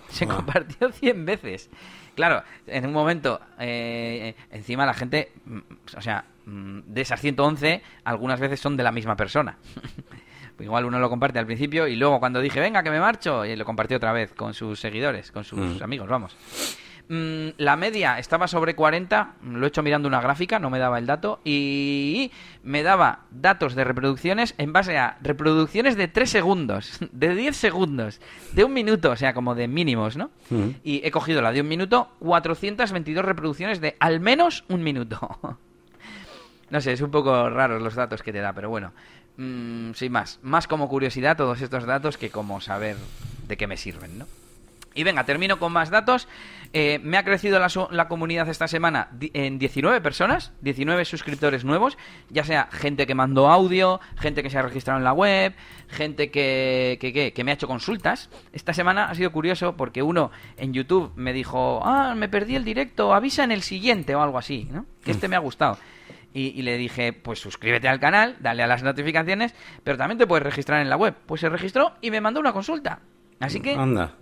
Se 0.10 0.26
Wow. 0.26 0.36
compartió 0.38 0.92
100 0.92 1.26
veces. 1.26 1.70
Claro, 2.16 2.44
en 2.68 2.86
un 2.86 2.94
momento, 2.94 3.40
eh, 3.60 4.36
encima 4.52 4.86
la 4.86 4.94
gente, 4.94 5.32
mm, 5.46 5.60
o 5.98 6.02
sea, 6.02 6.26
mm, 6.46 6.80
de 6.86 7.02
esas 7.02 7.20
111, 7.22 7.82
algunas 8.04 8.40
veces 8.40 8.60
son 8.60 8.78
de 8.78 8.84
la 8.84 8.92
misma 8.92 9.16
persona. 9.16 9.58
Igual 10.60 10.86
uno 10.86 11.00
lo 11.00 11.10
comparte 11.10 11.40
al 11.40 11.48
principio 11.48 11.88
y 11.88 11.96
luego 11.96 12.20
cuando 12.20 12.40
dije, 12.40 12.60
venga, 12.60 12.84
que 12.84 12.92
me 12.92 13.00
marcho, 13.00 13.44
y 13.46 13.56
lo 13.56 13.66
compartió 13.66 13.98
otra 13.98 14.14
vez 14.14 14.34
con 14.34 14.54
sus 14.54 14.80
seguidores, 14.80 15.32
con 15.32 15.44
sus 15.44 15.80
Mm. 15.82 15.84
amigos, 15.84 16.08
vamos. 16.08 16.38
Mm, 17.10 17.50
la 17.58 17.76
media 17.76 18.18
estaba 18.18 18.48
sobre 18.48 18.76
40, 18.76 19.34
lo 19.44 19.66
he 19.66 19.68
hecho 19.68 19.84
mirando 19.84 20.08
una 20.08 20.22
gráfica, 20.22 20.58
no 20.60 20.70
me 20.70 20.80
daba 20.80 21.00
el 21.00 21.06
dato, 21.06 21.42
y 21.44 22.32
me 22.64 22.82
daba 22.82 23.20
datos 23.30 23.76
de 23.76 23.84
reproducciones 23.84 24.56
en 24.58 24.72
base 24.72 24.98
a 24.98 25.18
reproducciones 25.22 25.98
de 25.98 26.08
3 26.08 26.30
segundos, 26.30 27.00
de 27.12 27.36
10 27.36 27.56
segundos, 27.56 28.22
de 28.54 28.64
un 28.64 28.74
minuto, 28.74 29.12
o 29.12 29.16
sea, 29.16 29.34
como 29.34 29.54
de 29.54 29.68
mínimos, 29.68 30.16
¿no? 30.16 30.32
Mm. 30.50 30.70
Y 30.84 31.06
he 31.06 31.12
cogido 31.12 31.42
la 31.42 31.52
de 31.52 31.62
un 31.62 31.68
minuto, 31.68 32.10
422 32.20 33.26
reproducciones 33.26 33.82
de 33.82 33.98
al 34.00 34.20
menos 34.20 34.64
un 34.70 34.84
minuto. 34.84 35.20
no 36.70 36.82
sé, 36.82 36.94
es 36.94 37.02
un 37.02 37.12
poco 37.12 37.50
raros 37.50 37.82
los 37.82 37.96
datos 37.96 38.24
que 38.24 38.32
te 38.32 38.40
da, 38.40 38.54
pero 38.54 38.70
bueno. 38.70 38.94
Mm, 39.36 39.94
sin 39.94 40.12
más, 40.12 40.40
más 40.44 40.68
como 40.68 40.88
curiosidad 40.88 41.36
todos 41.36 41.60
estos 41.62 41.86
datos 41.86 42.18
que 42.18 42.30
como 42.30 42.62
saber 42.62 42.96
de 43.48 43.58
qué 43.58 43.66
me 43.68 43.78
sirven, 43.78 44.20
¿no? 44.20 44.28
Y 44.96 45.04
venga, 45.04 45.24
termino 45.24 45.58
con 45.60 45.72
más 45.74 45.90
datos. 45.90 46.28
Eh, 46.76 47.00
me 47.04 47.18
ha 47.18 47.24
crecido 47.24 47.60
la, 47.60 47.68
la 47.92 48.08
comunidad 48.08 48.50
esta 48.50 48.68
semana 48.68 49.10
en 49.34 49.60
19 49.60 50.02
personas, 50.02 50.54
19 50.62 51.06
suscriptores 51.06 51.64
nuevos, 51.64 51.98
ya 52.30 52.44
sea 52.44 52.68
gente 52.72 53.06
que 53.06 53.14
mandó 53.14 53.48
audio, 53.50 54.00
gente 54.18 54.42
que 54.42 54.50
se 54.50 54.58
ha 54.58 54.64
registrado 54.64 54.98
en 54.98 55.04
la 55.04 55.14
web, 55.14 55.54
gente 55.88 56.32
que, 56.32 56.98
que, 57.00 57.14
que- 57.14 57.32
que 57.34 57.44
me 57.44 57.52
ha 57.52 57.54
hecho 57.54 57.68
consultas. 57.68 58.30
Esta 58.54 58.74
semana 58.74 59.06
ha 59.06 59.14
sido 59.16 59.32
curioso 59.32 59.78
porque 59.78 60.02
uno 60.02 60.32
en 60.58 60.74
YouTube 60.74 61.12
me 61.16 61.32
dijo, 61.34 61.82
ah, 61.86 62.16
me 62.16 62.28
perdí 62.28 62.56
el 62.56 62.64
directo, 62.66 63.14
avisa 63.14 63.44
en 63.44 63.52
el 63.52 63.62
siguiente 63.62 64.16
o 64.16 64.22
algo 64.24 64.40
así, 64.40 64.68
¿no? 64.72 64.86
Que 65.04 65.12
este 65.12 65.28
me 65.28 65.36
ha 65.36 65.40
gustado. 65.40 65.78
Y, 66.34 66.48
y 66.60 66.64
le 66.64 66.78
dije, 66.78 67.14
pues 67.14 67.38
suscríbete 67.40 67.88
al 67.88 68.00
canal, 68.00 68.38
dale 68.40 68.64
a 68.64 68.68
las 68.68 68.82
notificaciones, 68.82 69.54
pero 69.84 69.98
también 69.98 70.18
te 70.18 70.26
puedes 70.26 70.42
registrar 70.44 70.82
en 70.82 70.90
la 70.90 70.98
web. 70.98 71.14
Pues 71.28 71.42
se 71.42 71.50
registró 71.50 71.94
y 72.02 72.10
me 72.10 72.20
mandó 72.22 72.40
una 72.40 72.52
consulta. 72.54 73.02
Así 73.40 73.60
que 73.60 73.76
Anda. 73.76 74.16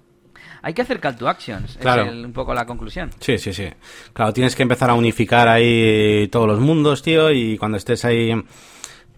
Hay 0.61 0.73
que 0.73 0.81
hacer 0.81 0.99
call 0.99 1.15
to 1.15 1.27
actions, 1.27 1.77
Claro. 1.81 2.03
es 2.03 2.09
el- 2.09 2.25
un 2.25 2.33
poco 2.33 2.53
la 2.53 2.65
conclusión. 2.65 3.09
Sí, 3.19 3.37
sí, 3.37 3.53
sí. 3.53 3.67
Claro, 4.13 4.33
tienes 4.33 4.55
que 4.55 4.63
empezar 4.63 4.89
a 4.89 4.93
unificar 4.93 5.47
ahí 5.47 6.27
todos 6.29 6.47
los 6.47 6.59
mundos, 6.59 7.01
tío, 7.01 7.31
y 7.31 7.57
cuando 7.57 7.77
estés 7.77 8.03
ahí... 8.05 8.31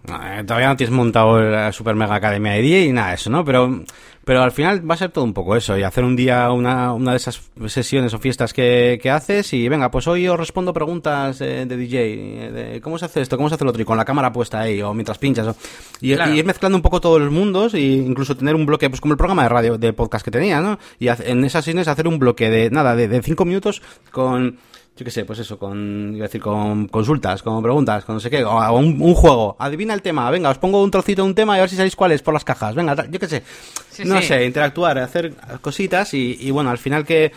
eh, 0.07 0.43
Todavía 0.45 0.67
no 0.69 0.75
tienes 0.75 0.93
montado 0.95 1.41
la 1.41 1.71
super 1.71 1.95
mega 1.95 2.15
academia 2.15 2.53
de 2.53 2.61
DJ 2.61 2.85
y 2.85 2.91
nada 2.91 3.09
de 3.09 3.15
eso, 3.15 3.29
¿no? 3.29 3.43
Pero, 3.45 3.83
pero 4.25 4.41
al 4.41 4.51
final 4.51 4.89
va 4.89 4.95
a 4.95 4.97
ser 4.97 5.11
todo 5.11 5.23
un 5.25 5.33
poco 5.33 5.55
eso, 5.55 5.77
y 5.77 5.83
hacer 5.83 6.03
un 6.03 6.15
día 6.15 6.49
una, 6.51 6.93
una 6.93 7.11
de 7.11 7.17
esas 7.17 7.41
sesiones 7.67 8.13
o 8.13 8.19
fiestas 8.19 8.53
que, 8.53 8.99
que 9.01 9.09
haces 9.09 9.51
y 9.53 9.67
venga, 9.67 9.91
pues 9.91 10.07
hoy 10.07 10.27
os 10.27 10.37
respondo 10.39 10.73
preguntas 10.73 11.39
de 11.39 11.65
DJ, 11.65 12.51
de 12.51 12.81
cómo 12.81 12.97
se 12.97 13.05
hace 13.05 13.21
esto, 13.21 13.35
cómo 13.37 13.49
se 13.49 13.55
hace 13.55 13.63
lo 13.65 13.69
otro, 13.71 13.81
y 13.81 13.85
con 13.85 13.97
la 13.97 14.05
cámara 14.05 14.31
puesta 14.31 14.61
ahí, 14.61 14.81
o 14.81 14.93
mientras 14.93 15.17
pinchas, 15.17 15.47
o- 15.47 15.55
y, 16.01 16.15
Claro. 16.15 16.33
y 16.33 16.39
ir 16.39 16.45
mezclando 16.45 16.77
un 16.77 16.81
poco 16.81 17.01
todos 17.01 17.19
los 17.21 17.31
mundos 17.31 17.73
e 17.73 17.81
incluso 17.81 18.35
tener 18.37 18.55
un 18.55 18.65
bloque, 18.65 18.89
pues 18.89 19.01
como 19.01 19.13
el 19.13 19.17
programa 19.17 19.43
de 19.43 19.49
radio, 19.49 19.77
de 19.77 19.93
podcast 19.93 20.23
que 20.23 20.31
tenía, 20.31 20.61
¿no? 20.61 20.79
Y 20.99 21.07
en 21.09 21.43
esas 21.43 21.63
sesiones 21.65 21.87
hacer 21.87 22.07
un 22.07 22.19
bloque 22.19 22.49
de, 22.49 22.69
nada, 22.69 22.95
de, 22.95 23.07
de 23.07 23.21
cinco 23.21 23.43
minutos 23.45 23.81
con, 24.11 24.57
yo 24.95 25.03
qué 25.05 25.11
sé, 25.11 25.25
pues 25.25 25.39
eso, 25.39 25.57
con, 25.57 26.11
iba 26.15 26.25
a 26.25 26.27
decir, 26.27 26.41
con 26.41 26.87
consultas, 26.87 27.41
con 27.41 27.61
preguntas, 27.63 28.05
con 28.05 28.15
no 28.15 28.19
sé 28.19 28.29
qué, 28.29 28.43
o, 28.43 28.73
un, 28.77 29.01
un 29.01 29.15
juego, 29.15 29.55
adivina 29.59 29.93
el 29.93 30.01
tema, 30.01 30.29
venga, 30.29 30.49
os 30.49 30.57
pongo 30.59 30.83
un 30.83 30.91
trocito 30.91 31.23
de 31.23 31.29
un 31.29 31.35
tema 31.35 31.55
y 31.55 31.59
a 31.59 31.61
ver 31.61 31.69
si 31.69 31.75
sabéis 31.75 31.95
cuál 31.95 32.11
es 32.11 32.21
por 32.21 32.33
las 32.33 32.43
cajas, 32.45 32.75
venga, 32.75 32.95
yo 33.09 33.19
qué 33.19 33.27
sé, 33.27 33.43
Sí, 33.89 34.03
no 34.05 34.19
sí. 34.21 34.27
sé, 34.27 34.45
interactuar, 34.45 34.97
hacer 34.99 35.33
cositas 35.61 36.13
y, 36.13 36.37
y 36.39 36.51
bueno, 36.51 36.69
al 36.69 36.77
final 36.77 37.05
que 37.05 37.31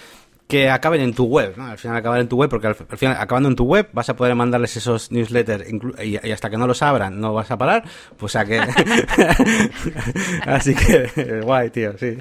que 0.48 0.70
acaben 0.70 1.00
en 1.00 1.12
tu 1.12 1.24
web, 1.24 1.54
¿no? 1.56 1.66
Al 1.66 1.76
final 1.76 1.96
acabar 1.96 2.20
en 2.20 2.28
tu 2.28 2.36
web, 2.36 2.48
porque 2.48 2.68
al, 2.68 2.76
al 2.88 2.98
final 2.98 3.16
acabando 3.18 3.48
en 3.48 3.56
tu 3.56 3.64
web 3.64 3.88
vas 3.92 4.08
a 4.10 4.14
poder 4.14 4.32
mandarles 4.36 4.76
esos 4.76 5.10
newsletters 5.10 5.64
y 6.04 6.30
hasta 6.30 6.50
que 6.50 6.56
no 6.56 6.68
los 6.68 6.82
abran 6.82 7.18
no 7.20 7.34
vas 7.34 7.50
a 7.50 7.58
parar, 7.58 7.82
pues 8.16 8.36
a 8.36 8.44
que... 8.44 8.60
Así 10.46 10.74
que, 10.74 11.40
guay, 11.42 11.70
tío, 11.70 11.98
sí. 11.98 12.18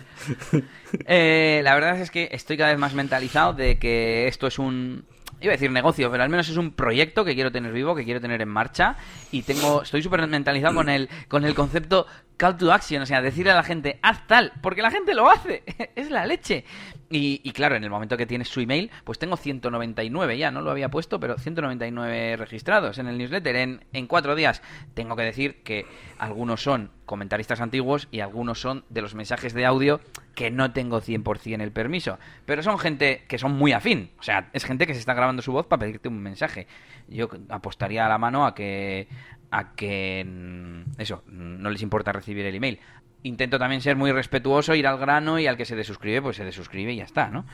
Eh, 1.05 1.61
la 1.63 1.75
verdad 1.75 1.99
es 1.99 2.09
que 2.09 2.29
estoy 2.31 2.57
cada 2.57 2.71
vez 2.71 2.79
más 2.79 2.93
mentalizado 2.93 3.53
de 3.53 3.77
que 3.77 4.27
esto 4.27 4.47
es 4.47 4.57
un 4.57 5.05
iba 5.41 5.51
a 5.51 5.55
decir 5.55 5.71
negocio, 5.71 6.09
pero 6.11 6.23
al 6.23 6.29
menos 6.29 6.49
es 6.49 6.57
un 6.57 6.71
proyecto 6.71 7.25
que 7.25 7.35
quiero 7.35 7.51
tener 7.51 7.71
vivo, 7.71 7.95
que 7.95 8.03
quiero 8.03 8.21
tener 8.21 8.41
en 8.41 8.49
marcha 8.49 8.97
y 9.31 9.43
tengo 9.43 9.83
estoy 9.83 10.01
súper 10.01 10.25
mentalizado 10.27 10.75
con 10.75 10.89
el 10.89 11.09
con 11.27 11.45
el 11.45 11.53
concepto 11.53 12.07
call 12.37 12.57
to 12.57 12.71
action, 12.71 13.01
o 13.01 13.05
sea, 13.05 13.21
decirle 13.21 13.51
a 13.51 13.55
la 13.55 13.63
gente 13.63 13.99
haz 14.01 14.27
tal, 14.27 14.51
porque 14.61 14.81
la 14.81 14.91
gente 14.91 15.13
lo 15.13 15.29
hace, 15.29 15.63
es 15.95 16.09
la 16.11 16.25
leche. 16.25 16.65
Y, 17.09 17.39
y 17.43 17.51
claro, 17.51 17.75
en 17.75 17.83
el 17.83 17.89
momento 17.89 18.17
que 18.17 18.25
tienes 18.25 18.49
su 18.49 18.59
email, 18.59 18.91
pues 19.03 19.19
tengo 19.19 19.37
199 19.37 20.37
ya, 20.37 20.51
no 20.51 20.61
lo 20.61 20.71
había 20.71 20.89
puesto, 20.89 21.19
pero 21.19 21.37
199 21.37 22.35
registrados 22.35 22.97
en 22.97 23.07
el 23.07 23.17
newsletter 23.17 23.55
en, 23.55 23.85
en 23.93 24.07
cuatro 24.07 24.35
días. 24.35 24.61
Tengo 24.93 25.15
que 25.15 25.23
decir 25.23 25.63
que 25.63 25.85
algunos 26.17 26.61
son 26.61 26.91
comentaristas 27.05 27.61
antiguos 27.61 28.07
y 28.11 28.21
algunos 28.21 28.59
son 28.59 28.83
de 28.89 29.01
los 29.01 29.15
mensajes 29.15 29.53
de 29.53 29.65
audio 29.65 30.01
que 30.35 30.51
no 30.51 30.71
tengo 30.73 31.01
100% 31.01 31.61
el 31.61 31.71
permiso. 31.71 32.19
Pero 32.45 32.61
son 32.61 32.77
gente 32.77 33.23
que 33.27 33.37
son 33.39 33.53
muy 33.53 33.71
afín. 33.71 34.11
O 34.19 34.23
sea, 34.23 34.49
es 34.53 34.65
gente 34.65 34.85
que 34.85 34.93
se 34.93 34.99
está 34.99 35.13
grabando 35.13 35.41
su 35.41 35.51
voz 35.51 35.65
para 35.65 35.79
pedirte 35.79 36.09
un 36.09 36.19
mensaje. 36.21 36.67
Yo 37.07 37.29
apostaría 37.49 38.05
a 38.05 38.09
la 38.09 38.17
mano 38.17 38.45
a 38.45 38.53
que, 38.53 39.07
a 39.49 39.73
que 39.75 40.23
mm, 40.25 40.99
eso, 41.01 41.23
mm, 41.27 41.61
no 41.61 41.69
les 41.69 41.81
importa 41.81 42.11
recibir 42.11 42.45
el 42.45 42.53
email. 42.55 42.79
Intento 43.23 43.57
también 43.57 43.81
ser 43.81 43.95
muy 43.95 44.11
respetuoso, 44.11 44.75
ir 44.75 44.85
al 44.85 44.99
grano 44.99 45.39
y 45.39 45.47
al 45.47 45.57
que 45.57 45.65
se 45.65 45.75
desuscribe, 45.75 46.21
pues 46.21 46.35
se 46.37 46.45
desuscribe 46.45 46.93
y 46.93 46.97
ya 46.97 47.05
está, 47.05 47.29
¿no? 47.29 47.45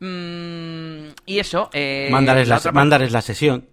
Mm, 0.00 1.12
y 1.26 1.38
eso... 1.38 1.70
Eh, 1.72 2.08
Mándales 2.10 2.48
la, 2.48 2.56
otra 2.56 2.70
parte- 2.70 2.74
mándales 2.74 3.12
la 3.12 3.22
sesión. 3.22 3.66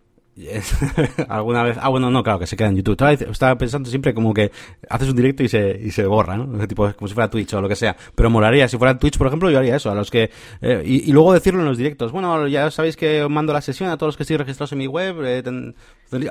Alguna 1.27 1.63
vez. 1.63 1.77
Ah, 1.81 1.89
bueno, 1.89 2.09
no, 2.09 2.23
claro, 2.23 2.39
que 2.39 2.47
se 2.47 2.55
queda 2.55 2.69
en 2.69 2.77
YouTube. 2.77 2.93
Estaba, 3.29 3.55
pensando 3.57 3.89
siempre 3.89 4.13
como 4.13 4.33
que 4.33 4.51
haces 4.89 5.09
un 5.09 5.15
directo 5.15 5.43
y 5.43 5.49
se, 5.49 5.79
y 5.83 5.91
se 5.91 6.05
borra, 6.05 6.37
¿no? 6.37 6.67
Tipo, 6.67 6.91
como 6.93 7.07
si 7.07 7.13
fuera 7.13 7.29
Twitch 7.29 7.53
o 7.53 7.61
lo 7.61 7.69
que 7.69 7.75
sea. 7.75 7.95
Pero 8.15 8.29
molaría, 8.29 8.67
si 8.67 8.77
fuera 8.77 8.97
Twitch, 8.97 9.17
por 9.17 9.27
ejemplo, 9.27 9.49
yo 9.49 9.59
haría 9.59 9.75
eso. 9.75 9.89
A 9.91 9.95
los 9.95 10.09
que. 10.11 10.29
eh, 10.61 10.83
y, 10.85 11.09
y 11.09 11.11
luego 11.11 11.33
decirlo 11.33 11.59
en 11.61 11.65
los 11.67 11.77
directos. 11.77 12.11
Bueno, 12.11 12.47
ya 12.47 12.71
sabéis 12.71 12.95
que 12.95 13.23
os 13.23 13.29
mando 13.29 13.53
la 13.53 13.61
sesión 13.61 13.89
a 13.89 13.97
todos 13.97 14.09
los 14.09 14.17
que 14.17 14.23
estéis 14.23 14.39
registrados 14.39 14.71
en 14.71 14.77
mi 14.77 14.87
web. 14.87 15.23
eh, 15.25 15.43
ten- 15.43 15.75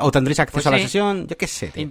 o 0.00 0.10
tendréis 0.10 0.40
acceso 0.40 0.54
Pues 0.56 0.66
a 0.66 0.70
la 0.72 0.78
sesión. 0.78 1.28
Yo 1.28 1.36
qué 1.36 1.46
sé, 1.46 1.68
tío. 1.68 1.88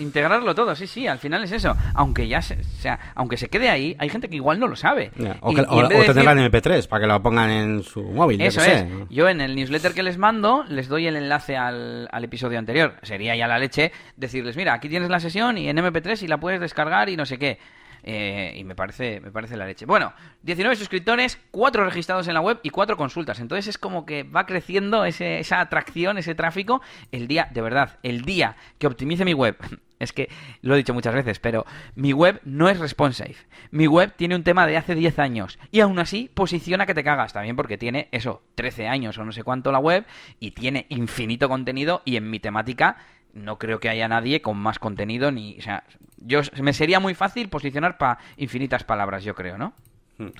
Integrarlo 0.00 0.54
todo, 0.54 0.74
sí, 0.76 0.86
sí, 0.86 1.06
al 1.06 1.18
final 1.18 1.42
es 1.44 1.52
eso. 1.52 1.76
Aunque 1.94 2.26
ya 2.28 2.40
se, 2.42 2.54
o 2.54 2.80
sea, 2.80 2.98
aunque 3.14 3.36
se 3.36 3.48
quede 3.48 3.68
ahí, 3.68 3.96
hay 3.98 4.08
gente 4.08 4.28
que 4.28 4.36
igual 4.36 4.58
no 4.60 4.66
lo 4.68 4.74
sabe. 4.76 5.10
O, 5.40 5.54
que- 5.54 5.60
y 5.62 5.64
o- 5.64 5.86
o 5.86 6.04
tenerla 6.04 6.32
en 6.32 6.38
MP3 6.50 6.86
para 6.88 7.02
que 7.02 7.06
la 7.08 7.20
pongan 7.22 7.50
en 7.50 7.82
su 7.84 8.02
móvil. 8.02 8.38
yo 8.38 8.46
Eso 8.46 8.60
es. 8.60 8.66
sé. 8.66 8.88
Yo 9.10 9.28
en 9.28 9.40
el 9.40 9.54
newsletter 9.56 9.92
que 9.94 10.02
les 10.02 10.18
mando 10.18 10.64
les 10.68 10.88
doy 10.88 11.06
el 11.06 11.16
enlace 11.16 11.56
al, 11.58 12.08
episodio 12.24 12.58
anterior. 12.58 12.96
Sería 13.02 13.36
ya 13.36 13.46
la 13.46 13.58
leche 13.58 13.92
decirles, 14.16 14.56
mira, 14.56 14.74
aquí 14.74 14.88
tienes 14.88 15.10
la 15.10 15.20
sesión 15.20 15.58
y 15.58 15.68
en 15.68 15.76
MP3 15.76 16.22
y 16.22 16.28
la 16.28 16.38
puedes 16.38 16.60
descargar 16.60 17.08
y 17.08 17.16
no 17.16 17.26
sé 17.26 17.38
qué. 17.38 17.58
Eh, 18.04 18.54
y 18.56 18.64
me 18.64 18.74
parece, 18.74 19.20
me 19.20 19.30
parece 19.30 19.56
la 19.56 19.66
leche. 19.66 19.84
Bueno, 19.84 20.12
19 20.42 20.76
suscriptores, 20.76 21.38
4 21.50 21.84
registrados 21.84 22.28
en 22.28 22.34
la 22.34 22.40
web 22.40 22.60
y 22.62 22.70
4 22.70 22.96
consultas. 22.96 23.40
Entonces 23.40 23.66
es 23.66 23.78
como 23.78 24.06
que 24.06 24.22
va 24.22 24.46
creciendo 24.46 25.04
esa 25.04 25.60
atracción, 25.60 26.16
ese 26.16 26.34
tráfico. 26.34 26.80
El 27.12 27.26
día, 27.28 27.48
de 27.52 27.60
verdad, 27.60 27.98
el 28.02 28.22
día 28.22 28.56
que 28.78 28.86
optimice 28.86 29.24
mi 29.24 29.34
web. 29.34 29.56
Es 29.98 30.12
que 30.12 30.28
lo 30.62 30.74
he 30.74 30.78
dicho 30.78 30.94
muchas 30.94 31.14
veces, 31.14 31.38
pero 31.40 31.66
mi 31.94 32.12
web 32.12 32.40
no 32.44 32.68
es 32.68 32.78
responsive. 32.78 33.36
Mi 33.70 33.86
web 33.86 34.14
tiene 34.16 34.36
un 34.36 34.44
tema 34.44 34.66
de 34.66 34.76
hace 34.76 34.94
10 34.94 35.18
años 35.18 35.58
y 35.70 35.80
aún 35.80 35.98
así 35.98 36.30
posiciona 36.32 36.86
que 36.86 36.94
te 36.94 37.02
cagas. 37.04 37.32
También 37.32 37.56
porque 37.56 37.78
tiene 37.78 38.08
eso, 38.12 38.42
13 38.54 38.86
años 38.88 39.18
o 39.18 39.24
no 39.24 39.32
sé 39.32 39.42
cuánto 39.42 39.72
la 39.72 39.78
web 39.80 40.04
y 40.38 40.52
tiene 40.52 40.86
infinito 40.88 41.48
contenido 41.48 42.02
y 42.04 42.16
en 42.16 42.30
mi 42.30 42.38
temática 42.40 42.96
no 43.34 43.58
creo 43.58 43.80
que 43.80 43.88
haya 43.88 44.08
nadie 44.08 44.40
con 44.40 44.56
más 44.56 44.78
contenido 44.78 45.30
ni, 45.32 45.58
o 45.58 45.62
sea, 45.62 45.84
yo 46.16 46.40
me 46.62 46.72
sería 46.72 46.98
muy 47.00 47.14
fácil 47.14 47.48
posicionar 47.48 47.98
para 47.98 48.18
infinitas 48.36 48.84
palabras, 48.84 49.22
yo 49.24 49.34
creo, 49.34 49.58
¿no? 49.58 49.74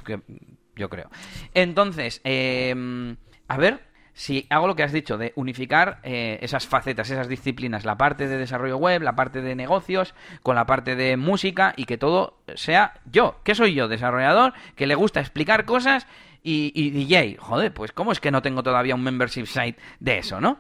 Que- 0.05 0.21
yo 0.75 0.89
creo. 0.89 1.11
Entonces, 1.55 2.21
eh, 2.25 3.17
a 3.49 3.57
ver 3.57 3.88
si 4.19 4.49
hago 4.51 4.67
lo 4.67 4.75
que 4.75 4.83
has 4.83 4.91
dicho 4.91 5.17
de 5.17 5.33
unificar 5.37 6.01
eh, 6.03 6.41
esas 6.43 6.67
facetas, 6.67 7.09
esas 7.09 7.29
disciplinas, 7.29 7.85
la 7.85 7.97
parte 7.97 8.27
de 8.27 8.37
desarrollo 8.37 8.77
web, 8.77 9.01
la 9.01 9.15
parte 9.15 9.43
de 9.43 9.55
negocios, 9.55 10.13
con 10.43 10.57
la 10.57 10.67
parte 10.67 10.97
de 10.97 11.17
música 11.17 11.73
y 11.77 11.85
que 11.85 11.99
todo 11.99 12.37
sea 12.57 12.95
yo. 13.09 13.37
¿Qué 13.45 13.55
soy 13.55 13.75
yo? 13.75 13.87
Desarrollador 13.87 14.55
que 14.75 14.89
le 14.89 14.97
gusta 14.97 15.21
explicar 15.21 15.65
cosas 15.67 16.09
y, 16.43 16.91
DJ. 16.91 17.37
Joder, 17.39 17.73
pues 17.73 17.93
¿cómo 17.93 18.13
es 18.13 18.21
que 18.21 18.31
no 18.31 18.43
tengo 18.43 18.63
todavía 18.63 18.95
un 18.95 19.03
membership 19.03 19.47
site 19.47 19.79
de 20.01 20.19
eso, 20.19 20.41
no? 20.41 20.59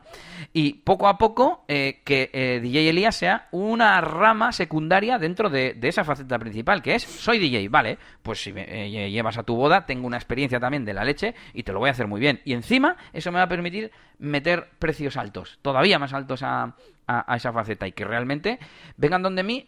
Y 0.52 0.74
poco 0.74 1.08
a 1.08 1.18
poco 1.18 1.64
eh, 1.68 2.00
que 2.04 2.30
eh, 2.32 2.60
DJ 2.60 2.90
Elías 2.90 3.16
sea 3.16 3.48
una 3.52 4.00
rama 4.00 4.52
secundaria 4.52 5.18
dentro 5.18 5.48
de, 5.48 5.74
de 5.74 5.88
esa 5.88 6.04
faceta 6.04 6.38
principal, 6.38 6.82
que 6.82 6.94
es 6.94 7.02
soy 7.02 7.38
DJ, 7.38 7.68
vale, 7.68 7.98
pues 8.22 8.42
si 8.42 8.52
me 8.52 8.64
eh, 8.68 9.10
llevas 9.10 9.38
a 9.38 9.42
tu 9.42 9.56
boda, 9.56 9.86
tengo 9.86 10.06
una 10.06 10.16
experiencia 10.16 10.60
también 10.60 10.84
de 10.84 10.94
la 10.94 11.04
leche 11.04 11.34
y 11.54 11.62
te 11.62 11.72
lo 11.72 11.78
voy 11.78 11.88
a 11.88 11.92
hacer 11.92 12.06
muy 12.06 12.20
bien. 12.20 12.40
Y 12.44 12.52
encima 12.52 12.96
eso 13.12 13.32
me 13.32 13.38
va 13.38 13.44
a 13.44 13.48
permitir 13.48 13.90
meter 14.18 14.70
precios 14.78 15.16
altos, 15.16 15.58
todavía 15.62 15.98
más 15.98 16.12
altos 16.12 16.42
a, 16.42 16.74
a, 17.08 17.36
esa 17.36 17.52
faceta 17.52 17.88
y 17.88 17.92
que 17.92 18.04
realmente 18.04 18.58
vengan 18.96 19.22
donde 19.22 19.42
mí, 19.42 19.66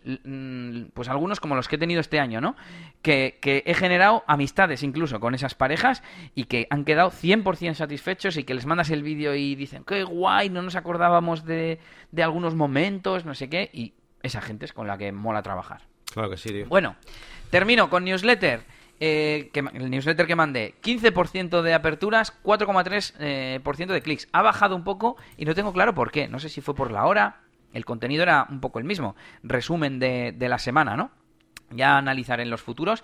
pues 0.92 1.08
algunos 1.08 1.40
como 1.40 1.56
los 1.56 1.68
que 1.68 1.76
he 1.76 1.78
tenido 1.78 2.00
este 2.00 2.20
año, 2.20 2.40
¿no? 2.40 2.54
Que, 3.02 3.38
que 3.40 3.62
he 3.66 3.74
generado 3.74 4.22
amistades 4.26 4.82
incluso 4.82 5.18
con 5.20 5.34
esas 5.34 5.54
parejas 5.54 6.02
y 6.34 6.44
que 6.44 6.66
han 6.70 6.84
quedado 6.84 7.10
100% 7.10 7.74
satisfechos 7.74 8.36
y 8.36 8.44
que 8.44 8.54
les 8.54 8.66
mandas 8.66 8.90
el 8.90 9.02
vídeo 9.02 9.34
y 9.34 9.54
dicen, 9.54 9.84
qué 9.84 10.04
guay, 10.04 10.50
no 10.50 10.60
nos 10.62 10.76
acordábamos 10.76 11.46
de, 11.46 11.80
de 12.12 12.22
algunos 12.22 12.54
momentos, 12.54 13.24
no 13.24 13.34
sé 13.34 13.48
qué, 13.48 13.70
y 13.72 13.94
esa 14.22 14.42
gente 14.42 14.66
es 14.66 14.74
con 14.74 14.86
la 14.86 14.98
que 14.98 15.10
mola 15.10 15.42
trabajar. 15.42 15.82
Claro 16.12 16.28
que 16.28 16.36
sí, 16.36 16.50
tío. 16.50 16.66
Bueno, 16.66 16.96
termino 17.50 17.88
con 17.88 18.04
newsletter. 18.04 18.64
Eh, 19.02 19.48
que, 19.54 19.60
el 19.60 19.90
newsletter 19.90 20.26
que 20.26 20.36
mandé, 20.36 20.74
15% 20.82 21.62
de 21.62 21.72
aperturas, 21.72 22.34
4,3% 22.44 23.14
eh, 23.18 23.86
de 23.86 24.02
clics. 24.02 24.28
Ha 24.32 24.42
bajado 24.42 24.76
un 24.76 24.84
poco 24.84 25.16
y 25.38 25.46
no 25.46 25.54
tengo 25.54 25.72
claro 25.72 25.94
por 25.94 26.12
qué. 26.12 26.28
No 26.28 26.38
sé 26.38 26.50
si 26.50 26.60
fue 26.60 26.74
por 26.74 26.90
la 26.90 27.06
hora, 27.06 27.40
el 27.72 27.86
contenido 27.86 28.22
era 28.22 28.46
un 28.50 28.60
poco 28.60 28.78
el 28.78 28.84
mismo. 28.84 29.16
Resumen 29.42 29.98
de, 29.98 30.34
la 30.38 30.58
semana, 30.58 30.96
¿no? 30.98 31.10
Ya 31.70 31.96
analizaré 31.96 32.42
en 32.42 32.50
los 32.50 32.60
futuros. 32.60 33.02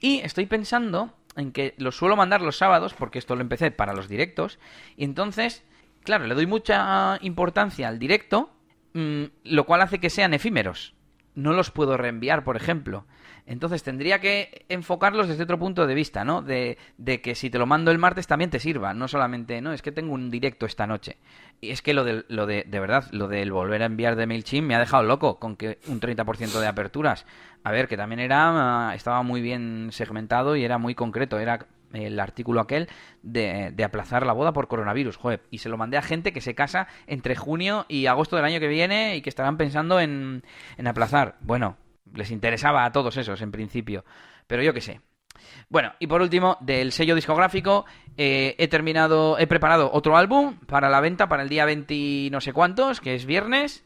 Y 0.00 0.20
estoy 0.20 0.46
pensando 0.46 1.14
en 1.36 1.52
que 1.52 1.74
lo 1.76 1.92
suelo 1.92 2.16
mandar 2.16 2.40
los 2.40 2.56
sábados, 2.56 2.94
porque 2.94 3.18
esto 3.18 3.36
lo 3.36 3.42
empecé 3.42 3.70
para 3.70 3.92
los 3.92 4.08
directos. 4.08 4.58
Y 4.96 5.04
entonces, 5.04 5.62
claro, 6.04 6.26
le 6.26 6.34
doy 6.34 6.46
mucha 6.46 7.18
importancia 7.20 7.88
al 7.88 7.98
directo, 7.98 8.50
mm, 8.94 9.24
lo 9.44 9.64
cual 9.66 9.82
hace 9.82 9.98
que 10.00 10.08
sean 10.08 10.32
efímeros. 10.32 10.94
No 11.34 11.52
los 11.52 11.70
puedo 11.70 11.98
reenviar, 11.98 12.44
por 12.44 12.56
ejemplo. 12.56 13.04
Entonces 13.46 13.82
tendría 13.82 14.20
que 14.20 14.64
enfocarlos 14.70 15.28
desde 15.28 15.42
otro 15.42 15.58
punto 15.58 15.86
de 15.86 15.94
vista, 15.94 16.24
¿no? 16.24 16.40
De, 16.40 16.78
que 17.22 17.34
si 17.34 17.50
te 17.50 17.58
lo 17.58 17.66
mando 17.66 17.90
el 17.90 17.98
martes 17.98 18.26
también 18.26 18.50
te 18.50 18.58
sirva, 18.58 18.94
no 18.94 19.06
solamente, 19.06 19.60
no, 19.60 19.72
es 19.72 19.82
que 19.82 19.92
tengo 19.92 20.14
un 20.14 20.30
directo 20.30 20.64
esta 20.64 20.86
noche. 20.86 21.18
Y 21.60 21.70
es 21.70 21.82
que 21.82 21.92
lo 21.92 22.04
de, 22.04 22.24
lo 22.28 22.46
de, 22.46 22.64
de 22.66 22.80
verdad, 22.80 23.04
lo 23.12 23.28
del 23.28 23.52
volver 23.52 23.82
a 23.82 23.86
enviar 23.86 24.16
de 24.16 24.26
MailChimp 24.26 24.66
me 24.66 24.74
ha 24.74 24.78
dejado 24.78 25.02
loco 25.02 25.38
con 25.38 25.56
que 25.56 25.78
un 25.88 26.00
30% 26.00 26.58
de 26.58 26.66
aperturas. 26.66 27.26
A 27.64 27.70
ver, 27.70 27.86
que 27.86 27.96
también 27.96 28.20
era, 28.20 28.92
estaba 28.94 29.22
muy 29.22 29.42
bien 29.42 29.88
segmentado 29.90 30.56
y 30.56 30.64
era 30.64 30.78
muy 30.78 30.94
concreto, 30.94 31.38
era 31.38 31.66
el 31.92 32.18
artículo 32.18 32.60
aquel 32.60 32.88
de, 33.22 33.70
de, 33.72 33.84
aplazar 33.84 34.26
la 34.26 34.32
boda 34.32 34.52
por 34.52 34.68
coronavirus, 34.68 35.16
joder, 35.16 35.42
y 35.50 35.58
se 35.58 35.68
lo 35.68 35.76
mandé 35.76 35.96
a 35.96 36.02
gente 36.02 36.32
que 36.32 36.40
se 36.40 36.54
casa 36.54 36.88
entre 37.06 37.36
junio 37.36 37.86
y 37.88 38.06
agosto 38.06 38.36
del 38.36 38.44
año 38.44 38.58
que 38.58 38.68
viene 38.68 39.16
y 39.16 39.22
que 39.22 39.28
estarán 39.28 39.56
pensando 39.56 40.00
en, 40.00 40.42
en 40.76 40.86
aplazar. 40.86 41.36
Bueno, 41.40 41.76
les 42.14 42.30
interesaba 42.30 42.84
a 42.84 42.92
todos 42.92 43.16
esos 43.16 43.40
en 43.42 43.52
principio. 43.52 44.04
Pero 44.46 44.62
yo 44.62 44.72
qué 44.72 44.80
sé. 44.80 45.00
Bueno, 45.68 45.92
y 45.98 46.06
por 46.06 46.22
último, 46.22 46.56
del 46.60 46.92
sello 46.92 47.14
discográfico, 47.14 47.84
eh, 48.16 48.54
he 48.58 48.68
terminado, 48.68 49.38
he 49.38 49.46
preparado 49.46 49.90
otro 49.92 50.16
álbum 50.16 50.58
para 50.66 50.88
la 50.88 51.00
venta 51.00 51.28
para 51.28 51.42
el 51.42 51.48
día 51.48 51.64
20 51.64 52.28
no 52.30 52.40
sé 52.40 52.52
cuántos, 52.52 53.00
que 53.00 53.14
es 53.14 53.26
viernes. 53.26 53.84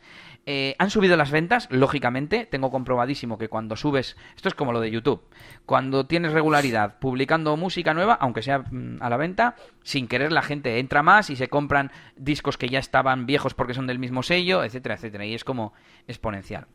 Eh, 0.50 0.76
han 0.78 0.88
subido 0.88 1.14
las 1.18 1.30
ventas, 1.30 1.68
lógicamente. 1.70 2.46
Tengo 2.46 2.70
comprobadísimo 2.70 3.36
que 3.36 3.48
cuando 3.48 3.76
subes, 3.76 4.16
esto 4.34 4.48
es 4.48 4.54
como 4.54 4.72
lo 4.72 4.80
de 4.80 4.90
YouTube, 4.90 5.28
cuando 5.66 6.06
tienes 6.06 6.32
regularidad 6.32 6.98
publicando 7.00 7.54
música 7.58 7.92
nueva, 7.92 8.14
aunque 8.14 8.40
sea 8.40 8.60
mm, 8.60 9.02
a 9.02 9.10
la 9.10 9.18
venta, 9.18 9.56
sin 9.82 10.08
querer 10.08 10.32
la 10.32 10.40
gente 10.40 10.78
entra 10.78 11.02
más 11.02 11.28
y 11.28 11.36
se 11.36 11.48
compran 11.48 11.92
discos 12.16 12.56
que 12.56 12.70
ya 12.70 12.78
estaban 12.78 13.26
viejos 13.26 13.52
porque 13.52 13.74
son 13.74 13.86
del 13.86 13.98
mismo 13.98 14.22
sello, 14.22 14.64
etcétera, 14.64 14.94
etcétera. 14.94 15.26
Y 15.26 15.34
es 15.34 15.44
como 15.44 15.74
exponencial. 16.06 16.66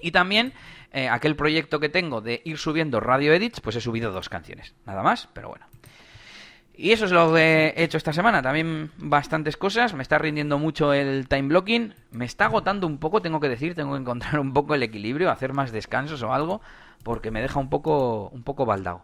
Y 0.00 0.10
también 0.10 0.52
eh, 0.94 1.08
aquel 1.08 1.34
proyecto 1.34 1.80
que 1.80 1.88
tengo 1.88 2.20
de 2.20 2.40
ir 2.44 2.56
subiendo 2.56 3.00
radio 3.00 3.32
edits, 3.32 3.60
pues 3.60 3.74
he 3.74 3.80
subido 3.80 4.12
dos 4.12 4.28
canciones. 4.28 4.76
Nada 4.86 5.02
más, 5.02 5.28
pero 5.32 5.48
bueno. 5.48 5.66
Y 6.76 6.92
eso 6.92 7.04
es 7.04 7.10
lo 7.10 7.34
que 7.34 7.74
he 7.76 7.82
hecho 7.82 7.96
esta 7.96 8.12
semana. 8.12 8.42
También 8.42 8.92
bastantes 8.98 9.56
cosas. 9.56 9.92
Me 9.92 10.02
está 10.02 10.18
rindiendo 10.18 10.56
mucho 10.56 10.92
el 10.92 11.26
time 11.26 11.48
blocking. 11.48 11.94
Me 12.12 12.24
está 12.24 12.44
agotando 12.44 12.86
un 12.86 12.98
poco, 12.98 13.20
tengo 13.20 13.40
que 13.40 13.48
decir. 13.48 13.74
Tengo 13.74 13.94
que 13.94 14.02
encontrar 14.02 14.38
un 14.38 14.52
poco 14.52 14.76
el 14.76 14.84
equilibrio, 14.84 15.32
hacer 15.32 15.52
más 15.52 15.72
descansos 15.72 16.22
o 16.22 16.32
algo, 16.32 16.60
porque 17.02 17.32
me 17.32 17.42
deja 17.42 17.58
un 17.58 17.70
poco, 17.70 18.28
un 18.28 18.44
poco 18.44 18.64
baldado. 18.64 19.02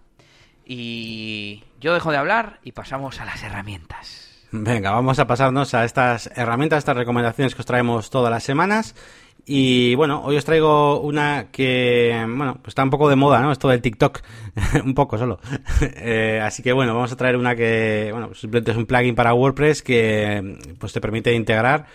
Y 0.65 1.65
yo 1.81 1.93
dejo 1.93 2.13
de 2.13 2.19
hablar 2.19 2.61
y 2.63 2.71
pasamos 2.71 3.21
a 3.21 3.25
las 3.25 3.43
herramientas. 3.43 4.31
Venga, 4.53 4.91
vamos 4.91 5.19
a 5.21 5.27
pasarnos 5.29 5.75
a 5.75 5.85
estas 5.85 6.31
herramientas, 6.35 6.79
estas 6.79 6.97
recomendaciones 6.97 7.55
que 7.55 7.63
os 7.63 7.67
traemos 7.67 8.11
todas 8.11 8.31
las 8.31 8.43
semanas. 8.43 8.97
Y 9.47 9.95
bueno, 9.95 10.23
hoy 10.25 10.37
os 10.37 10.45
traigo 10.45 11.01
una 11.01 11.49
que, 11.51 12.13
bueno, 12.29 12.55
pues 12.63 12.69
está 12.69 12.83
un 12.83 12.91
poco 12.91 13.09
de 13.09 13.17
moda, 13.17 13.41
¿no? 13.41 13.53
Esto 13.53 13.69
del 13.69 13.81
TikTok, 13.81 14.21
un 14.85 14.95
poco 14.95 15.19
solo. 15.19 15.41
eh, 15.81 16.41
así 16.43 16.63
que 16.63 16.73
bueno, 16.73 16.95
vamos 16.95 17.13
a 17.13 17.17
traer 17.17 17.37
una 17.37 17.55
que, 17.57 18.09
bueno, 18.13 18.29
pues 18.29 18.41
simplemente 18.41 18.73
es 18.73 18.77
un 18.77 18.87
plugin 18.87 19.15
para 19.15 19.35
WordPress 19.35 19.83
que 19.83 20.59
pues 20.79 20.93
te 20.93 21.01
permite 21.01 21.33
integrar 21.35 21.87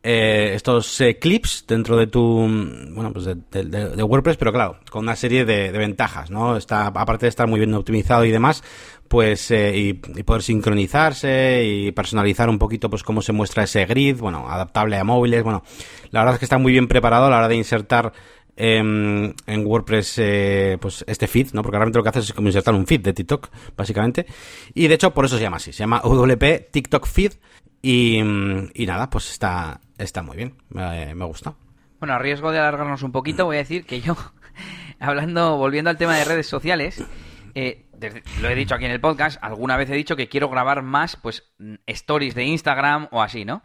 eh, 0.00 0.52
estos 0.54 1.00
eh, 1.00 1.18
clips 1.18 1.64
dentro 1.66 1.96
de 1.96 2.06
tu, 2.06 2.20
bueno, 2.20 3.12
pues 3.12 3.24
de, 3.26 4.02
WordPress, 4.02 4.36
pero 4.36 4.52
claro, 4.52 4.78
con 4.90 5.02
una 5.02 5.16
serie 5.16 5.44
de, 5.44 5.72
de, 5.72 5.78
ventajas, 5.78 6.30
¿no? 6.30 6.56
Está, 6.56 6.86
aparte 6.86 7.26
de 7.26 7.30
estar 7.30 7.48
muy 7.48 7.58
bien 7.58 7.74
optimizado 7.74 8.24
y 8.24 8.30
demás, 8.30 8.62
pues 9.08 9.50
eh, 9.50 9.76
y, 9.76 9.92
poder 9.94 10.42
sincronizarse 10.42 11.64
y 11.64 11.92
personalizar 11.92 12.48
un 12.48 12.58
poquito 12.58 12.90
pues 12.90 13.02
cómo 13.02 13.22
se 13.22 13.32
muestra 13.32 13.64
ese 13.64 13.84
grid, 13.86 14.18
bueno, 14.18 14.48
adaptable 14.48 14.96
a 14.96 15.04
móviles, 15.04 15.42
bueno, 15.42 15.62
la 16.10 16.20
verdad 16.20 16.34
es 16.34 16.38
que 16.38 16.44
está 16.44 16.58
muy 16.58 16.72
bien 16.72 16.88
preparado 16.88 17.26
a 17.26 17.30
la 17.30 17.38
hora 17.38 17.48
de 17.48 17.56
insertar 17.56 18.12
eh, 18.56 18.76
en 18.78 19.66
WordPress 19.66 20.18
eh, 20.18 20.78
pues 20.80 21.04
este 21.06 21.26
feed, 21.26 21.52
¿no? 21.52 21.62
Porque 21.62 21.78
realmente 21.78 21.98
lo 21.98 22.02
que 22.02 22.10
haces 22.10 22.26
es 22.26 22.32
como 22.32 22.48
insertar 22.48 22.74
un 22.74 22.86
feed 22.86 23.00
de 23.00 23.12
TikTok, 23.12 23.48
básicamente. 23.76 24.26
Y 24.74 24.88
de 24.88 24.94
hecho 24.94 25.14
por 25.14 25.24
eso 25.24 25.36
se 25.36 25.42
llama 25.42 25.56
así, 25.56 25.72
se 25.72 25.80
llama 25.80 26.00
WP 26.04 26.70
TikTok 26.70 27.06
Feed 27.06 27.32
y, 27.80 28.18
y 28.18 28.86
nada, 28.86 29.08
pues 29.08 29.30
está, 29.30 29.80
está 29.96 30.22
muy 30.22 30.36
bien, 30.36 30.54
me, 30.70 31.14
me 31.14 31.24
gusta. 31.24 31.54
Bueno, 32.00 32.14
a 32.14 32.18
riesgo 32.18 32.52
de 32.52 32.58
alargarnos 32.58 33.02
un 33.02 33.12
poquito, 33.12 33.44
voy 33.44 33.56
a 33.56 33.60
decir 33.60 33.84
que 33.84 34.00
yo, 34.00 34.16
hablando, 35.00 35.56
volviendo 35.56 35.90
al 35.90 35.96
tema 35.96 36.16
de 36.16 36.24
redes 36.24 36.46
sociales, 36.46 37.04
eh, 37.54 37.86
desde, 37.98 38.22
lo 38.40 38.48
he 38.48 38.54
dicho 38.54 38.74
aquí 38.74 38.84
en 38.84 38.90
el 38.90 39.00
podcast, 39.00 39.42
alguna 39.42 39.76
vez 39.76 39.90
he 39.90 39.94
dicho 39.94 40.16
que 40.16 40.28
quiero 40.28 40.48
grabar 40.48 40.82
más, 40.82 41.16
pues, 41.16 41.44
stories 41.86 42.34
de 42.34 42.44
Instagram 42.44 43.08
o 43.10 43.22
así, 43.22 43.44
¿no? 43.44 43.62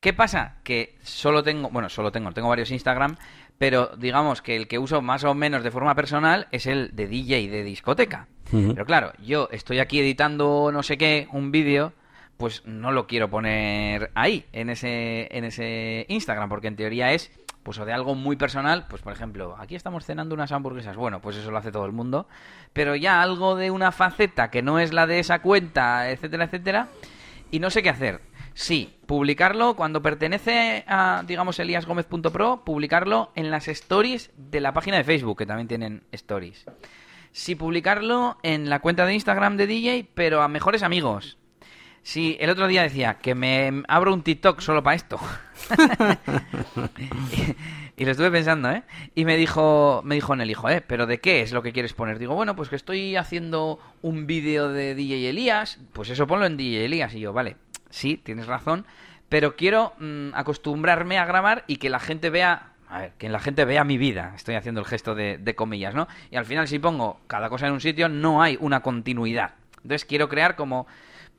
¿Qué 0.00 0.12
pasa? 0.12 0.56
Que 0.64 0.96
solo 1.02 1.42
tengo, 1.42 1.68
bueno, 1.70 1.88
solo 1.88 2.10
tengo, 2.10 2.32
tengo 2.32 2.48
varios 2.48 2.70
Instagram, 2.70 3.16
pero 3.58 3.90
digamos 3.98 4.40
que 4.40 4.56
el 4.56 4.66
que 4.66 4.78
uso 4.78 5.02
más 5.02 5.24
o 5.24 5.34
menos 5.34 5.62
de 5.62 5.70
forma 5.70 5.94
personal 5.94 6.48
es 6.50 6.66
el 6.66 6.96
de 6.96 7.06
DJ 7.06 7.48
de 7.48 7.62
discoteca. 7.62 8.26
Uh 8.50 8.56
-huh. 8.56 8.74
Pero 8.74 8.86
claro, 8.86 9.12
yo 9.22 9.48
estoy 9.52 9.78
aquí 9.78 10.00
editando 10.00 10.70
no 10.72 10.82
sé 10.82 10.96
qué, 10.96 11.28
un 11.32 11.52
vídeo, 11.52 11.92
pues 12.38 12.64
no 12.64 12.90
lo 12.90 13.06
quiero 13.06 13.28
poner 13.28 14.10
ahí, 14.14 14.46
en 14.52 14.70
ese, 14.70 15.28
en 15.36 15.44
ese 15.44 16.06
Instagram, 16.08 16.48
porque 16.48 16.68
en 16.68 16.76
teoría 16.76 17.12
es 17.12 17.30
pues 17.62 17.78
o 17.78 17.84
de 17.84 17.92
algo 17.92 18.14
muy 18.14 18.36
personal, 18.36 18.86
pues 18.88 19.02
por 19.02 19.12
ejemplo, 19.12 19.56
aquí 19.58 19.74
estamos 19.74 20.04
cenando 20.04 20.34
unas 20.34 20.52
hamburguesas, 20.52 20.96
bueno, 20.96 21.20
pues 21.20 21.36
eso 21.36 21.50
lo 21.50 21.58
hace 21.58 21.72
todo 21.72 21.86
el 21.86 21.92
mundo, 21.92 22.26
pero 22.72 22.96
ya 22.96 23.22
algo 23.22 23.56
de 23.56 23.70
una 23.70 23.92
faceta 23.92 24.50
que 24.50 24.62
no 24.62 24.78
es 24.78 24.92
la 24.92 25.06
de 25.06 25.18
esa 25.18 25.40
cuenta, 25.40 26.10
etcétera, 26.10 26.44
etcétera, 26.44 26.88
y 27.50 27.58
no 27.58 27.70
sé 27.70 27.82
qué 27.82 27.90
hacer. 27.90 28.20
Sí, 28.54 28.98
publicarlo 29.06 29.74
cuando 29.74 30.02
pertenece 30.02 30.84
a, 30.86 31.22
digamos, 31.26 31.58
eliasgomez.pro, 31.58 32.62
publicarlo 32.64 33.30
en 33.34 33.50
las 33.50 33.68
stories 33.68 34.32
de 34.36 34.60
la 34.60 34.72
página 34.72 34.96
de 34.96 35.04
Facebook, 35.04 35.38
que 35.38 35.46
también 35.46 35.68
tienen 35.68 36.02
stories. 36.12 36.66
Sí, 37.32 37.54
publicarlo 37.54 38.38
en 38.42 38.68
la 38.68 38.80
cuenta 38.80 39.06
de 39.06 39.14
Instagram 39.14 39.56
de 39.56 39.66
DJ, 39.66 40.08
pero 40.14 40.42
a 40.42 40.48
mejores 40.48 40.82
amigos. 40.82 41.38
Sí, 42.02 42.36
el 42.40 42.50
otro 42.50 42.66
día 42.66 42.82
decía 42.82 43.14
que 43.14 43.34
me 43.34 43.82
abro 43.86 44.14
un 44.14 44.22
TikTok 44.22 44.60
solo 44.60 44.82
para 44.82 44.96
esto. 44.96 45.20
y, 47.36 47.56
y, 48.02 48.04
lo 48.04 48.10
estuve 48.10 48.30
pensando, 48.30 48.70
¿eh? 48.70 48.82
Y 49.14 49.24
me 49.24 49.36
dijo, 49.36 50.00
me 50.04 50.14
dijo 50.14 50.32
en 50.32 50.40
el 50.40 50.50
hijo, 50.50 50.68
¿eh? 50.70 50.80
¿Pero 50.80 51.06
de 51.06 51.20
qué 51.20 51.42
es 51.42 51.52
lo 51.52 51.62
que 51.62 51.72
quieres 51.72 51.92
poner? 51.92 52.18
Digo, 52.18 52.34
bueno, 52.34 52.56
pues 52.56 52.68
que 52.68 52.76
estoy 52.76 53.16
haciendo 53.16 53.78
un 54.02 54.26
vídeo 54.26 54.70
de 54.70 54.94
DJ 54.94 55.28
Elías. 55.28 55.78
Pues 55.92 56.08
eso 56.10 56.26
ponlo 56.26 56.46
en 56.46 56.56
DJ 56.56 56.86
Elías. 56.86 57.14
Y 57.14 57.20
yo, 57.20 57.32
vale, 57.32 57.56
sí, 57.90 58.16
tienes 58.16 58.46
razón. 58.46 58.86
Pero 59.28 59.54
quiero 59.54 59.92
mmm, 59.98 60.30
acostumbrarme 60.34 61.18
a 61.18 61.26
grabar 61.26 61.64
y 61.66 61.76
que 61.76 61.90
la 61.90 62.00
gente 62.00 62.30
vea 62.30 62.70
a 62.88 63.02
ver, 63.02 63.12
que 63.18 63.28
la 63.28 63.38
gente 63.38 63.64
vea 63.64 63.84
mi 63.84 63.98
vida. 63.98 64.32
Estoy 64.34 64.56
haciendo 64.56 64.80
el 64.80 64.86
gesto 64.86 65.14
de, 65.14 65.38
de, 65.38 65.54
comillas, 65.54 65.94
¿no? 65.94 66.08
Y 66.32 66.36
al 66.36 66.44
final, 66.44 66.66
si 66.66 66.80
pongo 66.80 67.20
cada 67.28 67.48
cosa 67.48 67.68
en 67.68 67.74
un 67.74 67.80
sitio, 67.80 68.08
no 68.08 68.42
hay 68.42 68.58
una 68.60 68.80
continuidad. 68.80 69.54
Entonces 69.76 70.04
quiero 70.04 70.28
crear 70.28 70.56
como. 70.56 70.88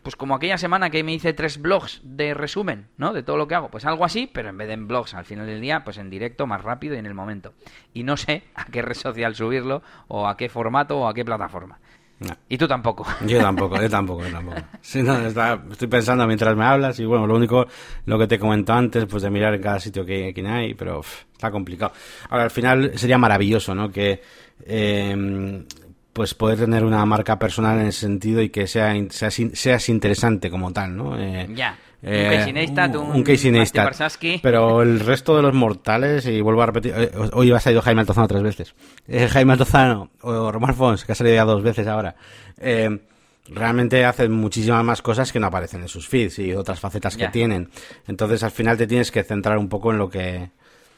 Pues 0.04 0.16
como 0.16 0.36
aquella 0.36 0.58
semana 0.58 0.90
que 0.90 1.04
me 1.04 1.14
hice 1.14 1.34
tres 1.34 1.62
blogs 1.62 2.02
de 2.04 2.34
resumen, 2.34 2.88
¿no? 2.98 3.14
De 3.14 3.22
todo 3.22 3.38
lo 3.38 3.48
que 3.48 3.56
hago. 3.56 3.70
Pues 3.70 3.86
algo 3.86 4.04
así, 4.04 4.30
pero 4.32 4.50
en 4.50 4.58
vez 4.58 4.68
de 4.68 4.74
en 4.74 4.88
blogs 4.88 5.14
al 5.14 5.26
final 5.26 5.46
del 5.46 5.62
día, 5.62 5.84
pues 5.84 5.98
en 5.98 6.10
directo, 6.10 6.48
más 6.48 6.64
rápido 6.64 6.96
y 6.96 6.98
en 6.98 7.06
el 7.06 7.14
momento. 7.14 7.54
Y 7.94 8.04
no 8.04 8.18
sé 8.18 8.44
a 8.56 8.66
qué 8.66 8.82
red 8.82 8.96
social 8.96 9.36
subirlo, 9.36 9.84
o 10.08 10.28
a 10.28 10.38
qué 10.38 10.50
formato, 10.50 10.98
o 10.98 11.08
a 11.08 11.14
qué 11.14 11.24
plataforma. 11.24 11.80
No. 12.20 12.36
Y 12.50 12.58
tú 12.58 12.68
tampoco. 12.68 13.04
Yo 13.26 13.40
tampoco, 13.40 13.82
yo 13.82 13.90
tampoco, 13.90 14.24
yo 14.24 14.32
tampoco. 14.32 14.62
Sí, 14.82 15.02
no, 15.02 15.18
está, 15.26 15.60
estoy 15.72 15.88
pensando 15.88 16.28
mientras 16.28 16.56
me 16.56 16.64
hablas 16.64 17.00
y 17.00 17.06
bueno, 17.06 17.26
lo 17.26 17.36
único, 17.36 17.66
lo 18.06 18.20
que 18.20 18.28
te 18.28 18.38
comentó 18.38 18.74
antes, 18.74 19.06
pues 19.06 19.24
de 19.24 19.32
mirar 19.32 19.56
en 19.56 19.62
cada 19.62 19.80
sitio 19.80 20.06
que, 20.06 20.32
que 20.32 20.48
hay, 20.48 20.76
pero 20.76 21.00
está 21.00 21.50
complicado. 21.50 21.94
Ahora, 22.30 22.44
al 22.44 22.52
final 22.52 22.92
sería 22.96 23.18
maravilloso, 23.18 23.74
¿no? 23.74 23.90
Que, 23.90 24.22
eh, 24.66 25.66
pues 26.14 26.34
poder 26.34 26.60
tener 26.60 26.84
una 26.84 27.06
marca 27.06 27.40
personal 27.40 27.80
en 27.80 27.88
ese 27.88 28.02
sentido 28.02 28.42
y 28.42 28.50
que 28.50 28.68
sea, 28.68 28.94
sea 29.10 29.32
seas 29.32 29.90
interesante 29.90 30.50
como 30.50 30.72
tal, 30.74 30.96
¿no? 30.98 31.18
Eh, 31.18 31.48
ya. 31.56 31.78
Eh, 32.04 32.36
Casey 32.36 32.54
Neistat, 32.54 32.96
un 32.96 33.12
un 33.12 33.24
Casey 33.24 33.52
Neistat. 33.52 33.86
Warszawski. 33.86 34.40
Pero 34.42 34.82
el 34.82 35.00
resto 35.00 35.36
de 35.36 35.44
los 35.44 35.54
mortales, 35.54 36.26
y 36.26 36.42
vuelvo 36.42 36.64
a 36.64 36.66
repetir, 36.66 36.94
eh, 36.98 37.12
hoy 37.34 37.52
ha 37.52 37.60
salido 37.60 37.82
Jaime 37.84 38.02
Altozano 38.02 38.28
tres 38.28 38.42
veces. 38.42 38.74
Eh, 39.08 39.28
Jaime 39.28 39.54
Altozano 39.54 40.10
o 40.22 40.52
Román 40.52 40.74
Fons, 40.76 41.06
que 41.06 41.12
ha 41.12 41.16
salido 41.16 41.36
ya 41.36 41.46
dos 41.46 41.62
veces 41.62 41.86
ahora. 41.88 42.16
eh, 42.58 43.00
realmente 43.48 44.06
hacen 44.06 44.32
muchísimas 44.32 44.84
más 44.84 45.02
cosas 45.02 45.32
que 45.32 45.40
no 45.40 45.48
aparecen 45.48 45.82
en 45.82 45.88
sus 45.90 46.08
feeds 46.08 46.40
y 46.40 46.54
otras 46.54 46.80
facetas 46.80 47.18
que 47.18 47.28
tienen. 47.28 47.70
Entonces 48.08 48.44
al 48.44 48.52
final 48.52 48.78
te 48.78 48.88
tienes 48.88 49.12
que 49.12 49.24
centrar 49.24 49.58
un 49.58 49.68
poco 49.68 49.92
en 49.92 49.98
lo 49.98 50.10
que... 50.10 50.52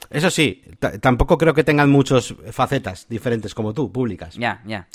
Eso 0.09 0.29
sí, 0.29 0.61
ta- 0.77 0.99
tampoco 0.99 1.37
creo 1.37 1.53
que 1.53 1.63
tengan 1.63 1.89
muchas 1.89 2.35
facetas 2.51 3.07
diferentes 3.09 3.55
como 3.55 3.73
tú, 3.73 3.91
públicas. 3.91 4.35
Ya, 4.35 4.61
ya. 4.65 4.87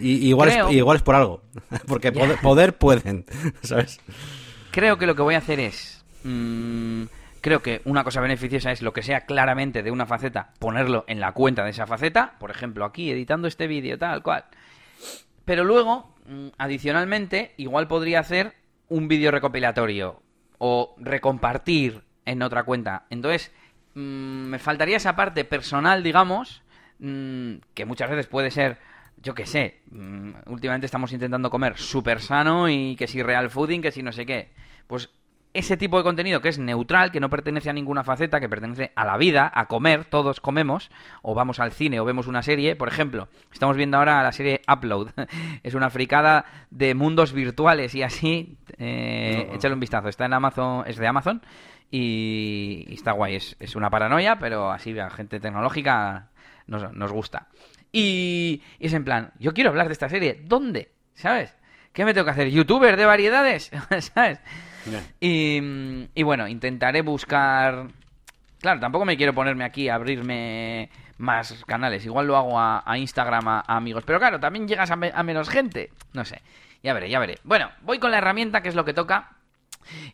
Y, 0.00 0.28
igual, 0.28 0.50
Creo- 0.50 0.68
es, 0.68 0.74
igual 0.76 0.96
es 0.96 1.02
por 1.02 1.14
algo. 1.14 1.42
Porque 1.86 2.12
poder, 2.12 2.38
poder 2.40 2.76
pueden, 2.76 3.24
¿sabes? 3.62 4.00
Creo 4.70 4.98
que 4.98 5.06
lo 5.06 5.14
que 5.14 5.22
voy 5.22 5.34
a 5.34 5.38
hacer 5.38 5.60
es. 5.60 6.04
mm, 6.24 7.04
creo 7.40 7.62
que 7.62 7.80
una 7.84 8.04
cosa 8.04 8.20
beneficiosa 8.20 8.70
es 8.72 8.82
lo 8.82 8.92
que 8.92 9.02
sea 9.02 9.22
claramente 9.26 9.82
de 9.82 9.90
una 9.90 10.06
faceta, 10.06 10.52
ponerlo 10.58 11.04
en 11.08 11.20
la 11.20 11.32
cuenta 11.32 11.64
de 11.64 11.70
esa 11.70 11.86
faceta. 11.86 12.34
Por 12.38 12.50
ejemplo, 12.50 12.84
aquí 12.84 13.10
editando 13.10 13.48
este 13.48 13.66
vídeo, 13.66 13.96
tal 13.98 14.22
cual. 14.22 14.44
Pero 15.44 15.64
luego, 15.64 16.14
mm, 16.26 16.48
adicionalmente, 16.58 17.54
igual 17.56 17.88
podría 17.88 18.20
hacer 18.20 18.54
un 18.88 19.08
vídeo 19.08 19.30
recopilatorio 19.30 20.22
o 20.58 20.94
recompartir 20.98 22.02
en 22.26 22.42
otra 22.42 22.64
cuenta. 22.64 23.04
Entonces, 23.10 23.52
mm, 23.94 24.00
me 24.00 24.58
faltaría 24.58 24.96
esa 24.98 25.16
parte 25.16 25.44
personal, 25.44 26.02
digamos, 26.02 26.62
que 27.00 27.84
muchas 27.86 28.10
veces 28.10 28.26
puede 28.26 28.50
ser, 28.50 28.78
yo 29.22 29.34
qué 29.34 29.46
sé, 29.46 29.80
mm, 29.90 30.30
últimamente 30.46 30.86
estamos 30.86 31.12
intentando 31.12 31.50
comer 31.50 31.76
súper 31.76 32.20
sano 32.20 32.68
y 32.68 32.96
que 32.96 33.06
si 33.06 33.22
real 33.22 33.50
fooding, 33.50 33.82
que 33.82 33.92
si 33.92 34.02
no 34.02 34.12
sé 34.12 34.26
qué. 34.26 34.50
Pues 34.86 35.10
ese 35.54 35.76
tipo 35.76 35.96
de 35.96 36.04
contenido 36.04 36.40
que 36.40 36.50
es 36.50 36.58
neutral, 36.58 37.10
que 37.10 37.20
no 37.20 37.30
pertenece 37.30 37.70
a 37.70 37.72
ninguna 37.72 38.04
faceta, 38.04 38.38
que 38.38 38.48
pertenece 38.48 38.92
a 38.94 39.04
la 39.04 39.16
vida, 39.16 39.50
a 39.52 39.66
comer, 39.66 40.04
todos 40.04 40.40
comemos, 40.40 40.90
o 41.22 41.34
vamos 41.34 41.58
al 41.58 41.72
cine 41.72 42.00
o 42.00 42.04
vemos 42.04 42.26
una 42.26 42.42
serie. 42.42 42.76
Por 42.76 42.88
ejemplo, 42.88 43.28
estamos 43.52 43.76
viendo 43.76 43.96
ahora 43.96 44.22
la 44.22 44.32
serie 44.32 44.60
Upload. 44.72 45.08
es 45.62 45.74
una 45.74 45.90
fricada 45.90 46.44
de 46.70 46.94
mundos 46.94 47.32
virtuales 47.32 47.94
y 47.94 48.02
así. 48.02 48.56
Eh, 48.78 49.46
No. 49.48 49.54
Échale 49.54 49.74
un 49.74 49.80
vistazo. 49.80 50.08
Está 50.08 50.26
en 50.26 50.34
Amazon, 50.34 50.84
es 50.86 50.96
de 50.96 51.06
Amazon 51.06 51.42
y, 51.90 52.84
y 52.86 52.94
está 52.94 53.12
guay. 53.12 53.36
Es, 53.36 53.56
es 53.58 53.74
una 53.74 53.90
paranoia, 53.90 54.38
pero 54.38 54.70
así 54.70 54.96
a 54.98 55.10
gente 55.10 55.40
tecnológica 55.40 56.28
nos, 56.66 56.92
nos 56.92 57.10
gusta. 57.10 57.48
Y, 57.92 58.62
y 58.78 58.86
es 58.86 58.92
en 58.92 59.04
plan, 59.04 59.32
yo 59.38 59.52
quiero 59.54 59.70
hablar 59.70 59.86
de 59.86 59.92
esta 59.92 60.08
serie. 60.08 60.40
¿Dónde? 60.44 60.90
¿Sabes? 61.14 61.54
¿Qué 61.92 62.04
me 62.04 62.14
tengo 62.14 62.26
que 62.26 62.30
hacer? 62.32 62.50
¿Youtuber 62.50 62.96
de 62.96 63.04
variedades? 63.06 63.70
¿Sabes? 64.14 64.40
Y, 65.20 65.60
y 66.14 66.22
bueno, 66.22 66.46
intentaré 66.48 67.02
buscar. 67.02 67.88
Claro, 68.60 68.80
tampoco 68.80 69.04
me 69.04 69.16
quiero 69.16 69.34
ponerme 69.34 69.64
aquí 69.64 69.88
a 69.88 69.94
abrirme 69.96 70.90
más 71.18 71.64
canales. 71.66 72.04
Igual 72.04 72.26
lo 72.26 72.36
hago 72.36 72.58
a, 72.58 72.82
a 72.84 72.98
Instagram 72.98 73.48
a, 73.48 73.64
a 73.66 73.76
amigos. 73.76 74.04
Pero 74.06 74.18
claro, 74.18 74.38
también 74.40 74.68
llegas 74.68 74.90
a, 74.90 74.96
me- 74.96 75.12
a 75.14 75.22
menos 75.22 75.48
gente. 75.48 75.90
No 76.12 76.24
sé. 76.24 76.40
Ya 76.82 76.92
veré, 76.92 77.10
ya 77.10 77.18
veré. 77.18 77.38
Bueno, 77.44 77.70
voy 77.82 77.98
con 77.98 78.10
la 78.10 78.18
herramienta 78.18 78.62
que 78.62 78.68
es 78.68 78.74
lo 78.74 78.84
que 78.84 78.94
toca. 78.94 79.30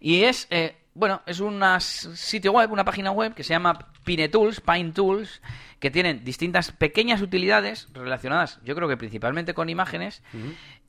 Y 0.01 0.23
es, 0.25 0.47
eh, 0.51 0.77
bueno, 0.95 1.23
es 1.27 1.41
un 1.41 1.61
sitio 1.81 2.53
web, 2.53 2.71
una 2.73 2.85
página 2.85 3.11
web 3.11 3.35
que 3.35 3.43
se 3.43 3.51
llama 3.51 3.79
Pine 4.05 4.29
Tools, 4.29 4.61
Pine 4.61 4.93
Tools, 4.93 5.43
que 5.81 5.91
tienen 5.91 6.25
distintas 6.25 6.73
pequeñas 6.73 7.21
utilidades 7.21 7.89
relacionadas, 7.93 8.61
yo 8.65 8.75
creo 8.75 8.89
que 8.89 8.97
principalmente 8.97 9.55
con 9.55 9.69
imágenes. 9.69 10.23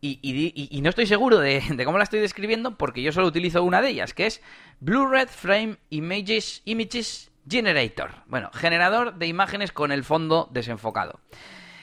y, 0.01 0.19
y 0.21 0.33
di- 0.33 0.53
y- 0.55 0.77
y 0.77 0.81
no 0.81 0.89
estoy 0.89 1.07
seguro 1.07 1.39
de, 1.39 1.61
de 1.75 1.85
cómo 1.85 1.97
la 1.97 2.03
estoy 2.03 2.19
describiendo 2.19 2.77
porque 2.77 3.01
yo 3.01 3.11
solo 3.11 3.27
utilizo 3.27 3.63
una 3.63 3.81
de 3.81 3.89
ellas, 3.89 4.13
que 4.13 4.27
es 4.27 4.41
Blu-ray 4.79 5.25
Frame 5.27 5.77
Images, 5.89 6.61
Images 6.65 7.31
Generator. 7.49 8.11
Bueno, 8.27 8.51
generador 8.53 9.15
de 9.15 9.25
imágenes 9.27 9.71
con 9.71 9.91
el 9.91 10.03
fondo 10.03 10.49
desenfocado. 10.51 11.19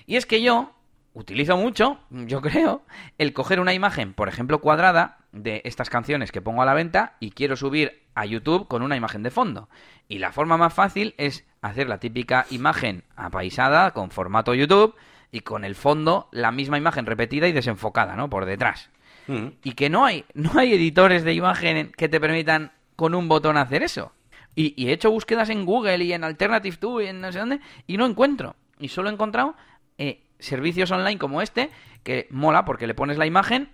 Y 0.06 0.16
es 0.16 0.26
que 0.26 0.40
yo 0.42 0.72
utilizo 1.14 1.56
mucho, 1.56 1.98
yo 2.10 2.40
creo, 2.40 2.84
el 3.18 3.32
coger 3.32 3.60
una 3.60 3.74
imagen, 3.74 4.14
por 4.14 4.28
ejemplo, 4.28 4.60
cuadrada, 4.60 5.18
de 5.32 5.62
estas 5.64 5.88
canciones 5.90 6.30
que 6.30 6.42
pongo 6.42 6.62
a 6.62 6.66
la 6.66 6.74
venta 6.74 7.16
y 7.18 7.30
quiero 7.30 7.56
subir 7.56 8.01
a 8.14 8.26
YouTube 8.26 8.68
con 8.68 8.82
una 8.82 8.96
imagen 8.96 9.22
de 9.22 9.30
fondo. 9.30 9.68
Y 10.08 10.18
la 10.18 10.32
forma 10.32 10.56
más 10.56 10.74
fácil 10.74 11.14
es 11.18 11.46
hacer 11.60 11.88
la 11.88 11.98
típica 11.98 12.46
imagen 12.50 13.04
apaisada 13.16 13.92
con 13.92 14.10
formato 14.10 14.54
YouTube 14.54 14.94
y 15.30 15.40
con 15.40 15.64
el 15.64 15.74
fondo 15.74 16.28
la 16.32 16.52
misma 16.52 16.78
imagen 16.78 17.06
repetida 17.06 17.48
y 17.48 17.52
desenfocada, 17.52 18.16
¿no? 18.16 18.28
Por 18.28 18.44
detrás. 18.44 18.90
Mm. 19.26 19.46
Y 19.62 19.72
que 19.72 19.88
no 19.88 20.04
hay, 20.04 20.24
no 20.34 20.50
hay 20.58 20.74
editores 20.74 21.24
de 21.24 21.34
imagen 21.34 21.92
que 21.96 22.08
te 22.08 22.20
permitan 22.20 22.72
con 22.96 23.14
un 23.14 23.28
botón 23.28 23.56
hacer 23.56 23.82
eso. 23.82 24.12
Y, 24.54 24.74
y 24.76 24.88
he 24.88 24.92
hecho 24.92 25.10
búsquedas 25.10 25.48
en 25.48 25.64
Google 25.64 26.04
y 26.04 26.12
en 26.12 26.24
Alternative 26.24 26.76
2 26.78 27.02
y 27.02 27.06
en 27.06 27.20
no 27.22 27.32
sé 27.32 27.38
dónde 27.38 27.60
y 27.86 27.96
no 27.96 28.04
encuentro. 28.04 28.56
Y 28.78 28.88
solo 28.88 29.08
he 29.08 29.12
encontrado 29.12 29.54
eh, 29.96 30.22
servicios 30.38 30.90
online 30.90 31.18
como 31.18 31.40
este 31.40 31.70
que 32.02 32.26
mola 32.30 32.64
porque 32.64 32.86
le 32.86 32.94
pones 32.94 33.16
la 33.16 33.26
imagen 33.26 33.70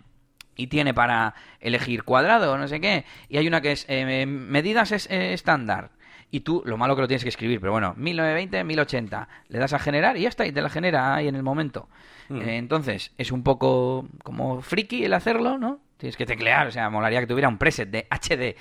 y 0.58 0.66
tiene 0.66 0.92
para 0.92 1.32
elegir 1.60 2.02
cuadrado 2.02 2.58
no 2.58 2.68
sé 2.68 2.80
qué. 2.80 3.06
Y 3.30 3.38
hay 3.38 3.48
una 3.48 3.62
que 3.62 3.72
es 3.72 3.86
eh, 3.88 4.26
medidas 4.26 4.92
es- 4.92 5.08
eh, 5.10 5.32
estándar. 5.32 5.92
Y 6.30 6.40
tú, 6.40 6.62
lo 6.66 6.76
malo 6.76 6.94
que 6.94 7.00
lo 7.00 7.08
tienes 7.08 7.22
que 7.22 7.30
escribir, 7.30 7.58
pero 7.58 7.72
bueno, 7.72 7.94
1920, 7.96 8.62
1080. 8.64 9.28
Le 9.48 9.58
das 9.58 9.72
a 9.72 9.78
generar 9.78 10.18
y 10.18 10.22
ya 10.22 10.28
está, 10.28 10.44
y 10.44 10.52
te 10.52 10.60
la 10.60 10.68
genera 10.68 11.14
ahí 11.14 11.26
en 11.28 11.36
el 11.36 11.42
momento. 11.42 11.88
Eh, 12.30 12.58
entonces, 12.58 13.12
es 13.16 13.32
un 13.32 13.42
poco 13.42 14.06
como 14.22 14.60
friki 14.60 15.04
el 15.06 15.14
hacerlo, 15.14 15.56
¿no? 15.56 15.80
Tienes 15.96 16.18
que 16.18 16.26
teclear, 16.26 16.66
o 16.66 16.70
sea, 16.70 16.90
molaría 16.90 17.20
que 17.20 17.26
tuviera 17.26 17.48
un 17.48 17.56
preset 17.56 17.88
de 17.90 18.06
HD. 18.10 18.56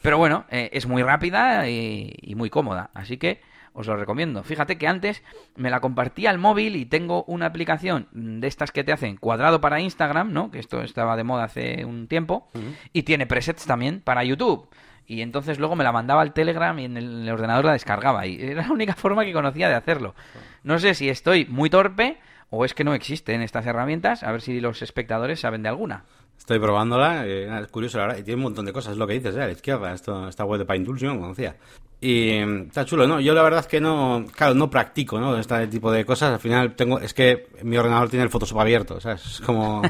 Pero 0.00 0.18
bueno, 0.18 0.44
es 0.50 0.86
muy 0.86 1.02
rápida 1.02 1.68
y, 1.68 2.12
y 2.22 2.34
muy 2.36 2.50
cómoda, 2.50 2.90
así 2.94 3.16
que 3.16 3.40
os 3.74 3.86
lo 3.86 3.96
recomiendo. 3.96 4.42
Fíjate 4.42 4.78
que 4.78 4.86
antes 4.86 5.22
me 5.56 5.70
la 5.70 5.80
compartía 5.80 6.30
al 6.30 6.38
móvil 6.38 6.76
y 6.76 6.86
tengo 6.86 7.24
una 7.24 7.46
aplicación 7.46 8.08
de 8.12 8.46
estas 8.46 8.70
que 8.70 8.84
te 8.84 8.92
hacen 8.92 9.16
cuadrado 9.16 9.60
para 9.60 9.80
Instagram, 9.80 10.32
¿no? 10.32 10.50
Que 10.50 10.58
esto 10.58 10.82
estaba 10.82 11.16
de 11.16 11.24
moda 11.24 11.44
hace 11.44 11.84
un 11.84 12.08
tiempo. 12.08 12.48
Y 12.92 13.02
tiene 13.02 13.26
presets 13.26 13.66
también 13.66 14.00
para 14.00 14.24
YouTube. 14.24 14.68
Y 15.06 15.22
entonces 15.22 15.58
luego 15.58 15.76
me 15.76 15.84
la 15.84 15.92
mandaba 15.92 16.22
al 16.22 16.32
Telegram 16.32 16.78
y 16.78 16.84
en 16.84 16.96
el 16.96 17.28
ordenador 17.28 17.64
la 17.64 17.72
descargaba. 17.72 18.26
Y 18.26 18.36
era 18.40 18.62
la 18.66 18.72
única 18.72 18.94
forma 18.94 19.24
que 19.24 19.32
conocía 19.32 19.68
de 19.68 19.74
hacerlo. 19.74 20.14
No 20.62 20.78
sé 20.78 20.94
si 20.94 21.08
estoy 21.08 21.46
muy 21.46 21.70
torpe 21.70 22.18
o 22.50 22.64
es 22.64 22.74
que 22.74 22.84
no 22.84 22.94
existen 22.94 23.42
estas 23.42 23.66
herramientas. 23.66 24.22
A 24.22 24.32
ver 24.32 24.42
si 24.42 24.60
los 24.60 24.82
espectadores 24.82 25.40
saben 25.40 25.62
de 25.62 25.68
alguna. 25.70 26.04
Estoy 26.42 26.58
probándola, 26.58 27.24
eh, 27.24 27.60
es 27.62 27.68
curioso 27.68 27.98
la 27.98 28.06
verdad, 28.06 28.18
y 28.18 28.24
tiene 28.24 28.38
un 28.38 28.42
montón 28.42 28.66
de 28.66 28.72
cosas, 28.72 28.94
es 28.94 28.98
lo 28.98 29.06
que 29.06 29.12
dices, 29.12 29.36
eh, 29.36 29.42
a 29.42 29.46
la 29.46 29.52
izquierda, 29.52 29.94
esto, 29.94 30.28
esta 30.28 30.44
web 30.44 30.58
de 30.58 30.64
Pine 30.64 30.84
Tools 30.84 31.00
yo 31.00 31.14
no 31.14 31.20
conocía. 31.20 31.54
Y 32.00 32.40
mm, 32.44 32.62
está 32.62 32.84
chulo, 32.84 33.06
¿no? 33.06 33.20
Yo 33.20 33.32
la 33.32 33.44
verdad 33.44 33.60
es 33.60 33.68
que 33.68 33.80
no, 33.80 34.24
claro, 34.34 34.52
no 34.52 34.68
practico, 34.68 35.20
¿no? 35.20 35.38
Este 35.38 35.68
tipo 35.68 35.92
de 35.92 36.04
cosas, 36.04 36.32
al 36.32 36.40
final 36.40 36.74
tengo, 36.74 36.98
es 36.98 37.14
que 37.14 37.46
mi 37.62 37.76
ordenador 37.76 38.10
tiene 38.10 38.24
el 38.24 38.28
Photoshop 38.28 38.58
abierto, 38.58 39.00
¿sabes? 39.00 39.24
Es 39.24 39.40
como... 39.40 39.82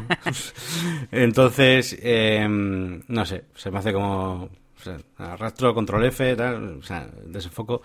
Entonces, 1.11 1.97
eh, 2.03 2.47
no 2.47 3.25
sé, 3.25 3.45
se 3.55 3.71
me 3.71 3.79
hace 3.79 3.95
como... 3.95 4.43
o 4.43 4.51
sea, 4.77 4.99
arrastro, 5.17 5.73
control 5.73 6.05
F, 6.05 6.37
tal, 6.37 6.81
o 6.81 6.83
sea, 6.83 7.09
desenfoco. 7.25 7.81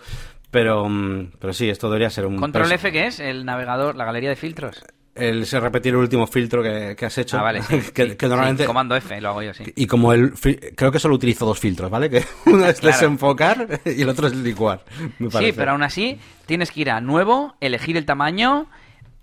Pero, 0.50 0.86
mm, 0.86 1.30
pero 1.38 1.54
sí, 1.54 1.70
esto 1.70 1.88
debería 1.88 2.10
ser 2.10 2.26
un... 2.26 2.36
Control 2.36 2.70
F, 2.70 2.92
que 2.92 3.06
es 3.06 3.18
el 3.18 3.46
navegador, 3.46 3.96
la 3.96 4.04
galería 4.04 4.28
de 4.28 4.36
filtros. 4.36 4.84
El 5.18 5.46
se 5.46 5.58
repetir 5.58 5.92
el 5.94 6.00
último 6.00 6.26
filtro 6.26 6.62
que, 6.62 6.94
que 6.96 7.06
has 7.06 7.18
hecho. 7.18 7.38
Ah, 7.38 7.42
vale, 7.42 7.62
sí. 7.62 7.80
que, 7.94 8.10
sí, 8.10 8.16
que 8.16 8.28
normalmente... 8.28 8.62
sí, 8.62 8.66
comando 8.66 8.94
F, 8.96 9.20
lo 9.20 9.30
hago 9.30 9.42
yo, 9.42 9.52
sí. 9.54 9.64
Y 9.76 9.86
como 9.86 10.12
el... 10.12 10.32
Creo 10.76 10.92
que 10.92 10.98
solo 10.98 11.14
utilizo 11.16 11.44
dos 11.44 11.58
filtros, 11.58 11.90
¿vale? 11.90 12.08
Que 12.08 12.24
uno 12.46 12.64
es 12.66 12.80
Claro. 12.80 12.96
desenfocar 12.96 13.80
y 13.84 14.02
el 14.02 14.08
otro 14.08 14.28
es 14.28 14.36
licuar, 14.36 14.84
me 15.18 15.30
Sí, 15.30 15.52
pero 15.54 15.72
aún 15.72 15.82
así 15.82 16.18
tienes 16.46 16.70
que 16.70 16.80
ir 16.80 16.90
a 16.90 17.00
nuevo, 17.00 17.56
elegir 17.60 17.96
el 17.96 18.06
tamaño, 18.06 18.68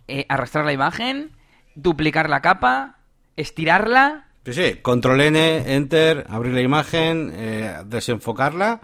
eh, 0.07 0.25
arrastrar 0.29 0.65
la 0.65 0.73
imagen, 0.73 1.31
duplicar 1.75 2.29
la 2.29 2.41
capa, 2.41 2.97
estirarla. 3.37 4.27
Sí, 4.45 4.53
sí. 4.53 4.75
Control 4.81 5.21
N, 5.21 5.73
Enter, 5.75 6.25
abrir 6.29 6.53
la 6.53 6.61
imagen, 6.61 7.31
eh, 7.33 7.77
desenfocarla... 7.85 8.81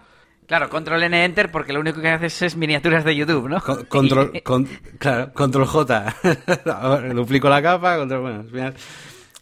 Claro, 0.51 0.69
control 0.69 1.01
N 1.03 1.23
Enter 1.23 1.49
porque 1.49 1.71
lo 1.71 1.79
único 1.79 2.01
que 2.01 2.09
haces 2.09 2.41
es 2.41 2.57
miniaturas 2.57 3.05
de 3.05 3.15
YouTube, 3.15 3.47
¿no? 3.47 3.61
Con- 3.61 3.85
control, 3.85 4.33
con- 4.43 4.65
claro, 4.99 5.31
control 5.31 5.65
J. 5.65 6.13
Duplico 7.15 7.47
la 7.47 7.61
capa, 7.61 7.95
control, 7.95 8.19
bueno, 8.21 8.39
al 8.41 8.49
final. 8.49 8.73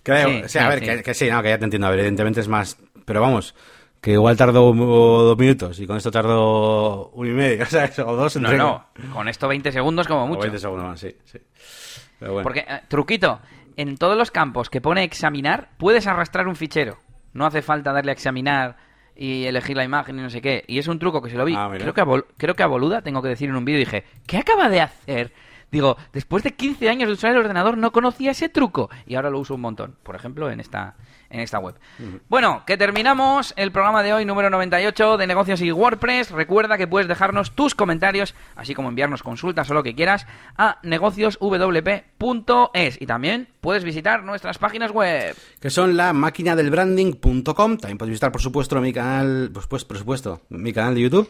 Creo, 0.03 0.30
Sí, 0.30 0.41
o 0.45 0.48
sea, 0.48 0.68
a 0.68 0.69
ver, 0.69 0.80
sí. 0.81 0.86
Que, 0.86 1.02
que 1.02 1.14
sí, 1.15 1.27
no, 1.31 1.41
que 1.41 1.49
ya 1.49 1.57
te 1.57 1.64
entiendo, 1.64 1.88
a 1.88 1.90
ver, 1.90 2.02
evidentemente 2.02 2.41
es 2.41 2.48
más, 2.48 2.77
pero 3.06 3.22
vamos, 3.22 3.56
que 3.99 4.11
igual 4.11 4.38
tardó 4.38 4.72
dos 4.72 5.36
minutos 5.40 5.80
y 5.80 5.88
con 5.88 5.98
esto 5.98 6.11
tardó 6.11 7.10
uno 7.10 7.27
y 7.27 7.34
medio, 7.34 7.64
o 7.64 7.65
sea, 7.65 7.86
eso, 7.86 8.07
o 8.07 8.15
dos 8.15 8.36
No, 8.36 8.41
entre- 8.52 8.57
no, 8.60 8.86
con 9.11 9.27
esto 9.27 9.48
20 9.48 9.72
segundos 9.72 10.07
como 10.07 10.26
o 10.26 10.27
mucho. 10.27 10.41
20 10.41 10.60
segundos 10.60 10.86
más, 10.90 10.99
sí, 10.99 11.15
sí. 11.26 11.40
Pero 12.19 12.34
bueno. 12.34 12.44
Porque, 12.44 12.60
eh, 12.60 12.81
truquito, 12.88 13.40
en 13.77 13.98
todos 13.98 14.15
los 14.15 14.30
campos 14.30 14.69
que 14.69 14.80
pone 14.80 15.03
examinar, 15.03 15.69
puedes 15.80 16.06
arrastrar 16.06 16.48
un 16.48 16.56
fichero. 16.56 16.99
No 17.34 17.48
hace 17.48 17.64
falta 17.64 17.94
darle 17.94 18.11
a 18.11 18.14
examinar 18.14 18.77
y 19.21 19.45
elegir 19.45 19.75
la 19.75 19.83
imagen 19.83 20.17
y 20.17 20.21
no 20.21 20.29
sé 20.29 20.41
qué. 20.41 20.63
Y 20.67 20.79
es 20.79 20.87
un 20.87 20.97
truco 20.97 21.21
que 21.21 21.29
se 21.29 21.35
lo 21.35 21.43
vi. 21.43 21.53
Ah, 21.55 21.69
creo, 21.81 21.93
que 21.93 21.99
a 22.01 22.05
Bol- 22.05 22.25
creo 22.37 22.55
que 22.55 22.63
a 22.63 22.67
Boluda, 22.67 23.01
tengo 23.01 23.21
que 23.21 23.27
decir 23.27 23.49
en 23.49 23.55
un 23.57 23.65
vídeo, 23.65 23.79
dije, 23.79 24.05
¿qué 24.25 24.37
acaba 24.37 24.69
de 24.69 24.79
hacer? 24.79 25.33
Digo, 25.71 25.97
después 26.13 26.41
de 26.43 26.53
15 26.55 26.89
años 26.89 27.07
de 27.09 27.13
usar 27.13 27.31
el 27.31 27.37
ordenador 27.37 27.77
no 27.77 27.91
conocía 27.91 28.31
ese 28.31 28.47
truco. 28.47 28.89
Y 29.05 29.15
ahora 29.15 29.29
lo 29.29 29.39
uso 29.39 29.55
un 29.55 29.61
montón. 29.61 29.95
Por 30.03 30.15
ejemplo, 30.15 30.49
en 30.49 30.59
esta, 30.61 30.95
en 31.30 31.39
esta 31.41 31.60
web. 31.60 31.76
Bueno, 32.27 32.64
que 32.65 32.77
terminamos 32.77 33.53
el 33.56 33.72
programa 33.72 34.03
de 34.03 34.14
hoy 34.14 34.26
número 34.26 34.49
98 34.49 35.18
de 35.18 35.27
negocios 35.27 35.61
y 35.61 35.72
WordPress. 35.72 36.31
Recuerda 36.31 36.77
que 36.77 36.88
puedes 36.88 37.07
dejarnos 37.07 37.51
tus 37.51 37.76
comentarios, 37.76 38.35
así 38.56 38.73
como 38.73 38.89
enviarnos 38.89 39.23
consultas 39.23 39.69
o 39.69 39.73
lo 39.73 39.84
que 39.84 39.95
quieras 39.95 40.26
a 40.57 40.80
negocioswp.es 40.84 42.10
y 43.01 43.06
también 43.06 43.47
puedes 43.61 43.84
visitar 43.84 44.23
nuestras 44.23 44.57
páginas 44.57 44.91
web. 44.91 45.35
Que 45.60 45.69
son 45.69 45.97
la 45.97 46.14
máquina 46.14 46.56
del 46.56 46.72
branding.com. 46.72 47.77
También 47.77 47.97
puedes 47.97 48.11
visitar, 48.11 48.31
por 48.31 48.41
supuesto, 48.41 48.80
mi 48.81 48.93
canal, 48.93 49.51
pues, 49.53 49.68
pues, 49.68 49.85
por 49.85 49.97
supuesto, 49.97 50.41
mi 50.49 50.73
canal 50.73 50.95
de 50.95 51.01
YouTube. 51.01 51.30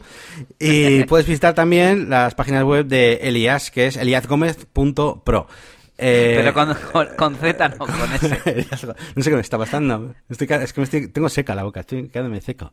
Y 0.59 1.03
puedes 1.05 1.27
visitar 1.27 1.53
también 1.53 2.09
las 2.09 2.35
páginas 2.35 2.63
web 2.63 2.85
de 2.85 3.15
Elias, 3.23 3.71
que 3.71 3.87
es 3.87 3.97
eliasgomez.pro. 3.97 5.47
Eh... 6.01 6.35
Pero 6.37 6.53
con, 6.53 6.73
con, 6.93 7.07
con, 7.17 7.35
Z, 7.35 7.69
no 7.69 7.77
con 7.77 8.13
S. 8.13 8.29
no 9.15 9.23
sé 9.23 9.29
qué 9.29 9.35
me 9.35 9.41
está 9.41 9.57
pasando. 9.57 10.15
Estoy, 10.29 10.47
es 10.49 10.71
que 10.71 10.79
me 10.79 10.85
estoy, 10.85 11.09
tengo 11.09 11.27
seca 11.27 11.55
la 11.55 11.63
boca, 11.63 11.81
estoy 11.81 12.07
quedándome 12.07 12.39
seco. 12.39 12.71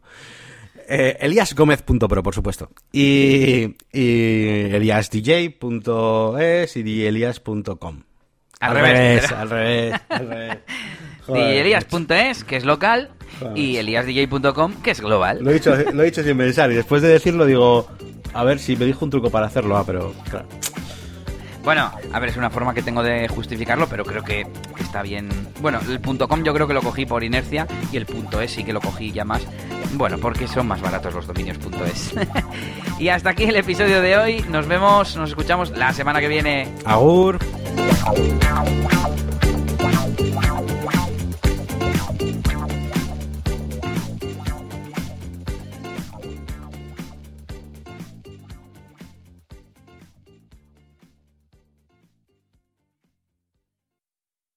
Eh, 0.88 1.16
eliasgomez.pro, 1.20 2.22
por 2.22 2.34
supuesto. 2.34 2.70
Y, 2.92 3.74
y 3.92 4.70
eliasdj.es 4.72 6.76
y 6.76 7.04
elias.com. 7.04 8.02
Al, 8.60 8.76
al, 8.76 8.82
revés, 8.82 9.32
al 9.32 9.50
revés, 9.50 10.00
al 10.08 10.28
revés. 10.28 10.58
Elias.es, 11.28 12.44
que 12.44 12.56
es 12.56 12.64
local, 12.64 13.10
Joder. 13.40 13.58
y 13.58 13.76
eliasdj.com, 13.78 14.74
que 14.82 14.92
es 14.92 15.00
global. 15.00 15.42
Lo 15.42 15.50
he, 15.50 15.54
dicho, 15.54 15.74
lo 15.74 16.02
he 16.02 16.06
dicho 16.06 16.22
sin 16.22 16.38
pensar, 16.38 16.70
y 16.70 16.76
después 16.76 17.02
de 17.02 17.08
decirlo 17.08 17.46
digo, 17.46 17.90
a 18.32 18.44
ver 18.44 18.60
si 18.60 18.76
me 18.76 18.84
dijo 18.84 19.04
un 19.04 19.10
truco 19.10 19.28
para 19.30 19.46
hacerlo, 19.46 19.76
ah, 19.76 19.82
pero 19.84 20.14
claro. 20.30 20.46
Bueno, 21.66 21.90
a 22.12 22.20
ver, 22.20 22.30
es 22.30 22.36
una 22.36 22.48
forma 22.48 22.72
que 22.72 22.80
tengo 22.80 23.02
de 23.02 23.26
justificarlo, 23.26 23.88
pero 23.88 24.04
creo 24.04 24.22
que 24.22 24.46
está 24.78 25.02
bien. 25.02 25.28
Bueno, 25.60 25.80
el 25.80 26.00
.com 26.00 26.44
yo 26.44 26.54
creo 26.54 26.68
que 26.68 26.74
lo 26.74 26.80
cogí 26.80 27.06
por 27.06 27.24
inercia 27.24 27.66
y 27.90 27.96
el 27.96 28.06
.es 28.40 28.52
sí 28.52 28.62
que 28.62 28.72
lo 28.72 28.80
cogí 28.80 29.10
ya 29.10 29.24
más. 29.24 29.44
Bueno, 29.94 30.16
porque 30.18 30.46
son 30.46 30.68
más 30.68 30.80
baratos 30.80 31.12
los 31.12 31.26
dominios 31.26 31.58
.es. 31.84 32.14
y 33.00 33.08
hasta 33.08 33.30
aquí 33.30 33.46
el 33.46 33.56
episodio 33.56 34.00
de 34.00 34.16
hoy. 34.16 34.44
Nos 34.48 34.68
vemos, 34.68 35.16
nos 35.16 35.30
escuchamos 35.30 35.70
la 35.70 35.92
semana 35.92 36.20
que 36.20 36.28
viene. 36.28 36.68
Agur. 36.84 37.40